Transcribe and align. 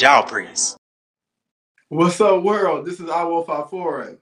y'all 0.00 0.22
priests? 0.22 0.76
What's 1.90 2.18
up, 2.22 2.42
world? 2.42 2.86
This 2.86 3.00
is 3.00 3.10
Awo 3.10 3.44
Fafore. 3.44 4.16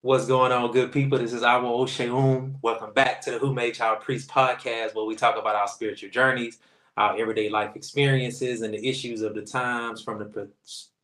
What's 0.00 0.26
going 0.26 0.50
on, 0.50 0.72
good 0.72 0.90
people? 0.90 1.18
This 1.18 1.32
is 1.32 1.42
Awo 1.42 1.84
Oseun. 1.84 2.56
Welcome 2.62 2.92
back 2.94 3.20
to 3.20 3.30
the 3.30 3.38
Who 3.38 3.54
Made 3.54 3.74
Child 3.74 4.00
Priest 4.00 4.28
podcast, 4.28 4.96
where 4.96 5.04
we 5.04 5.14
talk 5.14 5.38
about 5.38 5.54
our 5.54 5.68
spiritual 5.68 6.10
journeys, 6.10 6.58
our 6.96 7.16
everyday 7.16 7.48
life 7.48 7.76
experiences, 7.76 8.62
and 8.62 8.74
the 8.74 8.88
issues 8.88 9.22
of 9.22 9.36
the 9.36 9.42
times 9.42 10.02
from 10.02 10.18
the 10.18 10.24
per- 10.24 10.50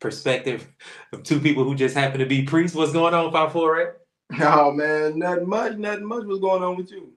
perspective 0.01 0.67
of 1.13 1.23
two 1.23 1.39
people 1.39 1.63
who 1.63 1.77
just 1.77 1.95
happen 1.95 2.19
to 2.19 2.27
be 2.27 2.43
priests. 2.43 2.77
What's 2.77 2.93
going 2.93 3.15
on, 3.15 3.31
Fafore? 3.31 4.01
Oh 4.41 4.73
man, 4.73 5.21
nothing 5.21 5.49
much, 5.49 5.77
nothing 5.77 6.07
much. 6.07 6.25
What's 6.25 6.41
going 6.41 6.65
on 6.65 6.77
with 6.77 6.91
you? 6.91 7.13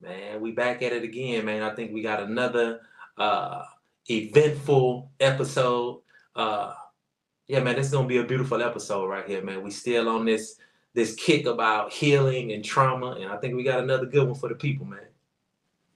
Man, 0.00 0.40
we 0.40 0.50
back 0.50 0.82
at 0.82 0.92
it 0.92 1.04
again, 1.04 1.44
man. 1.44 1.62
I 1.62 1.72
think 1.74 1.92
we 1.92 2.02
got 2.02 2.20
another 2.20 2.80
uh 3.16 3.62
eventful 4.10 5.12
episode. 5.20 6.00
Uh 6.36 6.74
yeah, 7.48 7.60
man, 7.60 7.76
this 7.76 7.86
is 7.86 7.92
gonna 7.92 8.08
be 8.08 8.18
a 8.18 8.24
beautiful 8.24 8.62
episode 8.62 9.06
right 9.06 9.26
here, 9.26 9.42
man. 9.42 9.62
We 9.62 9.70
still 9.70 10.08
on 10.08 10.26
this 10.26 10.58
this 10.94 11.14
kick 11.14 11.46
about 11.46 11.92
healing 11.92 12.52
and 12.52 12.64
trauma, 12.64 13.12
and 13.12 13.30
I 13.30 13.36
think 13.36 13.54
we 13.54 13.62
got 13.62 13.80
another 13.80 14.06
good 14.06 14.26
one 14.26 14.38
for 14.38 14.48
the 14.48 14.54
people, 14.54 14.86
man. 14.86 15.00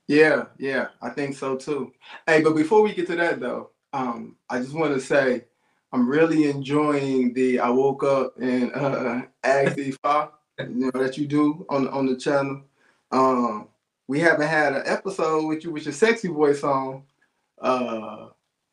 Yeah, 0.06 0.47
yeah, 0.58 0.88
I 1.02 1.10
think 1.10 1.36
so 1.36 1.56
too. 1.56 1.92
Hey, 2.27 2.42
but 2.42 2.56
before 2.56 2.82
we 2.82 2.92
get 2.94 3.06
to 3.08 3.16
that 3.16 3.41
though, 3.41 3.70
um, 3.92 4.36
I 4.48 4.58
just 4.58 4.74
want 4.74 4.94
to 4.94 5.00
say 5.00 5.44
I'm 5.92 6.08
really 6.08 6.48
enjoying 6.48 7.32
the 7.34 7.60
I 7.60 7.70
woke 7.70 8.04
up 8.04 8.34
and 8.41 8.72
uh 8.75 9.22
asked 9.44 9.77
Ifa, 9.77 10.30
you 10.60 10.66
know, 10.69 10.91
that 10.94 11.19
you 11.19 11.27
do 11.27 11.66
on 11.69 11.88
on 11.88 12.06
the 12.06 12.16
channel. 12.16 12.62
Um, 13.10 13.69
we 14.06 14.20
haven't 14.20 14.48
had 14.48 14.75
an 14.75 14.82
episode 14.86 15.47
with 15.47 15.64
you 15.64 15.72
with 15.72 15.84
your 15.84 15.92
sexy 15.94 16.28
voice 16.28 16.62
on 16.62 17.02
uh 17.60 18.28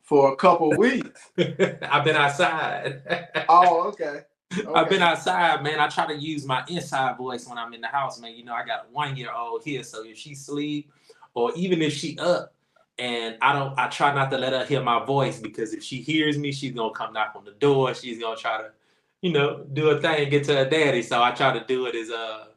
for 0.08 0.32
a 0.32 0.36
couple 0.36 0.70
weeks. 0.78 1.30
I've 1.36 2.04
been 2.04 2.16
outside. 2.16 3.02
Oh, 3.50 3.88
okay. 3.88 4.20
I've 4.74 4.90
been 4.90 5.00
outside, 5.00 5.62
man. 5.62 5.80
I 5.80 5.88
try 5.88 6.06
to 6.06 6.14
use 6.14 6.44
my 6.44 6.64
inside 6.68 7.16
voice 7.16 7.48
when 7.48 7.56
I'm 7.56 7.72
in 7.72 7.80
the 7.80 7.86
house, 7.86 8.20
man. 8.20 8.34
You 8.34 8.44
know, 8.44 8.52
I 8.52 8.64
got 8.64 8.80
a 8.80 8.92
one 8.92 9.16
year 9.16 9.32
old 9.32 9.62
here, 9.64 9.82
so 9.82 10.04
if 10.04 10.18
she 10.18 10.34
sleep 10.34 10.90
or 11.32 11.50
even 11.54 11.80
if 11.80 11.94
she 11.94 12.18
up 12.18 12.52
and 12.98 13.38
I 13.40 13.54
don't 13.54 13.78
I 13.78 13.88
try 13.88 14.14
not 14.14 14.30
to 14.32 14.38
let 14.38 14.52
her 14.52 14.66
hear 14.66 14.82
my 14.82 15.02
voice 15.02 15.40
because 15.40 15.72
if 15.72 15.82
she 15.82 16.02
hears 16.02 16.36
me, 16.36 16.52
she's 16.52 16.72
gonna 16.72 16.92
come 16.92 17.14
knock 17.14 17.32
on 17.36 17.44
the 17.44 17.52
door. 17.52 17.94
She's 17.94 18.18
gonna 18.18 18.36
try 18.36 18.58
to, 18.58 18.70
you 19.22 19.32
know, 19.32 19.64
do 19.72 19.90
a 19.90 20.00
thing, 20.00 20.28
get 20.28 20.44
to 20.44 20.56
her 20.56 20.68
daddy. 20.68 21.00
So 21.02 21.22
I 21.22 21.30
try 21.30 21.58
to 21.58 21.64
do 21.64 21.86
it 21.86 21.94
as 21.94 22.10
uh 22.10 22.48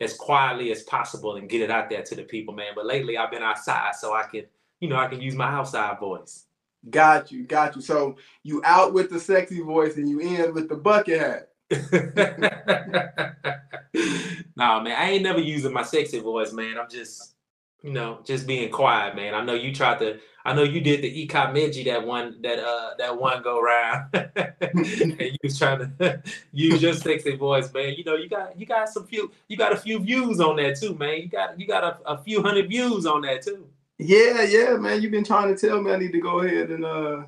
as 0.00 0.14
quietly 0.14 0.70
as 0.72 0.82
possible 0.84 1.36
and 1.36 1.48
get 1.48 1.60
it 1.60 1.70
out 1.70 1.90
there 1.90 2.02
to 2.02 2.14
the 2.14 2.22
people, 2.22 2.54
man. 2.54 2.72
But 2.74 2.86
lately 2.86 3.18
I've 3.18 3.30
been 3.30 3.42
outside 3.42 3.96
so 3.96 4.14
I 4.14 4.22
can, 4.22 4.44
you 4.80 4.88
know, 4.88 4.96
I 4.96 5.08
can 5.08 5.20
use 5.20 5.34
my 5.34 5.50
outside 5.50 5.98
voice. 5.98 6.44
Got 6.90 7.32
you, 7.32 7.44
got 7.44 7.76
you. 7.76 7.82
So 7.82 8.16
you 8.42 8.62
out 8.64 8.92
with 8.92 9.10
the 9.10 9.18
sexy 9.18 9.60
voice 9.60 9.96
and 9.96 10.08
you 10.08 10.20
in 10.20 10.54
with 10.54 10.68
the 10.68 10.76
bucket 10.76 11.20
hat. 11.20 11.48
nah, 14.56 14.80
man, 14.80 14.96
I 14.96 15.10
ain't 15.10 15.22
never 15.22 15.40
using 15.40 15.72
my 15.72 15.82
sexy 15.82 16.20
voice, 16.20 16.52
man. 16.52 16.78
I'm 16.78 16.88
just, 16.88 17.34
you 17.82 17.92
know, 17.92 18.20
just 18.24 18.46
being 18.46 18.70
quiet, 18.70 19.16
man. 19.16 19.34
I 19.34 19.44
know 19.44 19.54
you 19.54 19.74
tried 19.74 19.98
to. 19.98 20.18
I 20.44 20.54
know 20.54 20.62
you 20.62 20.80
did 20.80 21.02
the 21.02 21.22
Ika 21.22 21.52
Meji 21.52 21.84
that 21.84 22.06
one 22.06 22.40
that 22.42 22.58
uh 22.58 22.94
that 22.98 23.20
one 23.20 23.42
go 23.42 23.60
round, 23.60 24.06
and 24.14 25.20
you 25.20 25.36
was 25.42 25.58
trying 25.58 25.92
to 25.98 26.22
use 26.52 26.80
your 26.80 26.94
sexy 26.94 27.36
voice, 27.36 27.70
man. 27.74 27.94
You 27.98 28.04
know, 28.04 28.14
you 28.14 28.30
got 28.30 28.58
you 28.58 28.64
got 28.64 28.88
some 28.88 29.06
few 29.06 29.30
you 29.48 29.58
got 29.58 29.72
a 29.72 29.76
few 29.76 29.98
views 29.98 30.40
on 30.40 30.56
that 30.56 30.80
too, 30.80 30.94
man. 30.94 31.20
You 31.20 31.28
got 31.28 31.60
you 31.60 31.66
got 31.66 31.84
a, 31.84 31.98
a 32.10 32.22
few 32.22 32.40
hundred 32.40 32.68
views 32.68 33.04
on 33.04 33.22
that 33.22 33.42
too. 33.42 33.66
Yeah, 33.98 34.42
yeah, 34.42 34.76
man. 34.76 35.02
You've 35.02 35.10
been 35.10 35.24
trying 35.24 35.54
to 35.54 35.66
tell 35.66 35.82
me 35.82 35.92
I 35.92 35.96
need 35.98 36.12
to 36.12 36.20
go 36.20 36.40
ahead 36.40 36.70
and 36.70 36.84
uh, 36.84 37.24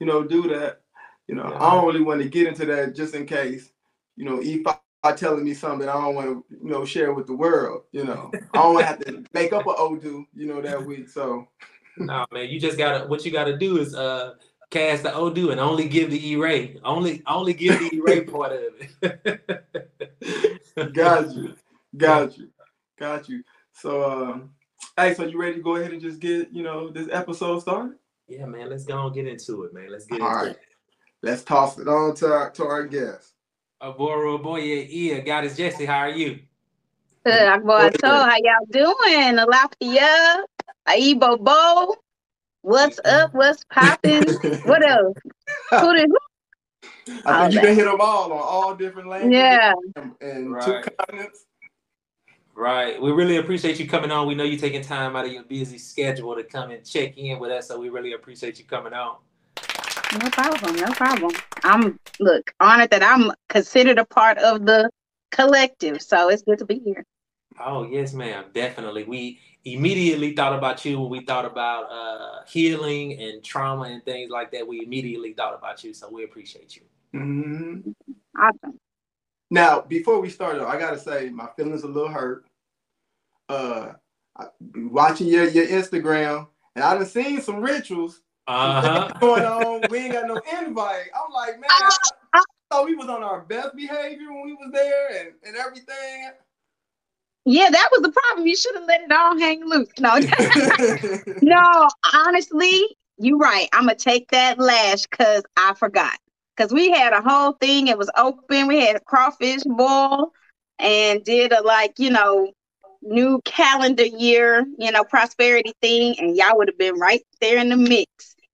you 0.00 0.06
know, 0.06 0.24
do 0.24 0.48
that. 0.48 0.80
You 1.28 1.34
know, 1.34 1.56
I 1.58 1.70
don't 1.70 1.86
really 1.86 2.02
want 2.02 2.22
to 2.22 2.28
get 2.28 2.46
into 2.46 2.66
that 2.66 2.94
just 2.94 3.14
in 3.14 3.26
case, 3.26 3.70
you 4.16 4.24
know, 4.24 4.40
if 4.42 4.66
I 5.02 5.12
telling 5.12 5.44
me 5.44 5.54
something 5.54 5.88
I 5.88 5.92
don't 5.92 6.14
want 6.14 6.28
to, 6.28 6.44
you 6.50 6.70
know, 6.70 6.84
share 6.84 7.12
with 7.12 7.26
the 7.26 7.34
world. 7.36 7.82
You 7.92 8.04
know, 8.04 8.30
I 8.54 8.62
don't 8.62 8.74
want 8.74 8.80
to 8.80 8.86
have 8.86 8.98
to 9.00 9.24
make 9.34 9.52
up 9.52 9.66
an 9.66 9.74
Odu, 9.76 10.24
you 10.34 10.46
know, 10.46 10.60
that 10.62 10.84
week. 10.84 11.08
So 11.08 11.48
No, 11.98 12.26
man, 12.32 12.48
you 12.48 12.58
just 12.58 12.78
gotta 12.78 13.06
what 13.06 13.24
you 13.24 13.30
gotta 13.30 13.56
do 13.56 13.78
is 13.78 13.94
uh 13.94 14.34
cast 14.70 15.02
the 15.02 15.14
Odu 15.14 15.50
and 15.50 15.60
only 15.60 15.88
give 15.88 16.10
the 16.10 16.36
Ire. 16.36 16.74
Only 16.84 17.22
only 17.26 17.52
give 17.52 17.78
the 17.78 18.02
Ire 18.06 18.24
part 18.30 18.52
of 18.52 18.62
it. 19.02 20.92
got 20.92 21.34
you, 21.34 21.54
got 21.96 22.38
you, 22.38 22.48
got 22.98 23.28
you. 23.28 23.44
So, 23.72 24.10
um, 24.10 24.50
hey, 24.96 25.14
so 25.14 25.24
you 25.24 25.40
ready 25.40 25.56
to 25.56 25.62
go 25.62 25.76
ahead 25.76 25.92
and 25.92 26.00
just 26.00 26.20
get, 26.20 26.52
you 26.52 26.62
know, 26.62 26.90
this 26.90 27.08
episode 27.10 27.60
started? 27.60 27.96
Yeah, 28.28 28.46
man, 28.46 28.70
let's 28.70 28.84
go 28.84 29.06
and 29.06 29.14
get 29.14 29.26
into 29.26 29.64
it, 29.64 29.74
man. 29.74 29.90
Let's 29.90 30.06
get 30.06 30.20
All 30.20 30.28
into 30.28 30.46
right. 30.46 30.50
it. 30.50 30.60
Let's 31.22 31.42
toss 31.42 31.78
it 31.78 31.88
on 31.88 32.14
to 32.16 32.26
our, 32.26 32.50
to 32.52 32.64
our 32.64 32.86
guest. 32.86 33.32
Aboro 33.82 34.42
boy, 34.42 34.60
yeah, 34.60 35.18
Goddess 35.20 35.56
Jessi, 35.58 35.86
how 35.86 35.98
are 36.00 36.10
you? 36.10 36.40
Good. 37.24 37.48
Akbar 37.48 37.90
Toe, 37.90 38.08
how 38.08 38.36
y'all 38.42 38.66
doing? 38.70 39.36
Alafia, 39.38 40.42
Aibo 40.88 41.38
Bo. 41.42 41.96
What's 42.62 43.00
mm-hmm. 43.00 43.24
up? 43.24 43.34
What's 43.34 43.64
popping? 43.70 44.24
What 44.64 44.88
else? 44.88 45.16
Who 45.70 45.94
did 45.96 46.08
who? 46.08 46.18
I 47.26 47.32
All 47.32 47.40
think 47.42 47.54
you 47.54 47.60
that. 47.60 47.66
can 47.66 47.74
hit 47.76 47.84
them 47.84 48.00
all 48.00 48.32
on 48.32 48.38
all 48.38 48.74
different 48.74 49.08
languages 49.08 49.38
Yeah. 49.38 49.72
and, 49.96 50.12
and 50.20 50.62
two 50.62 50.72
Right. 50.72 50.96
continents. 50.98 51.44
Right. 52.54 53.00
We 53.00 53.10
really 53.10 53.36
appreciate 53.38 53.80
you 53.80 53.88
coming 53.88 54.10
on. 54.12 54.28
We 54.28 54.34
know 54.34 54.44
you're 54.44 54.58
taking 54.60 54.82
time 54.82 55.16
out 55.16 55.26
of 55.26 55.32
your 55.32 55.42
busy 55.42 55.78
schedule 55.78 56.36
to 56.36 56.44
come 56.44 56.70
and 56.70 56.84
check 56.84 57.16
in 57.18 57.38
with 57.38 57.50
us, 57.50 57.68
so 57.68 57.78
we 57.78 57.88
really 57.88 58.12
appreciate 58.12 58.58
you 58.58 58.64
coming 58.64 58.92
on. 58.92 59.16
No 60.12 60.30
problem. 60.30 60.76
No 60.76 60.86
problem. 60.92 61.32
I'm 61.64 61.98
look 62.20 62.52
honored 62.60 62.90
that 62.90 63.02
I'm 63.02 63.32
considered 63.48 63.98
a 63.98 64.04
part 64.04 64.38
of 64.38 64.64
the 64.64 64.88
collective. 65.32 66.00
So 66.00 66.28
it's 66.28 66.42
good 66.42 66.60
to 66.60 66.64
be 66.64 66.78
here. 66.78 67.04
Oh 67.58 67.84
yes, 67.84 68.12
ma'am. 68.12 68.44
Definitely. 68.54 69.04
We 69.04 69.40
immediately 69.64 70.34
thought 70.34 70.52
about 70.52 70.84
you 70.84 71.00
when 71.00 71.10
we 71.10 71.20
thought 71.24 71.44
about 71.44 71.90
uh, 71.90 72.44
healing 72.46 73.20
and 73.20 73.42
trauma 73.42 73.84
and 73.84 74.04
things 74.04 74.30
like 74.30 74.52
that. 74.52 74.66
We 74.66 74.84
immediately 74.84 75.32
thought 75.32 75.54
about 75.54 75.82
you, 75.82 75.92
so 75.94 76.08
we 76.10 76.24
appreciate 76.24 76.76
you. 76.76 76.82
hmm 77.12 77.90
Awesome. 78.38 78.78
Now, 79.50 79.80
before 79.82 80.20
we 80.20 80.30
start, 80.30 80.58
though, 80.58 80.66
I 80.66 80.78
gotta 80.78 80.98
say 80.98 81.28
my 81.30 81.48
feelings 81.56 81.82
a 81.82 81.88
little 81.88 82.08
hurt. 82.08 82.46
Uh, 83.48 83.92
I, 84.38 84.46
watching 84.76 85.26
your 85.28 85.48
your 85.48 85.66
Instagram, 85.66 86.48
and 86.74 86.84
I 86.84 86.94
done 86.94 87.06
seen 87.06 87.40
some 87.40 87.60
rituals 87.60 88.20
Uh 88.46 88.80
huh. 88.80 89.10
going 89.20 89.44
on. 89.44 89.88
We 89.90 89.98
ain't 89.98 90.12
got 90.12 90.26
no 90.26 90.40
invite. 90.58 91.06
I'm 91.14 91.32
like, 91.32 91.60
man, 91.60 91.70
I, 91.70 91.96
I 92.34 92.42
thought 92.70 92.86
we 92.86 92.96
was 92.96 93.08
on 93.08 93.22
our 93.22 93.42
best 93.42 93.76
behavior 93.76 94.32
when 94.32 94.44
we 94.44 94.54
was 94.54 94.70
there 94.72 95.20
and, 95.20 95.34
and 95.44 95.56
everything. 95.56 96.30
Yeah, 97.46 97.68
that 97.70 97.88
was 97.92 98.00
the 98.00 98.10
problem. 98.10 98.46
You 98.46 98.56
should 98.56 98.74
have 98.74 98.84
let 98.84 99.02
it 99.02 99.12
all 99.12 99.38
hang 99.38 99.64
loose. 99.64 99.90
No, 100.00 100.18
no, 101.42 101.88
honestly, 102.14 102.96
you're 103.18 103.36
right. 103.38 103.68
I'm 103.72 103.82
gonna 103.82 103.96
take 103.96 104.30
that 104.30 104.58
lash 104.58 105.02
because 105.02 105.42
I 105.56 105.74
forgot. 105.74 106.18
Because 106.56 106.72
we 106.72 106.90
had 106.90 107.12
a 107.12 107.20
whole 107.20 107.52
thing, 107.52 107.88
it 107.88 107.98
was 107.98 108.10
open. 108.16 108.68
We 108.68 108.84
had 108.86 108.96
a 108.96 109.00
crawfish 109.00 109.62
boil 109.64 110.32
and 110.78 111.24
did 111.24 111.52
a 111.52 111.62
like, 111.62 111.98
you 111.98 112.10
know, 112.10 112.52
new 113.02 113.40
calendar 113.44 114.04
year, 114.04 114.64
you 114.78 114.90
know, 114.90 115.04
prosperity 115.04 115.72
thing, 115.80 116.18
and 116.18 116.36
y'all 116.36 116.56
would 116.56 116.68
have 116.68 116.78
been 116.78 116.98
right 116.98 117.22
there 117.40 117.58
in 117.58 117.68
the 117.68 117.76
mix. 117.76 118.08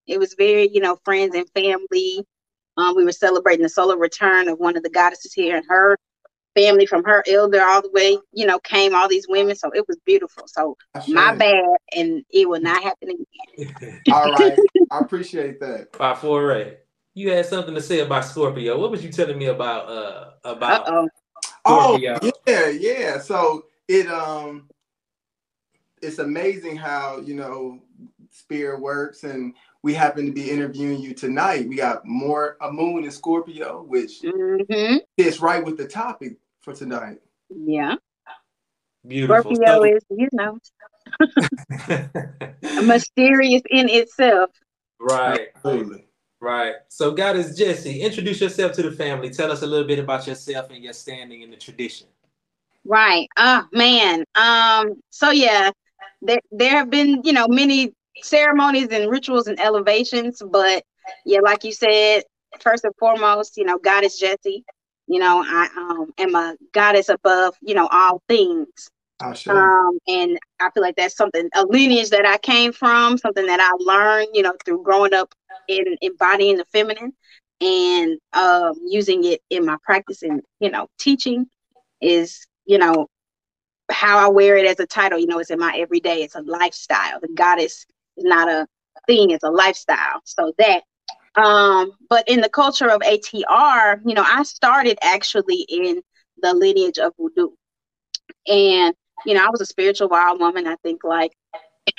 It 0.06 0.18
was 0.18 0.34
very, 0.36 0.68
you 0.72 0.80
know, 0.80 0.98
friends 1.04 1.34
and 1.34 1.48
family. 1.50 2.24
Um, 2.76 2.96
we 2.96 3.04
were 3.04 3.12
celebrating 3.12 3.62
the 3.62 3.68
solar 3.68 3.96
return 3.96 4.48
of 4.48 4.58
one 4.58 4.76
of 4.76 4.82
the 4.82 4.90
goddesses 4.90 5.32
here, 5.32 5.56
and 5.56 5.64
her 5.68 5.96
family 6.56 6.86
from 6.86 7.04
her 7.04 7.22
elder 7.28 7.62
all 7.62 7.82
the 7.82 7.90
way, 7.92 8.18
you 8.32 8.46
know, 8.46 8.58
came 8.58 8.94
all 8.94 9.08
these 9.08 9.26
women. 9.28 9.54
So 9.54 9.70
it 9.72 9.86
was 9.86 9.98
beautiful. 10.04 10.44
So 10.46 10.76
my 11.08 11.34
bad, 11.34 11.64
and 11.96 12.24
it 12.30 12.48
will 12.48 12.60
not 12.60 12.82
happen 12.82 13.10
again. 13.10 14.00
All 14.12 14.32
right, 14.32 14.58
I 14.90 14.98
appreciate 14.98 15.60
that. 15.60 15.94
Fafore. 15.94 16.78
You 17.14 17.30
had 17.32 17.46
something 17.46 17.74
to 17.74 17.80
say 17.82 18.00
about 18.00 18.24
Scorpio. 18.24 18.78
What 18.78 18.90
was 18.90 19.04
you 19.04 19.10
telling 19.10 19.38
me 19.38 19.46
about 19.46 19.88
uh 19.88 20.30
about 20.44 20.84
oh. 20.88 21.08
Oh 21.64 21.96
Scorpio? 21.98 22.32
yeah, 22.46 22.68
yeah. 22.68 23.18
So 23.18 23.64
it 23.88 24.06
um 24.06 24.68
it's 26.02 26.18
amazing 26.18 26.76
how 26.76 27.18
you 27.20 27.34
know 27.34 27.80
spirit 28.30 28.80
works 28.80 29.24
and 29.24 29.54
we 29.82 29.92
happen 29.92 30.24
to 30.26 30.32
be 30.32 30.50
interviewing 30.50 31.00
you 31.00 31.12
tonight 31.12 31.68
we 31.68 31.74
got 31.76 32.06
more 32.06 32.56
a 32.62 32.70
moon 32.72 33.02
in 33.04 33.10
scorpio 33.10 33.82
which 33.82 34.20
hmm 34.24 34.96
fits 35.18 35.40
right 35.40 35.64
with 35.64 35.76
the 35.76 35.86
topic 35.86 36.36
for 36.60 36.72
tonight 36.72 37.18
Yeah. 37.50 37.96
Beautiful. 39.06 39.56
Scorpio 39.56 39.82
So- 39.82 39.84
is, 39.84 40.02
you 40.10 40.28
know, 40.32 40.58
mysterious 42.84 43.62
in 43.70 43.88
itself. 43.88 44.50
right. 45.00 45.48
absolutely 45.56 46.04
Right. 46.40 46.74
So, 46.88 47.12
Goddess 47.12 47.58
Jessi, 47.58 48.00
introduce 48.00 48.40
yourself 48.40 48.72
to 48.72 48.82
the 48.82 48.92
family. 48.92 49.30
Tell 49.30 49.52
us 49.52 49.62
a 49.62 49.66
little 49.66 49.86
bit 49.86 49.98
about 49.98 50.26
yourself 50.26 50.70
and 50.70 50.82
your 50.82 50.94
standing 50.94 51.42
in 51.42 51.50
the 51.50 51.56
tradition. 51.56 52.08
Right. 52.84 53.28
Oh 53.36 53.66
man. 53.72 54.24
Um, 54.34 54.94
so 55.10 55.30
yeah, 55.30 55.70
there 56.22 56.40
there 56.50 56.70
have 56.72 56.90
been, 56.90 57.20
you 57.24 57.32
know, 57.32 57.46
many 57.48 57.92
ceremonies 58.22 58.88
and 58.90 59.10
rituals 59.10 59.46
and 59.48 59.60
elevations, 59.60 60.42
but 60.50 60.84
yeah, 61.26 61.40
like 61.40 61.64
you 61.64 61.72
said, 61.72 62.22
first 62.60 62.84
and 62.84 62.94
foremost, 62.98 63.56
you 63.56 63.64
know, 63.64 63.78
goddess 63.78 64.20
Jessi. 64.22 64.62
you 65.06 65.18
know, 65.20 65.44
I 65.46 65.68
um 65.76 66.12
am 66.18 66.34
a 66.34 66.56
goddess 66.72 67.08
above, 67.08 67.54
you 67.62 67.74
know, 67.74 67.88
all 67.92 68.22
things. 68.28 68.68
Um, 69.48 69.98
and 70.08 70.38
I 70.60 70.70
feel 70.70 70.82
like 70.82 70.96
that's 70.96 71.16
something 71.16 71.48
a 71.54 71.64
lineage 71.66 72.10
that 72.10 72.26
I 72.26 72.38
came 72.38 72.72
from, 72.72 73.18
something 73.18 73.46
that 73.46 73.60
I 73.60 73.72
learned, 73.82 74.28
you 74.34 74.42
know, 74.42 74.54
through 74.64 74.82
growing 74.82 75.14
up 75.14 75.34
in 75.68 75.84
embodying 76.02 76.56
the 76.56 76.64
feminine 76.72 77.12
and 77.60 78.18
um 78.32 78.72
using 78.86 79.24
it 79.24 79.40
in 79.50 79.66
my 79.66 79.76
practice 79.82 80.22
and 80.22 80.40
you 80.60 80.70
know 80.70 80.88
teaching 80.98 81.46
is 82.00 82.46
you 82.64 82.78
know 82.78 83.06
how 83.90 84.18
I 84.18 84.28
wear 84.30 84.56
it 84.56 84.66
as 84.66 84.80
a 84.80 84.86
title. 84.86 85.18
You 85.18 85.26
know, 85.26 85.38
it's 85.38 85.50
in 85.50 85.58
my 85.58 85.74
everyday. 85.76 86.22
It's 86.22 86.36
a 86.36 86.42
lifestyle. 86.42 87.20
The 87.20 87.28
goddess 87.34 87.86
is 88.16 88.24
not 88.24 88.48
a 88.48 88.66
thing; 89.06 89.30
it's 89.30 89.44
a 89.44 89.50
lifestyle. 89.50 90.20
So 90.24 90.52
that. 90.58 90.82
Um, 91.36 91.92
but 92.08 92.28
in 92.28 92.40
the 92.40 92.48
culture 92.48 92.90
of 92.90 93.02
ATR, 93.02 94.00
you 94.04 94.14
know, 94.14 94.24
I 94.26 94.42
started 94.42 94.98
actually 95.00 95.64
in 95.68 96.02
the 96.42 96.52
lineage 96.54 96.98
of 96.98 97.12
voodoo, 97.16 97.50
and 98.46 98.94
you 99.26 99.34
know, 99.34 99.44
I 99.44 99.50
was 99.50 99.60
a 99.60 99.66
spiritual 99.66 100.08
wild 100.08 100.40
woman. 100.40 100.66
I 100.66 100.76
think 100.82 101.04
like 101.04 101.32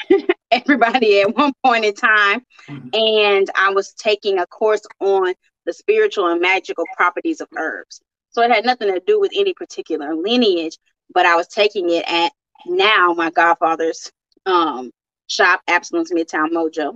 everybody 0.51 1.21
at 1.21 1.35
one 1.35 1.53
point 1.63 1.85
in 1.85 1.93
time, 1.93 2.45
Mhm. 2.67 2.95
and 2.95 3.49
I 3.55 3.71
was 3.71 3.93
taking 3.93 4.39
a 4.39 4.47
course 4.47 4.81
on 4.99 5.33
the 5.65 5.73
spiritual 5.73 6.27
and 6.27 6.41
magical 6.41 6.85
properties 6.95 7.41
of 7.41 7.47
herbs. 7.57 8.01
So 8.31 8.41
it 8.41 8.51
had 8.51 8.65
nothing 8.65 8.93
to 8.93 9.01
do 9.05 9.19
with 9.19 9.31
any 9.35 9.53
particular 9.53 10.15
lineage, 10.15 10.77
but 11.13 11.25
I 11.25 11.35
was 11.35 11.47
taking 11.47 11.89
it 11.89 12.05
at 12.07 12.31
now 12.65 13.13
my 13.13 13.29
godfather's 13.29 14.11
um, 14.45 14.91
shop, 15.27 15.61
Absalom's 15.67 16.11
Midtown 16.11 16.49
Mojo, 16.51 16.95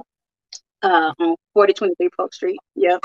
uh, 0.82 1.14
on 1.20 1.36
4023 1.54 2.10
Polk 2.18 2.34
Street. 2.34 2.60
Yep. 2.76 3.02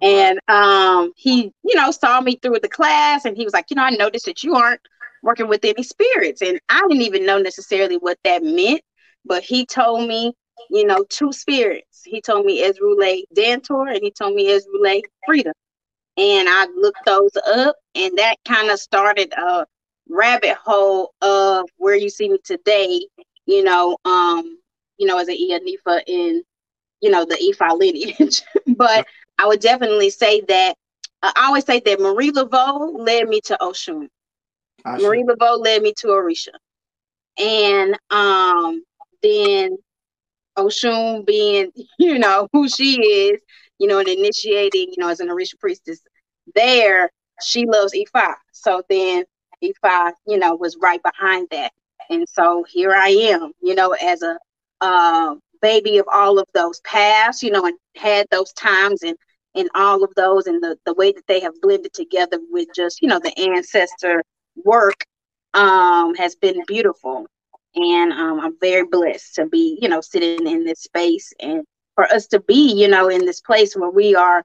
And 0.00 0.38
um, 0.48 1.12
he, 1.16 1.52
you 1.62 1.74
know, 1.76 1.90
saw 1.90 2.20
me 2.20 2.36
through 2.36 2.58
the 2.60 2.68
class 2.68 3.24
and 3.24 3.36
he 3.36 3.44
was 3.44 3.52
like, 3.54 3.66
you 3.70 3.76
know, 3.76 3.84
I 3.84 3.90
noticed 3.90 4.26
that 4.26 4.42
you 4.42 4.54
aren't 4.54 4.80
working 5.24 5.48
with 5.48 5.64
any 5.64 5.82
spirits. 5.82 6.42
And 6.42 6.60
I 6.68 6.82
didn't 6.88 7.02
even 7.02 7.26
know 7.26 7.38
necessarily 7.38 7.96
what 7.96 8.18
that 8.24 8.44
meant, 8.44 8.82
but 9.24 9.42
he 9.42 9.66
told 9.66 10.08
me, 10.08 10.32
you 10.70 10.86
know, 10.86 11.04
two 11.08 11.32
spirits. 11.32 12.02
He 12.04 12.20
told 12.20 12.46
me 12.46 12.62
Erzulie 12.62 13.24
Dantor 13.34 13.88
and 13.88 14.00
he 14.02 14.12
told 14.12 14.34
me 14.34 14.48
Erzulie 14.48 15.02
Freda 15.28 15.52
and 16.16 16.48
I 16.48 16.66
looked 16.76 17.04
those 17.06 17.36
up, 17.36 17.76
and 17.94 18.16
that 18.18 18.36
kind 18.46 18.70
of 18.70 18.78
started 18.78 19.32
a 19.32 19.66
rabbit 20.08 20.56
hole 20.56 21.12
of 21.20 21.68
where 21.78 21.96
you 21.96 22.08
see 22.08 22.28
me 22.28 22.38
today. 22.44 23.06
You 23.46 23.64
know, 23.64 23.98
um, 24.04 24.58
you 24.96 25.06
know, 25.06 25.18
as 25.18 25.28
an 25.28 25.36
Iyanifa 25.36 26.02
in, 26.06 26.42
you 27.00 27.10
know, 27.10 27.24
the 27.24 27.34
Ifa 27.34 27.78
lineage. 27.78 28.42
but 28.76 29.06
I 29.38 29.46
would 29.46 29.60
definitely 29.60 30.10
say 30.10 30.40
that 30.42 30.76
I 31.22 31.32
always 31.46 31.64
say 31.64 31.80
that 31.80 32.00
Marie 32.00 32.30
Laveau 32.30 32.96
led 32.96 33.28
me 33.28 33.40
to 33.42 33.58
Oshun. 33.60 34.08
Marie 34.84 35.24
Laveau 35.24 35.62
led 35.62 35.82
me 35.82 35.92
to 35.98 36.08
Orisha, 36.08 36.54
and 37.38 37.98
um, 38.10 38.82
then 39.22 39.76
Oshun 40.56 41.26
being, 41.26 41.70
you 41.98 42.18
know, 42.18 42.48
who 42.52 42.68
she 42.68 43.00
is, 43.00 43.40
you 43.78 43.86
know, 43.86 43.98
and 43.98 44.08
initiating, 44.08 44.88
you 44.88 44.96
know, 44.98 45.08
as 45.08 45.20
an 45.20 45.28
Orisha 45.28 45.58
priestess 45.58 46.00
there, 46.54 47.10
she 47.42 47.66
loves 47.66 47.94
Ifa. 47.94 48.34
So 48.52 48.82
then 48.88 49.24
Ifa, 49.62 50.12
you 50.26 50.38
know, 50.38 50.54
was 50.54 50.76
right 50.80 51.00
behind 51.02 51.48
that. 51.50 51.72
And 52.10 52.26
so 52.28 52.64
here 52.68 52.92
I 52.92 53.08
am, 53.08 53.52
you 53.62 53.74
know, 53.74 53.92
as 53.92 54.22
a 54.22 54.38
uh, 54.80 55.34
baby 55.62 55.98
of 55.98 56.06
all 56.12 56.38
of 56.38 56.46
those 56.54 56.80
paths, 56.80 57.42
you 57.42 57.50
know, 57.50 57.64
and 57.64 57.76
had 57.96 58.26
those 58.30 58.52
times 58.52 59.02
and 59.02 59.16
and 59.56 59.68
all 59.76 60.02
of 60.02 60.12
those 60.16 60.48
and 60.48 60.60
the, 60.60 60.76
the 60.84 60.94
way 60.94 61.12
that 61.12 61.26
they 61.28 61.38
have 61.38 61.54
blended 61.62 61.92
together 61.92 62.38
with 62.50 62.66
just, 62.74 63.00
you 63.00 63.06
know, 63.06 63.20
the 63.20 63.32
ancestor 63.38 64.20
work 64.64 65.04
um, 65.54 66.14
has 66.16 66.34
been 66.34 66.62
beautiful. 66.66 67.26
And 67.76 68.12
um, 68.12 68.40
I'm 68.40 68.56
very 68.60 68.86
blessed 68.86 69.34
to 69.36 69.46
be, 69.46 69.78
you 69.80 69.88
know, 69.88 70.00
sitting 70.00 70.46
in 70.46 70.64
this 70.64 70.82
space 70.82 71.32
and 71.40 71.64
for 71.94 72.04
us 72.04 72.26
to 72.28 72.40
be, 72.40 72.72
you 72.72 72.88
know, 72.88 73.08
in 73.08 73.24
this 73.24 73.40
place 73.40 73.74
where 73.74 73.90
we 73.90 74.14
are, 74.14 74.42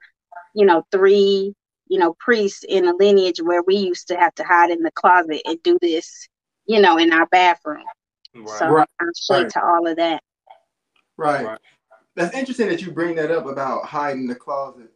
you 0.54 0.66
know, 0.66 0.84
three, 0.90 1.54
you 1.88 1.98
know, 1.98 2.14
priests 2.18 2.64
in 2.68 2.86
a 2.86 2.94
lineage 2.94 3.40
where 3.40 3.62
we 3.62 3.76
used 3.76 4.08
to 4.08 4.16
have 4.16 4.34
to 4.36 4.44
hide 4.44 4.70
in 4.70 4.82
the 4.82 4.90
closet 4.92 5.42
and 5.44 5.62
do 5.62 5.78
this, 5.80 6.28
you 6.66 6.80
know, 6.80 6.98
in 6.98 7.12
our 7.12 7.26
bathroom. 7.26 7.84
Right. 8.34 8.58
So 8.58 8.66
Right, 8.66 8.88
I'm 9.00 9.14
straight 9.14 9.42
right. 9.42 9.50
to 9.50 9.64
all 9.64 9.86
of 9.86 9.96
that. 9.96 10.22
Right. 11.16 11.46
Right. 11.46 11.58
That's 12.16 12.36
interesting 12.36 12.68
that 12.68 12.82
you 12.82 12.90
bring 12.90 13.14
that 13.16 13.30
up 13.30 13.46
about 13.46 13.84
hiding 13.84 14.26
the 14.26 14.34
closet. 14.34 14.92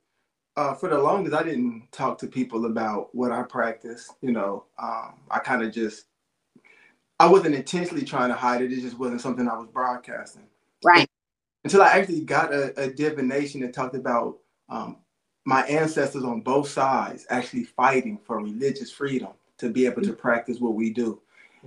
Uh, 0.57 0.75
for 0.75 0.89
the 0.89 0.99
longest, 0.99 1.35
I 1.35 1.43
didn't 1.43 1.89
talk 1.91 2.17
to 2.19 2.29
people 2.29 2.67
about 2.67 3.13
what 3.15 3.33
I 3.33 3.43
practice. 3.43 4.13
You 4.21 4.33
know, 4.33 4.65
um, 4.79 5.15
I 5.31 5.41
kind 5.41 5.63
of 5.63 5.73
just, 5.73 6.07
I 7.19 7.27
wasn't 7.27 7.57
intentionally 7.57 8.05
trying 8.05 8.29
to 8.29 8.37
hide 8.37 8.63
it. 8.63 8.73
It 8.73 8.81
just 8.81 8.99
wasn't 8.99 9.21
something 9.21 9.49
I 9.49 9.57
was 9.57 9.67
broadcasting 9.67 10.45
Right. 10.85 11.09
until 11.65 11.83
I 11.83 11.89
actually 11.89 12.21
got 12.21 12.53
a, 12.53 12.79
a 12.81 12.93
divination 12.93 13.63
that 13.63 13.73
talked 13.73 13.97
about 13.97 14.39
um, 14.69 14.99
my 15.45 15.63
ancestors 15.63 16.25
on 16.25 16.41
both 16.41 16.69
sides 16.69 17.27
actually 17.31 17.65
fighting 17.65 18.19
for 18.25 18.41
religious 18.41 18.93
freedom 18.93 19.31
to 19.59 19.71
be 19.71 19.87
able 19.87 20.03
to 20.03 20.13
practice 20.13 20.61
what 20.61 20.75
we 20.75 20.91
do. 20.91 21.21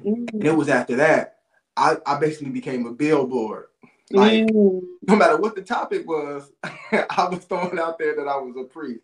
Mm. 0.03 0.29
And 0.33 0.45
it 0.45 0.55
was 0.55 0.69
after 0.69 0.95
that, 0.95 1.39
I, 1.75 1.97
I 2.05 2.19
basically 2.19 2.51
became 2.51 2.85
a 2.85 2.91
billboard. 2.91 3.65
Like, 4.11 4.47
Mm. 4.47 4.81
no 5.07 5.15
matter 5.15 5.37
what 5.37 5.55
the 5.55 5.61
topic 5.61 6.07
was, 6.07 6.51
I 6.63 7.27
was 7.29 7.45
throwing 7.45 7.79
out 7.79 7.97
there 7.99 8.15
that 8.15 8.27
I 8.27 8.37
was 8.37 8.55
a 8.57 8.63
priest. 8.63 9.03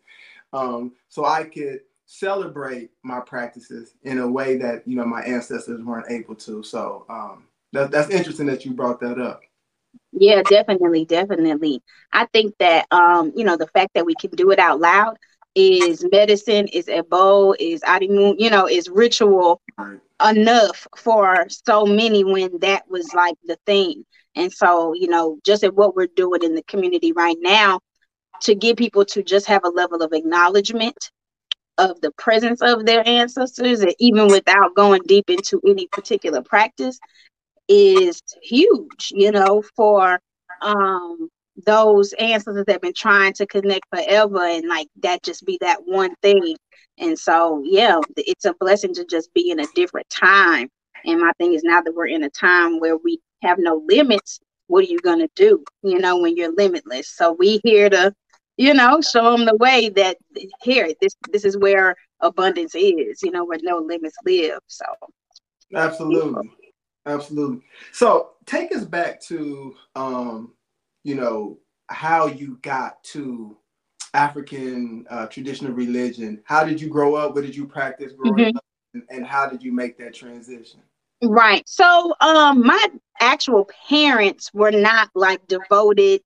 Um, 0.53 0.93
so 1.09 1.25
I 1.25 1.45
could 1.45 1.81
celebrate 2.05 2.91
my 3.03 3.19
practices 3.21 3.95
in 4.03 4.19
a 4.19 4.27
way 4.27 4.57
that 4.57 4.87
you 4.87 4.95
know 4.95 5.05
my 5.05 5.21
ancestors 5.23 5.81
weren't 5.83 6.11
able 6.11 6.35
to. 6.35 6.63
So 6.63 7.05
um, 7.09 7.45
that, 7.71 7.91
that's 7.91 8.09
interesting 8.11 8.45
that 8.47 8.65
you 8.65 8.73
brought 8.73 8.99
that 9.01 9.19
up. 9.19 9.41
Yeah, 10.11 10.43
definitely, 10.43 11.05
definitely. 11.05 11.81
I 12.11 12.27
think 12.27 12.55
that 12.59 12.85
um, 12.91 13.31
you 13.35 13.43
know, 13.43 13.57
the 13.57 13.67
fact 13.67 13.91
that 13.95 14.05
we 14.05 14.15
can 14.15 14.31
do 14.31 14.51
it 14.51 14.59
out 14.59 14.79
loud 14.79 15.17
is 15.55 16.05
medicine, 16.11 16.67
is 16.67 16.87
ebo, 16.87 17.53
is 17.59 17.81
adimu, 17.81 18.35
you 18.37 18.49
know, 18.49 18.67
is 18.67 18.89
ritual 18.89 19.61
Right. 19.77 19.99
enough 20.23 20.87
for 20.97 21.47
so 21.49 21.85
many 21.85 22.23
when 22.23 22.59
that 22.59 22.89
was 22.89 23.13
like 23.13 23.35
the 23.45 23.57
thing. 23.65 24.05
And 24.35 24.51
so, 24.51 24.93
you 24.93 25.07
know, 25.07 25.37
just 25.45 25.63
at 25.63 25.75
what 25.75 25.95
we're 25.95 26.07
doing 26.15 26.43
in 26.43 26.55
the 26.55 26.63
community 26.63 27.11
right 27.11 27.37
now 27.39 27.79
to 28.41 28.55
get 28.55 28.77
people 28.77 29.05
to 29.05 29.23
just 29.23 29.45
have 29.47 29.63
a 29.63 29.69
level 29.69 30.01
of 30.01 30.13
acknowledgement 30.13 31.11
of 31.77 31.99
the 32.01 32.11
presence 32.11 32.61
of 32.61 32.85
their 32.85 33.07
ancestors, 33.07 33.81
and 33.81 33.93
even 33.99 34.27
without 34.27 34.75
going 34.75 35.01
deep 35.07 35.29
into 35.29 35.61
any 35.67 35.87
particular 35.87 36.41
practice, 36.41 36.99
is 37.67 38.21
huge, 38.41 39.11
you 39.11 39.31
know, 39.31 39.63
for 39.75 40.19
um 40.61 41.29
those 41.65 42.13
ancestors 42.13 42.65
that 42.65 42.73
have 42.73 42.81
been 42.81 42.93
trying 42.95 43.33
to 43.33 43.45
connect 43.45 43.87
forever 43.93 44.43
and 44.43 44.67
like 44.67 44.87
that 45.01 45.21
just 45.23 45.45
be 45.45 45.57
that 45.61 45.79
one 45.85 46.13
thing. 46.21 46.55
And 46.97 47.17
so 47.17 47.61
yeah, 47.65 47.99
it's 48.17 48.45
a 48.45 48.53
blessing 48.59 48.93
to 48.95 49.05
just 49.05 49.33
be 49.33 49.51
in 49.51 49.59
a 49.59 49.67
different 49.75 50.09
time. 50.09 50.69
And 51.05 51.21
my 51.21 51.31
thing 51.37 51.53
is 51.53 51.63
now 51.63 51.81
that 51.81 51.93
we're 51.93 52.07
in 52.07 52.23
a 52.23 52.29
time 52.29 52.79
where 52.79 52.97
we 52.97 53.19
have 53.43 53.59
no 53.59 53.83
limits, 53.87 54.39
what 54.67 54.83
are 54.85 54.87
you 54.87 54.99
gonna 54.99 55.29
do? 55.35 55.63
You 55.83 55.99
know, 55.99 56.19
when 56.19 56.35
you're 56.35 56.53
limitless. 56.55 57.09
So 57.09 57.33
we 57.33 57.59
here 57.63 57.89
to, 57.89 58.13
you 58.57 58.73
know, 58.73 59.01
show 59.01 59.31
them 59.31 59.45
the 59.45 59.55
way 59.55 59.89
that 59.89 60.17
here, 60.63 60.91
this 61.01 61.15
this 61.31 61.45
is 61.45 61.57
where 61.57 61.95
abundance 62.21 62.75
is, 62.75 63.21
you 63.21 63.31
know, 63.31 63.45
where 63.45 63.59
no 63.61 63.77
limits 63.79 64.15
live. 64.25 64.59
So 64.67 64.85
Absolutely. 65.75 66.51
Absolutely. 67.05 67.63
So 67.91 68.31
take 68.45 68.73
us 68.75 68.85
back 68.85 69.19
to 69.23 69.75
um, 69.95 70.53
you 71.03 71.15
know, 71.15 71.59
how 71.89 72.27
you 72.27 72.59
got 72.61 73.03
to 73.05 73.57
African 74.13 75.05
uh, 75.09 75.25
traditional 75.27 75.73
religion. 75.73 76.41
How 76.45 76.63
did 76.63 76.79
you 76.79 76.87
grow 76.87 77.15
up? 77.15 77.35
What 77.35 77.43
did 77.43 77.55
you 77.55 77.65
practice 77.67 78.13
growing 78.13 78.45
Mhm. 78.45 78.55
up? 78.55 78.63
And, 78.93 79.03
and 79.09 79.25
how 79.25 79.47
did 79.49 79.63
you 79.63 79.73
make 79.73 79.97
that 79.97 80.13
transition? 80.13 80.81
Right. 81.23 81.67
So 81.67 82.13
um 82.21 82.65
my 82.65 82.87
actual 83.21 83.69
parents 83.89 84.51
were 84.53 84.71
not 84.71 85.09
like 85.15 85.47
devoted 85.47 86.21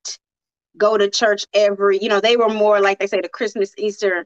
go 0.77 0.97
to 0.97 1.09
church 1.09 1.45
every, 1.53 1.99
you 2.01 2.09
know, 2.09 2.19
they 2.21 2.37
were 2.37 2.49
more 2.49 2.79
like 2.81 2.99
they 2.99 3.07
say 3.07 3.21
the 3.21 3.29
Christmas, 3.29 3.73
Easter, 3.77 4.25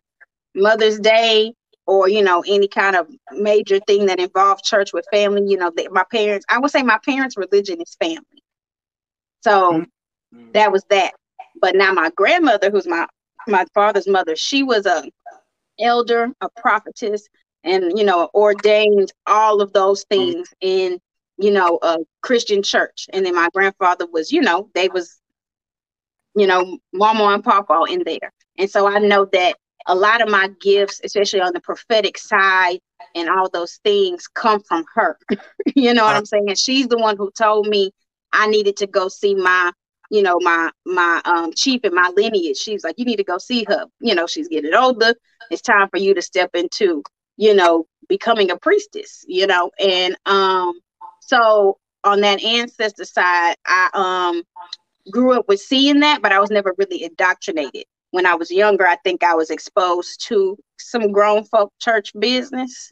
Mother's 0.55 0.99
Day 0.99 1.53
or 1.87 2.07
you 2.09 2.23
know 2.23 2.43
any 2.47 2.67
kind 2.67 2.95
of 2.95 3.07
major 3.31 3.79
thing 3.79 4.07
that 4.07 4.19
involved 4.19 4.63
church 4.63 4.93
with 4.93 5.05
family, 5.11 5.43
you 5.47 5.57
know, 5.57 5.71
they, 5.75 5.87
my 5.89 6.03
parents, 6.11 6.45
I 6.49 6.59
would 6.59 6.71
say 6.71 6.83
my 6.83 6.99
parents' 7.05 7.37
religion 7.37 7.81
is 7.81 7.95
family. 8.01 8.43
So 9.41 9.85
Mhm. 10.33 10.53
that 10.53 10.71
was 10.71 10.83
that. 10.89 11.13
But 11.61 11.75
now 11.75 11.93
my 11.93 12.09
grandmother 12.15 12.69
who's 12.71 12.87
my 12.87 13.07
my 13.47 13.65
father's 13.73 14.07
mother, 14.07 14.35
she 14.35 14.63
was 14.63 14.85
a 14.85 15.03
elder, 15.79 16.31
a 16.41 16.49
prophetess, 16.49 17.27
and 17.63 17.97
you 17.97 18.03
know, 18.03 18.29
ordained 18.33 19.11
all 19.27 19.61
of 19.61 19.73
those 19.73 20.03
things 20.05 20.49
in 20.61 20.99
you 21.37 21.51
know 21.51 21.79
a 21.81 21.97
Christian 22.21 22.63
church. 22.63 23.07
And 23.13 23.25
then 23.25 23.35
my 23.35 23.49
grandfather 23.53 24.05
was, 24.11 24.31
you 24.31 24.41
know, 24.41 24.69
they 24.73 24.89
was, 24.89 25.19
you 26.35 26.47
know, 26.47 26.77
mama 26.93 27.25
and 27.25 27.43
papa 27.43 27.83
in 27.89 28.03
there. 28.05 28.31
And 28.57 28.69
so 28.69 28.87
I 28.87 28.99
know 28.99 29.25
that 29.33 29.55
a 29.87 29.95
lot 29.95 30.21
of 30.21 30.29
my 30.29 30.49
gifts, 30.61 31.01
especially 31.03 31.41
on 31.41 31.53
the 31.53 31.61
prophetic 31.61 32.17
side 32.17 32.79
and 33.15 33.29
all 33.29 33.49
those 33.49 33.79
things, 33.83 34.27
come 34.27 34.61
from 34.61 34.85
her. 34.95 35.17
you 35.75 35.93
know 35.93 36.05
what 36.05 36.15
I'm 36.15 36.25
saying? 36.25 36.55
She's 36.55 36.87
the 36.87 36.97
one 36.97 37.17
who 37.17 37.31
told 37.31 37.67
me 37.67 37.91
I 38.31 38.47
needed 38.47 38.77
to 38.77 38.87
go 38.87 39.07
see 39.07 39.35
my 39.35 39.71
you 40.11 40.21
know 40.21 40.37
my 40.41 40.69
my 40.85 41.21
um 41.25 41.51
chief 41.53 41.81
and 41.83 41.95
my 41.95 42.11
lineage 42.15 42.57
she's 42.57 42.83
like 42.83 42.95
you 42.97 43.05
need 43.05 43.15
to 43.15 43.23
go 43.23 43.37
see 43.37 43.65
her 43.67 43.85
you 44.01 44.13
know 44.13 44.27
she's 44.27 44.49
getting 44.49 44.73
older 44.73 45.13
it's 45.49 45.61
time 45.61 45.87
for 45.89 45.97
you 45.97 46.13
to 46.13 46.21
step 46.21 46.51
into 46.53 47.01
you 47.41 47.53
know 47.55 47.85
becoming 48.07 48.51
a 48.51 48.57
priestess 48.57 49.25
you 49.27 49.47
know 49.47 49.71
and 49.79 50.15
um 50.25 50.79
so 51.21 51.77
on 52.03 52.21
that 52.21 52.41
ancestor 52.43 53.05
side 53.05 53.55
i 53.65 53.89
um 53.93 54.43
grew 55.11 55.33
up 55.33 55.45
with 55.47 55.59
seeing 55.59 55.99
that 55.99 56.21
but 56.21 56.31
i 56.31 56.39
was 56.39 56.51
never 56.51 56.73
really 56.77 57.03
indoctrinated 57.03 57.83
when 58.11 58.25
i 58.25 58.35
was 58.35 58.51
younger 58.51 58.85
i 58.85 58.95
think 59.03 59.23
i 59.23 59.33
was 59.33 59.49
exposed 59.49 60.23
to 60.25 60.55
some 60.77 61.11
grown 61.11 61.43
folk 61.45 61.71
church 61.79 62.11
business 62.19 62.91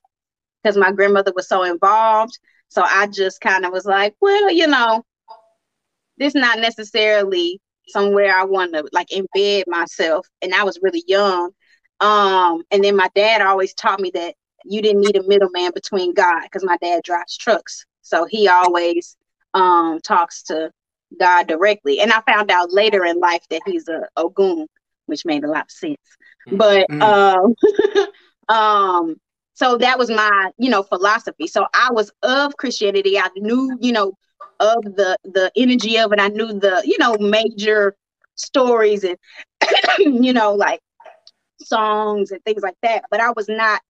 because 0.64 0.76
my 0.78 0.92
grandmother 0.92 1.32
was 1.36 1.48
so 1.48 1.64
involved 1.64 2.38
so 2.70 2.82
i 2.84 3.06
just 3.08 3.40
kind 3.42 3.66
of 3.66 3.72
was 3.72 3.86
like 3.86 4.16
well 4.20 4.52
you 4.52 4.68
know 4.68 5.04
this 6.18 6.36
not 6.36 6.60
necessarily 6.60 7.62
somewhere 7.90 8.36
I 8.36 8.44
want 8.46 8.74
to 8.74 8.88
like 8.92 9.10
embed 9.10 9.64
myself. 9.68 10.28
And 10.42 10.54
I 10.54 10.64
was 10.64 10.80
really 10.82 11.04
young. 11.08 11.52
Um, 12.02 12.64
and 12.72 12.84
then 12.84 12.96
my 12.96 13.10
dad 13.16 13.42
always 13.42 13.74
taught 13.74 14.00
me 14.00 14.12
that 14.14 14.36
you 14.66 14.82
didn't 14.82 15.02
need 15.02 15.16
a 15.18 15.24
middleman 15.28 15.72
between 15.74 16.14
God 16.14 16.44
because 16.44 16.64
my 16.64 16.78
dad 16.82 17.02
drives 17.04 17.38
trucks. 17.38 17.86
So 18.02 18.26
he 18.26 18.48
always 18.48 19.16
um 19.54 20.00
talks 20.04 20.44
to 20.44 20.72
God 21.20 21.48
directly. 21.48 22.00
And 22.00 22.12
I 22.12 22.22
found 22.22 22.52
out 22.52 22.74
later 22.74 23.06
in 23.06 23.20
life 23.20 23.44
that 23.50 23.62
he's 23.66 23.88
a 23.88 24.08
Ogun, 24.18 24.68
which 25.06 25.26
made 25.26 25.44
a 25.44 25.50
lot 25.50 25.64
of 25.66 25.72
sense. 25.72 25.98
But 26.52 26.90
Mm. 26.90 27.02
um 27.02 27.54
um 28.50 29.16
so 29.54 29.78
that 29.78 29.98
was 29.98 30.10
my 30.10 30.52
you 30.58 30.70
know 30.70 30.84
philosophy 30.84 31.48
so 31.48 31.66
i 31.74 31.90
was 31.92 32.12
of 32.24 32.56
christianity 32.58 33.18
i 33.18 33.28
knew 33.36 33.78
you 33.82 33.92
know 33.92 34.14
of 34.60 34.84
the 34.84 35.18
the 35.24 35.52
energy 35.56 35.98
of 35.98 36.12
it 36.12 36.20
i 36.20 36.28
knew 36.28 36.48
the 36.60 36.82
you 36.86 36.98
know 37.00 37.16
major 37.20 37.96
stories 38.36 39.04
and 39.04 39.18
you 40.00 40.34
know 40.34 40.54
like 40.54 40.80
songs 41.62 42.32
and 42.32 42.44
things 42.44 42.62
like 42.62 42.76
that 42.82 43.04
but 43.12 43.20
i 43.20 43.32
was 43.36 43.48
not 43.50 43.82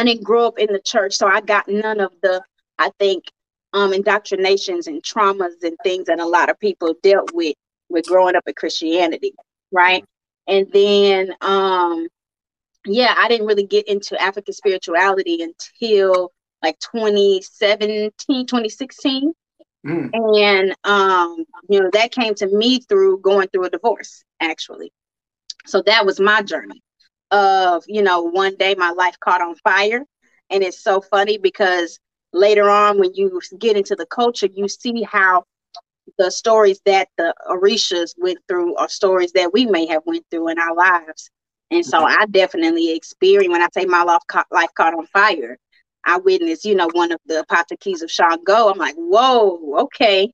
i 0.00 0.12
didn't 0.12 0.24
grow 0.24 0.46
up 0.48 0.58
in 0.58 0.72
the 0.72 0.80
church 0.80 1.14
so 1.14 1.28
i 1.28 1.40
got 1.40 1.68
none 1.68 2.00
of 2.00 2.12
the 2.22 2.42
i 2.78 2.90
think 2.98 3.24
um 3.72 3.92
indoctrinations 3.92 4.86
and 4.88 5.02
traumas 5.02 5.62
and 5.62 5.76
things 5.84 6.06
that 6.06 6.20
a 6.20 6.26
lot 6.26 6.50
of 6.50 6.58
people 6.60 6.94
dealt 7.02 7.30
with 7.34 7.54
with 7.90 8.06
growing 8.06 8.36
up 8.36 8.44
in 8.46 8.54
christianity 8.54 9.34
right? 9.72 10.04
And 10.48 10.66
then 10.72 11.34
um 11.42 12.08
yeah 12.86 13.14
i 13.18 13.28
didn't 13.28 13.46
really 13.46 13.66
get 13.66 13.88
into 13.88 14.20
african 14.20 14.54
spirituality 14.54 15.42
until 15.42 16.32
like 16.62 16.78
2017 16.80 18.46
2016 18.46 19.32
Mm. 19.86 20.10
and 20.12 20.74
um 20.84 21.44
you 21.70 21.80
know 21.80 21.90
that 21.94 22.12
came 22.12 22.34
to 22.34 22.46
me 22.48 22.80
through 22.80 23.18
going 23.20 23.48
through 23.48 23.64
a 23.64 23.70
divorce 23.70 24.24
actually. 24.40 24.92
So 25.66 25.82
that 25.82 26.04
was 26.04 26.20
my 26.20 26.42
journey 26.42 26.82
of 27.30 27.84
you 27.86 28.02
know 28.02 28.22
one 28.22 28.56
day 28.56 28.74
my 28.76 28.90
life 28.90 29.18
caught 29.20 29.40
on 29.40 29.54
fire 29.56 30.04
and 30.50 30.62
it's 30.62 30.82
so 30.82 31.00
funny 31.00 31.38
because 31.38 31.98
later 32.32 32.68
on 32.68 32.98
when 32.98 33.14
you 33.14 33.40
get 33.58 33.76
into 33.76 33.94
the 33.94 34.06
culture 34.06 34.48
you 34.52 34.68
see 34.68 35.02
how 35.02 35.44
the 36.18 36.30
stories 36.30 36.80
that 36.86 37.08
the 37.16 37.32
orishas 37.48 38.14
went 38.18 38.38
through 38.48 38.74
are 38.76 38.88
stories 38.88 39.32
that 39.32 39.52
we 39.52 39.66
may 39.66 39.86
have 39.86 40.02
went 40.06 40.24
through 40.30 40.48
in 40.48 40.58
our 40.58 40.74
lives 40.74 41.30
and 41.70 41.86
so 41.86 41.98
mm-hmm. 41.98 42.20
i 42.20 42.26
definitely 42.26 42.94
experienced 42.94 43.50
when 43.50 43.62
i 43.62 43.68
say 43.72 43.84
my 43.84 44.02
life 44.02 44.22
caught, 44.28 44.46
life 44.50 44.70
caught 44.74 44.94
on 44.94 45.06
fire 45.06 45.56
I 46.04 46.18
witnessed, 46.18 46.64
you 46.64 46.74
know, 46.74 46.88
one 46.92 47.12
of 47.12 47.20
the 47.26 47.44
Patakis 47.50 48.02
of 48.02 48.10
Shango. 48.10 48.70
I'm 48.70 48.78
like, 48.78 48.94
whoa, 48.96 49.82
okay. 49.82 50.32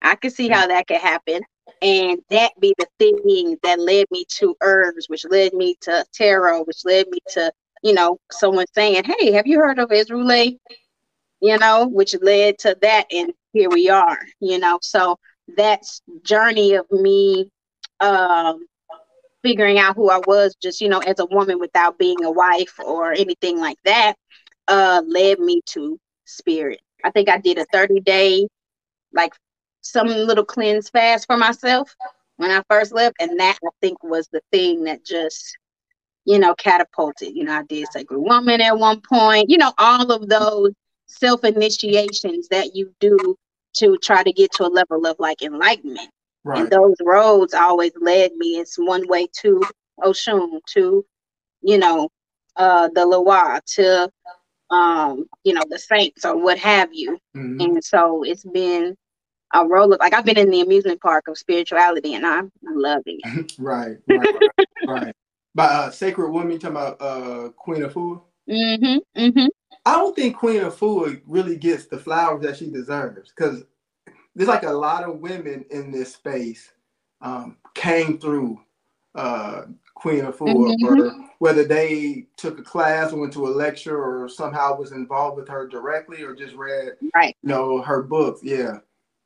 I 0.00 0.14
can 0.14 0.30
see 0.30 0.48
mm-hmm. 0.48 0.54
how 0.54 0.66
that 0.68 0.86
could 0.86 0.98
happen. 0.98 1.42
And 1.82 2.20
that 2.30 2.52
be 2.60 2.74
the 2.78 2.86
thing 2.98 3.58
that 3.64 3.80
led 3.80 4.06
me 4.12 4.24
to 4.38 4.56
herbs, 4.62 5.06
which 5.08 5.24
led 5.28 5.52
me 5.54 5.76
to 5.82 6.04
tarot, 6.14 6.64
which 6.64 6.84
led 6.84 7.08
me 7.08 7.18
to, 7.30 7.52
you 7.82 7.92
know, 7.92 8.18
someone 8.30 8.66
saying, 8.74 9.04
Hey, 9.04 9.32
have 9.32 9.46
you 9.46 9.58
heard 9.58 9.80
of 9.80 9.92
Israel? 9.92 10.52
You 11.40 11.58
know, 11.58 11.88
which 11.88 12.14
led 12.22 12.58
to 12.60 12.76
that. 12.82 13.06
And 13.12 13.32
here 13.52 13.68
we 13.70 13.90
are, 13.90 14.18
you 14.40 14.58
know. 14.58 14.78
So 14.82 15.18
that's 15.56 16.02
journey 16.22 16.74
of 16.74 16.90
me 16.90 17.50
um 18.00 18.66
figuring 19.42 19.78
out 19.78 19.96
who 19.96 20.10
I 20.10 20.18
was 20.18 20.54
just, 20.62 20.80
you 20.80 20.88
know, 20.88 21.00
as 21.00 21.18
a 21.18 21.26
woman 21.26 21.58
without 21.58 21.98
being 21.98 22.24
a 22.24 22.30
wife 22.30 22.74
or 22.84 23.12
anything 23.12 23.58
like 23.58 23.78
that 23.84 24.14
uh 24.68 25.02
led 25.06 25.40
me 25.40 25.62
to 25.66 25.98
spirit. 26.26 26.80
I 27.04 27.10
think 27.10 27.28
I 27.28 27.38
did 27.38 27.58
a 27.58 27.66
30 27.72 28.00
day 28.00 28.48
like 29.14 29.34
some 29.82 30.08
little 30.08 30.44
cleanse 30.44 30.90
fast 30.90 31.26
for 31.26 31.36
myself 31.36 31.94
when 32.38 32.50
I 32.50 32.62
first 32.70 32.92
left 32.92 33.16
and 33.20 33.38
that 33.40 33.58
I 33.64 33.68
think 33.82 34.02
was 34.04 34.28
the 34.32 34.42
thing 34.52 34.84
that 34.84 35.04
just 35.04 35.58
you 36.24 36.38
know 36.38 36.54
catapulted. 36.54 37.34
You 37.34 37.44
know, 37.44 37.54
I 37.54 37.62
did 37.64 37.88
sacred 37.92 38.20
woman 38.20 38.60
at 38.60 38.78
one 38.78 39.00
point. 39.00 39.50
You 39.50 39.58
know, 39.58 39.72
all 39.78 40.10
of 40.12 40.28
those 40.28 40.72
self 41.06 41.44
initiations 41.44 42.48
that 42.48 42.74
you 42.74 42.92
do 43.00 43.36
to 43.76 43.98
try 43.98 44.22
to 44.22 44.32
get 44.32 44.52
to 44.54 44.64
a 44.66 44.68
level 44.68 45.06
of 45.06 45.16
like 45.18 45.42
enlightenment. 45.42 46.10
Right. 46.44 46.60
And 46.60 46.70
those 46.70 46.96
roads 47.02 47.54
always 47.54 47.92
led 48.00 48.32
me. 48.36 48.58
It's 48.58 48.76
one 48.76 49.06
way 49.08 49.26
to 49.42 49.62
Oshun, 50.00 50.60
to 50.74 51.04
you 51.62 51.78
know, 51.78 52.08
uh 52.56 52.88
the 52.94 53.04
Loa, 53.06 53.60
to 53.76 54.10
um, 54.70 55.26
you 55.44 55.54
know, 55.54 55.62
the 55.68 55.78
saints 55.78 56.24
or 56.24 56.36
what 56.36 56.58
have 56.58 56.90
you. 56.92 57.18
Mhm. 57.36 57.62
And 57.64 57.84
so 57.84 58.22
it's 58.24 58.44
been 58.44 58.96
a 59.52 59.66
roller 59.66 59.96
like 60.00 60.14
I've 60.14 60.24
been 60.24 60.38
in 60.38 60.50
the 60.50 60.60
amusement 60.60 61.00
park 61.00 61.28
of 61.28 61.38
spirituality 61.38 62.14
and 62.14 62.26
I'm 62.26 62.50
loving 62.64 63.18
it. 63.22 63.52
Right. 63.58 63.96
Right. 64.08 64.28
Right. 64.58 64.68
right. 64.88 65.16
By 65.54 65.64
uh, 65.66 65.90
sacred 65.90 66.30
woman, 66.30 66.58
talking 66.58 66.76
about 66.76 66.96
uh, 67.00 67.50
Queen 67.50 67.82
Afua? 67.82 68.22
Mm-hmm. 68.48 69.20
Mm-hmm. 69.20 69.46
I 69.84 69.92
don't 69.94 70.16
think 70.16 70.36
Queen 70.36 70.62
Afua 70.62 71.20
really 71.26 71.56
gets 71.56 71.86
the 71.86 71.98
flowers 71.98 72.42
that 72.42 72.56
she 72.56 72.70
deserves 72.70 73.32
because 73.36 73.64
there's 74.34 74.48
like 74.48 74.62
a 74.62 74.70
lot 74.72 75.04
of 75.04 75.18
women 75.18 75.64
in 75.70 75.90
this 75.90 76.14
space 76.14 76.72
um, 77.20 77.58
came 77.74 78.18
through 78.18 78.60
uh, 79.14 79.62
Queen 79.94 80.24
Afua, 80.24 80.74
Mhm. 80.74 80.82
or 80.84 81.28
whether 81.38 81.64
they 81.64 82.26
took 82.36 82.58
a 82.58 82.62
class 82.62 83.12
or 83.12 83.20
went 83.20 83.32
to 83.34 83.46
a 83.46 83.50
lecture 83.50 84.02
or 84.02 84.28
somehow 84.28 84.76
was 84.76 84.92
involved 84.92 85.36
with 85.36 85.48
her 85.48 85.66
directly 85.68 86.22
or 86.22 86.34
just 86.34 86.54
read, 86.54 86.92
Right. 87.14 87.36
you 87.42 87.48
know, 87.50 87.82
her 87.82 88.02
books. 88.02 88.42
Yeah. 88.42 88.78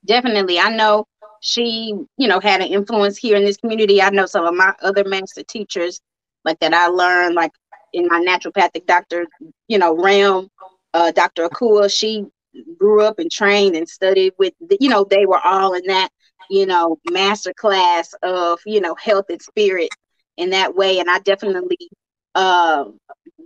Definitely. 0.07 0.59
I 0.59 0.75
know 0.75 1.07
she, 1.43 1.95
you 2.17 2.29
know, 2.29 2.41
had 2.41 2.61
an 2.61 2.69
influence 2.69 3.17
here 3.17 3.37
in 3.37 3.45
this 3.45 3.57
community. 3.57 4.01
I 4.03 4.11
know 4.11 4.27
some 4.27 4.45
of 4.45 4.55
my 4.55 4.73
other 4.83 5.05
master 5.05 5.43
teachers 5.43 6.01
like 6.45 6.59
that 6.61 6.75
I 6.75 6.89
learned 6.89 7.35
like 7.35 7.53
in 7.93 8.07
my 8.09 8.21
naturopathic 8.21 8.87
doctor, 8.87 9.27
you 9.69 9.79
know, 9.79 9.97
realm, 9.97 10.49
uh, 10.95 11.13
Dr. 11.13 11.49
Akua, 11.49 11.91
she 11.91 12.27
grew 12.79 13.03
up 13.03 13.19
and 13.19 13.31
trained 13.31 13.77
and 13.77 13.89
studied 13.89 14.33
with, 14.39 14.55
the, 14.61 14.79
you 14.81 14.89
know, 14.89 15.05
they 15.05 15.27
were 15.27 15.41
all 15.45 15.75
in 15.75 15.83
that, 15.87 16.11
you 16.51 16.67
know, 16.67 16.99
master 17.11 17.53
class 17.55 18.15
of, 18.23 18.61
you 18.67 18.81
know, 18.81 18.95
health 18.95 19.27
and 19.31 19.43
spirit 19.43 19.91
in 20.37 20.51
that 20.51 20.75
way. 20.75 20.99
And 21.01 21.11
I 21.11 21.19
definitely 21.21 21.79
uh, 22.35 22.85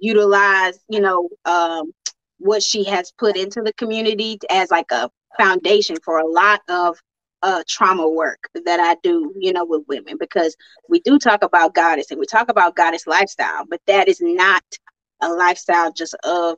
utilize, 0.01 0.79
you 0.89 1.01
know, 1.01 1.29
um, 1.45 1.93
what 2.39 2.63
she 2.63 2.85
has 2.85 3.13
put 3.19 3.37
into 3.37 3.63
the 3.63 3.73
community 3.75 4.39
as 4.51 4.71
like 4.71 4.91
a 4.91 5.11
foundation 5.39 5.97
for 6.05 6.19
a 6.19 6.27
lot 6.27 6.61
of 6.69 6.97
uh, 7.43 7.63
trauma 7.69 8.09
work 8.09 8.39
that 8.65 8.81
I 8.81 8.97
do, 9.03 9.33
you 9.39 9.53
know, 9.53 9.65
with 9.65 9.83
women 9.89 10.17
because 10.19 10.55
we 10.89 11.01
do 11.01 11.19
talk 11.19 11.43
about 11.43 11.75
goddess 11.75 12.11
and 12.11 12.21
we 12.21 12.27
talk 12.27 12.51
about 12.51 12.77
goddess 12.77 13.07
lifestyle, 13.07 13.65
but 13.69 13.81
that 13.87 14.09
is 14.09 14.21
not 14.21 14.63
a 15.23 15.29
lifestyle 15.29 15.93
just 15.93 16.15
of 16.25 16.57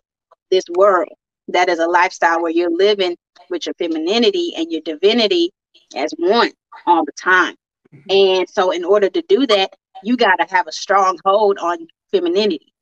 this 0.50 0.64
world. 0.76 1.12
That 1.48 1.68
is 1.68 1.78
a 1.78 1.86
lifestyle 1.86 2.40
where 2.42 2.50
you're 2.50 2.74
living 2.74 3.16
with 3.50 3.66
your 3.66 3.74
femininity 3.74 4.54
and 4.56 4.70
your 4.70 4.80
divinity 4.82 5.50
as 5.94 6.12
one 6.18 6.50
all 6.86 7.04
the 7.04 7.12
time. 7.12 7.54
Mm-hmm. 7.94 8.10
And 8.10 8.48
so, 8.48 8.70
in 8.70 8.84
order 8.84 9.08
to 9.10 9.22
do 9.28 9.46
that, 9.48 9.74
you 10.02 10.16
got 10.16 10.36
to 10.36 10.46
have 10.54 10.66
a 10.66 10.72
strong 10.72 11.18
hold 11.24 11.58
on 11.58 11.86
femininity. 12.10 12.72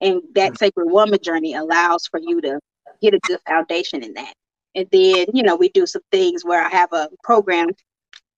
And 0.00 0.20
that 0.34 0.58
sacred 0.58 0.90
woman 0.90 1.18
journey 1.22 1.54
allows 1.54 2.06
for 2.06 2.20
you 2.20 2.40
to 2.42 2.58
get 3.00 3.14
a 3.14 3.20
good 3.20 3.40
foundation 3.46 4.02
in 4.02 4.14
that. 4.14 4.34
And 4.76 4.86
then, 4.92 5.26
you 5.32 5.42
know, 5.42 5.56
we 5.56 5.70
do 5.70 5.86
some 5.86 6.02
things 6.12 6.44
where 6.44 6.62
I 6.62 6.68
have 6.68 6.92
a 6.92 7.08
program 7.24 7.70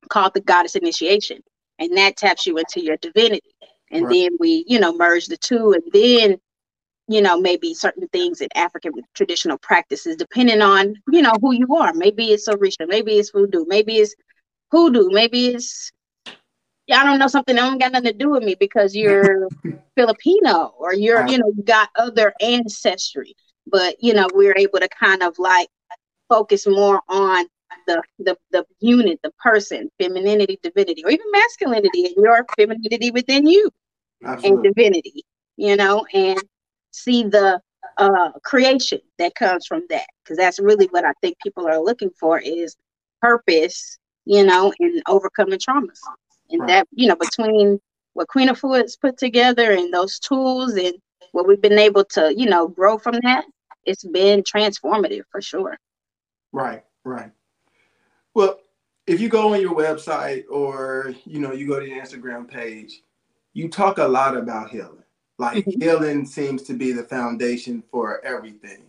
called 0.08 0.34
the 0.34 0.40
Goddess 0.40 0.76
Initiation, 0.76 1.40
and 1.80 1.96
that 1.96 2.16
taps 2.16 2.46
you 2.46 2.56
into 2.56 2.80
your 2.80 2.96
divinity. 2.98 3.50
And 3.90 4.04
right. 4.04 4.12
then 4.12 4.36
we, 4.38 4.64
you 4.68 4.78
know, 4.78 4.96
merge 4.96 5.26
the 5.26 5.36
two, 5.36 5.72
and 5.72 5.82
then, 5.92 6.38
you 7.08 7.22
know, 7.22 7.40
maybe 7.40 7.74
certain 7.74 8.06
things 8.08 8.40
in 8.40 8.48
African 8.54 8.92
traditional 9.14 9.58
practices, 9.58 10.14
depending 10.14 10.62
on, 10.62 10.94
you 11.10 11.22
know, 11.22 11.34
who 11.40 11.52
you 11.52 11.74
are. 11.74 11.92
Maybe 11.92 12.28
it's 12.28 12.48
Orisha, 12.48 12.86
maybe 12.86 13.14
it's 13.18 13.30
voodoo, 13.30 13.64
maybe 13.66 13.96
it's 13.96 14.14
hoodoo, 14.70 15.10
maybe 15.10 15.48
it's 15.48 15.90
I 16.90 17.04
don't 17.04 17.18
know 17.18 17.26
something 17.26 17.56
that 17.56 17.62
don't 17.62 17.78
got 17.78 17.92
nothing 17.92 18.12
to 18.12 18.16
do 18.16 18.30
with 18.30 18.44
me 18.44 18.54
because 18.54 18.94
you're 18.96 19.48
Filipino 19.96 20.74
or 20.78 20.94
you're, 20.94 21.26
you 21.26 21.38
know, 21.38 21.52
you 21.56 21.64
got 21.64 21.90
other 21.96 22.32
ancestry. 22.40 23.34
But 23.66 23.96
you 24.00 24.14
know, 24.14 24.28
we're 24.32 24.56
able 24.56 24.78
to 24.78 24.88
kind 24.88 25.22
of 25.22 25.38
like 25.38 25.68
focus 26.28 26.66
more 26.66 27.00
on 27.08 27.46
the 27.86 28.02
the 28.18 28.36
the 28.50 28.64
unit, 28.80 29.20
the 29.22 29.32
person, 29.42 29.90
femininity, 30.00 30.58
divinity, 30.62 31.04
or 31.04 31.10
even 31.10 31.26
masculinity 31.32 32.06
and 32.06 32.16
your 32.16 32.44
femininity 32.56 33.10
within 33.10 33.46
you 33.46 33.70
Absolutely. 34.24 34.48
and 34.48 34.74
divinity, 34.74 35.24
you 35.56 35.76
know, 35.76 36.04
and 36.12 36.42
see 36.92 37.22
the 37.22 37.60
uh 37.98 38.32
creation 38.44 39.00
that 39.18 39.34
comes 39.34 39.66
from 39.66 39.82
that. 39.90 40.06
Because 40.22 40.38
that's 40.38 40.58
really 40.58 40.86
what 40.86 41.04
I 41.04 41.12
think 41.22 41.36
people 41.42 41.66
are 41.66 41.80
looking 41.80 42.10
for 42.18 42.38
is 42.38 42.76
purpose, 43.20 43.98
you 44.24 44.44
know, 44.44 44.72
and 44.78 45.02
overcoming 45.06 45.58
traumas. 45.58 46.00
And 46.50 46.60
right. 46.60 46.68
that, 46.68 46.88
you 46.92 47.08
know, 47.08 47.16
between 47.16 47.80
what 48.14 48.28
Queen 48.28 48.48
Afua 48.48 48.82
has 48.82 48.96
put 48.96 49.18
together 49.18 49.72
and 49.72 49.92
those 49.92 50.18
tools 50.18 50.74
and 50.74 50.94
what 51.32 51.46
we've 51.46 51.60
been 51.60 51.78
able 51.78 52.04
to, 52.04 52.34
you 52.36 52.46
know, 52.46 52.68
grow 52.68 52.98
from 52.98 53.16
that, 53.22 53.44
it's 53.84 54.04
been 54.04 54.42
transformative 54.42 55.22
for 55.30 55.40
sure. 55.40 55.78
Right, 56.52 56.84
right. 57.04 57.30
Well, 58.34 58.60
if 59.06 59.20
you 59.20 59.28
go 59.28 59.54
on 59.54 59.60
your 59.60 59.74
website 59.74 60.44
or 60.50 61.14
you 61.24 61.40
know 61.40 61.52
you 61.52 61.66
go 61.66 61.80
to 61.80 61.88
your 61.88 62.02
Instagram 62.02 62.48
page, 62.48 63.02
you 63.52 63.68
talk 63.68 63.98
a 63.98 64.04
lot 64.04 64.36
about 64.36 64.70
healing. 64.70 65.02
Like 65.38 65.64
mm-hmm. 65.64 65.80
healing 65.80 66.26
seems 66.26 66.62
to 66.64 66.74
be 66.74 66.92
the 66.92 67.04
foundation 67.04 67.82
for 67.90 68.24
everything. 68.24 68.84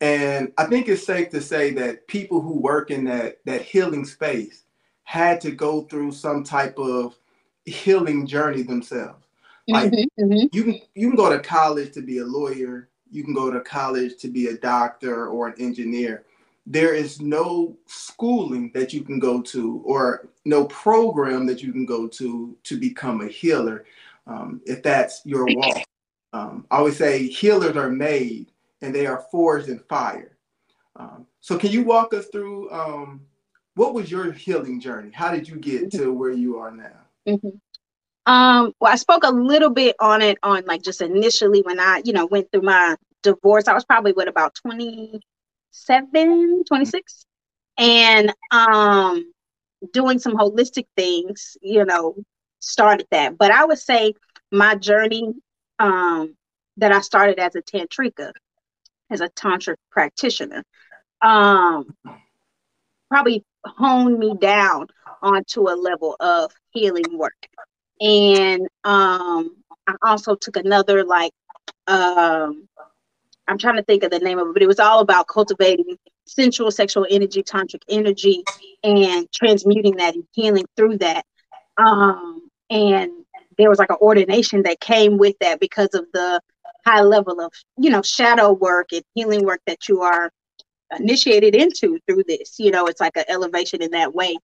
And 0.00 0.52
I 0.58 0.66
think 0.66 0.88
it's 0.88 1.06
safe 1.06 1.30
to 1.30 1.40
say 1.40 1.70
that 1.72 2.06
people 2.06 2.40
who 2.40 2.60
work 2.60 2.90
in 2.90 3.04
that 3.04 3.38
that 3.44 3.62
healing 3.62 4.04
space 4.04 4.64
had 5.04 5.40
to 5.40 5.52
go 5.52 5.82
through 5.82 6.12
some 6.12 6.44
type 6.44 6.78
of 6.78 7.16
healing 7.64 8.26
journey 8.26 8.62
themselves. 8.62 9.24
Like 9.68 9.90
mm-hmm, 9.90 10.24
mm-hmm. 10.24 10.46
you 10.52 10.64
can 10.64 10.80
you 10.94 11.08
can 11.08 11.16
go 11.16 11.30
to 11.30 11.40
college 11.40 11.92
to 11.94 12.02
be 12.02 12.18
a 12.18 12.24
lawyer, 12.24 12.88
you 13.10 13.24
can 13.24 13.34
go 13.34 13.50
to 13.50 13.60
college 13.60 14.16
to 14.18 14.28
be 14.28 14.48
a 14.48 14.56
doctor 14.58 15.28
or 15.28 15.48
an 15.48 15.54
engineer, 15.58 16.24
there 16.66 16.94
is 16.94 17.20
no 17.20 17.76
schooling 17.86 18.70
that 18.74 18.92
you 18.92 19.02
can 19.02 19.18
go 19.18 19.40
to 19.40 19.80
or 19.84 20.28
no 20.44 20.64
program 20.66 21.46
that 21.46 21.62
you 21.62 21.72
can 21.72 21.86
go 21.86 22.08
to 22.08 22.56
to 22.64 22.78
become 22.78 23.20
a 23.20 23.28
healer 23.28 23.84
um, 24.26 24.60
if 24.66 24.82
that's 24.82 25.22
your 25.24 25.46
walk. 25.48 25.82
Um, 26.32 26.66
i 26.70 26.76
always 26.76 26.96
say 26.96 27.28
healers 27.28 27.76
are 27.76 27.90
made 27.90 28.50
and 28.82 28.94
they 28.94 29.06
are 29.06 29.24
forged 29.30 29.68
in 29.68 29.78
fire. 29.78 30.36
Um, 30.96 31.26
so 31.40 31.56
can 31.56 31.70
you 31.70 31.84
walk 31.84 32.12
us 32.12 32.26
through 32.26 32.70
um, 32.70 33.22
what 33.74 33.94
was 33.94 34.10
your 34.10 34.32
healing 34.32 34.80
journey? 34.80 35.10
How 35.12 35.30
did 35.30 35.48
you 35.48 35.56
get 35.56 35.90
to 35.92 36.12
where 36.12 36.32
you 36.32 36.58
are 36.58 36.70
now? 36.70 37.00
Mm-hmm. 37.26 38.32
um, 38.32 38.72
well 38.78 38.92
i 38.92 38.94
spoke 38.94 39.24
a 39.24 39.32
little 39.32 39.70
bit 39.70 39.96
on 39.98 40.22
it 40.22 40.38
on 40.44 40.64
like 40.64 40.80
just 40.80 41.02
initially 41.02 41.60
when 41.62 41.80
i 41.80 42.00
you 42.04 42.12
know 42.12 42.26
went 42.26 42.52
through 42.52 42.62
my 42.62 42.94
divorce. 43.26 43.68
I 43.68 43.74
was 43.74 43.84
probably 43.84 44.12
what 44.12 44.28
about 44.28 44.54
20 44.54 45.20
27, 45.84 46.64
26. 46.64 47.26
And 47.78 48.32
um, 48.50 49.32
doing 49.92 50.18
some 50.18 50.34
holistic 50.34 50.86
things, 50.96 51.56
you 51.60 51.84
know, 51.84 52.14
started 52.60 53.06
that. 53.10 53.36
But 53.38 53.50
I 53.50 53.64
would 53.64 53.78
say 53.78 54.14
my 54.52 54.74
journey 54.76 55.34
um, 55.78 56.34
that 56.78 56.92
I 56.92 57.00
started 57.00 57.38
as 57.38 57.54
a 57.56 57.62
tantrika, 57.62 58.32
as 59.10 59.20
a 59.20 59.28
tantra 59.30 59.76
practitioner, 59.90 60.62
um, 61.22 61.94
probably 63.10 63.44
honed 63.64 64.18
me 64.18 64.34
down 64.40 64.86
onto 65.22 65.68
a 65.68 65.74
level 65.74 66.16
of 66.20 66.52
healing 66.70 67.16
work. 67.18 67.46
And 68.00 68.62
um, 68.84 69.56
I 69.86 69.94
also 70.02 70.34
took 70.34 70.56
another 70.56 71.04
like 71.04 71.32
um, 71.86 72.68
I'm 73.48 73.58
trying 73.58 73.76
to 73.76 73.82
think 73.82 74.02
of 74.02 74.10
the 74.10 74.18
name 74.18 74.38
of 74.38 74.48
it, 74.48 74.52
but 74.52 74.62
it 74.62 74.66
was 74.66 74.80
all 74.80 75.00
about 75.00 75.28
cultivating 75.28 75.96
sensual 76.26 76.70
sexual 76.70 77.06
energy, 77.08 77.42
tantric 77.42 77.82
energy, 77.88 78.42
and 78.82 79.30
transmuting 79.32 79.96
that 79.96 80.14
and 80.14 80.24
healing 80.32 80.64
through 80.76 80.98
that. 80.98 81.24
Um, 81.78 82.48
and 82.70 83.10
there 83.58 83.70
was 83.70 83.78
like 83.78 83.90
an 83.90 83.96
ordination 84.00 84.62
that 84.62 84.80
came 84.80 85.18
with 85.18 85.36
that 85.40 85.60
because 85.60 85.94
of 85.94 86.06
the 86.12 86.40
high 86.84 87.02
level 87.02 87.40
of, 87.40 87.52
you 87.78 87.90
know, 87.90 88.02
shadow 88.02 88.52
work 88.52 88.92
and 88.92 89.02
healing 89.14 89.44
work 89.44 89.60
that 89.66 89.88
you 89.88 90.02
are 90.02 90.30
initiated 90.98 91.54
into 91.54 91.98
through 92.06 92.24
this. 92.26 92.58
You 92.58 92.70
know, 92.70 92.86
it's 92.86 93.00
like 93.00 93.16
an 93.16 93.24
elevation 93.28 93.82
in 93.82 93.90
that 93.92 94.14
way. 94.14 94.36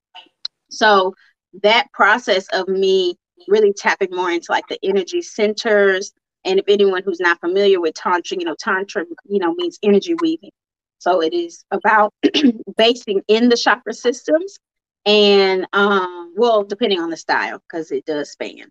So 0.70 1.14
that 1.62 1.92
process 1.92 2.46
of 2.52 2.68
me 2.68 3.16
really 3.48 3.72
tapping 3.72 4.10
more 4.14 4.30
into 4.30 4.46
like 4.50 4.66
the 4.68 4.78
energy 4.82 5.22
centers 5.22 6.12
and 6.44 6.58
if 6.58 6.64
anyone 6.68 7.02
who's 7.04 7.20
not 7.20 7.40
familiar 7.40 7.80
with 7.80 7.94
Tantra, 7.94 8.36
you 8.38 8.44
know, 8.44 8.56
Tantra, 8.58 9.04
you 9.28 9.38
know, 9.38 9.54
means 9.54 9.78
energy 9.82 10.14
weaving. 10.20 10.50
So 10.98 11.20
it 11.22 11.32
is 11.32 11.64
about 11.70 12.12
basing 12.76 13.22
in 13.28 13.48
the 13.48 13.56
chakra 13.56 13.92
systems 13.92 14.58
and, 15.04 15.66
um, 15.72 16.34
well, 16.36 16.62
depending 16.62 17.00
on 17.00 17.10
the 17.10 17.16
style, 17.16 17.58
because 17.58 17.90
it 17.90 18.04
does 18.04 18.30
span. 18.30 18.68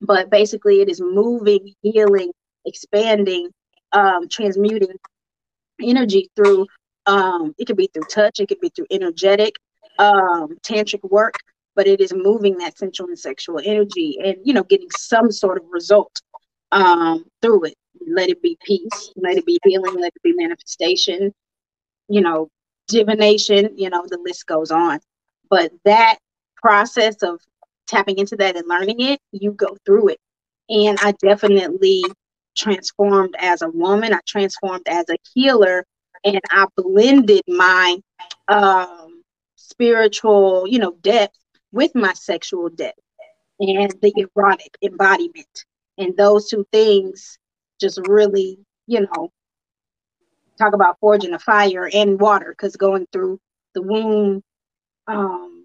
But 0.00 0.30
basically, 0.30 0.80
it 0.82 0.90
is 0.90 1.00
moving, 1.00 1.72
healing, 1.82 2.32
expanding, 2.66 3.48
um, 3.92 4.28
transmuting 4.28 4.96
energy 5.80 6.30
through, 6.36 6.66
um, 7.06 7.54
it 7.58 7.66
could 7.66 7.76
be 7.76 7.88
through 7.92 8.04
touch, 8.10 8.40
it 8.40 8.48
could 8.48 8.60
be 8.60 8.70
through 8.70 8.86
energetic, 8.90 9.56
um, 9.98 10.56
tantric 10.62 11.08
work, 11.10 11.34
but 11.74 11.86
it 11.86 12.00
is 12.00 12.12
moving 12.12 12.58
that 12.58 12.76
sensual 12.76 13.08
and 13.08 13.18
sexual 13.18 13.60
energy 13.64 14.18
and, 14.22 14.36
you 14.44 14.52
know, 14.52 14.64
getting 14.64 14.90
some 14.96 15.30
sort 15.30 15.58
of 15.58 15.64
result 15.70 16.20
um, 16.74 17.24
through 17.40 17.64
it. 17.64 17.74
Let 18.06 18.28
it 18.28 18.42
be 18.42 18.58
peace, 18.62 19.12
let 19.16 19.38
it 19.38 19.46
be 19.46 19.58
healing, 19.64 19.94
let 19.94 20.12
it 20.14 20.22
be 20.22 20.34
manifestation, 20.34 21.32
you 22.08 22.20
know, 22.20 22.48
divination, 22.88 23.70
you 23.78 23.88
know, 23.88 24.04
the 24.06 24.18
list 24.18 24.46
goes 24.46 24.70
on. 24.70 25.00
But 25.48 25.72
that 25.84 26.18
process 26.56 27.22
of 27.22 27.40
tapping 27.86 28.18
into 28.18 28.36
that 28.36 28.56
and 28.56 28.68
learning 28.68 29.00
it, 29.00 29.20
you 29.32 29.52
go 29.52 29.76
through 29.86 30.08
it. 30.08 30.18
And 30.68 30.98
I 31.00 31.12
definitely 31.22 32.02
transformed 32.56 33.34
as 33.38 33.62
a 33.62 33.68
woman, 33.68 34.12
I 34.12 34.20
transformed 34.26 34.86
as 34.88 35.08
a 35.08 35.16
healer, 35.32 35.84
and 36.24 36.40
I 36.50 36.66
blended 36.76 37.42
my 37.46 37.98
um, 38.48 39.22
spiritual, 39.56 40.66
you 40.66 40.78
know, 40.78 40.96
depth 41.02 41.38
with 41.72 41.94
my 41.94 42.12
sexual 42.14 42.68
depth 42.68 42.98
and 43.60 43.92
the 44.02 44.12
erotic 44.16 44.76
embodiment 44.82 45.64
and 45.98 46.16
those 46.16 46.48
two 46.48 46.66
things 46.72 47.38
just 47.80 48.00
really 48.08 48.58
you 48.86 49.00
know 49.00 49.32
talk 50.58 50.74
about 50.74 50.98
forging 51.00 51.34
a 51.34 51.38
fire 51.38 51.90
and 51.92 52.20
water 52.20 52.50
because 52.56 52.76
going 52.76 53.06
through 53.12 53.40
the 53.74 53.82
womb 53.82 54.42
um 55.08 55.64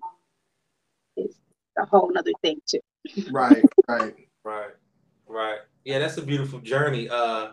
is 1.17 1.35
a 1.77 1.85
whole 1.85 2.11
nother 2.11 2.31
thing 2.41 2.59
too 2.67 2.79
right 3.31 3.63
right 3.87 4.15
right 4.43 4.71
right 5.27 5.59
yeah 5.85 5.99
that's 5.99 6.17
a 6.17 6.21
beautiful 6.21 6.59
journey 6.59 7.07
uh 7.09 7.49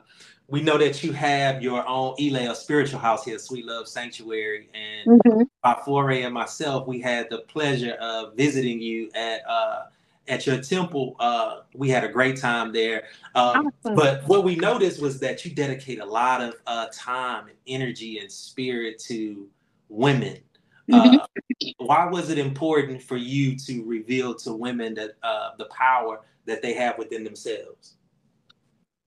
we 0.48 0.62
know 0.62 0.78
that 0.78 1.02
you 1.02 1.12
have 1.12 1.60
your 1.60 1.86
own 1.88 2.14
Elea 2.20 2.54
spiritual 2.54 3.00
house 3.00 3.24
here, 3.24 3.38
Sweet 3.38 3.66
Love 3.66 3.88
Sanctuary. 3.88 4.68
And 4.74 5.20
mm-hmm. 5.20 5.42
Fafore 5.62 6.12
and 6.12 6.32
myself, 6.32 6.86
we 6.86 7.00
had 7.00 7.28
the 7.30 7.38
pleasure 7.38 7.94
of 7.94 8.36
visiting 8.36 8.80
you 8.80 9.10
at 9.14 9.40
uh, 9.48 9.86
at 10.28 10.46
your 10.46 10.60
temple. 10.60 11.16
Uh, 11.18 11.60
we 11.74 11.88
had 11.88 12.04
a 12.04 12.08
great 12.08 12.36
time 12.36 12.72
there. 12.72 13.04
Um, 13.34 13.70
awesome. 13.84 13.96
But 13.96 14.26
what 14.26 14.44
we 14.44 14.56
noticed 14.56 15.00
was 15.00 15.20
that 15.20 15.44
you 15.44 15.54
dedicate 15.54 16.00
a 16.00 16.04
lot 16.04 16.40
of 16.40 16.54
uh, 16.66 16.86
time 16.92 17.48
and 17.48 17.56
energy 17.66 18.18
and 18.18 18.30
spirit 18.30 18.98
to 19.00 19.48
women. 19.88 20.38
Mm-hmm. 20.90 21.18
Uh, 21.18 21.72
why 21.78 22.06
was 22.06 22.30
it 22.30 22.38
important 22.38 23.02
for 23.02 23.16
you 23.16 23.56
to 23.56 23.84
reveal 23.84 24.34
to 24.36 24.52
women 24.52 24.94
that 24.94 25.12
uh, 25.22 25.50
the 25.58 25.66
power 25.66 26.20
that 26.44 26.62
they 26.62 26.74
have 26.74 26.96
within 26.98 27.24
themselves? 27.24 27.94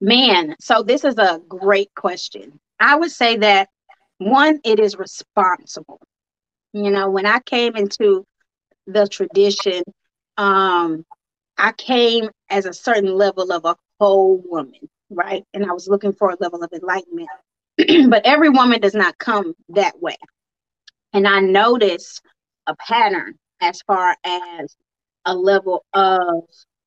Man, 0.02 0.56
so 0.60 0.82
this 0.84 1.04
is 1.04 1.18
a 1.18 1.42
great 1.48 1.94
question. 1.96 2.60
I 2.80 2.96
would 2.96 3.12
say 3.12 3.38
that 3.38 3.70
one, 4.18 4.60
it 4.64 4.80
is 4.80 4.98
responsible. 4.98 6.02
You 6.74 6.92
know, 6.92 7.10
when 7.10 7.26
I 7.26 7.40
came 7.40 7.76
into 7.76 8.26
the 8.88 9.08
tradition, 9.08 9.84
um, 10.40 11.06
I 11.58 11.74
came 11.74 12.30
as 12.50 12.66
a 12.66 12.74
certain 12.74 13.14
level 13.14 13.52
of 13.52 13.66
a 13.66 13.76
whole 14.00 14.42
woman, 14.46 14.90
right? 15.10 15.44
And 15.54 15.66
I 15.66 15.74
was 15.74 15.88
looking 15.90 16.14
for 16.14 16.30
a 16.30 16.38
level 16.40 16.64
of 16.64 16.72
enlightenment. 16.72 17.30
but 18.10 18.26
every 18.26 18.50
woman 18.50 18.80
does 18.80 18.96
not 18.96 19.18
come 19.18 19.54
that 19.70 20.02
way. 20.02 20.16
And 21.14 21.28
I 21.28 21.42
noticed 21.42 22.22
a 22.68 22.76
pattern 22.76 23.36
as 23.62 23.82
far 23.82 24.16
as 24.24 24.76
a 25.26 25.36
level 25.36 25.84
of 25.94 26.44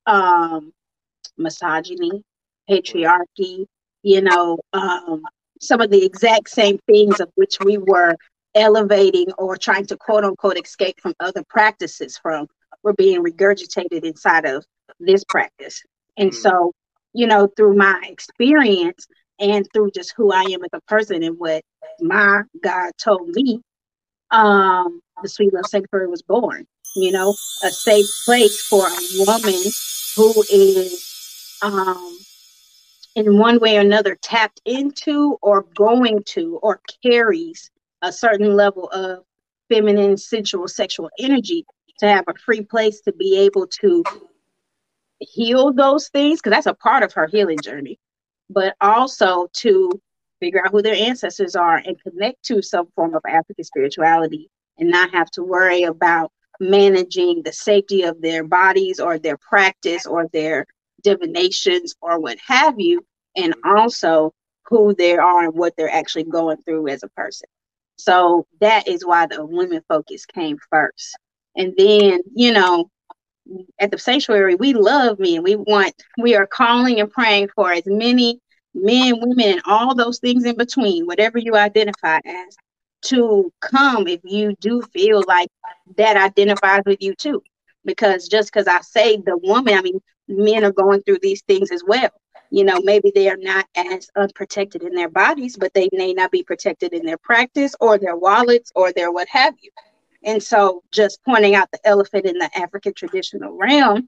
um, 0.07 0.73
misogyny, 1.37 2.23
patriarchy, 2.67 3.67
you 4.01 4.21
know, 4.21 4.57
um, 4.73 5.21
some 5.61 5.79
of 5.79 5.91
the 5.91 6.03
exact 6.03 6.49
same 6.49 6.79
things 6.87 7.19
of 7.19 7.29
which 7.35 7.57
we 7.63 7.77
were 7.77 8.15
elevating 8.55 9.31
or 9.37 9.57
trying 9.57 9.85
to 9.85 9.97
quote 9.97 10.23
unquote 10.23 10.57
escape 10.57 10.99
from 10.99 11.13
other 11.19 11.43
practices 11.49 12.17
from 12.17 12.47
were 12.83 12.93
being 12.93 13.23
regurgitated 13.23 14.03
inside 14.03 14.45
of 14.45 14.65
this 14.99 15.23
practice. 15.23 15.81
And 16.17 16.31
mm. 16.31 16.35
so, 16.35 16.73
you 17.13 17.27
know, 17.27 17.47
through 17.55 17.75
my 17.75 18.01
experience 18.03 19.07
and 19.39 19.67
through 19.73 19.91
just 19.91 20.13
who 20.15 20.31
I 20.31 20.41
am 20.41 20.63
as 20.63 20.69
a 20.73 20.81
person 20.81 21.23
and 21.23 21.37
what 21.39 21.63
my 21.99 22.41
God 22.61 22.91
told 23.01 23.29
me, 23.29 23.61
um, 24.31 25.01
the 25.21 25.29
Sweet 25.29 25.53
Love 25.53 25.65
Sanctuary 25.65 26.07
was 26.07 26.21
born. 26.21 26.65
You 26.95 27.11
know, 27.11 27.33
a 27.63 27.71
safe 27.71 28.05
place 28.25 28.61
for 28.61 28.85
a 28.85 29.25
woman 29.25 29.61
who 30.15 30.43
is 30.51 31.57
um, 31.63 32.19
in 33.15 33.37
one 33.37 33.59
way 33.59 33.77
or 33.77 33.81
another 33.81 34.15
tapped 34.21 34.61
into 34.65 35.37
or 35.41 35.65
going 35.75 36.23
to 36.27 36.59
or 36.61 36.81
carries 37.01 37.71
a 38.03 38.11
certain 38.11 38.55
level 38.55 38.89
of 38.89 39.23
feminine, 39.69 40.17
sensual, 40.17 40.67
sexual 40.67 41.09
energy 41.17 41.65
to 41.99 42.07
have 42.07 42.25
a 42.27 42.33
free 42.33 42.61
place 42.61 43.01
to 43.01 43.13
be 43.13 43.37
able 43.39 43.67
to 43.67 44.03
heal 45.19 45.71
those 45.71 46.09
things 46.09 46.39
because 46.39 46.51
that's 46.51 46.65
a 46.65 46.73
part 46.73 47.03
of 47.03 47.13
her 47.13 47.27
healing 47.27 47.59
journey, 47.61 47.99
but 48.49 48.75
also 48.81 49.47
to 49.53 49.89
figure 50.39 50.63
out 50.65 50.71
who 50.71 50.81
their 50.81 50.95
ancestors 50.95 51.55
are 51.55 51.77
and 51.77 52.01
connect 52.01 52.43
to 52.43 52.61
some 52.61 52.87
form 52.95 53.15
of 53.15 53.21
African 53.27 53.63
spirituality 53.63 54.49
and 54.77 54.89
not 54.89 55.11
have 55.11 55.29
to 55.31 55.43
worry 55.43 55.83
about 55.83 56.31
managing 56.59 57.41
the 57.43 57.53
safety 57.53 58.03
of 58.03 58.21
their 58.21 58.43
bodies 58.43 58.99
or 58.99 59.17
their 59.17 59.37
practice 59.37 60.05
or 60.05 60.27
their 60.33 60.65
divinations 61.03 61.95
or 62.01 62.19
what 62.19 62.37
have 62.45 62.79
you, 62.79 63.05
and 63.35 63.53
also 63.65 64.33
who 64.65 64.93
they 64.95 65.17
are 65.17 65.45
and 65.45 65.53
what 65.53 65.73
they're 65.77 65.89
actually 65.89 66.23
going 66.23 66.57
through 66.63 66.87
as 66.87 67.03
a 67.03 67.09
person. 67.09 67.47
So 67.97 68.45
that 68.59 68.87
is 68.87 69.05
why 69.05 69.27
the 69.27 69.45
women 69.45 69.81
focus 69.87 70.25
came 70.25 70.57
first. 70.69 71.17
And 71.55 71.73
then, 71.77 72.19
you 72.33 72.51
know, 72.51 72.89
at 73.79 73.91
the 73.91 73.97
sanctuary, 73.97 74.55
we 74.55 74.73
love 74.73 75.19
men. 75.19 75.43
We 75.43 75.55
want, 75.55 75.93
we 76.17 76.35
are 76.35 76.47
calling 76.47 76.99
and 76.99 77.11
praying 77.11 77.49
for 77.55 77.71
as 77.71 77.83
many 77.85 78.39
men, 78.73 79.19
women, 79.19 79.53
and 79.53 79.61
all 79.65 79.95
those 79.95 80.19
things 80.19 80.45
in 80.45 80.57
between, 80.57 81.05
whatever 81.05 81.37
you 81.37 81.55
identify 81.55 82.19
as, 82.25 82.55
to 83.03 83.51
come 83.61 84.07
if 84.07 84.21
you 84.23 84.55
do 84.61 84.81
feel 84.93 85.23
like 85.27 85.49
that 85.97 86.15
identifies 86.15 86.81
with 86.85 87.01
you 87.01 87.13
too. 87.15 87.43
Because 87.85 88.29
just 88.29 88.51
because 88.51 88.67
I 88.67 88.79
say 88.81 89.17
the 89.17 89.37
woman, 89.37 89.73
I 89.73 89.81
mean, 89.81 89.99
men 90.27 90.63
are 90.63 90.71
going 90.71 91.01
through 91.01 91.19
these 91.21 91.41
things 91.41 91.69
as 91.71 91.83
well. 91.85 92.09
You 92.49 92.63
know, 92.63 92.79
maybe 92.81 93.11
they 93.13 93.29
are 93.29 93.37
not 93.37 93.65
as 93.75 94.09
unprotected 94.15 94.83
in 94.83 94.93
their 94.93 95.09
bodies, 95.09 95.57
but 95.57 95.73
they 95.73 95.89
may 95.91 96.13
not 96.13 96.31
be 96.31 96.43
protected 96.43 96.93
in 96.93 97.05
their 97.05 97.17
practice 97.17 97.75
or 97.79 97.97
their 97.97 98.15
wallets 98.15 98.71
or 98.75 98.93
their 98.93 99.11
what 99.11 99.27
have 99.27 99.55
you. 99.61 99.71
And 100.23 100.41
so, 100.41 100.83
just 100.91 101.19
pointing 101.25 101.55
out 101.55 101.69
the 101.71 101.79
elephant 101.85 102.25
in 102.25 102.37
the 102.37 102.49
African 102.57 102.93
traditional 102.93 103.57
realm, 103.57 104.07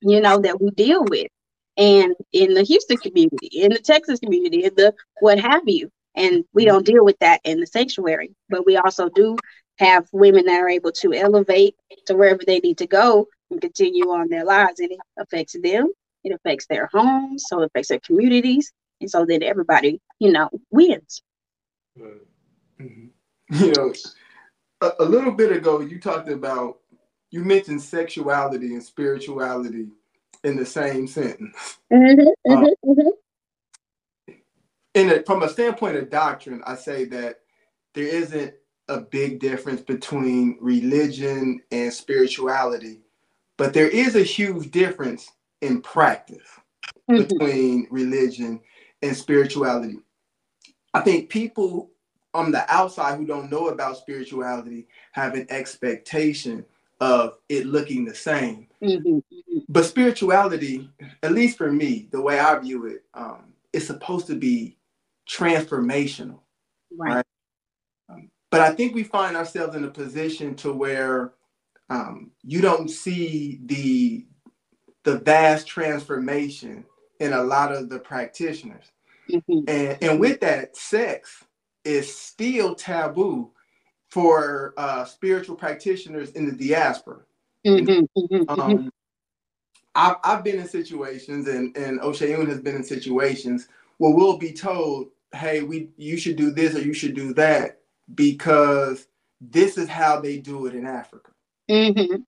you 0.00 0.20
know, 0.20 0.38
that 0.38 0.60
we 0.60 0.70
deal 0.70 1.04
with, 1.04 1.28
and 1.76 2.14
in 2.32 2.54
the 2.54 2.62
Houston 2.62 2.96
community, 2.96 3.48
in 3.62 3.72
the 3.72 3.78
Texas 3.78 4.20
community, 4.20 4.64
in 4.64 4.74
the 4.74 4.94
what 5.20 5.38
have 5.38 5.62
you. 5.66 5.90
And 6.14 6.44
we 6.54 6.64
don't 6.64 6.86
deal 6.86 7.04
with 7.04 7.18
that 7.20 7.40
in 7.44 7.60
the 7.60 7.66
sanctuary, 7.66 8.34
but 8.48 8.64
we 8.64 8.76
also 8.76 9.10
do 9.10 9.36
have 9.78 10.08
women 10.12 10.46
that 10.46 10.60
are 10.60 10.68
able 10.68 10.92
to 10.92 11.12
elevate 11.12 11.76
to 12.06 12.14
wherever 12.14 12.40
they 12.46 12.58
need 12.60 12.78
to 12.78 12.86
go 12.86 13.26
and 13.50 13.60
continue 13.60 14.10
on 14.10 14.28
their 14.30 14.44
lives. 14.44 14.80
And 14.80 14.92
it 14.92 14.98
affects 15.18 15.54
them, 15.62 15.92
it 16.24 16.34
affects 16.34 16.66
their 16.66 16.88
homes, 16.90 17.44
so 17.46 17.60
it 17.60 17.66
affects 17.66 17.88
their 17.88 18.00
communities. 18.00 18.72
And 19.02 19.10
so 19.10 19.26
then 19.26 19.42
everybody, 19.42 20.00
you 20.18 20.32
know, 20.32 20.48
wins. 20.70 21.22
Mm-hmm. 21.98 23.90
a, 24.80 24.92
a 25.00 25.04
little 25.04 25.32
bit 25.32 25.52
ago, 25.52 25.80
you 25.80 25.98
talked 25.98 26.28
about, 26.28 26.78
you 27.30 27.44
mentioned 27.44 27.82
sexuality 27.82 28.74
and 28.74 28.82
spirituality 28.82 29.88
in 30.44 30.56
the 30.56 30.66
same 30.66 31.06
sentence. 31.06 31.78
Mm-hmm, 31.92 32.52
um, 32.52 32.64
mm-hmm, 32.84 33.08
in 34.94 35.10
a, 35.10 35.22
from 35.24 35.42
a 35.42 35.48
standpoint 35.48 35.96
of 35.96 36.10
doctrine, 36.10 36.62
I 36.66 36.74
say 36.74 37.04
that 37.06 37.40
there 37.94 38.06
isn't 38.06 38.54
a 38.88 39.00
big 39.00 39.40
difference 39.40 39.80
between 39.80 40.58
religion 40.60 41.60
and 41.70 41.92
spirituality, 41.92 43.00
but 43.58 43.74
there 43.74 43.88
is 43.88 44.16
a 44.16 44.22
huge 44.22 44.70
difference 44.70 45.30
in 45.60 45.82
practice 45.82 46.48
mm-hmm. 47.10 47.22
between 47.22 47.88
religion 47.90 48.60
and 49.02 49.16
spirituality. 49.16 49.98
I 50.94 51.00
think 51.00 51.28
people 51.28 51.90
on 52.36 52.52
the 52.52 52.70
outside 52.72 53.16
who 53.16 53.26
don't 53.26 53.50
know 53.50 53.68
about 53.68 53.96
spirituality 53.96 54.86
have 55.12 55.34
an 55.34 55.46
expectation 55.48 56.64
of 57.00 57.38
it 57.48 57.66
looking 57.66 58.04
the 58.04 58.14
same. 58.14 58.68
Mm-hmm. 58.82 59.18
But 59.68 59.84
spirituality, 59.86 60.90
at 61.22 61.32
least 61.32 61.56
for 61.56 61.72
me, 61.72 62.08
the 62.12 62.20
way 62.20 62.38
I 62.38 62.58
view 62.58 62.86
it, 62.86 63.04
um, 63.14 63.54
it's 63.72 63.86
supposed 63.86 64.26
to 64.28 64.34
be 64.34 64.76
transformational, 65.28 66.40
right? 66.96 67.16
right? 67.16 67.26
Um, 68.08 68.30
but 68.50 68.60
I 68.60 68.74
think 68.74 68.94
we 68.94 69.02
find 69.02 69.36
ourselves 69.36 69.74
in 69.76 69.84
a 69.84 69.90
position 69.90 70.54
to 70.56 70.72
where 70.72 71.32
um, 71.88 72.32
you 72.42 72.60
don't 72.60 72.88
see 72.88 73.60
the 73.64 74.26
the 75.04 75.18
vast 75.20 75.68
transformation 75.68 76.84
in 77.20 77.32
a 77.32 77.42
lot 77.42 77.72
of 77.72 77.88
the 77.88 77.98
practitioners. 77.98 78.90
Mm-hmm. 79.30 79.68
And, 79.68 79.98
and 80.02 80.20
with 80.20 80.40
that, 80.40 80.76
sex 80.76 81.44
is 81.86 82.14
still 82.14 82.74
taboo 82.74 83.50
for 84.08 84.74
uh, 84.76 85.04
spiritual 85.04 85.56
practitioners 85.56 86.30
in 86.32 86.46
the 86.46 86.52
diaspora. 86.52 87.20
Mm-hmm, 87.66 87.90
mm-hmm, 88.18 88.34
mm-hmm. 88.34 88.60
um, 88.60 88.92
I've, 89.94 90.16
I've 90.22 90.44
been 90.44 90.58
in 90.58 90.68
situations, 90.68 91.48
and 91.48 91.76
and 91.76 92.00
Oseun 92.00 92.48
has 92.48 92.60
been 92.60 92.76
in 92.76 92.84
situations 92.84 93.68
where 93.98 94.14
we'll 94.14 94.38
be 94.38 94.52
told, 94.52 95.08
"Hey, 95.32 95.62
we 95.62 95.88
you 95.96 96.16
should 96.16 96.36
do 96.36 96.50
this 96.50 96.74
or 96.74 96.80
you 96.80 96.92
should 96.92 97.14
do 97.14 97.32
that 97.34 97.80
because 98.14 99.06
this 99.40 99.78
is 99.78 99.88
how 99.88 100.20
they 100.20 100.38
do 100.38 100.66
it 100.66 100.74
in 100.74 100.86
Africa." 100.86 101.30
Mm-hmm. 101.70 102.22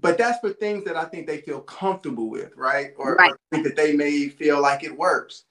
But 0.00 0.16
that's 0.16 0.38
for 0.40 0.50
things 0.50 0.84
that 0.84 0.96
I 0.96 1.04
think 1.04 1.26
they 1.26 1.38
feel 1.38 1.60
comfortable 1.60 2.30
with, 2.30 2.52
right? 2.56 2.92
Or, 2.96 3.16
right. 3.16 3.32
or 3.32 3.38
think 3.50 3.64
that 3.64 3.76
they 3.76 3.96
may 3.96 4.28
feel 4.28 4.62
like 4.62 4.84
it 4.84 4.96
works. 4.96 5.44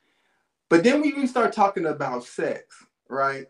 But 0.70 0.84
then 0.84 1.02
we 1.02 1.28
start 1.28 1.54
talking 1.54 1.86
about 1.86 2.24
sex, 2.24 2.64
right? 3.10 3.46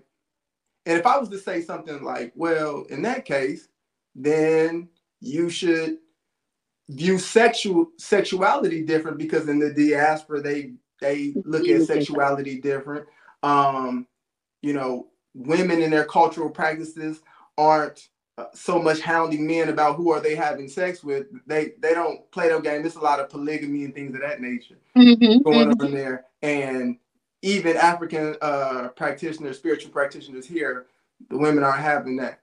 And 0.85 0.99
if 0.99 1.05
I 1.05 1.17
was 1.17 1.29
to 1.29 1.39
say 1.39 1.61
something 1.61 2.03
like, 2.03 2.31
well, 2.35 2.85
in 2.89 3.01
that 3.01 3.25
case, 3.25 3.67
then 4.15 4.89
you 5.19 5.49
should 5.49 5.97
view 6.89 7.19
sexual 7.19 7.87
sexuality 7.97 8.83
different 8.83 9.17
because 9.17 9.49
in 9.49 9.59
the 9.59 9.73
diaspora 9.73 10.41
they 10.41 10.73
they 11.01 11.33
look 11.45 11.67
at 11.67 11.83
sexuality 11.83 12.59
different. 12.59 13.05
Um, 13.43 14.07
you 14.61 14.73
know, 14.73 15.07
women 15.33 15.81
in 15.81 15.91
their 15.91 16.05
cultural 16.05 16.49
practices 16.49 17.21
aren't 17.57 18.09
uh, 18.37 18.45
so 18.53 18.79
much 18.79 18.99
hounding 18.99 19.45
men 19.45 19.69
about 19.69 19.95
who 19.95 20.11
are 20.11 20.19
they 20.19 20.35
having 20.35 20.67
sex 20.67 21.03
with. 21.03 21.27
They 21.45 21.73
they 21.79 21.93
don't 21.93 22.29
play 22.31 22.49
that 22.49 22.63
game. 22.63 22.81
There's 22.81 22.95
a 22.95 23.01
lot 23.01 23.19
of 23.19 23.29
polygamy 23.29 23.83
and 23.83 23.93
things 23.93 24.15
of 24.15 24.21
that 24.21 24.41
nature 24.41 24.77
mm-hmm, 24.95 25.41
going 25.43 25.71
mm-hmm. 25.71 25.85
on 25.85 25.91
there. 25.91 26.25
And 26.41 26.97
even 27.41 27.77
African 27.77 28.35
uh, 28.41 28.89
practitioners, 28.95 29.57
spiritual 29.57 29.91
practitioners 29.91 30.45
here, 30.45 30.87
the 31.29 31.37
women 31.37 31.63
aren't 31.63 31.81
having 31.81 32.17
that. 32.17 32.41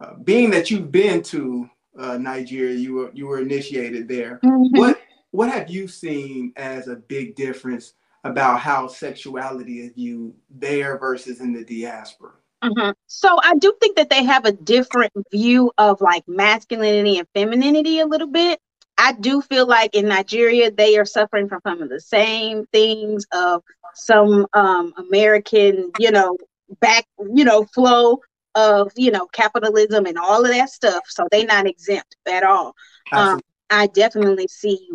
Uh, 0.00 0.14
being 0.24 0.50
that 0.50 0.70
you've 0.70 0.92
been 0.92 1.22
to 1.22 1.68
uh, 1.98 2.16
Nigeria, 2.18 2.74
you 2.74 2.94
were 2.94 3.10
you 3.12 3.26
were 3.26 3.40
initiated 3.40 4.08
there. 4.08 4.40
Mm-hmm. 4.44 4.78
What 4.78 5.00
what 5.30 5.50
have 5.50 5.68
you 5.68 5.88
seen 5.88 6.52
as 6.56 6.88
a 6.88 6.96
big 6.96 7.34
difference 7.34 7.94
about 8.24 8.60
how 8.60 8.86
sexuality 8.86 9.80
is 9.80 9.92
viewed 9.92 10.34
there 10.50 10.98
versus 10.98 11.40
in 11.40 11.52
the 11.52 11.64
diaspora? 11.64 12.32
Mm-hmm. 12.62 12.90
So 13.06 13.38
I 13.42 13.54
do 13.56 13.72
think 13.80 13.96
that 13.96 14.10
they 14.10 14.24
have 14.24 14.44
a 14.44 14.52
different 14.52 15.12
view 15.30 15.72
of 15.78 16.00
like 16.00 16.24
masculinity 16.26 17.18
and 17.18 17.28
femininity 17.34 18.00
a 18.00 18.06
little 18.06 18.26
bit. 18.26 18.60
I 19.00 19.12
do 19.12 19.40
feel 19.40 19.66
like 19.66 19.94
in 19.94 20.08
Nigeria 20.08 20.70
they 20.70 20.98
are 20.98 21.04
suffering 21.04 21.48
from 21.48 21.60
some 21.62 21.80
of 21.80 21.88
the 21.88 22.00
same 22.00 22.66
things 22.72 23.24
of 23.32 23.62
some 23.98 24.46
um, 24.54 24.92
American, 24.96 25.90
you 25.98 26.10
know, 26.10 26.36
back, 26.80 27.04
you 27.34 27.44
know, 27.44 27.64
flow 27.74 28.20
of 28.54 28.90
you 28.96 29.10
know 29.10 29.26
capitalism 29.26 30.06
and 30.06 30.18
all 30.18 30.44
of 30.44 30.50
that 30.50 30.70
stuff. 30.70 31.04
So 31.08 31.26
they 31.30 31.44
not 31.44 31.66
exempt 31.66 32.16
at 32.26 32.42
all. 32.42 32.74
Um, 33.12 33.40
I 33.70 33.86
definitely 33.88 34.48
see 34.48 34.88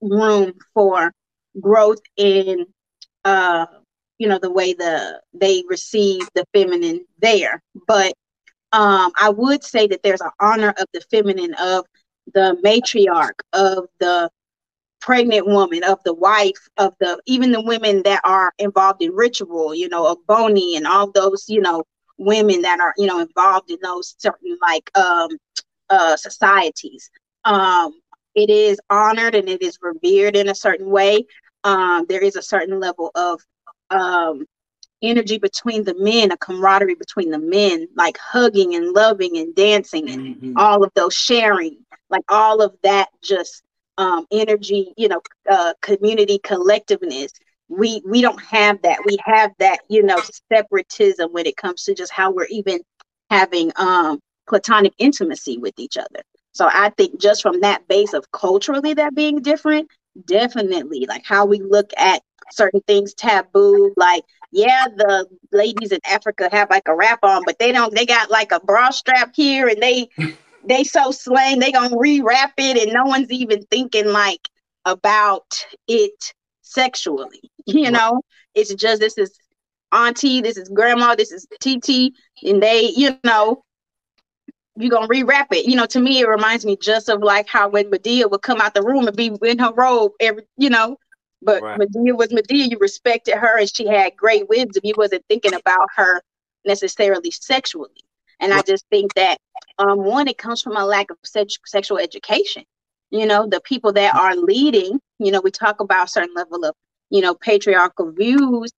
room 0.00 0.54
for 0.74 1.12
growth 1.60 2.00
in 2.16 2.66
uh 3.24 3.66
you 4.18 4.28
know 4.28 4.38
the 4.38 4.50
way 4.50 4.72
the 4.72 5.20
they 5.34 5.62
receive 5.68 6.22
the 6.34 6.44
feminine 6.54 7.04
there 7.20 7.62
but 7.86 8.12
um 8.72 9.10
i 9.20 9.28
would 9.28 9.62
say 9.64 9.86
that 9.86 10.02
there's 10.02 10.20
an 10.20 10.30
honor 10.40 10.72
of 10.78 10.86
the 10.94 11.00
feminine 11.10 11.54
of 11.54 11.84
the 12.34 12.56
matriarch 12.64 13.40
of 13.52 13.86
the 13.98 14.30
pregnant 15.00 15.46
woman 15.46 15.82
of 15.84 15.98
the 16.04 16.14
wife 16.14 16.68
of 16.78 16.94
the 17.00 17.20
even 17.26 17.52
the 17.52 17.62
women 17.62 18.02
that 18.04 18.20
are 18.24 18.52
involved 18.58 19.02
in 19.02 19.12
ritual 19.12 19.74
you 19.74 19.88
know 19.88 20.14
Ogboni 20.14 20.76
and 20.76 20.86
all 20.86 21.10
those 21.10 21.44
you 21.48 21.60
know 21.60 21.84
women 22.18 22.62
that 22.62 22.80
are 22.80 22.94
you 22.96 23.06
know 23.06 23.20
involved 23.20 23.70
in 23.70 23.78
those 23.82 24.14
certain 24.18 24.56
like 24.62 24.90
um 24.96 25.28
uh 25.90 26.16
societies 26.16 27.10
um 27.44 27.92
it 28.34 28.50
is 28.50 28.78
honored 28.90 29.34
and 29.34 29.48
it 29.48 29.62
is 29.62 29.78
revered 29.82 30.36
in 30.36 30.48
a 30.48 30.54
certain 30.54 30.90
way 30.90 31.24
um 31.64 32.06
there 32.08 32.22
is 32.22 32.36
a 32.36 32.42
certain 32.42 32.78
level 32.80 33.10
of 33.14 33.40
um 33.90 34.44
energy 35.02 35.38
between 35.38 35.84
the 35.84 35.94
men 35.98 36.30
a 36.32 36.36
camaraderie 36.36 36.94
between 36.94 37.30
the 37.30 37.38
men 37.38 37.86
like 37.96 38.18
hugging 38.18 38.74
and 38.74 38.94
loving 38.94 39.36
and 39.38 39.54
dancing 39.54 40.08
and 40.10 40.20
Mhm. 40.20 40.54
all 40.56 40.82
of 40.84 40.90
those 40.94 41.14
sharing 41.14 41.76
like 42.10 42.24
all 42.28 42.62
of 42.62 42.74
that 42.82 43.08
just 43.22 43.62
um 44.00 44.26
energy 44.32 44.92
you 44.96 45.08
know 45.08 45.20
uh 45.50 45.72
community 45.82 46.38
collectiveness 46.40 47.30
we 47.70 48.02
we 48.04 48.20
don't 48.20 48.42
have 48.42 48.82
that. 48.82 48.98
We 49.06 49.16
have 49.24 49.52
that 49.60 49.78
you 49.88 50.02
know 50.02 50.20
separatism 50.52 51.32
when 51.32 51.46
it 51.46 51.56
comes 51.56 51.84
to 51.84 51.94
just 51.94 52.12
how 52.12 52.32
we're 52.32 52.46
even 52.50 52.80
having 53.30 53.72
um 53.76 54.18
platonic 54.48 54.92
intimacy 54.98 55.56
with 55.58 55.78
each 55.78 55.96
other. 55.96 56.22
So 56.52 56.68
i 56.70 56.90
think 56.90 57.20
just 57.20 57.42
from 57.42 57.60
that 57.60 57.86
base 57.88 58.12
of 58.12 58.30
culturally 58.32 58.94
that 58.94 59.14
being 59.14 59.40
different 59.40 59.88
definitely 60.26 61.06
like 61.08 61.24
how 61.24 61.46
we 61.46 61.60
look 61.60 61.90
at 61.96 62.22
certain 62.50 62.80
things 62.88 63.14
taboo 63.14 63.94
like 63.96 64.24
yeah 64.50 64.86
the 64.96 65.26
ladies 65.52 65.92
in 65.92 66.00
africa 66.04 66.48
have 66.50 66.68
like 66.68 66.88
a 66.88 66.94
wrap 66.94 67.20
on 67.22 67.42
but 67.46 67.56
they 67.60 67.70
don't 67.70 67.94
they 67.94 68.04
got 68.04 68.28
like 68.30 68.50
a 68.50 68.58
bra 68.60 68.90
strap 68.90 69.30
here 69.34 69.68
and 69.68 69.80
they 69.80 70.08
they 70.64 70.84
so 70.84 71.10
slang 71.10 71.58
they 71.58 71.72
gonna 71.72 71.94
rewrap 71.96 72.52
it 72.58 72.76
and 72.82 72.92
no 72.92 73.04
one's 73.04 73.30
even 73.30 73.62
thinking 73.70 74.06
like 74.08 74.48
about 74.84 75.66
it 75.88 76.34
sexually 76.62 77.40
you 77.66 77.90
Right. 77.90 77.92
know? 77.92 78.20
It's 78.54 78.74
just 78.74 79.00
this 79.00 79.18
is 79.18 79.38
auntie 79.92 80.40
this 80.40 80.56
is 80.56 80.68
grandma 80.68 81.14
this 81.14 81.32
is 81.32 81.46
tt 81.60 82.12
and 82.44 82.62
they 82.62 82.90
you 82.96 83.10
know 83.10 83.46
you're 84.64 84.78
gonna 84.78 84.96
rewrap 84.98 85.36
it. 85.42 85.54
You 85.66 85.76
know 85.76 85.86
to 85.86 86.00
me 86.00 86.20
it 86.20 86.28
reminds 86.28 86.64
me 86.64 86.76
just 86.76 87.08
of 87.08 87.22
like 87.22 87.48
how 87.48 87.68
when 87.68 87.90
Madea 87.90 88.30
would 88.30 88.42
come 88.42 88.60
out 88.60 88.74
the 88.74 88.82
room 88.82 89.06
and 89.06 89.16
be 89.16 89.30
in 89.42 89.58
her 89.58 89.72
robe 89.74 90.12
every 90.20 90.44
you 90.56 90.70
know? 90.70 90.96
But 91.42 91.64
Right. 91.64 91.78
Madea 91.78 92.16
was 92.16 92.28
Madea 92.32 92.70
you 92.70 92.78
respected 92.80 93.36
her 93.36 93.58
and 93.58 93.70
she 93.74 93.86
had 93.86 94.16
great 94.16 94.48
wisdom. 94.48 94.82
You 94.84 94.94
wasn't 94.96 95.24
thinking 95.28 95.54
about 95.54 95.88
her 95.96 96.22
necessarily 96.64 97.30
sexually 97.30 98.02
and 98.40 98.52
i 98.52 98.62
just 98.62 98.84
think 98.90 99.12
that 99.14 99.38
um 99.78 99.98
one 100.04 100.28
it 100.28 100.38
comes 100.38 100.62
from 100.62 100.76
a 100.76 100.84
lack 100.84 101.10
of 101.10 101.16
sex- 101.24 101.58
sexual 101.66 101.98
education. 101.98 102.64
You 103.10 103.26
know 103.26 103.46
the 103.46 103.60
people 103.62 103.92
that 103.94 104.14
are 104.14 104.36
leading 104.36 105.00
you 105.18 105.32
know 105.32 105.40
we 105.42 105.50
talk 105.50 105.80
about 105.80 106.06
a 106.06 106.10
certain 106.10 106.34
level 106.34 106.64
of 106.64 106.74
you 107.10 107.20
know 107.20 107.34
patriarchal 107.34 108.12
views 108.12 108.70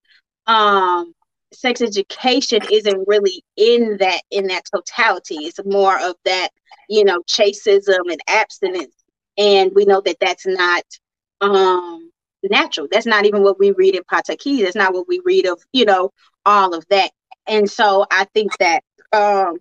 um 0.47 1.13
sex 1.53 1.83
education 1.83 2.61
isn't 2.71 3.07
really 3.07 3.45
in 3.57 3.99
that 3.99 4.23
in 4.31 4.47
that 4.49 4.65
totality. 4.75 5.37
It's 5.37 5.61
more 5.65 6.01
of 6.01 6.17
that 6.25 6.49
you 6.89 7.05
know 7.05 7.23
chaseism 7.29 8.11
and 8.11 8.21
abstinence. 8.29 8.95
And 9.39 9.73
we 9.75 9.85
know 9.85 10.01
that 10.03 10.17
that's 10.21 10.47
not 10.47 10.85
um 11.41 12.11
natural. 12.43 12.89
That's 12.91 13.07
not 13.07 13.27
even 13.27 13.43
what 13.43 13.59
we 13.59 13.73
read 13.73 13.95
in 13.95 14.03
pataki. 14.05 14.63
That's 14.63 14.77
not 14.77 14.95
what 14.95 15.09
we 15.09 15.21
read 15.25 15.47
of 15.47 15.63
you 15.73 15.85
know 15.85 16.11
all 16.47 16.75
of 16.75 16.85
that. 16.91 17.11
And 17.47 17.71
so 17.71 18.07
i 18.11 18.25
think 18.35 18.57
that 18.59 18.83
um 19.13 19.59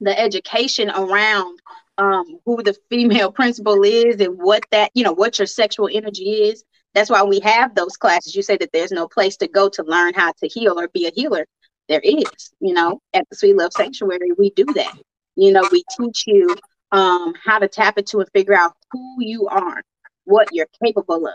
the 0.00 0.18
education 0.18 0.90
around 0.90 1.58
um 1.98 2.38
who 2.44 2.62
the 2.62 2.76
female 2.90 3.32
principle 3.40 3.82
is 3.82 4.20
and 4.20 4.38
what 4.38 4.62
that 4.70 4.90
you 4.94 5.04
know 5.04 5.12
what 5.12 5.38
your 5.38 5.46
sexual 5.46 5.88
energy 5.92 6.24
is. 6.50 6.64
That's 6.94 7.10
why 7.10 7.22
we 7.24 7.40
have 7.40 7.74
those 7.74 7.96
classes. 7.96 8.34
You 8.34 8.42
say 8.42 8.56
that 8.58 8.70
there's 8.72 8.92
no 8.92 9.06
place 9.08 9.36
to 9.38 9.48
go 9.48 9.68
to 9.68 9.82
learn 9.82 10.14
how 10.14 10.32
to 10.32 10.48
heal 10.48 10.78
or 10.78 10.88
be 10.88 11.06
a 11.06 11.10
healer. 11.14 11.46
There 11.88 12.00
is 12.02 12.52
you 12.60 12.74
know 12.74 13.00
at 13.14 13.28
the 13.30 13.36
sweet 13.36 13.56
love 13.56 13.72
sanctuary 13.72 14.32
we 14.38 14.50
do 14.50 14.66
that. 14.74 14.94
You 15.36 15.52
know 15.52 15.66
we 15.72 15.84
teach 15.98 16.24
you 16.26 16.56
um 16.92 17.34
how 17.42 17.58
to 17.58 17.68
tap 17.68 17.98
into 17.98 18.20
and 18.20 18.28
figure 18.34 18.54
out 18.54 18.72
who 18.92 19.16
you 19.20 19.48
are 19.48 19.82
what 20.24 20.48
you're 20.52 20.68
capable 20.84 21.26
of 21.26 21.32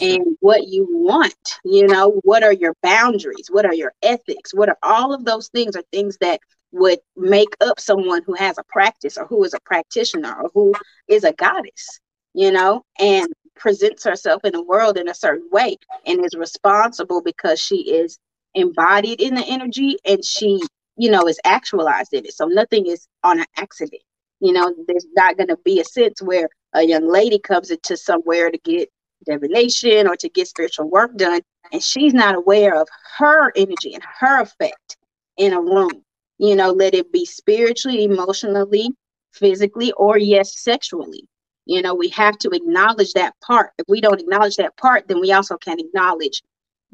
And 0.00 0.36
what 0.40 0.66
you 0.68 0.86
want 0.90 1.60
you 1.64 1.86
know 1.86 2.20
what 2.24 2.42
are 2.42 2.52
your 2.52 2.74
boundaries? 2.82 3.48
What 3.50 3.66
are 3.66 3.74
your 3.74 3.92
ethics? 4.02 4.54
What 4.54 4.68
are 4.68 4.78
all 4.82 5.12
of 5.12 5.24
those 5.24 5.48
things 5.48 5.76
are 5.76 5.84
things 5.92 6.16
that 6.20 6.40
would 6.72 6.98
make 7.16 7.54
up 7.60 7.78
someone 7.78 8.22
who 8.26 8.34
has 8.34 8.58
a 8.58 8.64
practice 8.64 9.16
or 9.16 9.26
who 9.26 9.44
is 9.44 9.54
a 9.54 9.60
practitioner 9.60 10.34
or 10.42 10.50
who 10.54 10.74
is 11.08 11.24
a 11.24 11.32
goddess 11.32 12.00
you 12.34 12.50
know 12.50 12.84
and 12.98 13.28
presents 13.56 14.04
herself 14.04 14.44
in 14.44 14.52
the 14.52 14.62
world 14.62 14.98
in 14.98 15.08
a 15.08 15.14
certain 15.14 15.48
way 15.52 15.76
and 16.06 16.24
is 16.24 16.34
responsible 16.34 17.22
because 17.22 17.60
she 17.60 17.92
is 17.92 18.18
embodied 18.54 19.20
in 19.20 19.34
the 19.34 19.44
energy 19.46 19.96
and 20.04 20.24
she 20.24 20.60
you 20.96 21.10
know 21.10 21.26
is 21.26 21.38
actualized 21.44 22.12
in 22.12 22.24
it. 22.24 22.32
So 22.34 22.46
nothing 22.46 22.86
is 22.86 23.06
on 23.22 23.40
an 23.40 23.46
accident. 23.56 24.02
You 24.40 24.52
know 24.52 24.74
there's 24.86 25.06
not 25.14 25.36
going 25.36 25.48
to 25.48 25.58
be 25.64 25.80
a 25.80 25.84
sense 25.84 26.20
where 26.20 26.48
a 26.72 26.82
young 26.82 27.08
lady 27.08 27.38
comes 27.38 27.70
into 27.70 27.96
somewhere 27.96 28.50
to 28.50 28.58
get 28.58 28.90
divination 29.24 30.06
or 30.06 30.16
to 30.16 30.28
get 30.28 30.48
spiritual 30.48 30.88
work 30.90 31.16
done 31.16 31.40
and 31.72 31.82
she's 31.82 32.14
not 32.14 32.34
aware 32.34 32.80
of 32.80 32.88
her 33.18 33.52
energy 33.56 33.94
and 33.94 34.04
her 34.20 34.40
effect 34.40 34.96
in 35.36 35.52
a 35.52 35.60
room. 35.60 36.02
You 36.38 36.56
know 36.56 36.72
let 36.72 36.94
it 36.94 37.12
be 37.12 37.24
spiritually 37.24 38.04
emotionally 38.04 38.90
physically 39.32 39.92
or 39.92 40.18
yes 40.18 40.58
sexually. 40.58 41.24
You 41.66 41.82
know 41.82 41.94
we 41.94 42.08
have 42.10 42.38
to 42.38 42.50
acknowledge 42.50 43.12
that 43.14 43.34
part. 43.40 43.70
If 43.78 43.86
we 43.88 44.00
don't 44.00 44.20
acknowledge 44.20 44.56
that 44.56 44.76
part 44.76 45.08
then 45.08 45.20
we 45.20 45.32
also 45.32 45.56
can't 45.56 45.80
acknowledge 45.80 46.42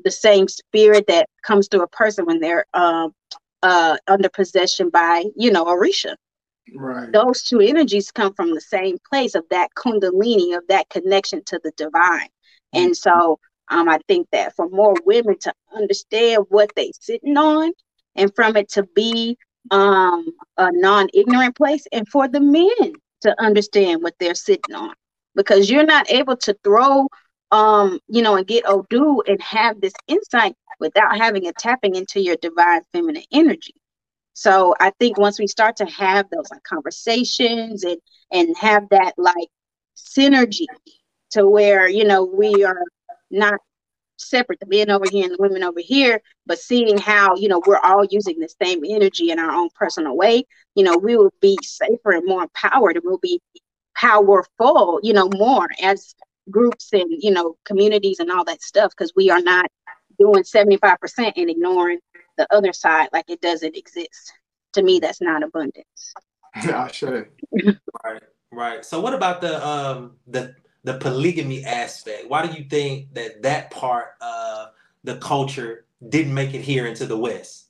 the 0.05 0.11
same 0.11 0.49
spirit 0.49 1.07
that 1.09 1.29
comes 1.43 1.69
to 1.69 1.83
a 1.83 1.89
person 1.89 2.27
when 2.27 2.41
they're 2.41 2.65
um 2.75 3.13
uh 3.63 3.97
under 4.09 4.29
possession 4.29 4.89
by 4.91 5.25
you 5.37 5.51
know 5.51 5.65
orisha 5.65 6.15
Right. 6.75 7.13
those 7.13 7.43
two 7.43 7.61
energies 7.61 8.11
come 8.11 8.35
from 8.35 8.55
the 8.55 8.61
same 8.61 8.99
place 9.11 9.35
of 9.35 9.45
that 9.51 9.71
kundalini 9.77 10.57
of 10.57 10.65
that 10.69 10.89
connection 10.89 11.43
to 11.47 11.61
the 11.63 11.73
divine. 11.77 12.29
And 12.73 12.97
so 12.97 13.39
um, 13.71 13.89
i 13.89 13.99
think 14.09 14.29
that 14.33 14.55
for 14.57 14.69
more 14.69 14.95
women 15.05 15.39
to 15.41 15.53
understand 15.75 16.45
what 16.49 16.71
they're 16.77 16.87
sitting 17.01 17.37
on 17.37 17.73
and 18.17 18.35
from 18.35 18.57
it 18.57 18.69
to 18.71 18.85
be 18.95 19.37
um, 19.71 20.27
a 20.57 20.71
non-ignorant 20.73 21.57
place 21.57 21.87
and 21.93 22.09
for 22.09 22.27
the 22.29 22.41
men 22.41 22.93
to 23.21 23.41
understand 23.41 24.03
what 24.03 24.15
they're 24.19 24.35
sitting 24.35 24.75
on. 24.75 24.95
Because 25.35 25.71
you're 25.71 25.87
not 25.87 26.11
able 26.11 26.37
to 26.39 26.57
throw 26.65 27.07
um 27.53 27.99
you 28.09 28.23
know 28.23 28.37
and 28.37 28.47
get 28.47 28.65
odu 28.65 29.23
and 29.27 29.43
have 29.43 29.81
this 29.81 29.93
insight 30.07 30.55
without 30.79 31.17
having 31.17 31.49
a 31.49 31.53
tapping 31.53 31.97
into 31.97 32.21
your 32.21 32.37
divine 32.37 32.81
feminine 32.93 33.25
energy 33.33 33.75
so 34.33 34.75
I 34.81 34.91
think 34.99 35.19
once 35.19 35.39
we 35.39 35.47
start 35.47 35.77
to 35.77 35.87
have 35.87 36.29
those 36.31 36.51
like 36.51 36.63
conversations 36.63 37.85
and 37.85 37.99
and 38.33 38.57
have 38.57 38.89
that 38.91 39.15
like 39.19 39.49
synergy 39.97 40.67
to 41.31 41.47
where 41.49 41.89
you 41.89 42.05
know 42.05 42.25
we 42.25 42.65
are 42.65 42.83
not 43.31 43.61
separate, 44.17 44.61
the 44.61 44.67
men 44.67 44.91
over 44.91 45.07
here 45.11 45.25
and 45.25 45.33
the 45.33 45.39
women 45.41 45.63
over 45.63 45.81
here, 45.81 46.21
but 46.47 46.59
seeing 46.59 46.99
how 46.99 47.35
you 47.37 47.49
know 47.49 47.61
we're 47.67 47.79
all 47.79 48.05
using 48.11 48.39
the 48.39 48.49
same 48.63 48.83
energy 48.87 49.31
in 49.31 49.39
our 49.39 49.51
own 49.51 49.69
personal 49.75 50.17
way, 50.17 50.45
you 50.75 50.85
know, 50.85 50.97
we 50.97 51.17
will 51.17 51.33
be 51.41 51.57
safer 51.63 52.13
and 52.13 52.27
more 52.27 52.43
empowered, 52.43 52.97
and 52.97 53.05
we'll 53.05 53.19
be 53.19 53.41
powerful, 53.97 55.01
you 55.03 55.13
know, 55.13 55.29
more 55.35 55.67
as 55.83 56.15
groups 56.51 56.93
and 56.93 57.07
you 57.09 57.31
know 57.31 57.57
communities 57.65 58.19
and 58.21 58.31
all 58.31 58.45
that 58.45 58.63
stuff 58.63 58.93
because 58.97 59.13
we 59.15 59.31
are 59.31 59.41
not 59.41 59.67
doing 60.19 60.43
75% 60.43 60.97
and 61.37 61.51
ignoring 61.51 61.99
the 62.37 62.47
other 62.55 62.73
side 62.73 63.09
like 63.13 63.29
it 63.29 63.41
doesn't 63.41 63.77
exist. 63.77 64.33
To 64.75 64.83
me, 64.83 65.01
that's 65.01 65.21
not 65.21 65.43
abundance. 65.43 66.15
I 66.55 66.91
should. 66.93 67.29
Right, 68.05 68.23
right. 68.53 68.85
So 68.85 69.01
what 69.01 69.15
about 69.15 69.41
the 69.41 69.67
um 69.67 70.17
the 70.27 70.55
the 70.85 70.95
polygamy 70.95 71.65
aspect? 71.65 72.29
Why 72.29 72.47
do 72.47 72.57
you 72.57 72.65
think 72.65 73.15
that 73.15 73.43
that 73.43 73.71
part 73.71 74.15
of 74.21 74.69
the 75.05 75.17
culture 75.17 75.87
didn't 76.09 76.35
make 76.35 76.55
it 76.55 76.63
here 76.63 76.87
into 76.87 77.07
the 77.07 77.17
West? 77.17 77.67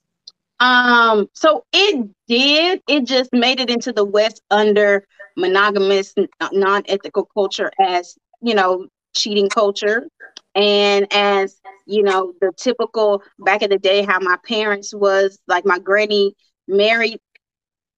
Um, 0.61 1.29
so 1.33 1.65
it 1.73 2.09
did. 2.29 2.83
It 2.87 3.05
just 3.05 3.33
made 3.33 3.61
it 3.61 3.71
into 3.71 3.93
the 3.93 4.05
West 4.05 4.43
under 4.51 5.07
monogamous, 5.37 6.15
non-ethical 6.53 7.25
culture 7.35 7.71
as 7.81 8.17
you 8.41 8.55
know, 8.55 8.87
cheating 9.15 9.49
culture. 9.49 10.07
And 10.55 11.07
as 11.13 11.61
you 11.87 12.03
know, 12.03 12.33
the 12.41 12.53
typical 12.57 13.23
back 13.39 13.63
in 13.63 13.71
the 13.71 13.79
day, 13.79 14.03
how 14.03 14.19
my 14.21 14.37
parents 14.47 14.95
was 14.95 15.39
like 15.47 15.65
my 15.65 15.79
granny 15.79 16.35
married, 16.67 17.21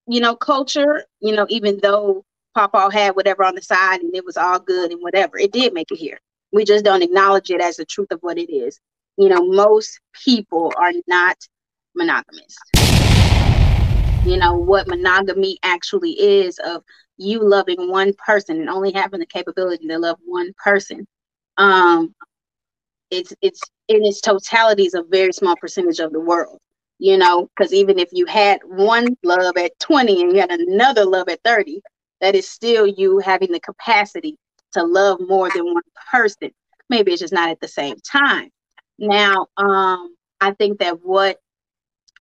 you 0.06 0.20
know, 0.20 0.36
culture, 0.36 1.04
you 1.20 1.34
know, 1.34 1.46
even 1.48 1.78
though 1.82 2.24
Papa 2.54 2.90
had 2.92 3.16
whatever 3.16 3.44
on 3.44 3.54
the 3.54 3.62
side 3.62 4.00
and 4.00 4.14
it 4.14 4.24
was 4.24 4.36
all 4.36 4.58
good 4.58 4.92
and 4.92 5.02
whatever, 5.02 5.38
it 5.38 5.52
did 5.52 5.72
make 5.72 5.90
it 5.90 5.98
here. 5.98 6.18
We 6.52 6.64
just 6.64 6.84
don't 6.84 7.02
acknowledge 7.02 7.50
it 7.50 7.62
as 7.62 7.76
the 7.76 7.86
truth 7.86 8.10
of 8.10 8.20
what 8.20 8.38
it 8.38 8.52
is. 8.52 8.78
You 9.16 9.28
know, 9.28 9.46
most 9.46 10.00
people 10.24 10.72
are 10.76 10.92
not 11.06 11.36
monogamous. 11.94 12.56
You 14.24 14.36
know, 14.36 14.54
what 14.54 14.86
monogamy 14.86 15.58
actually 15.62 16.12
is 16.12 16.58
of 16.64 16.82
you 17.16 17.42
loving 17.42 17.90
one 17.90 18.12
person 18.14 18.60
and 18.60 18.68
only 18.68 18.92
having 18.92 19.20
the 19.20 19.26
capability 19.26 19.86
to 19.88 19.98
love 19.98 20.18
one 20.24 20.52
person. 20.62 21.06
Um, 21.56 22.14
it's 23.12 23.32
it's 23.42 23.60
in 23.88 24.04
its 24.04 24.20
totality 24.20 24.84
is 24.84 24.94
a 24.94 25.04
very 25.04 25.32
small 25.32 25.56
percentage 25.56 26.00
of 26.00 26.12
the 26.12 26.20
world 26.20 26.60
you 27.02 27.18
know? 27.18 27.48
Because 27.56 27.74
even 27.74 27.98
if 27.98 28.10
you 28.12 28.26
had 28.26 28.60
one 28.64 29.08
love 29.24 29.56
at 29.56 29.76
20 29.80 30.22
and 30.22 30.32
you 30.32 30.40
had 30.40 30.52
another 30.52 31.04
love 31.04 31.28
at 31.28 31.40
30 31.44 31.80
that 32.20 32.36
is 32.36 32.48
still 32.48 32.86
you 32.86 33.18
having 33.18 33.50
the 33.50 33.58
capacity 33.58 34.36
to 34.72 34.84
love 34.84 35.18
more 35.20 35.50
than 35.50 35.64
one 35.64 35.82
person. 36.12 36.52
Maybe 36.88 37.10
it's 37.10 37.20
just 37.20 37.32
not 37.32 37.50
at 37.50 37.60
the 37.60 37.66
same 37.66 37.96
time. 38.00 38.50
Now 38.98 39.48
um 39.56 40.14
i 40.40 40.52
think 40.52 40.78
that 40.78 41.00
what 41.02 41.38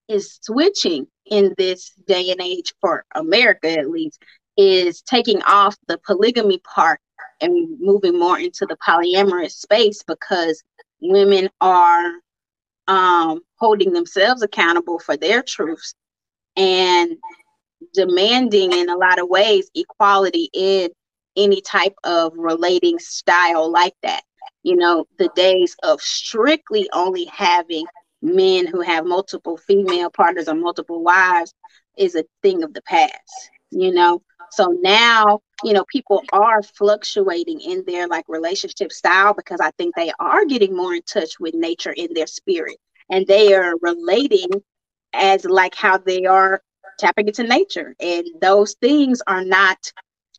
is 0.08 0.40
switching 0.42 1.06
in 1.26 1.54
this 1.58 1.92
day 2.08 2.32
and 2.32 2.42
age 2.42 2.74
for 2.82 3.06
america 3.16 3.70
at 3.70 3.90
least 3.90 4.22
is 4.58 5.02
taking 5.02 5.42
off 5.44 5.76
the 5.88 6.00
polygamy 6.00 6.60
part 6.60 7.00
and 7.42 7.80
moving 7.80 8.18
more 8.18 8.40
into 8.40 8.66
the 8.66 8.78
polyamorous 8.78 9.52
space 9.52 10.04
because 10.04 10.64
women 11.02 11.50
are 11.60 12.12
um, 12.88 13.42
holding 13.58 13.94
themselves 13.94 14.42
accountable 14.42 15.00
for 15.00 15.18
their 15.18 15.42
truths 15.42 15.96
and 16.56 17.18
demanding 17.94 18.72
in 18.74 18.90
a 18.90 18.98
lot 18.98 19.20
of 19.20 19.30
ways 19.30 19.70
equality 19.76 20.50
in 20.54 20.90
any 21.36 21.62
type 21.62 21.96
of 22.04 22.34
relating 22.36 23.00
style 23.00 23.72
like 23.72 23.96
that. 24.04 24.24
You 24.64 24.76
know, 24.76 25.06
the 25.18 25.30
days 25.36 25.76
of 25.84 26.02
strictly 26.02 26.90
only 26.94 27.26
having 27.26 27.86
men 28.22 28.68
who 28.68 28.82
have 28.82 29.06
multiple 29.06 29.58
female 29.58 30.10
partners 30.12 30.48
or 30.48 30.56
multiple 30.56 31.04
wives 31.04 31.54
is 31.98 32.16
a 32.16 32.26
thing 32.42 32.64
of 32.64 32.74
the 32.74 32.82
past, 32.84 33.50
you 33.72 33.92
know. 33.92 34.22
So 34.52 34.68
now, 34.82 35.40
you 35.64 35.74
know, 35.74 35.86
people 35.86 36.24
are 36.32 36.62
fluctuating 36.64 37.60
in 37.62 37.84
their 37.86 38.08
like 38.08 38.26
relationship 38.28 38.92
style 38.92 39.34
because 39.34 39.60
I 39.62 39.72
think 39.72 39.96
they 39.96 40.12
are 40.20 40.46
getting 40.46 40.76
more 40.76 40.94
in 40.94 41.02
touch 41.04 41.40
with 41.40 41.54
nature 41.54 41.92
in 41.92 42.14
their 42.14 42.28
spirit. 42.28 42.78
And 43.10 43.28
they 43.28 43.54
are 43.54 43.76
relating 43.82 44.50
as 45.14 45.46
like 45.46 45.76
how 45.76 45.98
they 45.98 46.26
are 46.26 46.62
tapping 46.98 47.28
into 47.28 47.44
nature. 47.44 47.96
And 48.00 48.26
those 48.42 48.76
things 48.82 49.22
are 49.28 49.44
not 49.44 49.78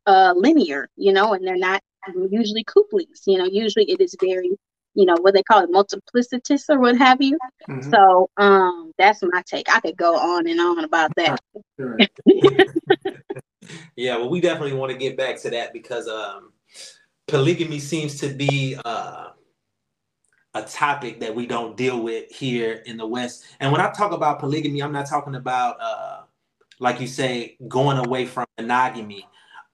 uh 0.06 0.34
linear, 0.36 0.88
you 0.96 1.12
know, 1.12 1.34
and 1.34 1.46
they're 1.46 1.56
not 1.56 1.82
usually 2.30 2.64
couplings, 2.64 3.22
you 3.26 3.38
know, 3.38 3.44
usually 3.44 3.90
it 3.90 4.00
is 4.00 4.16
very 4.20 4.50
you 4.94 5.06
know 5.06 5.16
what 5.20 5.32
they 5.32 5.42
call 5.42 5.62
it 5.62 5.70
multiplicitous 5.70 6.64
or 6.68 6.78
what 6.78 6.96
have 6.98 7.22
you. 7.22 7.38
Mm-hmm. 7.68 7.90
so 7.90 8.28
um 8.36 8.92
that's 8.98 9.22
my 9.22 9.42
take. 9.46 9.68
I 9.72 9.80
could 9.80 9.96
go 9.96 10.16
on 10.16 10.48
and 10.48 10.60
on 10.60 10.84
about 10.84 11.12
that 11.16 11.40
yeah, 13.96 14.16
well, 14.16 14.30
we 14.30 14.40
definitely 14.40 14.74
want 14.74 14.92
to 14.92 14.98
get 14.98 15.16
back 15.16 15.40
to 15.42 15.50
that 15.50 15.72
because 15.72 16.08
um, 16.08 16.52
polygamy 17.26 17.78
seems 17.78 18.18
to 18.20 18.28
be 18.28 18.76
uh, 18.84 19.28
a 20.54 20.62
topic 20.62 21.20
that 21.20 21.34
we 21.34 21.46
don't 21.46 21.76
deal 21.76 22.02
with 22.02 22.30
here 22.30 22.82
in 22.86 22.96
the 22.96 23.06
West. 23.06 23.44
And 23.60 23.72
when 23.72 23.80
I 23.80 23.90
talk 23.90 24.12
about 24.12 24.38
polygamy, 24.38 24.82
I'm 24.82 24.92
not 24.92 25.06
talking 25.06 25.34
about, 25.34 25.76
uh, 25.80 26.22
like 26.78 27.00
you 27.00 27.06
say, 27.06 27.56
going 27.68 27.98
away 27.98 28.26
from 28.26 28.46
monogamy. 28.58 29.26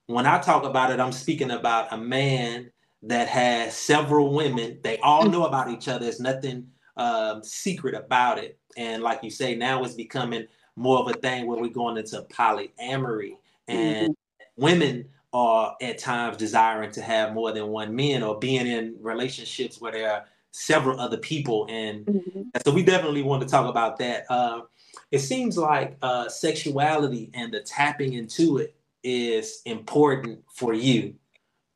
When 0.07 0.27
I 0.27 0.39
talk 0.39 0.65
about 0.65 0.91
it, 0.91 1.01
I'm 1.01 1.13
speaking 1.13 1.51
about 1.51 1.93
a 1.93 1.99
man 1.99 2.71
that 3.03 3.29
has 3.29 3.77
several 3.77 4.33
women. 4.33 4.79
They 4.83 4.99
all 4.99 5.29
know 5.29 5.47
about 5.47 5.71
each 5.71 5.89
other. 5.89 6.01
There's 6.01 6.21
nothing 6.21 6.69
um, 6.97 7.43
secret 7.43 7.95
about 7.95 8.39
it. 8.39 8.59
And 8.77 9.03
like 9.03 9.23
you 9.23 9.31
say, 9.31 9.55
now 9.55 9.83
it's 9.85 9.95
becoming 9.95 10.47
more 10.77 11.01
of 11.01 11.09
a 11.09 11.19
thing 11.19 11.47
where 11.47 11.61
we're 11.61 11.69
going 11.71 11.97
into 11.97 12.23
polyamory 12.31 13.37
and 13.69 14.11
mm-hmm. 14.11 14.63
women 14.63 15.09
are 15.33 15.77
at 15.83 15.99
times 15.99 16.37
desiring 16.37 16.91
to 16.91 17.03
have 17.03 17.35
more 17.35 17.53
than 17.53 17.69
one 17.69 17.95
man 17.95 18.23
or 18.23 18.39
being 18.39 18.67
in 18.67 18.97
relationships 19.01 19.81
where 19.81 19.93
there 19.93 20.11
are 20.11 20.25
several 20.51 20.99
other 20.99 21.19
people 21.19 21.67
and, 21.69 22.07
mm-hmm. 22.07 22.43
so 22.65 22.73
we 22.73 22.83
definitely 22.83 23.23
want 23.23 23.43
to 23.43 23.49
talk 23.49 23.69
about 23.69 23.99
that 23.99 24.25
uh, 24.31 24.63
it 25.11 25.19
seems 25.19 25.59
like 25.59 25.97
uh, 26.03 26.29
sexuality 26.29 27.31
and 27.35 27.53
the 27.53 27.61
tapping 27.61 28.15
into 28.15 28.59
it 28.59 28.75
is 29.05 29.61
important 29.67 30.43
for 30.53 30.73
you 30.73 31.15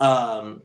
um, 0.00 0.62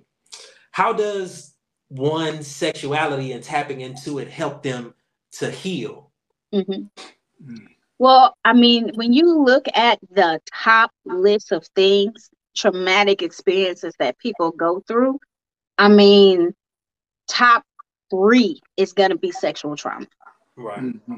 how 0.72 0.94
does 0.94 1.54
one 1.90 2.42
sexuality 2.42 3.34
and 3.34 3.44
tapping 3.44 3.82
into 3.82 4.20
it 4.20 4.30
help 4.30 4.64
them 4.64 4.94
to 5.32 5.52
heal 5.52 6.10
mm-hmm. 6.54 7.52
mm. 7.52 7.68
Well, 8.00 8.36
I 8.46 8.54
mean, 8.54 8.92
when 8.96 9.14
you 9.14 9.44
look 9.44 9.66
at 9.74 10.00
the 10.12 10.40
top 10.54 10.92
list 11.06 11.52
of 11.52 11.66
things, 11.76 12.30
traumatic 12.56 13.22
experiences 13.22 13.94
that 14.00 14.20
people 14.20 14.52
go 14.52 14.82
through, 14.88 15.20
I 15.78 15.90
mean, 15.90 16.54
top 17.28 17.64
three 18.10 18.60
is 18.78 18.94
going 18.94 19.12
to 19.12 19.18
be 19.18 19.32
sexual 19.32 19.76
trauma. 19.76 20.08
Right. 20.56 20.80
Mm-hmm. 20.80 21.18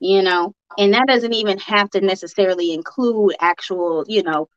You 0.00 0.22
know, 0.22 0.54
and 0.78 0.94
that 0.94 1.08
doesn't 1.08 1.32
even 1.32 1.58
have 1.58 1.90
to 1.90 2.00
necessarily 2.00 2.72
include 2.72 3.34
actual, 3.40 4.04
you 4.06 4.22
know, 4.22 4.48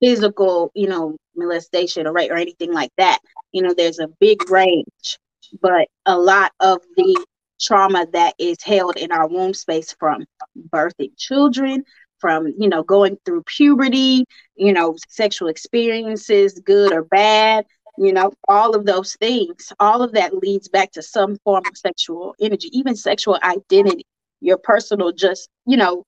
physical, 0.00 0.70
you 0.74 0.88
know, 0.88 1.16
molestation 1.36 2.06
or 2.06 2.12
right 2.12 2.30
or 2.30 2.36
anything 2.36 2.72
like 2.72 2.92
that. 2.98 3.18
You 3.52 3.62
know, 3.62 3.72
there's 3.74 3.98
a 3.98 4.08
big 4.20 4.50
range, 4.50 5.18
but 5.62 5.88
a 6.06 6.18
lot 6.18 6.52
of 6.60 6.80
the 6.96 7.24
trauma 7.60 8.06
that 8.12 8.34
is 8.38 8.62
held 8.62 8.96
in 8.96 9.12
our 9.12 9.28
womb 9.28 9.54
space 9.54 9.94
from 9.98 10.24
birthing 10.70 11.12
children 11.16 11.84
from 12.20 12.48
you 12.58 12.68
know 12.68 12.82
going 12.82 13.18
through 13.24 13.42
puberty 13.44 14.24
you 14.56 14.72
know 14.72 14.96
sexual 15.08 15.48
experiences 15.48 16.60
good 16.64 16.92
or 16.92 17.04
bad 17.04 17.64
you 17.98 18.12
know 18.12 18.32
all 18.48 18.74
of 18.74 18.86
those 18.86 19.14
things 19.16 19.72
all 19.80 20.02
of 20.02 20.12
that 20.12 20.36
leads 20.36 20.68
back 20.68 20.90
to 20.92 21.02
some 21.02 21.36
form 21.44 21.62
of 21.68 21.76
sexual 21.76 22.34
energy 22.40 22.68
even 22.72 22.94
sexual 22.96 23.38
identity 23.42 24.04
your 24.40 24.58
personal 24.58 25.12
just 25.12 25.48
you 25.66 25.76
know 25.76 26.04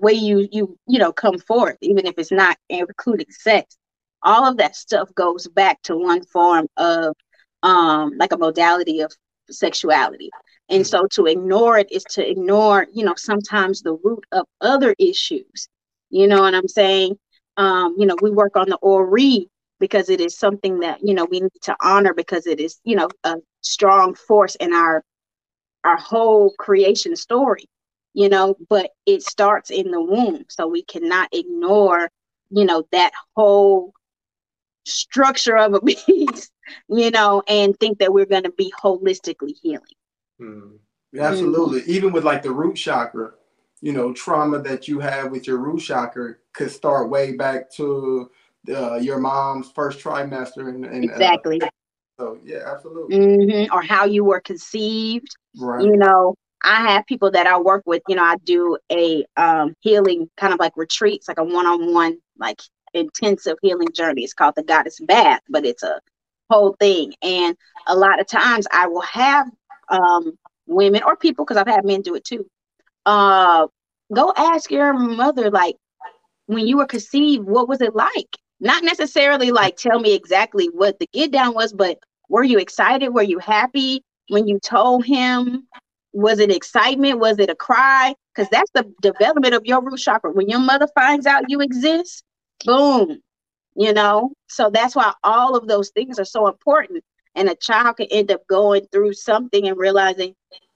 way 0.00 0.12
you 0.12 0.48
you 0.52 0.78
you 0.86 0.98
know 0.98 1.12
come 1.12 1.38
forth 1.38 1.76
even 1.80 2.06
if 2.06 2.14
it's 2.18 2.32
not 2.32 2.56
including 2.68 3.26
sex. 3.30 3.76
All 4.22 4.46
of 4.48 4.58
that 4.58 4.76
stuff 4.76 5.12
goes 5.14 5.48
back 5.48 5.82
to 5.82 5.96
one 5.96 6.24
form 6.24 6.68
of 6.76 7.14
um 7.62 8.12
like 8.18 8.32
a 8.32 8.38
modality 8.38 9.00
of 9.00 9.12
sexuality 9.50 10.30
and 10.68 10.86
so 10.86 11.06
to 11.12 11.26
ignore 11.26 11.78
it 11.78 11.90
is 11.92 12.04
to 12.04 12.28
ignore, 12.28 12.86
you 12.92 13.04
know, 13.04 13.14
sometimes 13.16 13.82
the 13.82 13.98
root 14.02 14.24
of 14.32 14.46
other 14.60 14.94
issues. 14.98 15.68
You 16.10 16.26
know 16.26 16.40
what 16.40 16.54
I'm 16.54 16.68
saying? 16.68 17.18
Um, 17.56 17.94
you 17.98 18.06
know, 18.06 18.16
we 18.22 18.30
work 18.30 18.56
on 18.56 18.68
the 18.68 18.76
Ori 18.76 19.48
because 19.80 20.08
it 20.08 20.20
is 20.20 20.38
something 20.38 20.80
that, 20.80 21.00
you 21.02 21.14
know, 21.14 21.26
we 21.26 21.40
need 21.40 21.50
to 21.62 21.76
honor 21.82 22.14
because 22.14 22.46
it 22.46 22.60
is, 22.60 22.80
you 22.84 22.96
know, 22.96 23.08
a 23.24 23.36
strong 23.60 24.14
force 24.14 24.54
in 24.56 24.72
our 24.72 25.02
our 25.84 25.96
whole 25.96 26.54
creation 26.58 27.16
story, 27.16 27.66
you 28.14 28.28
know, 28.28 28.54
but 28.68 28.90
it 29.06 29.22
starts 29.22 29.70
in 29.70 29.90
the 29.90 30.00
womb. 30.00 30.44
So 30.48 30.66
we 30.68 30.82
cannot 30.84 31.28
ignore, 31.32 32.08
you 32.50 32.64
know, 32.64 32.84
that 32.92 33.12
whole 33.36 33.92
structure 34.86 35.56
of 35.56 35.74
a 35.74 35.80
beast, 36.06 36.52
you 36.88 37.10
know, 37.10 37.42
and 37.48 37.78
think 37.78 37.98
that 37.98 38.12
we're 38.12 38.26
going 38.26 38.44
to 38.44 38.52
be 38.52 38.72
holistically 38.82 39.54
healing. 39.62 39.82
Mm. 40.40 40.78
Absolutely. 41.18 41.82
Mm. 41.82 41.88
Even 41.88 42.12
with 42.12 42.24
like 42.24 42.42
the 42.42 42.50
root 42.50 42.74
chakra, 42.74 43.32
you 43.82 43.92
know, 43.92 44.14
trauma 44.14 44.58
that 44.60 44.88
you 44.88 44.98
have 45.00 45.30
with 45.30 45.46
your 45.46 45.58
root 45.58 45.80
chakra 45.80 46.36
could 46.54 46.70
start 46.70 47.10
way 47.10 47.32
back 47.32 47.70
to 47.72 48.30
uh, 48.74 48.94
your 48.94 49.18
mom's 49.18 49.70
first 49.72 50.00
trimester. 50.00 50.68
And, 50.68 50.86
and 50.86 51.10
uh, 51.10 51.12
exactly. 51.12 51.60
Uh, 51.60 51.68
so 52.18 52.38
yeah, 52.42 52.60
absolutely. 52.66 53.18
Mm-hmm. 53.18 53.74
Or 53.74 53.82
how 53.82 54.06
you 54.06 54.24
were 54.24 54.40
conceived. 54.40 55.36
Right. 55.58 55.84
You 55.84 55.96
know, 55.98 56.34
I 56.64 56.76
have 56.92 57.04
people 57.06 57.30
that 57.32 57.46
I 57.46 57.58
work 57.58 57.82
with. 57.84 58.02
You 58.08 58.16
know, 58.16 58.24
I 58.24 58.36
do 58.44 58.78
a 58.90 59.24
um, 59.36 59.74
healing 59.80 60.30
kind 60.38 60.54
of 60.54 60.60
like 60.60 60.72
retreats, 60.76 61.28
like 61.28 61.38
a 61.38 61.44
one-on-one, 61.44 62.16
like 62.38 62.62
intensive 62.94 63.56
healing 63.60 63.88
journey. 63.92 64.22
It's 64.22 64.32
called 64.32 64.54
the 64.56 64.62
Goddess 64.62 64.98
Bath, 65.00 65.40
but 65.50 65.66
it's 65.66 65.82
a 65.82 66.00
whole 66.52 66.76
thing. 66.78 67.14
And 67.22 67.56
a 67.86 67.96
lot 67.96 68.20
of 68.20 68.26
times 68.26 68.66
I 68.70 68.86
will 68.86 69.02
have 69.02 69.48
um, 69.88 70.38
women 70.66 71.02
or 71.04 71.16
people, 71.16 71.44
because 71.44 71.56
I've 71.56 71.66
had 71.66 71.84
men 71.84 72.02
do 72.02 72.14
it 72.14 72.24
too. 72.24 72.46
Uh, 73.06 73.66
go 74.12 74.32
ask 74.36 74.70
your 74.70 74.92
mother, 74.92 75.50
like, 75.50 75.76
when 76.46 76.66
you 76.66 76.76
were 76.76 76.86
conceived, 76.86 77.44
what 77.44 77.68
was 77.68 77.80
it 77.80 77.94
like? 77.94 78.36
Not 78.60 78.84
necessarily 78.84 79.50
like 79.50 79.76
tell 79.76 79.98
me 79.98 80.14
exactly 80.14 80.66
what 80.66 80.98
the 80.98 81.08
get 81.12 81.32
down 81.32 81.54
was, 81.54 81.72
but 81.72 81.98
were 82.28 82.44
you 82.44 82.58
excited? 82.58 83.08
Were 83.08 83.22
you 83.22 83.38
happy? 83.38 84.04
when 84.32 84.48
you 84.48 84.58
told 84.60 85.04
him? 85.04 85.66
Was 86.14 86.40
it 86.40 86.50
excitement? 86.50 87.20
Was 87.20 87.38
it 87.38 87.48
a 87.48 87.54
cry? 87.54 88.14
Because 88.34 88.50
that's 88.50 88.70
the 88.74 88.90
development 89.00 89.54
of 89.54 89.64
your 89.64 89.82
root 89.82 89.98
chakra. 89.98 90.30
When 90.32 90.48
your 90.48 90.58
mother 90.58 90.88
finds 90.94 91.26
out 91.26 91.48
you 91.48 91.60
exist, 91.60 92.22
boom, 92.64 93.20
you 93.74 93.92
know. 93.92 94.32
So 94.48 94.70
that's 94.70 94.94
why 94.96 95.12
all 95.22 95.56
of 95.56 95.68
those 95.68 95.90
things 95.90 96.18
are 96.18 96.24
so 96.24 96.48
important. 96.48 97.04
And 97.34 97.48
a 97.48 97.54
child 97.54 97.96
can 97.96 98.06
end 98.10 98.30
up 98.30 98.46
going 98.46 98.86
through 98.92 99.14
something 99.14 99.66
and 99.68 99.78
realizing, 99.78 100.34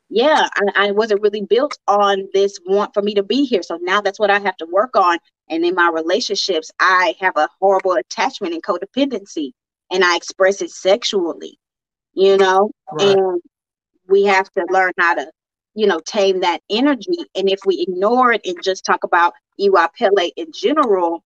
yeah, 0.08 0.48
I, 0.54 0.88
I 0.88 0.90
wasn't 0.92 1.20
really 1.20 1.42
built 1.42 1.76
on 1.86 2.28
this 2.32 2.58
want 2.66 2.94
for 2.94 3.02
me 3.02 3.14
to 3.14 3.22
be 3.22 3.44
here. 3.44 3.62
So 3.62 3.78
now 3.82 4.00
that's 4.00 4.18
what 4.18 4.30
I 4.30 4.38
have 4.38 4.56
to 4.58 4.66
work 4.66 4.96
on. 4.96 5.18
And 5.50 5.64
in 5.64 5.74
my 5.74 5.90
relationships, 5.90 6.70
I 6.80 7.14
have 7.20 7.36
a 7.36 7.48
horrible 7.60 7.92
attachment 7.92 8.54
and 8.54 8.62
codependency, 8.62 9.52
and 9.90 10.04
I 10.04 10.16
express 10.16 10.62
it 10.62 10.70
sexually, 10.70 11.58
you 12.14 12.36
know, 12.36 12.70
Right. 12.92 13.16
and 13.16 13.42
we 14.08 14.24
have 14.24 14.50
to 14.52 14.66
learn 14.70 14.92
how 14.98 15.14
to, 15.14 15.30
you 15.74 15.86
know, 15.86 16.00
tame 16.06 16.40
that 16.40 16.62
energy. 16.70 17.18
And 17.34 17.48
if 17.50 17.60
we 17.66 17.84
ignore 17.86 18.32
it 18.32 18.40
and 18.44 18.56
just 18.62 18.84
talk 18.84 19.04
about 19.04 19.34
Iwa 19.60 19.90
Pele 19.98 20.30
in 20.36 20.52
general, 20.52 21.22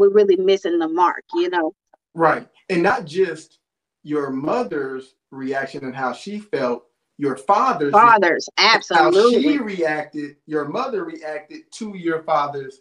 we're 0.00 0.10
really 0.10 0.36
missing 0.36 0.78
the 0.78 0.88
mark, 0.88 1.24
you 1.34 1.48
know. 1.48 1.74
Right. 2.14 2.48
And 2.68 2.82
not 2.82 3.04
just 3.04 3.58
your 4.02 4.30
mother's 4.30 5.14
reaction 5.30 5.84
and 5.84 5.94
how 5.94 6.12
she 6.12 6.40
felt, 6.40 6.86
your 7.18 7.36
father's 7.36 7.92
Fathers, 7.92 8.48
absolutely 8.56 9.42
how 9.42 9.52
she 9.52 9.58
reacted, 9.58 10.36
your 10.46 10.66
mother 10.66 11.04
reacted 11.04 11.70
to 11.72 11.94
your 11.94 12.22
father's 12.22 12.80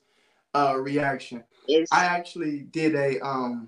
uh, 0.53 0.77
reaction. 0.77 1.43
It's, 1.67 1.91
I 1.91 2.05
actually 2.05 2.61
did 2.61 2.95
a 2.95 3.19
um 3.19 3.67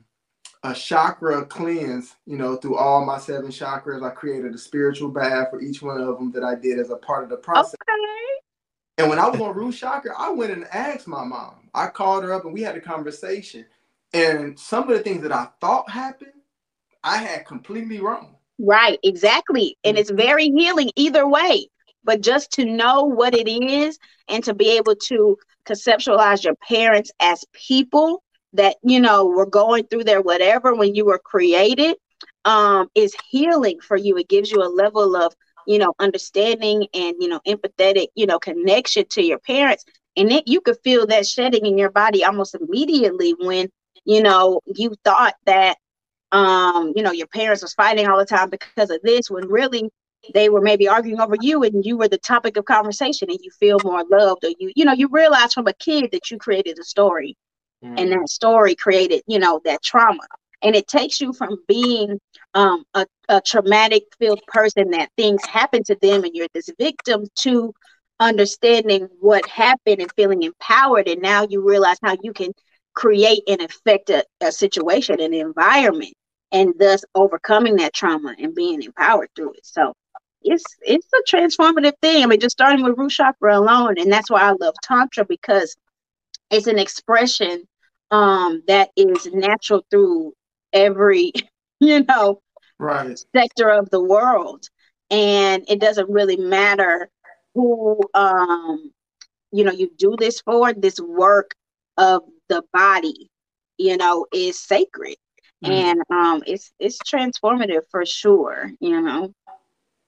a 0.64 0.74
chakra 0.74 1.46
cleanse, 1.46 2.16
you 2.26 2.38
know, 2.38 2.56
through 2.56 2.78
all 2.78 3.04
my 3.04 3.18
seven 3.18 3.50
chakras. 3.50 4.08
I 4.08 4.12
created 4.12 4.54
a 4.54 4.58
spiritual 4.58 5.10
bath 5.10 5.50
for 5.50 5.60
each 5.60 5.82
one 5.82 6.00
of 6.00 6.18
them 6.18 6.32
that 6.34 6.44
I 6.44 6.56
did 6.56 6.80
as 6.80 6.92
a 6.92 6.98
part 6.98 7.24
of 7.24 7.30
the 7.30 7.38
process. 7.38 7.76
okay. 7.90 8.02
And 8.98 9.10
when 9.10 9.18
I 9.20 9.28
was 9.28 9.42
on 9.42 9.56
root 9.56 9.74
chakra, 9.74 10.12
I 10.18 10.30
went 10.30 10.52
and 10.52 10.66
asked 10.72 11.08
my 11.08 11.24
mom. 11.24 11.61
I 11.74 11.88
called 11.88 12.24
her 12.24 12.34
up 12.34 12.46
and 12.46 12.54
we 12.54 12.62
had 12.62 12.76
a 12.76 12.82
conversation. 12.82 13.66
And 14.14 14.60
some 14.60 14.90
of 14.90 14.98
the 14.98 15.04
things 15.04 15.24
that 15.24 15.32
I 15.32 15.48
thought 15.62 15.90
happened, 15.90 16.34
I 17.04 17.18
had 17.18 17.46
completely 17.46 18.00
wrong. 18.00 18.36
Right, 18.60 19.00
exactly. 19.04 19.78
And 19.84 19.98
it's 19.98 20.12
very 20.12 20.46
healing 20.46 20.92
either 20.96 21.28
way. 21.28 21.68
But 22.04 22.22
just 22.22 22.52
to 22.54 22.66
know 22.66 23.04
what 23.04 23.36
it 23.36 23.48
is 23.48 24.00
and 24.28 24.44
to 24.44 24.54
be 24.54 24.76
able 24.78 24.96
to 24.96 25.38
conceptualize 25.66 26.44
your 26.44 26.56
parents 26.56 27.12
as 27.20 27.46
people 27.54 28.24
that, 28.54 28.78
you 28.84 29.00
know, 29.00 29.26
were 29.26 29.46
going 29.46 29.86
through 29.86 30.04
their 30.04 30.22
whatever 30.22 30.76
when 30.76 30.96
you 30.96 31.06
were 31.06 31.20
created 31.20 31.96
um, 32.46 32.90
is 32.96 33.16
healing 33.30 33.80
for 33.80 33.98
you. 33.98 34.18
It 34.18 34.30
gives 34.30 34.52
you 34.52 34.64
a 34.64 34.66
level 34.66 35.16
of, 35.16 35.34
you 35.68 35.78
know, 35.78 35.94
understanding 36.00 36.88
and, 36.94 37.16
you 37.20 37.28
know, 37.28 37.40
empathetic, 37.48 38.08
you 38.16 38.26
know, 38.26 38.40
connection 38.40 39.06
to 39.12 39.24
your 39.24 39.40
parents. 39.40 39.86
And 40.18 40.32
it, 40.32 40.48
you 40.48 40.62
could 40.62 40.78
feel 40.84 41.08
that 41.08 41.26
shedding 41.26 41.66
in 41.66 41.78
your 41.78 41.92
body 41.92 42.24
almost 42.24 42.56
immediately 42.56 43.36
when, 43.40 43.70
you 44.06 44.22
know, 44.24 44.62
you 44.66 44.96
thought 45.04 45.36
that 45.46 45.78
um, 46.32 46.94
you 46.96 47.04
know, 47.04 47.12
your 47.12 47.28
parents 47.28 47.62
was 47.62 47.74
fighting 47.74 48.08
all 48.08 48.18
the 48.18 48.26
time 48.26 48.50
because 48.50 48.90
of 48.90 49.02
this, 49.04 49.30
when 49.30 49.48
really 49.48 49.90
they 50.34 50.50
were 50.50 50.62
maybe 50.62 50.88
arguing 50.88 51.20
over 51.20 51.36
you 51.40 51.64
and 51.64 51.86
you 51.86 51.98
were 51.98 52.08
the 52.08 52.18
topic 52.18 52.58
of 52.58 52.66
conversation 52.66 53.30
and 53.30 53.40
you 53.42 53.52
feel 53.52 53.80
more 53.84 54.04
loved 54.10 54.44
or 54.46 54.50
you, 54.60 54.72
you 54.76 54.86
know, 54.86 54.94
you 54.94 55.08
realize 55.12 55.54
from 55.54 55.68
a 55.68 55.74
kid 55.74 56.10
that 56.12 56.32
you 56.32 56.38
created 56.38 56.78
a 56.80 56.84
story 56.84 57.36
Mm. 57.84 58.00
and 58.00 58.12
that 58.12 58.30
story 58.30 58.76
created, 58.76 59.22
you 59.28 59.40
know, 59.40 59.60
that 59.66 59.82
trauma. 59.84 60.24
And 60.62 60.76
it 60.76 60.88
takes 60.88 61.20
you 61.20 61.34
from 61.34 61.58
being 61.68 62.20
um, 62.54 62.84
a, 62.94 63.08
a 63.30 63.42
traumatic 63.42 64.04
filled 64.20 64.42
person 64.48 64.92
that 64.92 65.10
things 65.18 65.44
happen 65.46 65.84
to 65.86 65.96
them 66.02 66.24
and 66.24 66.36
you're 66.36 66.48
this 66.54 66.70
victim 66.78 67.26
to 67.40 67.74
understanding 68.22 69.10
what 69.22 69.48
happened 69.50 70.02
and 70.02 70.12
feeling 70.16 70.44
empowered. 70.44 71.10
And 71.10 71.22
now 71.22 71.48
you 71.50 71.68
realize 71.68 71.98
how 72.04 72.18
you 72.24 72.34
can 72.34 72.54
create 72.96 73.44
and 73.48 73.62
affect 73.62 74.12
a, 74.12 74.26
a 74.42 74.52
situation, 74.52 75.22
an 75.22 75.34
environment, 75.34 76.14
and 76.54 76.74
thus 76.80 77.04
overcoming 77.16 77.78
that 77.78 77.94
trauma 77.94 78.36
and 78.40 78.56
being 78.56 78.84
empowered 78.84 79.30
through 79.36 79.54
it. 79.54 79.66
So 79.66 79.94
it's 80.44 80.66
it's 80.82 81.08
a 81.14 81.36
transformative 81.36 81.94
thing. 82.02 82.24
I 82.24 82.28
mean, 82.28 82.42
just 82.42 82.54
starting 82.58 82.84
with 82.86 82.98
root 82.98 83.12
chakra 83.12 83.58
alone, 83.60 83.96
and 84.00 84.12
that's 84.12 84.32
why 84.32 84.42
I 84.44 84.54
love 84.60 84.76
tantra 84.84 85.26
because 85.26 85.76
it's 86.52 86.68
an 86.68 86.80
expression 86.80 87.66
um, 88.12 88.64
that 88.68 88.90
is 88.98 89.28
natural 89.34 89.86
through 89.92 90.34
every, 90.74 91.34
you 91.80 92.04
know, 92.06 92.42
Right. 92.80 93.24
sector 93.36 93.70
of 93.70 93.90
the 93.90 94.02
world 94.02 94.66
and 95.12 95.64
it 95.70 95.80
doesn't 95.80 96.10
really 96.10 96.38
matter 96.38 97.10
who 97.54 98.00
um 98.14 98.92
you 99.52 99.64
know 99.64 99.72
you 99.72 99.90
do 99.98 100.16
this 100.18 100.42
for 100.42 100.74
this 100.74 101.00
work 101.00 101.52
of 101.98 102.24
the 102.50 102.64
body 102.74 103.30
you 103.78 103.98
know 103.98 104.26
is 104.34 104.60
sacred 104.60 105.16
Mhm. 105.64 105.72
and 105.72 106.02
um 106.10 106.44
it's 106.46 106.72
it's 106.80 106.98
transformative 107.00 107.84
for 107.92 108.06
sure 108.06 108.72
you 108.80 109.00
know 109.02 109.32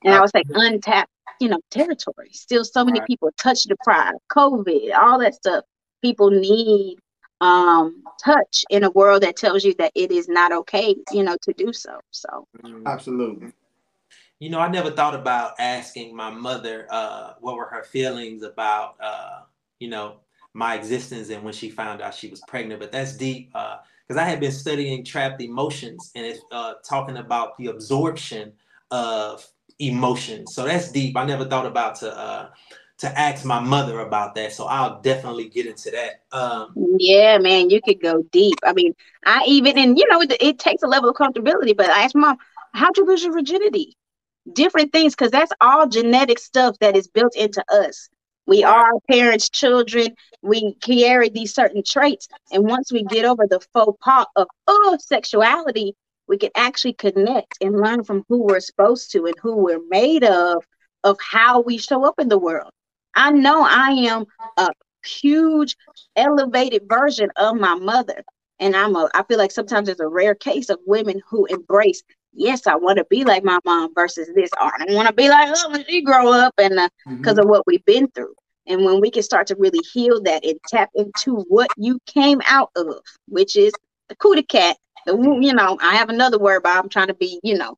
and 0.04 0.16
i 0.16 0.22
was 0.22 0.32
like 0.34 0.46
untapped 0.54 1.12
you 1.40 1.50
know 1.50 1.60
territory 1.72 2.30
still 2.32 2.64
so 2.64 2.84
many 2.86 3.00
Right. 3.00 3.08
people 3.08 3.30
touch 3.38 3.64
deprived 3.64 4.20
covid 4.32 4.94
all 4.96 5.20
that 5.20 5.36
stuff 5.36 5.64
people 6.02 6.30
need 6.30 6.98
um 7.42 8.04
touch 8.24 8.66
in 8.70 8.84
a 8.84 8.92
world 8.92 9.24
that 9.24 9.36
tells 9.36 9.64
you 9.64 9.74
that 9.80 9.92
it 9.96 10.12
is 10.12 10.28
not 10.28 10.52
okay 10.52 10.96
you 11.12 11.24
know 11.24 11.38
to 11.42 11.54
do 11.54 11.74
so 11.74 12.00
so 12.12 12.46
Mm. 12.64 12.86
Absolutely. 12.88 13.52
You 14.40 14.50
know, 14.50 14.60
I 14.60 14.68
never 14.68 14.92
thought 14.92 15.16
about 15.16 15.54
asking 15.60 16.16
my 16.16 16.30
mother 16.30 16.88
uh, 16.90 17.34
what 17.40 17.56
were 17.56 17.66
her 17.66 17.84
feelings 17.84 18.44
about, 18.44 18.96
uh, 19.02 19.42
you 19.80 19.90
know, 19.90 20.18
my 20.54 20.76
existence 20.76 21.30
and 21.30 21.44
when 21.44 21.54
she 21.54 21.70
found 21.70 22.02
out 22.02 22.14
she 22.14 22.30
was 22.30 22.42
pregnant. 22.42 22.80
But 22.80 22.92
that's 22.92 23.16
deep 23.16 23.52
because 23.52 24.18
I 24.18 24.26
had 24.26 24.40
been 24.40 24.52
studying 24.52 25.04
trapped 25.04 25.42
emotions 25.42 26.12
and 26.16 26.26
it's 26.26 26.42
uh, 26.52 26.76
talking 26.84 27.18
about 27.18 27.58
the 27.58 27.68
absorption 27.68 28.54
of 28.92 29.48
emotions. 29.80 30.54
So 30.54 30.66
that's 30.66 30.92
deep. 30.92 31.16
I 31.18 31.26
never 31.26 31.46
thought 31.46 31.66
about 31.66 31.96
to 31.98 32.16
uh, 32.16 32.50
to 33.00 33.20
ask 33.20 33.46
my 33.46 33.60
mother 33.60 34.00
about 34.00 34.36
that. 34.36 34.54
So 34.54 34.66
I'll 34.66 35.02
definitely 35.02 35.50
get 35.50 35.66
into 35.66 35.92
that. 35.92 36.24
Um, 36.32 36.76
Yeah, 37.00 37.38
man, 37.40 37.70
you 37.70 37.82
could 37.82 38.02
go 38.02 38.24
deep. 38.32 38.60
I 38.64 38.74
mean, 38.74 38.94
I 39.26 39.44
even, 39.48 39.78
and 39.78 39.98
you 39.98 40.08
know, 40.10 40.22
it, 40.22 40.36
it 40.40 40.60
takes 40.60 40.84
a 40.84 40.88
level 40.88 41.10
of 41.10 41.16
comfortability, 41.16 41.76
but 41.76 41.90
I 41.90 42.04
asked 42.04 42.16
mom, 42.16 42.38
how'd 42.74 42.98
you 42.98 43.06
lose 43.06 43.24
your 43.24 43.34
virginity? 43.34 43.96
Different 44.52 44.92
things, 44.92 45.16
because 45.16 45.32
that's 45.32 45.54
all 45.62 45.88
genetic 45.88 46.40
stuff 46.40 46.78
that 46.80 46.98
is 46.98 47.08
built 47.08 47.36
into 47.36 47.64
us. 47.70 48.10
We 48.46 48.64
are 48.64 48.92
parents' 49.10 49.50
children. 49.50 50.16
We 50.42 50.76
carry 50.82 51.30
these 51.30 51.54
certain 51.54 51.82
traits. 51.82 52.28
And 52.52 52.66
once 52.66 52.92
we 52.92 53.04
get 53.04 53.24
over 53.24 53.48
the 53.48 53.62
faux 53.74 53.98
pas 54.02 54.26
of, 54.36 54.48
oh, 54.68 54.98
sexuality, 55.00 55.96
we 56.28 56.38
can 56.38 56.50
actually 56.56 56.94
connect 56.94 57.58
and 57.62 57.80
learn 57.80 58.04
from 58.04 58.26
who 58.28 58.44
we're 58.44 58.60
supposed 58.60 59.12
to 59.12 59.26
and 59.26 59.36
who 59.42 59.56
we're 59.56 59.86
made 59.90 60.26
of, 60.26 60.64
of 61.04 61.18
how 61.22 61.62
we 61.62 61.78
show 61.78 62.06
up 62.06 62.20
in 62.20 62.28
the 62.28 62.38
world. 62.38 62.72
I 63.16 63.32
know 63.32 63.64
I 63.64 63.92
am 63.92 64.26
a 64.58 64.70
huge 65.06 65.78
elevated 66.16 66.84
version 66.90 67.30
of 67.38 67.56
my 67.56 67.76
mother. 67.76 68.24
And 68.60 68.76
I'm 68.76 68.96
a 68.96 69.10
I 69.14 69.24
feel 69.24 69.38
like 69.38 69.52
sometimes 69.52 69.88
there's 69.88 70.00
a 70.00 70.08
rare 70.08 70.36
case 70.36 70.70
of 70.70 70.80
women 70.86 71.22
who 71.30 71.46
embrace, 71.46 72.02
yes, 72.34 72.68
I 72.68 72.76
want 72.76 72.98
to 72.98 73.06
be 73.10 73.24
like 73.24 73.44
my 73.44 73.60
mom 73.66 73.94
versus 73.94 74.30
this, 74.36 74.50
or 74.60 74.72
I 74.80 74.86
don't 74.86 74.96
want 74.96 75.08
to 75.08 75.14
be 75.14 75.30
like 75.30 75.50
her 75.50 75.72
when 75.72 75.86
she 75.86 76.02
grow 76.02 76.32
up 76.32 76.54
and 76.58 76.90
because 77.22 77.38
Mhm. 77.38 77.44
of 77.44 77.48
what 77.50 77.66
we've 77.68 77.86
been 77.86 78.08
through. 78.10 78.34
And 78.68 78.86
when 78.86 79.02
we 79.02 79.12
can 79.12 79.24
start 79.24 79.48
to 79.48 79.56
really 79.58 79.80
heal 79.80 80.22
that 80.24 80.46
and 80.46 80.58
tap 80.68 80.90
into 80.96 81.38
what 81.50 81.72
you 81.76 82.00
came 82.06 82.42
out 82.46 82.70
of, 82.76 82.96
which 83.28 83.56
is 83.58 83.78
the 84.10 84.16
cootie 84.16 84.44
cat. 84.44 84.78
The, 85.06 85.14
you 85.42 85.54
know, 85.54 85.78
I 85.82 85.96
have 85.96 86.10
another 86.10 86.40
word, 86.40 86.64
but 86.64 86.76
I'm 86.78 86.88
trying 86.88 87.08
to 87.08 87.14
be, 87.14 87.40
you 87.44 87.58
know, 87.58 87.76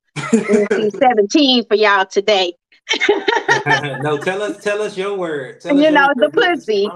17 0.92 1.66
for 1.68 1.76
y'all 1.76 2.06
today. 2.06 2.54
no, 4.02 4.20
tell 4.20 4.44
us, 4.44 4.64
tell 4.64 4.82
us 4.82 4.96
your 4.96 5.18
word. 5.18 5.62
Tell 5.62 5.76
You 5.76 5.90
know, 5.90 6.08
the 6.16 6.30
word. 6.36 6.58
pussy. 6.58 6.88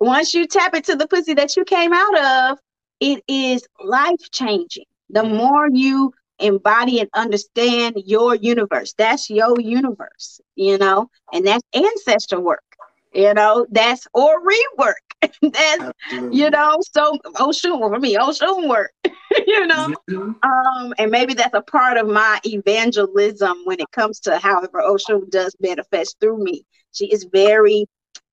once 0.00 0.32
you 0.32 0.46
tap 0.46 0.74
into 0.74 0.96
the 0.96 1.06
pussy 1.06 1.34
that 1.34 1.54
you 1.56 1.64
came 1.64 1.92
out 1.92 2.52
of, 2.52 2.58
it 3.00 3.22
is 3.28 3.66
life 3.84 4.30
changing. 4.32 4.84
The 5.10 5.22
Mhm. 5.22 5.36
more 5.36 5.68
you 5.70 6.12
embody 6.38 7.00
and 7.00 7.08
understand 7.14 7.96
your 8.04 8.34
universe, 8.34 8.94
that's 8.96 9.28
your 9.30 9.58
universe, 9.60 10.40
you 10.54 10.78
know, 10.78 11.08
and 11.32 11.46
that's 11.46 11.62
ancestor 11.74 12.40
work, 12.40 12.64
you 13.12 13.32
know, 13.34 13.66
that's 13.70 14.06
Ori 14.14 14.56
work. 14.76 14.96
that's, 15.22 15.90
Absolutely. 16.10 16.38
you 16.38 16.50
know, 16.50 16.76
so 16.92 17.16
Oshun 17.36 17.78
for 17.78 17.98
me, 17.98 18.16
Oshun 18.16 18.68
work, 18.68 18.92
you 19.46 19.66
know. 19.66 19.88
Mhm. 20.08 20.34
Um, 20.42 20.94
and 20.98 21.10
maybe 21.10 21.34
that's 21.34 21.54
a 21.54 21.62
part 21.62 21.96
of 21.96 22.06
my 22.08 22.38
evangelism 22.44 23.56
when 23.64 23.80
it 23.80 23.90
comes 23.90 24.20
to 24.20 24.38
however 24.38 24.82
Oshun 24.86 25.28
does 25.30 25.54
manifest 25.60 26.16
through 26.20 26.42
me. 26.42 26.64
She 26.92 27.06
is 27.12 27.24
very 27.32 27.86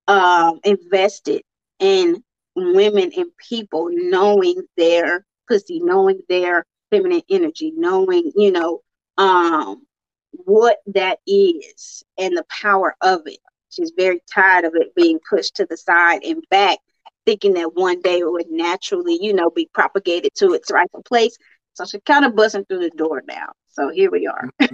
um 0.08 0.60
invested 0.64 1.41
in 1.80 2.24
women 2.56 3.12
and 3.18 3.30
people 3.49 3.89
knowing 3.91 4.62
their 4.78 5.26
pussy, 5.47 5.80
knowing 5.80 6.22
their 6.30 6.66
feminine 6.91 7.21
energy, 7.29 7.73
knowing, 7.75 8.31
you 8.36 8.51
know, 8.51 8.81
um, 9.17 9.86
what 10.31 10.77
that 10.88 11.19
is 11.25 12.03
and 12.17 12.36
the 12.36 12.45
power 12.49 12.95
of 13.01 13.21
it. 13.25 13.39
She's 13.69 13.91
very 13.95 14.21
tired 14.31 14.65
of 14.65 14.73
it 14.75 14.95
being 14.95 15.19
pushed 15.29 15.55
to 15.55 15.65
the 15.69 15.77
side 15.77 16.23
and 16.23 16.43
back, 16.49 16.79
thinking 17.25 17.53
that 17.55 17.75
one 17.75 18.01
day 18.01 18.19
it 18.19 18.31
would 18.31 18.49
naturally, 18.49 19.17
you 19.21 19.33
know, 19.33 19.49
be 19.49 19.69
propagated 19.73 20.33
to 20.36 20.53
its 20.53 20.71
rightful 20.71 21.03
place. 21.03 21.38
So 21.73 21.86
she's 21.86 22.01
kind 22.05 22.25
of 22.25 22.36
busting 22.36 22.65
through 22.65 22.79
the 22.79 22.91
door 22.91 23.21
now. 23.27 23.51
So 23.69 23.89
here 23.89 24.09
we 24.09 24.27
are. 24.27 24.49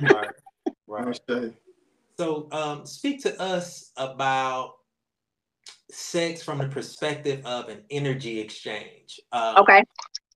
right. 0.00 0.30
Right. 0.86 1.52
So 2.16 2.48
um, 2.52 2.86
speak 2.86 3.22
to 3.22 3.40
us 3.40 3.90
about 3.96 4.74
sex 5.90 6.42
from 6.42 6.58
the 6.58 6.68
perspective 6.68 7.44
of 7.44 7.68
an 7.68 7.82
energy 7.90 8.40
exchange. 8.40 9.20
Um, 9.32 9.56
okay. 9.58 9.84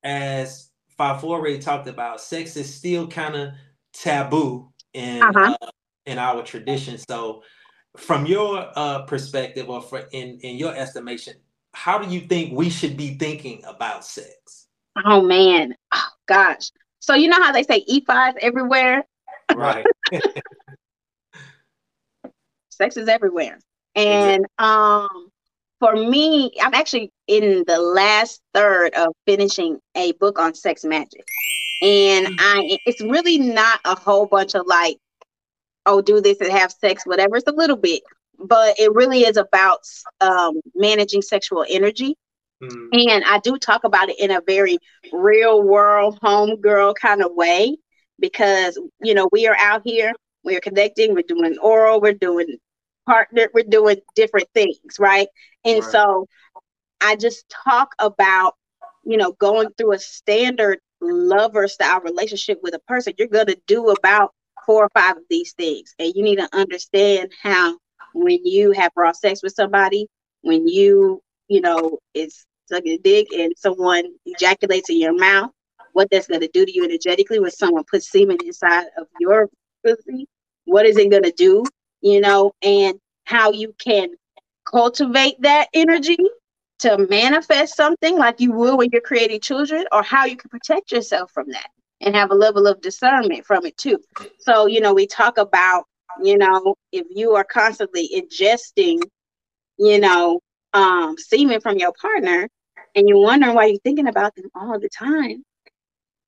As 0.05 0.68
Fafore 0.99 1.57
talked 1.59 1.89
about, 1.89 2.21
sex 2.21 2.57
is 2.57 2.75
still 2.75 3.07
kind 3.07 3.37
of 3.37 3.53
taboo 3.93 4.71
in 4.93 5.23
uh-huh. 5.23 5.57
uh, 5.63 5.71
in 6.07 6.19
our 6.19 6.43
tradition. 6.43 6.99
So, 6.99 7.43
from 7.97 8.27
your 8.27 8.69
uh, 8.75 9.03
perspective, 9.03 9.71
or 9.71 9.81
for 9.81 10.01
in 10.11 10.41
in 10.41 10.57
your 10.57 10.75
estimation, 10.75 11.35
how 11.73 11.99
do 11.99 12.13
you 12.13 12.23
think 12.23 12.53
we 12.53 12.69
should 12.69 12.97
be 12.97 13.15
thinking 13.15 13.63
about 13.67 14.05
sex? 14.05 14.67
Oh 15.05 15.23
man, 15.23 15.75
oh, 15.93 16.09
gosh. 16.27 16.71
So 16.99 17.15
you 17.15 17.29
know 17.29 17.41
how 17.41 17.53
they 17.53 17.63
say 17.63 17.85
E5 17.85 18.35
everywhere, 18.41 19.05
right? 19.55 19.87
sex 22.71 22.97
is 22.97 23.09
everywhere, 23.09 23.61
and 23.95 24.45
um, 24.59 25.31
for 25.79 25.95
me, 25.95 26.51
I'm 26.61 26.75
actually 26.75 27.13
in 27.29 27.63
the 27.67 27.79
last 27.79 28.41
third 28.55 28.95
of 28.95 29.15
finishing 29.27 29.79
a 29.95 30.13
book 30.13 30.39
on 30.39 30.55
sex 30.55 30.85
magic. 30.85 31.25
And 31.83 32.27
mm. 32.27 32.37
I 32.39 32.79
it's 32.87 33.01
really 33.03 33.39
not 33.39 33.81
a 33.85 33.95
whole 33.95 34.27
bunch 34.27 34.55
of 34.55 34.67
like, 34.67 34.97
oh, 35.87 36.01
do 36.01 36.21
this 36.21 36.41
and 36.41 36.51
have 36.51 36.73
sex, 36.73 37.07
whatever. 37.07 37.37
It's 37.37 37.47
a 37.47 37.53
little 37.53 37.77
bit, 37.77 38.03
but 38.39 38.79
it 38.81 38.93
really 38.93 39.21
is 39.21 39.37
about 39.37 39.81
um, 40.21 40.61
managing 40.75 41.23
sexual 41.23 41.65
energy. 41.69 42.17
Mm. 42.63 42.89
And 43.11 43.25
I 43.25 43.39
do 43.39 43.57
talk 43.59 43.85
about 43.85 44.09
it 44.09 44.19
in 44.19 44.33
a 44.33 44.41
very 44.45 44.79
real 45.13 45.63
world 45.63 46.19
homegirl 46.21 46.97
kind 46.97 47.23
of 47.23 47.33
way 47.35 47.77
because 48.19 48.79
you 49.01 49.15
know 49.15 49.29
we 49.31 49.47
are 49.47 49.57
out 49.57 49.83
here, 49.85 50.13
we 50.45 50.57
are 50.57 50.61
connecting, 50.61 51.15
we're 51.15 51.23
doing 51.23 51.57
oral, 51.63 52.01
we're 52.01 52.15
doing 52.15 52.57
partner, 53.07 53.49
we're 53.55 53.65
doing 53.65 53.99
different 54.17 54.49
things, 54.55 54.99
right? 54.99 55.29
And 55.65 55.83
right. 55.83 55.93
so 55.93 56.27
I 57.01 57.17
just 57.17 57.45
talk 57.65 57.95
about, 57.99 58.55
you 59.05 59.17
know, 59.17 59.33
going 59.33 59.69
through 59.77 59.93
a 59.93 59.99
standard 59.99 60.81
lover 61.01 61.69
style 61.69 62.01
relationship 62.01 62.59
with 62.63 62.75
a 62.75 62.81
person, 62.81 63.15
you're 63.19 63.29
going 63.29 63.47
to 63.47 63.61
do 63.67 63.91
about 63.91 64.35
four 64.67 64.85
or 64.85 64.91
five 64.95 65.17
of 65.17 65.23
these 65.31 65.53
things. 65.53 65.95
And 65.99 66.13
you 66.15 66.23
need 66.23 66.37
to 66.37 66.49
understand 66.53 67.33
how 67.43 67.79
when 68.15 68.45
you 68.45 68.73
have 68.73 68.93
raw 68.97 69.13
sex 69.13 69.43
with 69.43 69.55
somebody, 69.55 70.09
when 70.43 70.69
you, 70.69 71.23
you 71.49 71.61
know, 71.61 71.99
it's 72.15 72.47
sucking 72.67 72.93
a 72.93 72.99
dick 72.99 73.29
and 73.33 73.53
someone 73.57 74.05
ejaculates 74.27 74.91
in 74.91 74.99
your 74.99 75.17
mouth, 75.17 75.51
what 75.93 76.09
that's 76.11 76.27
going 76.27 76.41
to 76.41 76.51
do 76.53 76.65
to 76.67 76.73
you 76.73 76.85
energetically 76.85 77.41
when 77.41 77.51
someone 77.51 77.85
puts 77.91 78.11
semen 78.11 78.39
inside 78.45 78.87
of 78.99 79.07
your 79.21 79.49
pussy, 79.85 80.27
what 80.65 80.87
is 80.87 80.97
it 80.97 81.11
going 81.11 81.23
to 81.23 81.33
do, 81.33 81.65
you 82.01 82.21
know, 82.21 82.53
and 82.63 83.01
how 83.25 83.51
you 83.51 83.75
can 83.79 84.11
cultivate 84.65 85.41
that 85.41 85.69
energy 85.73 86.19
to 86.81 87.07
manifest 87.09 87.77
something 87.77 88.17
like 88.17 88.41
you 88.41 88.53
would 88.53 88.77
when 88.77 88.89
you're 88.93 89.01
creating 89.01 89.41
children, 89.41 89.85
or 89.93 90.03
how 90.03 90.25
you 90.25 90.37
can 90.37 90.51
protect 90.51 90.93
yourself 90.93 91.31
from 91.33 91.51
that 91.51 91.71
and 92.01 92.15
have 92.15 92.31
a 92.31 92.35
level 92.35 92.67
of 92.67 92.81
discernment 92.81 93.45
from 93.45 93.67
it 93.67 93.77
too. 93.77 93.99
So, 94.39 94.67
you 94.67 94.81
know, 94.81 94.95
we 94.95 95.07
talk 95.07 95.39
about, 95.39 95.85
you 96.23 96.39
know, 96.39 96.75
if 96.93 97.07
you 97.11 97.35
are 97.35 97.45
constantly 97.45 98.09
ingesting, 98.17 99.01
you 99.79 100.01
know, 100.01 100.41
um, 100.75 101.17
semen 101.19 101.61
from 101.61 101.79
your 101.79 101.93
partner 102.01 102.49
and 102.95 103.09
you're 103.09 103.21
wondering 103.21 103.55
why 103.55 103.67
you're 103.67 103.81
thinking 103.81 104.09
about 104.09 104.35
them 104.37 104.49
all 104.55 104.79
the 104.79 104.89
time, 104.89 105.45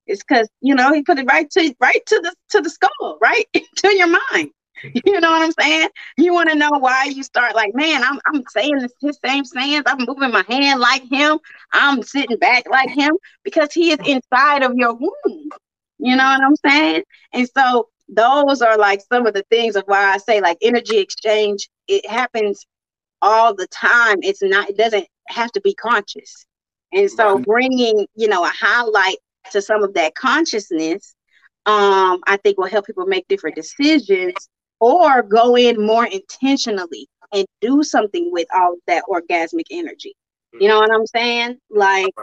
it's 0.07 0.23
because, 0.23 0.49
you 0.61 0.75
know, 0.75 0.93
he 0.93 1.03
put 1.03 1.19
it 1.19 1.25
right 1.31 1.49
to 1.51 1.73
right 1.79 2.05
to 2.07 2.19
the 2.21 2.33
to 2.49 2.61
the 2.61 2.69
skull, 2.69 3.17
right? 3.21 3.45
to 3.77 3.95
your 3.95 4.07
mind. 4.07 4.51
You 5.05 5.19
know 5.19 5.31
what 5.31 5.41
I'm 5.43 5.51
saying? 5.51 5.89
You 6.17 6.33
want 6.33 6.49
to 6.49 6.55
know 6.55 6.71
why 6.71 7.05
you 7.05 7.23
start 7.23 7.55
like, 7.55 7.73
man, 7.75 8.03
I'm 8.03 8.19
I'm 8.25 8.43
saying 8.49 8.79
this, 8.79 8.93
his 9.01 9.19
same 9.23 9.45
sayings. 9.45 9.83
I'm 9.85 10.05
moving 10.07 10.31
my 10.31 10.43
hand 10.47 10.79
like 10.79 11.03
him. 11.03 11.39
I'm 11.71 12.01
sitting 12.03 12.37
back 12.37 12.69
like 12.69 12.89
him 12.89 13.11
because 13.43 13.71
he 13.73 13.91
is 13.91 13.99
inside 14.05 14.63
of 14.63 14.73
your 14.75 14.93
womb. 14.93 15.49
You 15.99 16.15
know 16.15 16.23
what 16.23 16.41
I'm 16.41 16.55
saying? 16.65 17.03
And 17.33 17.47
so 17.55 17.89
those 18.09 18.61
are 18.61 18.77
like 18.77 19.01
some 19.11 19.27
of 19.27 19.33
the 19.33 19.43
things 19.49 19.75
of 19.75 19.83
why 19.85 20.13
I 20.13 20.17
say 20.17 20.41
like 20.41 20.57
energy 20.61 20.97
exchange. 20.97 21.69
It 21.87 22.09
happens 22.09 22.65
all 23.21 23.53
the 23.53 23.67
time. 23.67 24.17
It's 24.21 24.41
not. 24.41 24.69
It 24.69 24.77
doesn't 24.77 25.07
have 25.27 25.51
to 25.53 25.61
be 25.61 25.75
conscious. 25.75 26.45
And 26.93 27.09
so 27.09 27.37
bringing 27.37 28.07
you 28.15 28.27
know 28.27 28.43
a 28.43 28.51
highlight 28.53 29.17
to 29.51 29.61
some 29.61 29.83
of 29.83 29.93
that 29.93 30.15
consciousness 30.15 31.15
um, 31.65 32.21
I 32.25 32.37
think 32.37 32.57
will 32.57 32.67
help 32.67 32.87
people 32.87 33.05
make 33.05 33.27
different 33.27 33.55
decisions 33.55 34.49
or 34.81 35.21
go 35.21 35.55
in 35.55 35.85
more 35.85 36.05
intentionally 36.05 37.07
and 37.33 37.45
do 37.61 37.83
something 37.83 38.29
with 38.31 38.47
all 38.53 38.75
that 38.87 39.03
orgasmic 39.09 39.67
energy. 39.71 40.13
You 40.59 40.67
know 40.67 40.79
what 40.79 40.91
I'm 40.91 41.05
saying? 41.07 41.59
Like, 41.69 42.13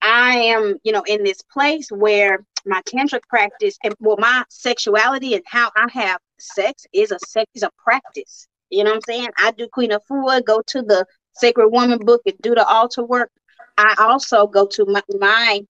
I 0.00 0.36
am, 0.36 0.76
you 0.84 0.92
know, 0.92 1.02
in 1.02 1.24
this 1.24 1.42
place 1.52 1.88
where 1.90 2.44
my 2.64 2.82
tantric 2.82 3.22
practice 3.28 3.76
and 3.82 3.94
well, 3.98 4.16
my 4.18 4.44
sexuality 4.48 5.34
and 5.34 5.42
how 5.46 5.72
I 5.74 5.88
have 5.92 6.20
sex 6.38 6.86
is 6.92 7.10
a 7.10 7.18
sex 7.26 7.50
is 7.54 7.64
a 7.64 7.70
practice. 7.82 8.46
You 8.70 8.84
know 8.84 8.90
what 8.90 8.96
I'm 8.96 9.14
saying? 9.14 9.28
I 9.38 9.50
do 9.50 9.66
Queen 9.72 9.90
Afua, 9.90 10.44
go 10.44 10.62
to 10.68 10.82
the 10.82 11.04
Sacred 11.32 11.70
Woman 11.70 11.98
book 11.98 12.22
and 12.26 12.36
do 12.42 12.54
the 12.54 12.66
altar 12.66 13.02
work. 13.02 13.30
I 13.76 13.96
also 13.98 14.46
go 14.46 14.66
to 14.66 14.84
my, 14.86 15.02
my 15.18 15.62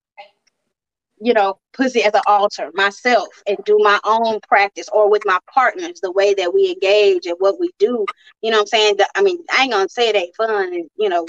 you 1.20 1.34
know, 1.34 1.58
pussy 1.72 2.02
as 2.02 2.14
an 2.14 2.22
altar 2.26 2.70
myself 2.74 3.28
and 3.46 3.58
do 3.64 3.78
my 3.80 4.00
own 4.04 4.40
practice 4.48 4.88
or 4.92 5.10
with 5.10 5.22
my 5.26 5.38
partners, 5.52 6.00
the 6.02 6.12
way 6.12 6.34
that 6.34 6.52
we 6.52 6.70
engage 6.70 7.26
and 7.26 7.36
what 7.38 7.60
we 7.60 7.70
do. 7.78 8.04
You 8.42 8.50
know 8.50 8.58
what 8.58 8.62
I'm 8.62 8.66
saying? 8.66 8.96
I 9.14 9.22
mean, 9.22 9.38
I 9.52 9.62
ain't 9.62 9.72
gonna 9.72 9.88
say 9.88 10.08
it 10.08 10.16
ain't 10.16 10.34
fun 10.36 10.74
and, 10.74 10.88
you 10.96 11.08
know, 11.08 11.26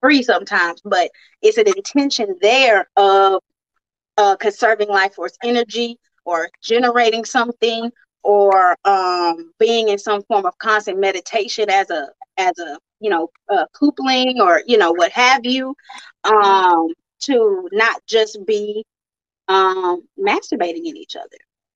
free 0.00 0.22
sometimes, 0.22 0.80
but 0.84 1.10
it's 1.42 1.58
an 1.58 1.68
intention 1.68 2.36
there 2.40 2.88
of 2.96 3.40
uh, 4.18 4.36
conserving 4.36 4.88
life 4.88 5.14
force 5.14 5.36
energy 5.42 5.98
or 6.24 6.48
generating 6.62 7.24
something 7.24 7.90
or 8.22 8.76
um, 8.84 9.52
being 9.58 9.88
in 9.88 9.98
some 9.98 10.22
form 10.24 10.46
of 10.46 10.56
constant 10.58 10.98
meditation 10.98 11.68
as 11.70 11.90
a 11.90 12.08
as 12.38 12.58
a 12.58 12.78
you 13.00 13.10
know 13.10 13.28
coupling 13.74 14.40
or 14.40 14.62
you 14.66 14.78
know 14.78 14.92
what 14.92 15.10
have 15.12 15.44
you 15.44 15.74
um, 16.24 16.88
to 17.20 17.68
not 17.72 18.00
just 18.06 18.38
be 18.46 18.84
um, 19.52 20.02
masturbating 20.18 20.86
in 20.86 20.96
each 20.96 21.14
other, 21.14 21.28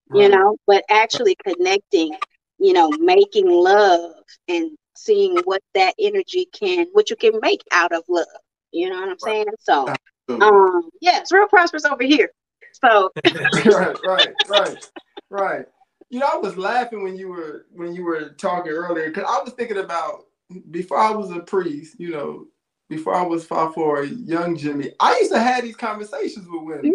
right. 0.09 0.23
you 0.23 0.29
know, 0.29 0.57
but 0.67 0.85
actually 0.89 1.37
connecting, 1.47 2.17
you 2.59 2.73
know, 2.73 2.91
making 2.99 3.49
love 3.49 4.13
and 4.49 4.71
seeing 4.97 5.37
what 5.45 5.63
that 5.75 5.95
energy 5.99 6.49
can, 6.53 6.87
what 6.93 7.11
you 7.11 7.17
can 7.17 7.39
make 7.41 7.61
out 7.73 7.93
of 7.93 8.03
love. 8.09 8.27
You 8.73 8.89
know 8.91 9.01
what 9.01 9.11
I'm 9.11 9.19
saying? 9.19 9.47
So, 9.61 9.89
um, 10.29 10.89
yeah, 11.01 11.21
it's 11.21 11.33
real 11.33 11.49
prosperous 11.49 11.85
over 11.85 12.03
here. 12.03 12.31
So, 12.73 13.11
right, 13.67 13.97
right, 14.07 14.35
right, 14.49 14.91
right. 15.31 15.67
You 16.09 16.21
know, 16.21 16.29
I 16.33 16.37
was 16.37 16.57
laughing 16.57 17.03
when 17.03 17.17
you 17.17 17.29
were 17.29 17.67
when 17.73 17.95
you 17.95 18.05
were 18.05 18.31
talking 18.31 18.73
earlier 18.73 19.09
because 19.09 19.25
I 19.29 19.43
was 19.43 19.53
thinking 19.55 19.79
about 19.79 20.25
before 20.71 20.99
I 20.99 21.11
was 21.11 21.31
a 21.31 21.41
priest. 21.41 21.97
You 21.99 22.11
know, 22.11 22.47
before 22.89 23.15
I 23.15 23.23
was 23.23 23.45
Fafore 23.45 24.05
young 24.05 24.57
Jimmy, 24.57 24.93
I 25.01 25.19
used 25.19 25.33
to 25.33 25.41
have 25.41 25.65
these 25.65 25.77
conversations 25.77 26.47
with 26.49 26.63
women. 26.63 26.95